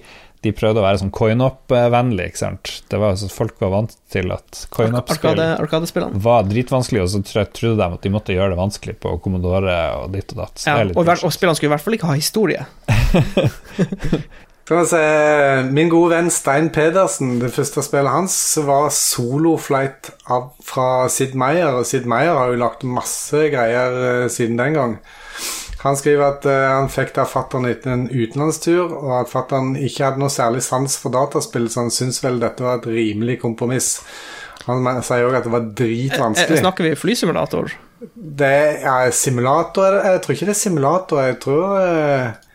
de 0.44 0.52
prøvde 0.54 0.80
å 0.80 0.84
være 0.84 1.00
sånn 1.02 1.12
coin-up-vennlig. 1.14 2.28
ikke 2.30 2.40
sant? 2.40 2.72
Det 2.90 3.00
var 3.00 3.14
altså, 3.16 3.30
Folk 3.32 3.56
var 3.62 3.72
vant 3.74 3.94
til 4.12 4.30
at 4.34 4.64
coin-up-spill 4.74 5.42
Arkade, 5.58 6.10
var 6.24 6.46
dritvanskelig, 6.48 7.04
og 7.04 7.12
så 7.12 7.22
trodde 7.26 7.76
de 7.80 7.88
at 7.98 8.04
de 8.04 8.12
måtte 8.14 8.36
gjøre 8.36 8.54
det 8.54 8.60
vanskelig 8.60 8.98
på 9.02 9.16
Commodore 9.24 9.78
og 9.98 10.12
ditt 10.14 10.34
og 10.36 10.44
datt. 10.44 10.66
Ja, 10.66 10.80
og, 10.86 11.02
og 11.02 11.34
spillene 11.34 11.58
skulle 11.58 11.72
i 11.72 11.76
hvert 11.76 11.86
fall 11.86 11.98
ikke 11.98 12.12
ha 12.12 12.18
historie. 12.18 12.68
Skal 14.68 14.82
vi 14.82 14.88
se 14.90 15.04
Min 15.72 15.88
gode 15.88 16.12
venn 16.12 16.26
Stein 16.28 16.66
Pedersen, 16.68 17.38
det 17.40 17.54
første 17.54 17.80
spillet 17.80 18.12
hans 18.12 18.34
var 18.66 18.90
soloflight 18.92 20.10
av, 20.28 20.50
fra 20.60 21.06
Sid 21.08 21.32
Meier. 21.40 21.78
Og 21.80 21.88
Sid 21.88 22.04
Meier 22.10 22.36
har 22.36 22.52
jo 22.52 22.60
lagt 22.60 22.84
masse 22.84 23.46
greier 23.48 23.96
eh, 24.02 24.26
siden 24.28 24.60
den 24.60 24.76
gang. 24.76 24.98
Han 25.84 25.96
skriver 25.98 26.24
at 26.26 26.46
uh, 26.48 26.54
han 26.74 26.90
fikk 26.90 27.14
det 27.14 27.22
av 27.22 27.30
fatter'n 27.30 27.68
etter 27.70 27.94
en 27.94 28.08
utenlandstur, 28.10 28.90
og 28.98 29.12
at 29.20 29.30
fatter'n 29.30 29.76
ikke 29.78 30.08
hadde 30.08 30.22
noe 30.22 30.32
særlig 30.32 30.64
sans 30.66 30.98
for 30.98 31.14
dataspill, 31.14 31.68
så 31.70 31.84
han 31.84 31.94
syntes 31.94 32.22
vel 32.24 32.40
dette 32.42 32.64
var 32.64 32.80
et 32.80 32.90
rimelig 32.90 33.38
kompromiss. 33.44 33.96
Han 34.68 34.84
sier 35.06 35.28
òg 35.28 35.38
at 35.38 35.46
det 35.46 35.52
var 35.54 35.64
Eh, 35.64 35.74
dritvanskelig. 35.80 36.58
Snakker 36.58 36.84
vi 36.84 36.96
flysimulator? 36.96 37.72
Det 38.14 38.78
er 38.86 39.10
simulator 39.10 39.96
Jeg 40.04 40.20
tror 40.22 40.34
ikke 40.34 40.46
det 40.46 40.54
er 40.54 40.58
simulator. 40.60 41.22
Jeg 41.26 41.38
tror 41.42 41.64
eh, 41.80 42.26
det 42.28 42.47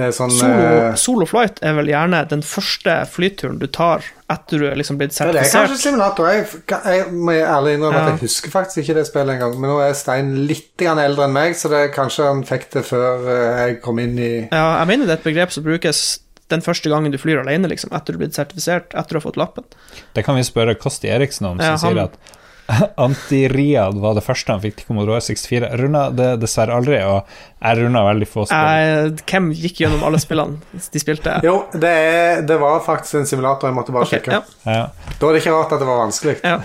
er 0.00 0.12
sånn 0.16 0.30
Solo, 0.32 0.52
eh, 0.88 0.94
solo 0.96 1.26
flight 1.28 1.58
er 1.62 1.74
vel 1.76 1.86
gjerne 1.90 2.22
den 2.30 2.40
første 2.40 2.94
flyturen 3.12 3.58
du 3.60 3.66
tar 3.66 4.00
etter 4.32 4.58
du 4.58 4.66
er 4.70 4.74
liksom 4.80 4.96
blitt 4.96 5.12
sertifisert. 5.12 5.52
det 5.52 5.52
er 5.52 5.66
kanskje 5.66 5.82
simulator. 5.82 6.28
Jeg, 6.32 6.46
jeg 6.86 7.12
må 7.12 7.32
ærlig 7.36 7.74
innrømme 7.76 7.92
Ja. 8.00 8.06
at 8.06 8.12
jeg 8.14 8.20
husker 8.30 8.50
faktisk 8.50 8.78
ikke 8.86 8.94
det 8.94 9.06
spillet 9.06 9.34
engang. 9.36 9.58
Men 9.60 9.68
nå 9.70 9.80
er 9.84 9.92
Stein 9.92 10.46
litt 10.48 10.80
eldre 10.80 11.24
enn 11.28 11.32
meg, 11.36 11.52
så 11.54 11.68
det 11.68 11.78
er 11.90 11.92
kanskje 11.92 12.24
han 12.24 12.42
fikk 12.42 12.70
det 12.72 12.84
før 12.88 13.28
eh, 13.28 13.66
jeg 13.68 13.80
kom 13.82 13.98
inn 13.98 14.16
i 14.18 14.48
Ja, 14.50 14.78
jeg 14.80 14.86
mener 14.88 15.04
det 15.06 15.12
er 15.18 15.20
et 15.20 15.28
begrep 15.28 15.52
som 15.52 15.64
brukes 15.64 16.20
den 16.48 16.60
første 16.64 16.88
gangen 16.88 17.12
du 17.12 17.18
flyr 17.18 17.40
alene, 17.44 17.68
liksom, 17.68 17.92
etter 17.92 18.12
du 18.12 18.18
er 18.18 18.26
blitt 18.26 18.34
sertifisert, 18.36 18.92
etter 18.94 19.08
du 19.16 19.20
har 19.20 19.26
fått 19.30 19.36
lappen. 19.40 19.64
Det 20.14 20.24
kan 20.24 20.36
vi 20.36 20.42
spørre 20.44 20.74
Kosti 20.76 21.08
Eriksen 21.08 21.46
om, 21.48 21.58
som 21.58 21.64
Ja, 21.64 21.76
han- 21.76 21.78
sier 21.78 22.02
at 22.04 22.16
Anti-Riad 23.04 23.98
var 24.02 24.16
det 24.16 24.24
første 24.24 24.54
han 24.54 24.62
fikk 24.62 24.78
til 24.80 24.88
Commodore 24.88 25.20
64. 25.24 25.66
Jeg 25.66 25.80
runda 25.80 26.06
det 26.14 26.30
dessverre 26.42 26.76
aldri, 26.78 26.98
og 27.04 27.28
jeg 27.58 27.80
runda 27.80 28.04
veldig 28.08 28.28
få 28.30 28.46
spill. 28.48 28.80
Eh, 28.86 29.22
hvem 29.28 29.50
gikk 29.58 29.82
gjennom 29.84 30.04
alle 30.08 30.20
spillene 30.22 30.82
de 30.94 31.02
spilte? 31.02 31.38
Jo, 31.48 31.56
det, 31.74 31.92
er, 31.92 32.42
det 32.48 32.58
var 32.62 32.82
faktisk 32.86 33.20
en 33.20 33.28
simulator. 33.28 33.70
Jeg 33.70 33.78
måtte 33.78 33.94
bare 33.94 34.08
okay, 34.08 34.20
sjekke. 34.20 34.40
ja. 34.40 34.76
Ja. 34.82 35.14
Da 35.18 35.28
er 35.28 35.36
det 35.36 35.42
ikke 35.42 35.56
rart 35.56 35.74
at 35.74 35.82
det 35.82 35.88
var 35.88 36.02
vanskelig. 36.04 36.36
Ja. 36.46 36.60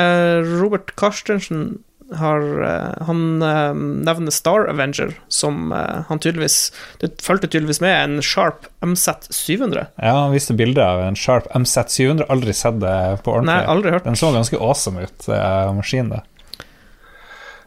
Eh, 0.00 0.52
Robert 0.60 0.92
Carstensen 1.00 1.80
har 2.18 2.62
eh, 2.62 3.06
Han 3.06 3.42
eh, 3.42 3.74
nevner 3.74 4.30
Star 4.34 4.68
Avenger 4.70 5.14
som 5.28 5.72
eh, 5.72 6.02
han 6.08 6.18
tydeligvis 6.18 6.72
Det 6.98 7.22
fulgte 7.22 7.48
tydeligvis 7.48 7.80
med 7.80 7.96
en 8.04 8.22
Sharp 8.22 8.66
MZ 8.80 9.08
700. 9.30 9.86
ja, 9.96 10.12
han 10.16 10.32
viste 10.32 10.54
bilder 10.54 10.82
av 10.82 11.00
en 11.04 11.16
Sharp 11.16 11.46
MZ700. 11.54 12.26
Aldri 12.28 12.52
sett 12.56 12.80
det 12.80 12.94
på 13.24 13.34
ordentlig. 13.34 13.54
Nei, 13.54 13.64
aldri 13.68 13.92
hørt. 13.94 14.04
Den 14.04 14.16
så 14.16 14.32
ganske 14.32 14.56
awesome 14.56 15.04
ut, 15.04 15.28
maskinen. 15.76 16.14
det. 16.16 16.64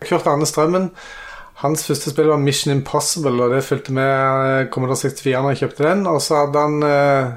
Kurt 0.07 0.27
Arne 0.27 0.47
Strømmen 0.49 0.89
Hans 1.63 1.85
første 1.87 2.11
spill 2.11 2.27
var 2.27 2.41
Mission 2.41 2.73
Impossible, 2.73 3.37
og 3.45 3.53
det 3.53 3.61
fulgte 3.63 3.93
med 3.95 4.67
Commodore 4.73 4.99
64 4.99 5.37
når 5.37 5.53
jeg 5.53 5.61
kjøpte 5.61 5.85
den. 5.85 6.01
Og 6.11 6.19
så 6.23 6.41
hadde 6.41 6.63
han 6.65 6.87
eh, 6.87 7.29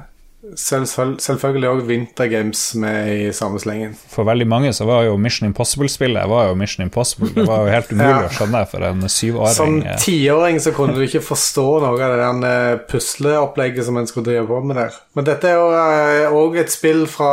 selv, 0.54 0.86
selv, 0.86 1.16
selvfølgelig 1.20 1.68
òg 1.68 1.80
Winter 1.88 2.28
Games 2.30 2.60
med 2.78 3.08
i 3.10 3.32
samme 3.34 3.58
slengen. 3.62 3.94
For 4.12 4.24
veldig 4.28 4.46
mange 4.48 4.70
så 4.76 4.86
var 4.88 5.02
jo 5.08 5.16
Mission 5.20 5.48
Impossible-spillet 5.50 6.28
var 6.30 6.48
jo 6.50 6.54
Mission 6.60 6.84
Impossible. 6.86 7.32
Det 7.34 7.46
var 7.48 7.64
jo 7.66 7.72
helt 7.74 7.90
umulig 7.94 8.12
Ja. 8.12 8.28
å 8.28 8.34
skjønne 8.36 8.62
for 8.70 8.86
en 8.86 9.02
syvåring. 9.10 9.56
Som 9.56 9.78
tiåring 10.04 10.60
så 10.62 10.72
kunne 10.76 10.94
du 10.96 11.02
ikke 11.06 11.24
forstå 11.26 11.66
noe 11.82 11.92
av 11.92 11.98
det 11.98 12.20
der 12.22 12.48
eh, 12.50 12.78
pusleopplegget 12.90 13.88
som 13.88 13.98
en 14.00 14.06
skulle 14.10 14.28
drive 14.30 14.46
på 14.50 14.60
med 14.64 14.76
der. 14.84 14.96
Men 15.18 15.26
dette 15.28 15.50
er 15.50 15.58
jo 15.58 16.36
òg 16.44 16.60
et 16.62 16.70
spill 16.74 17.06
fra, 17.10 17.32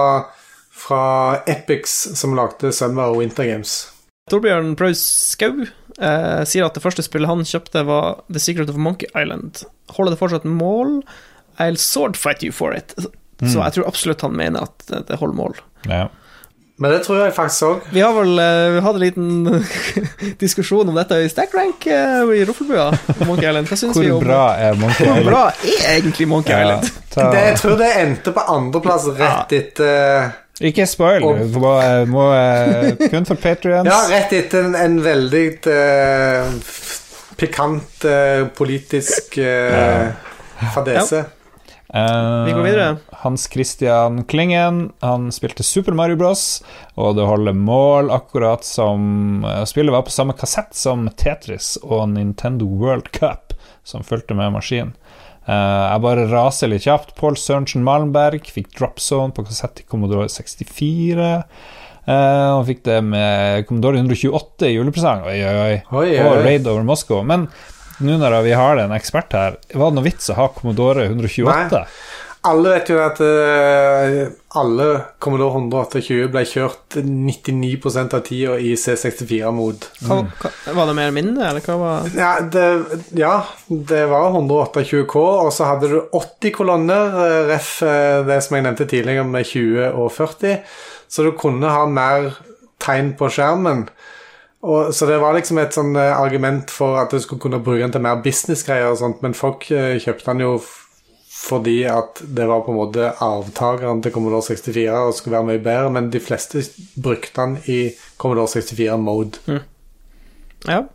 fra 0.74 1.04
Epics 1.48 2.00
som 2.20 2.34
lagde 2.40 2.74
Summer 2.76 3.12
og 3.14 3.22
Winter 3.22 3.46
Games. 3.48 3.78
Torbjørn 4.32 4.74
Praus 4.80 5.02
Skau 5.34 5.66
eh, 5.66 6.42
sier 6.48 6.64
at 6.66 6.78
det 6.78 6.84
første 6.86 7.04
spillet 7.04 7.28
han 7.28 7.44
kjøpte, 7.44 7.82
var 7.90 8.22
The 8.32 8.40
Secret 8.40 8.72
of 8.72 8.78
Monkey 8.80 9.10
Island. 9.12 9.66
Holder 9.98 10.16
det 10.16 10.20
fortsatt 10.22 10.46
mål? 10.48 11.02
I'll 11.60 11.78
sword 11.78 12.18
fight 12.18 12.44
you 12.44 12.52
for 12.52 12.74
it. 12.76 12.96
Så 13.44 13.60
jeg 13.60 13.74
tror 13.76 13.88
absolutt 13.90 14.22
han 14.24 14.36
mener 14.38 14.68
at 14.70 14.86
det 15.08 15.18
holder 15.20 15.36
mål. 15.36 15.58
Ja. 15.90 16.08
Men 16.82 16.92
det 16.92 17.04
tror 17.06 17.20
jeg 17.22 17.34
faktisk 17.36 17.66
òg. 17.68 17.82
Vi 17.94 18.02
har 18.02 18.14
vel 18.16 18.40
eh, 18.42 18.78
hatt 18.82 18.96
en 18.98 19.04
liten 19.04 19.66
diskusjon 20.42 20.90
om 20.90 20.96
dette 20.98 21.20
i 21.22 21.28
Stackrank 21.30 21.86
uh, 21.86 22.32
i 22.34 22.42
Roffelbua. 22.48 22.88
Monkey 23.28 23.46
Island. 23.46 23.70
Hva 23.70 23.78
syns 23.78 24.00
vi 24.00 24.08
Hvor 24.10 24.24
bra 24.24 24.40
er 24.58 24.80
Monkey 24.80 25.06
Hvor 25.06 25.28
bra 25.28 25.44
er 25.54 25.92
egentlig 26.00 26.28
Monkey 26.32 26.56
Ja, 26.56 26.64
Island? 26.64 27.04
ta, 27.14 27.28
Det, 27.36 27.44
jeg 27.52 27.60
tror 27.62 27.78
det 27.84 27.92
endte 28.02 28.34
på 28.34 28.48
andreplass 28.56 29.06
rett 29.20 29.54
etter 29.60 30.32
ikke 30.64 30.86
spoil, 30.88 31.24
Og- 31.26 31.56
må, 31.60 31.72
må, 32.14 32.26
uh, 32.32 33.08
kun 33.10 33.26
for 33.26 33.36
Patrions. 33.42 33.90
Ja, 33.90 34.04
rett 34.10 34.34
etter 34.38 34.68
en, 34.68 34.76
en 34.78 35.00
veldig 35.04 35.46
uh, 35.66 36.60
pikant 37.38 38.06
eh, 38.06 38.48
politisk 38.56 39.38
eh, 39.38 40.12
fadese. 40.74 41.24
Eh, 41.94 42.46
Vi 42.46 42.52
går 42.52 42.62
videre. 42.66 42.98
Hans 43.12 43.50
Christian 43.54 44.24
Klingen 44.24 44.92
Han 45.00 45.32
spilte 45.32 45.64
Super 45.64 45.94
Mario 45.94 46.16
Bros. 46.16 46.64
Og 46.98 47.16
det 47.18 47.28
holder 47.30 47.54
mål 47.54 48.10
akkurat 48.12 48.66
som 48.66 49.46
eh, 49.46 49.62
Spillet 49.70 49.94
var 49.94 50.06
på 50.08 50.14
samme 50.14 50.34
kassett 50.34 50.74
som 50.74 51.06
Tetris 51.14 51.76
og 51.84 52.08
Nintendo 52.16 52.66
World 52.66 53.12
Cup, 53.14 53.54
som 53.84 54.04
fulgte 54.04 54.34
med 54.38 54.56
maskinen. 54.56 54.96
Uh, 55.44 55.92
jeg 55.92 56.04
bare 56.06 56.28
raser 56.32 56.70
litt 56.72 56.86
kjapt. 56.86 57.18
Paul 57.20 57.36
Sørensen 57.36 57.84
Malmberg 57.84 58.46
fikk 58.48 58.70
Drop 58.78 59.02
Zone 59.04 59.36
på 59.36 59.44
kassett 59.44 59.82
i 59.82 59.88
Commodore 59.92 60.30
64. 60.32 61.26
Uh, 62.08 62.14
han 62.14 62.64
fikk 62.68 62.86
det 62.88 63.02
med 63.04 63.68
Commodore 63.68 64.00
128 64.00 64.70
i 64.70 64.78
julepresang. 64.78 65.26
Oi, 65.28 65.36
oi, 65.44 65.58
oi. 65.66 65.76
Oi, 66.00 66.08
oi, 66.16 66.30
Og. 66.30 66.40
Raid 66.48 66.70
over 66.72 66.88
Moscow. 66.88 67.20
Men 67.28 67.50
nå 68.06 68.20
når 68.22 68.42
vi 68.46 68.58
har 68.58 68.82
en 68.82 68.94
ekspert 68.96 69.34
her, 69.38 69.58
var 69.74 69.92
det 69.92 70.00
noe 70.00 70.08
vits 70.08 70.30
å 70.32 70.38
ha 70.38 70.50
Commodore 70.56 71.08
128? 71.10 71.72
Nei. 71.74 71.86
Alle 72.44 72.74
vet 72.74 72.90
jo 72.92 72.98
at 73.00 73.20
uh, 73.24 74.26
alle 74.60 74.88
Commodore 75.24 75.62
128 75.62 76.26
ble 76.34 76.42
kjørt 76.44 76.98
99% 77.00 78.16
av 78.18 78.24
tida 78.28 78.58
i 78.60 78.74
C64-mod. 78.80 79.88
Hva, 80.04 80.18
hva, 80.42 80.74
var 80.76 80.90
det 80.90 80.96
mer 80.98 81.14
mindre? 81.16 81.48
eller 81.48 81.64
hva 81.64 81.78
var 81.80 82.10
Ja, 82.18 82.34
det, 82.44 82.66
ja, 83.16 83.38
det 83.72 84.02
var 84.12 84.36
128K, 84.36 85.24
og 85.24 85.54
så 85.56 85.70
hadde 85.72 85.94
du 85.94 85.98
80 86.20 86.56
kolonner, 86.58 87.16
eh, 87.24 87.38
ref 87.54 87.78
eh, 87.88 88.20
det 88.28 88.42
som 88.44 88.60
jeg 88.60 88.68
nevnte 88.68 88.90
tidligere 88.92 89.24
med 89.30 89.48
20 89.48 89.96
og 90.04 90.12
40, 90.12 90.60
så 91.08 91.24
du 91.24 91.32
kunne 91.40 91.72
ha 91.72 91.88
mer 91.88 92.34
tegn 92.84 93.16
på 93.16 93.32
skjermen. 93.32 93.88
Og, 94.64 94.94
så 94.96 95.08
det 95.10 95.20
var 95.20 95.36
liksom 95.36 95.60
et 95.60 95.76
sånn 95.76 95.92
eh, 96.00 96.14
argument 96.16 96.72
for 96.72 96.96
at 97.02 97.12
du 97.12 97.20
skulle 97.20 97.44
kunne 97.44 97.60
bruke 97.64 97.84
den 97.84 97.92
til 97.92 98.04
mer 98.06 98.22
businessgreier 98.24 98.94
og 98.94 99.02
sånt, 99.02 99.20
men 99.26 99.36
folk 99.36 99.68
eh, 99.76 100.00
kjøpte 100.00 100.30
den 100.32 100.46
jo 100.46 100.56
fordi 101.44 101.82
at 101.92 102.22
det 102.24 102.46
var 102.48 102.62
på 102.64 102.72
en 102.72 102.78
måte 102.78 103.10
avtakeren 103.26 104.00
til 104.04 104.14
Commodore 104.16 104.46
64 104.46 104.84
og 104.96 105.16
skulle 105.18 105.36
være 105.36 105.48
mye 105.50 105.64
bedre, 105.66 105.90
men 105.92 106.12
de 106.14 106.22
fleste 106.24 106.64
brukte 106.96 107.36
den 107.36 107.58
i 107.68 107.80
Commodore 108.22 108.48
64-mode. 108.54 109.58
Ja. 110.70 110.86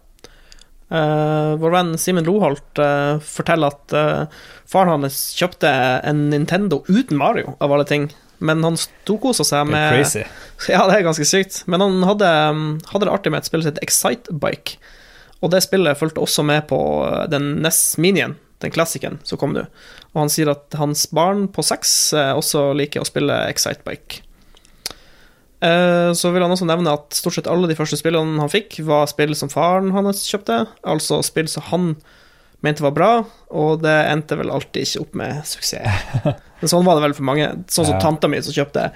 Uh, 0.88 1.52
vår 1.60 1.74
venn 1.74 1.90
Simen 2.00 2.24
Loholt 2.24 2.80
uh, 2.80 3.20
forteller 3.20 3.74
at 3.74 3.92
uh, 3.92 4.38
faren 4.64 4.94
hans 4.94 5.18
kjøpte 5.36 5.68
en 6.08 6.30
Nintendo 6.32 6.80
uten 6.88 7.20
Mario, 7.20 7.52
av 7.60 7.74
alle 7.76 7.84
ting. 7.90 8.08
Men 8.38 8.62
han 8.66 8.76
storkosa 8.78 9.44
seg 9.46 9.66
Det 9.66 9.66
er 9.66 9.72
med 9.72 9.88
crazy. 9.96 10.24
Ja, 10.70 10.84
det 10.86 10.98
er 10.98 11.06
ganske 11.06 11.26
sykt. 11.26 11.62
Men 11.66 11.82
han 11.84 12.02
hadde, 12.06 12.28
um, 12.54 12.66
hadde 12.92 13.08
det 13.08 13.14
artig 13.14 13.32
med 13.34 13.42
et 13.42 13.50
spill 13.50 13.64
som 13.64 13.72
heter 13.72 13.86
Excitebike. 13.86 14.78
Og 15.42 15.52
det 15.54 15.62
spillet 15.66 15.98
fulgte 15.98 16.22
også 16.22 16.44
med 16.46 16.66
på 16.70 16.78
uh, 17.06 17.24
den 17.30 17.56
NES 17.62 17.98
Minien, 18.02 18.36
den 18.62 18.74
klassikeren 18.74 19.18
som 19.26 19.38
kom 19.38 19.54
nå. 19.54 19.66
Og 20.14 20.22
han 20.24 20.32
sier 20.32 20.50
at 20.50 20.74
hans 20.78 21.06
barn 21.14 21.46
på 21.54 21.62
seks 21.66 22.14
uh, 22.14 22.32
også 22.38 22.70
liker 22.78 23.02
å 23.02 23.08
spille 23.10 23.42
Excitebike. 23.50 24.24
Eh, 25.60 26.12
Så 26.14 26.30
vil 26.30 26.42
han 26.44 26.52
også 26.54 26.68
nevne 26.68 26.92
at 26.94 27.16
stort 27.18 27.34
sett 27.34 27.48
alle 27.50 27.66
de 27.66 27.74
første 27.78 27.98
spillene 27.98 28.38
han 28.38 28.52
fikk, 28.52 28.78
var 28.86 29.08
spill 29.10 29.34
som 29.38 29.50
faren 29.50 29.90
hans 29.94 30.22
kjøpte. 30.30 30.60
Altså 30.86 31.18
spill 31.26 31.50
som 31.50 31.66
han 31.72 31.88
mente 32.62 32.82
var 32.82 32.90
bra, 32.96 33.10
og 33.54 33.82
det 33.82 33.94
endte 34.10 34.36
vel 34.38 34.50
alltid 34.50 34.82
ikke 34.86 35.00
opp 35.04 35.14
med 35.14 35.44
suksess. 35.46 36.02
Men 36.60 36.68
sånn 36.72 36.84
var 36.84 36.98
det 36.98 37.04
vel 37.06 37.14
for 37.14 37.22
mange. 37.28 37.46
Sånn 37.70 37.86
som 37.86 37.94
Ja. 37.94 38.00
tanta 38.02 38.28
mi 38.28 38.40
som 38.42 38.52
kjøpte 38.56 38.88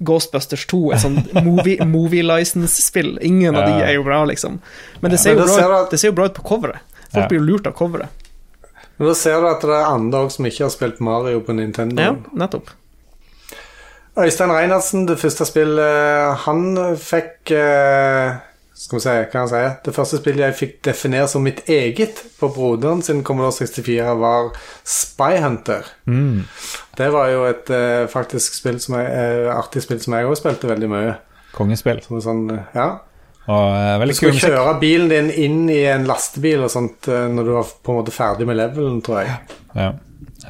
Ghostbusters 0.00 0.62
2, 0.70 0.78
et 0.94 1.02
sånt 1.02 1.34
movie, 1.44 1.84
movie 1.96 2.22
license-spill. 2.24 3.18
Ingen 3.20 3.56
av 3.60 3.66
de 3.68 3.82
er 3.84 3.92
jo 3.98 4.02
bra, 4.06 4.22
liksom. 4.24 4.56
Men 5.02 5.10
det 5.12 5.20
ser 5.20 5.34
Men 5.36 5.42
jo 5.42 5.44
da 5.44 5.52
bra, 5.52 5.58
ser 5.60 5.68
ut- 5.74 5.76
at- 5.84 5.90
det 5.90 6.00
ser 6.00 6.08
jo 6.08 6.16
bra 6.16 6.24
ut 6.30 6.34
på 6.38 6.42
coveret. 6.48 6.80
Folk 7.12 7.24
Ja. 7.24 7.28
blir 7.28 7.38
jo 7.42 7.44
lurt 7.50 7.66
av 7.66 7.74
coveret. 7.76 8.08
Men 8.98 9.08
da 9.08 9.14
ser 9.14 9.40
du 9.40 9.46
at 9.48 9.60
det 9.60 9.70
er 9.76 9.84
andre 9.92 10.18
også 10.26 10.36
som 10.40 10.44
ikke 10.46 10.64
har 10.64 10.70
spilt 10.70 11.00
Mario 11.00 11.40
på 11.40 11.52
Nintendo. 11.56 12.00
Ja, 12.02 12.14
nettopp. 12.36 12.68
Øystein 14.20 14.50
Reinertsen, 14.50 15.06
det 15.06 15.18
første 15.20 15.46
spillet 15.48 16.36
han 16.44 16.64
fikk 17.00 17.52
eh, 17.56 18.34
Skal 18.80 18.96
vi 18.96 19.02
se, 19.04 19.14
hva 19.28 19.42
han 19.42 19.48
sier 19.50 19.72
Det 19.84 19.92
første 19.92 20.18
spillet 20.22 20.40
jeg 20.46 20.56
fikk 20.56 20.76
definere 20.88 21.28
som 21.28 21.44
mitt 21.44 21.60
eget 21.68 22.22
på 22.40 22.48
broderen 22.54 23.02
sin 23.04 23.20
Commodore 23.26 23.52
64, 23.58 24.14
var 24.16 24.54
Spy 24.88 25.34
Hunter. 25.42 25.84
Mm. 26.08 26.46
Det 26.96 27.10
var 27.12 27.28
jo 27.28 27.42
et 27.50 27.68
eh, 27.76 28.06
faktisk 28.08 28.56
spill 28.56 28.80
som 28.80 28.96
jeg, 28.96 29.10
eh, 29.12 29.50
artig 29.52 29.84
spill 29.84 30.00
som 30.00 30.16
jeg 30.16 30.30
også 30.30 30.40
spilte 30.40 30.70
veldig 30.70 30.88
mye. 30.94 31.12
Kongespill. 31.52 32.00
Som 32.06 32.22
sånn, 32.24 32.42
eh, 32.54 32.72
ja 32.78 32.88
Og 33.50 33.66
eh, 33.76 33.98
Du 34.00 34.14
musikk. 34.14 34.40
kjøre 34.46 34.74
bilen 34.80 35.12
din 35.12 35.28
inn 35.28 35.60
i 35.68 35.82
en 35.90 36.08
lastebil 36.08 36.64
og 36.64 36.72
sånt 36.72 37.10
eh, 37.12 37.28
når 37.28 37.50
du 37.50 37.54
var 37.58 37.68
på 37.84 37.92
en 37.92 38.00
måte 38.00 38.16
ferdig 38.16 38.48
med 38.48 38.60
levelen, 38.62 39.02
tror 39.04 39.26
jeg. 39.26 39.36
Ja. 39.76 39.92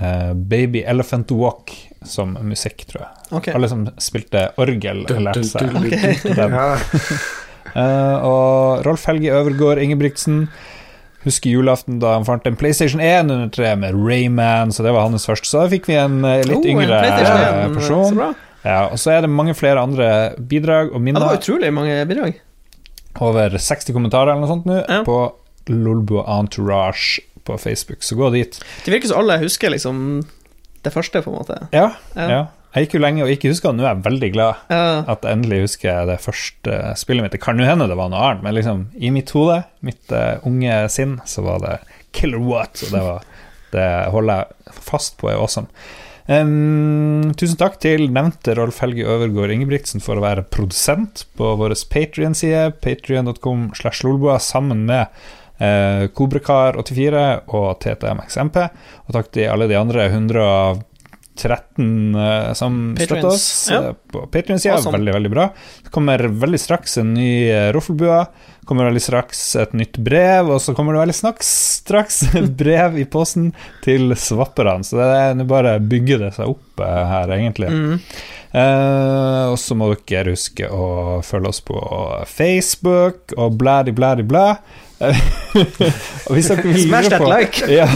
Uh, 0.00 0.32
Baby 0.38 0.84
Elephant 0.86 1.32
Walk 1.34 1.72
som 2.06 2.38
musikk, 2.46 2.86
tror 2.88 3.02
jeg. 3.02 3.12
Okay. 3.40 3.58
Alle 3.58 3.68
som 3.68 3.82
spilte 4.00 4.52
orgel, 4.62 5.02
lærte 5.18 5.42
seg 5.44 5.74
den. 6.38 6.54
Eh, 7.74 8.24
og 8.26 8.84
Rolf 8.86 9.04
Helge 9.06 9.32
Øvergård 9.32 9.78
Ingebrigtsen 9.82 10.48
husker 11.24 11.50
julaften 11.52 11.98
da 12.00 12.14
han 12.16 12.24
fant 12.24 12.46
en 12.48 12.56
PlayStation 12.56 13.00
1 13.04 13.28
under 13.30 13.48
treet 13.52 13.78
med 13.78 13.92
Rayman, 13.94 14.72
så 14.72 14.82
det 14.86 14.92
var 14.96 15.04
hans 15.08 15.26
første. 15.28 15.46
Så 15.50 15.60
da 15.60 15.68
fikk 15.72 15.86
vi 15.90 15.98
en 16.00 16.22
eh, 16.24 16.42
litt 16.48 16.56
Oh, 16.62 16.70
yngre 16.72 16.96
en 16.96 17.12
eh, 17.12 17.64
1, 17.66 17.74
Så 17.74 17.74
person. 17.76 18.36
Ja, 18.64 18.86
og 18.92 18.98
så 19.00 19.12
er 19.16 19.20
det 19.24 19.30
mange 19.32 19.54
flere 19.56 19.80
andre 19.80 20.34
bidrag 20.36 20.94
og 20.94 21.00
Ja, 21.06 21.12
det 21.16 21.22
var 21.26 21.36
utrolig 21.38 21.72
mange 21.72 21.98
bidrag. 22.08 22.40
Over 23.20 23.56
60 23.58 23.92
kommentarer 23.96 24.32
eller 24.32 24.44
noe 24.46 24.50
sånt 24.52 24.66
nå 24.68 24.80
Ja. 24.88 25.02
på 25.04 25.18
Lolbo 25.68 26.22
Entourage 26.24 27.20
på 27.44 27.56
Facebook, 27.58 28.02
så 28.04 28.16
gå 28.16 28.30
dit. 28.32 28.58
Det 28.84 28.92
virker 28.92 29.08
som 29.08 29.18
alle 29.22 29.38
husker 29.42 29.70
liksom 29.70 30.22
det 30.84 30.92
første, 30.92 31.20
på 31.22 31.30
en 31.32 31.36
måte. 31.40 31.56
Ja, 31.72 31.90
Ja. 32.16 32.46
Jeg 32.70 32.86
gikk 32.86 32.92
jo 32.94 33.02
lenge 33.02 33.24
og 33.24 33.30
ikke 33.32 33.50
huska, 33.50 33.72
nå 33.74 33.82
er 33.82 33.88
jeg 33.96 34.04
veldig 34.04 34.28
glad 34.34 34.60
Ja. 34.70 34.82
at 35.10 35.24
jeg 35.26 35.36
endelig 35.36 35.62
husker 35.64 35.88
jeg 35.90 36.06
det 36.06 36.20
første 36.22 36.76
spillet 37.00 37.24
mitt. 37.24 37.32
Det 37.34 37.42
kan 37.42 37.58
jo 37.58 37.66
hende 37.66 37.88
det 37.90 37.96
var 37.98 38.12
noe 38.12 38.20
annet, 38.28 38.44
men 38.46 38.54
liksom 38.54 38.84
i 38.94 39.10
mitt 39.10 39.32
hode, 39.34 39.64
mitt 39.82 40.12
uh, 40.14 40.38
unge 40.46 40.76
sinn, 40.94 41.16
så 41.26 41.42
var 41.42 41.58
det 41.64 41.78
Killer 42.14 42.38
What, 42.38 42.78
og 42.86 42.94
det, 42.94 43.02
var, 43.02 43.26
det 43.74 43.88
holder 44.14 44.44
jeg 44.44 44.78
fast 44.86 45.18
på 45.18 45.32
er 45.32 45.40
awesome. 45.40 45.66
Um, 46.30 47.32
tusen 47.34 47.58
takk 47.58 47.80
til 47.82 48.06
nevnte 48.14 48.54
Rolf 48.54 48.78
Helge 48.84 49.02
Øvergård 49.02 49.50
Ingebrigtsen 49.50 50.02
for 50.04 50.20
å 50.20 50.22
være 50.22 50.46
produsent 50.46 51.24
på 51.34 51.56
vår 51.58 51.74
Patrion-side, 51.90 52.76
patrion.com 52.84 53.72
slash 53.74 54.04
lolboa, 54.06 54.38
sammen 54.38 54.84
med 54.86 55.08
eh, 55.58 56.06
Kobrakar84 56.14 57.24
og 57.48 57.80
TTMXMP. 57.82 58.60
Og 59.08 59.16
takk 59.16 59.32
til 59.34 59.50
alle 59.50 59.66
de 59.70 59.78
andre 59.80 60.06
113 61.40 62.14
uh, 62.14 62.52
som 62.52 62.78
støtter 62.96 63.26
oss 63.26 63.68
ja. 63.70 63.80
eh, 63.88 63.92
på 64.12 64.26
Patrion-sida. 64.26 64.74
Awesome. 64.74 64.98
Veldig, 64.98 65.14
veldig 65.14 65.30
bra. 65.30 65.48
Det 65.84 65.92
kommer 65.94 66.18
veldig 66.18 66.60
straks 66.60 66.98
en 66.98 67.14
ny 67.14 67.30
uh, 67.52 67.72
Roffelbua. 67.74 68.24
kommer 68.64 68.84
veldig 68.90 69.02
straks 69.02 69.56
et 69.56 69.72
nytt 69.74 69.98
brev, 69.98 70.50
og 70.54 70.60
så 70.62 70.74
kommer 70.76 70.94
det 70.94 71.04
veldig 71.04 71.18
snakks, 71.20 71.52
straks 71.80 72.22
et 72.40 72.50
brev 72.56 72.98
i 73.00 73.06
posten 73.08 73.50
til 73.84 74.14
svapperne. 74.16 74.84
Så 74.86 75.00
det 75.00 75.08
er 75.08 75.48
bare 75.48 75.78
bygger 75.80 76.26
det 76.26 76.34
seg 76.38 76.52
opp 76.54 76.84
uh, 76.84 77.00
her, 77.14 77.34
egentlig. 77.38 77.72
Mm. 77.72 77.96
Uh, 78.50 79.52
og 79.52 79.58
så 79.62 79.76
må 79.78 79.92
dere 80.08 80.34
huske 80.34 80.66
å 80.66 81.20
følge 81.22 81.52
oss 81.52 81.62
på 81.62 81.80
Facebook 82.26 83.36
og 83.38 83.58
blædi, 83.60 83.94
Smash 86.30 87.08
that 87.08 87.18
på 87.18 87.28
like. 87.28 87.72
ja. 87.72 87.88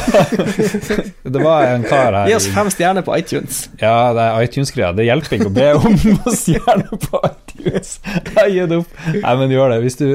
Det 1.22 1.38
var 1.38 1.62
en 1.62 1.82
kar 1.84 2.12
her 2.12 2.28
Gi 2.28 2.36
oss 2.38 2.46
fem 2.54 2.70
stjerner 2.72 3.04
på 3.04 3.12
iTunes. 3.18 3.66
Ja, 3.76 4.14
det 4.16 4.24
er 4.24 4.46
iTunes-greia. 4.46 4.94
Det 4.96 5.04
hjelper 5.04 5.36
ikke 5.36 5.50
å 5.50 5.54
be 5.54 5.66
om 5.76 5.98
å 6.24 6.32
stjerne 6.32 7.00
på 7.02 7.20
iTunes. 7.28 7.98
Jeg 8.08 8.54
gir 8.54 8.70
det 8.70 8.78
opp. 8.80 8.96
Nei, 9.12 9.34
men 9.42 9.52
gjør 9.52 9.74
det. 9.74 9.82
Hvis 9.84 10.00
du, 10.00 10.08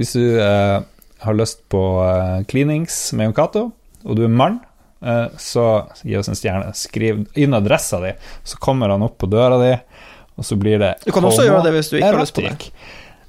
hvis 0.00 0.16
du 0.18 0.24
uh, 0.42 0.82
har 1.22 1.38
lyst 1.38 1.62
på 1.70 1.82
uh, 2.02 2.42
cleanings 2.50 2.98
med 3.18 3.36
Cato, 3.38 3.68
og 4.02 4.18
du 4.18 4.24
er 4.26 4.34
mann, 4.34 4.58
uh, 5.06 5.28
så 5.38 5.68
gi 6.02 6.18
oss 6.18 6.32
en 6.32 6.38
stjerne. 6.38 6.74
Skriv 6.74 7.22
inn 7.38 7.54
adressa 7.54 8.02
di, 8.02 8.16
så 8.42 8.58
kommer 8.58 8.90
han 8.90 9.06
opp 9.06 9.20
på 9.22 9.30
døra 9.30 9.62
di, 9.62 9.76
og 10.34 10.48
så 10.48 10.58
blir 10.58 10.82
det 10.82 10.96
Du 11.06 11.14
kan 11.14 11.22
også 11.28 11.46
gjøre 11.46 11.62
det 11.68 11.76
hvis 11.76 11.92
du 11.92 12.00
ikke 12.00 12.10
har 12.10 12.24
lyst 12.24 12.34
på 12.34 12.48
det. 12.48 12.72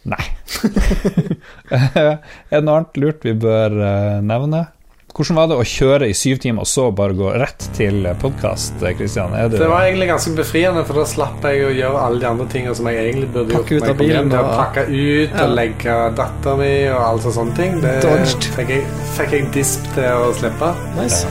Nei. 0.06 0.24
er 1.74 2.18
det 2.52 2.64
noe 2.66 2.80
annet 2.82 2.98
lurt 3.00 3.24
vi 3.28 3.34
bør 3.40 3.76
eh, 3.80 4.22
nevne? 4.26 4.66
Hvordan 5.14 5.38
var 5.38 5.50
det 5.52 5.58
å 5.62 5.66
kjøre 5.68 6.08
i 6.10 6.14
syv 6.18 6.40
timer 6.42 6.66
og 6.66 6.70
så 6.72 6.88
bare 6.98 7.14
gå 7.14 7.28
rett 7.38 7.68
til 7.78 8.00
podkast, 8.18 8.82
Kristian? 8.98 9.36
Du 9.52 9.60
Det 9.60 9.68
var 9.70 9.86
egentlig 9.86 10.08
ganske 10.10 10.34
befriende, 10.40 10.82
for 10.88 10.98
da 10.98 11.04
slapp 11.06 11.46
jeg 11.46 11.68
å 11.68 11.70
gjøre 11.70 12.02
alle 12.08 12.24
de 12.24 12.28
andre 12.32 12.48
tingene 12.50 12.74
som 12.80 12.90
jeg 12.90 12.98
egentlig 13.04 13.30
burde 13.36 13.54
Pakke 13.54 13.76
gjort. 13.78 13.84
ut 13.86 13.92
av 13.92 14.00
bilen 14.02 14.34
og- 14.34 14.50
pakke 14.58 14.88
ut 14.90 15.30
Ja. 15.38 15.44
og 15.46 15.54
legge 15.60 16.00
dattera 16.18 16.58
mi 16.58 16.74
og 16.90 17.02
alle 17.12 17.34
sånne 17.38 17.56
ting. 17.56 17.80
Det 17.86 17.94
Dodged. 18.02 18.50
fikk 18.58 18.70
jeg, 18.74 18.84
fikk 19.14 19.32
jeg 19.38 19.52
disp 19.54 19.86
til 19.94 20.10
å 20.10 20.34
slippe. 20.34 20.74
Nice. 20.98 21.28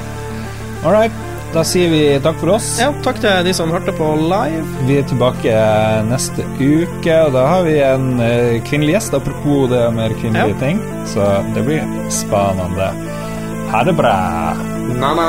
All 0.84 0.92
right. 0.92 1.10
Da 1.52 1.60
sier 1.68 1.90
vi 1.92 2.00
takk 2.24 2.38
for 2.40 2.54
oss. 2.54 2.68
Ja, 2.80 2.88
takk 3.04 3.18
til 3.20 3.42
de 3.44 3.52
som 3.52 3.68
hørte 3.74 3.92
på 3.92 4.06
live. 4.16 4.62
Vi 4.88 4.96
er 5.02 5.04
tilbake 5.10 5.52
neste 6.08 6.46
uke, 6.56 7.16
og 7.26 7.34
da 7.36 7.42
har 7.50 7.66
vi 7.66 7.74
en 7.84 8.06
eh, 8.24 8.56
kvinnelig 8.64 8.94
gjest, 8.96 9.18
apropos 9.18 9.68
det 9.72 9.82
med 9.92 10.14
kvinnelige 10.22 10.54
Ja. 10.54 10.60
ting. 10.62 10.80
Så 11.12 11.26
det 11.54 11.64
blir 11.66 11.84
spennende. 12.08 12.88
Ha 13.72 13.82
det 13.84 13.96
bra. 13.96 14.16
Na-na. 14.96 15.28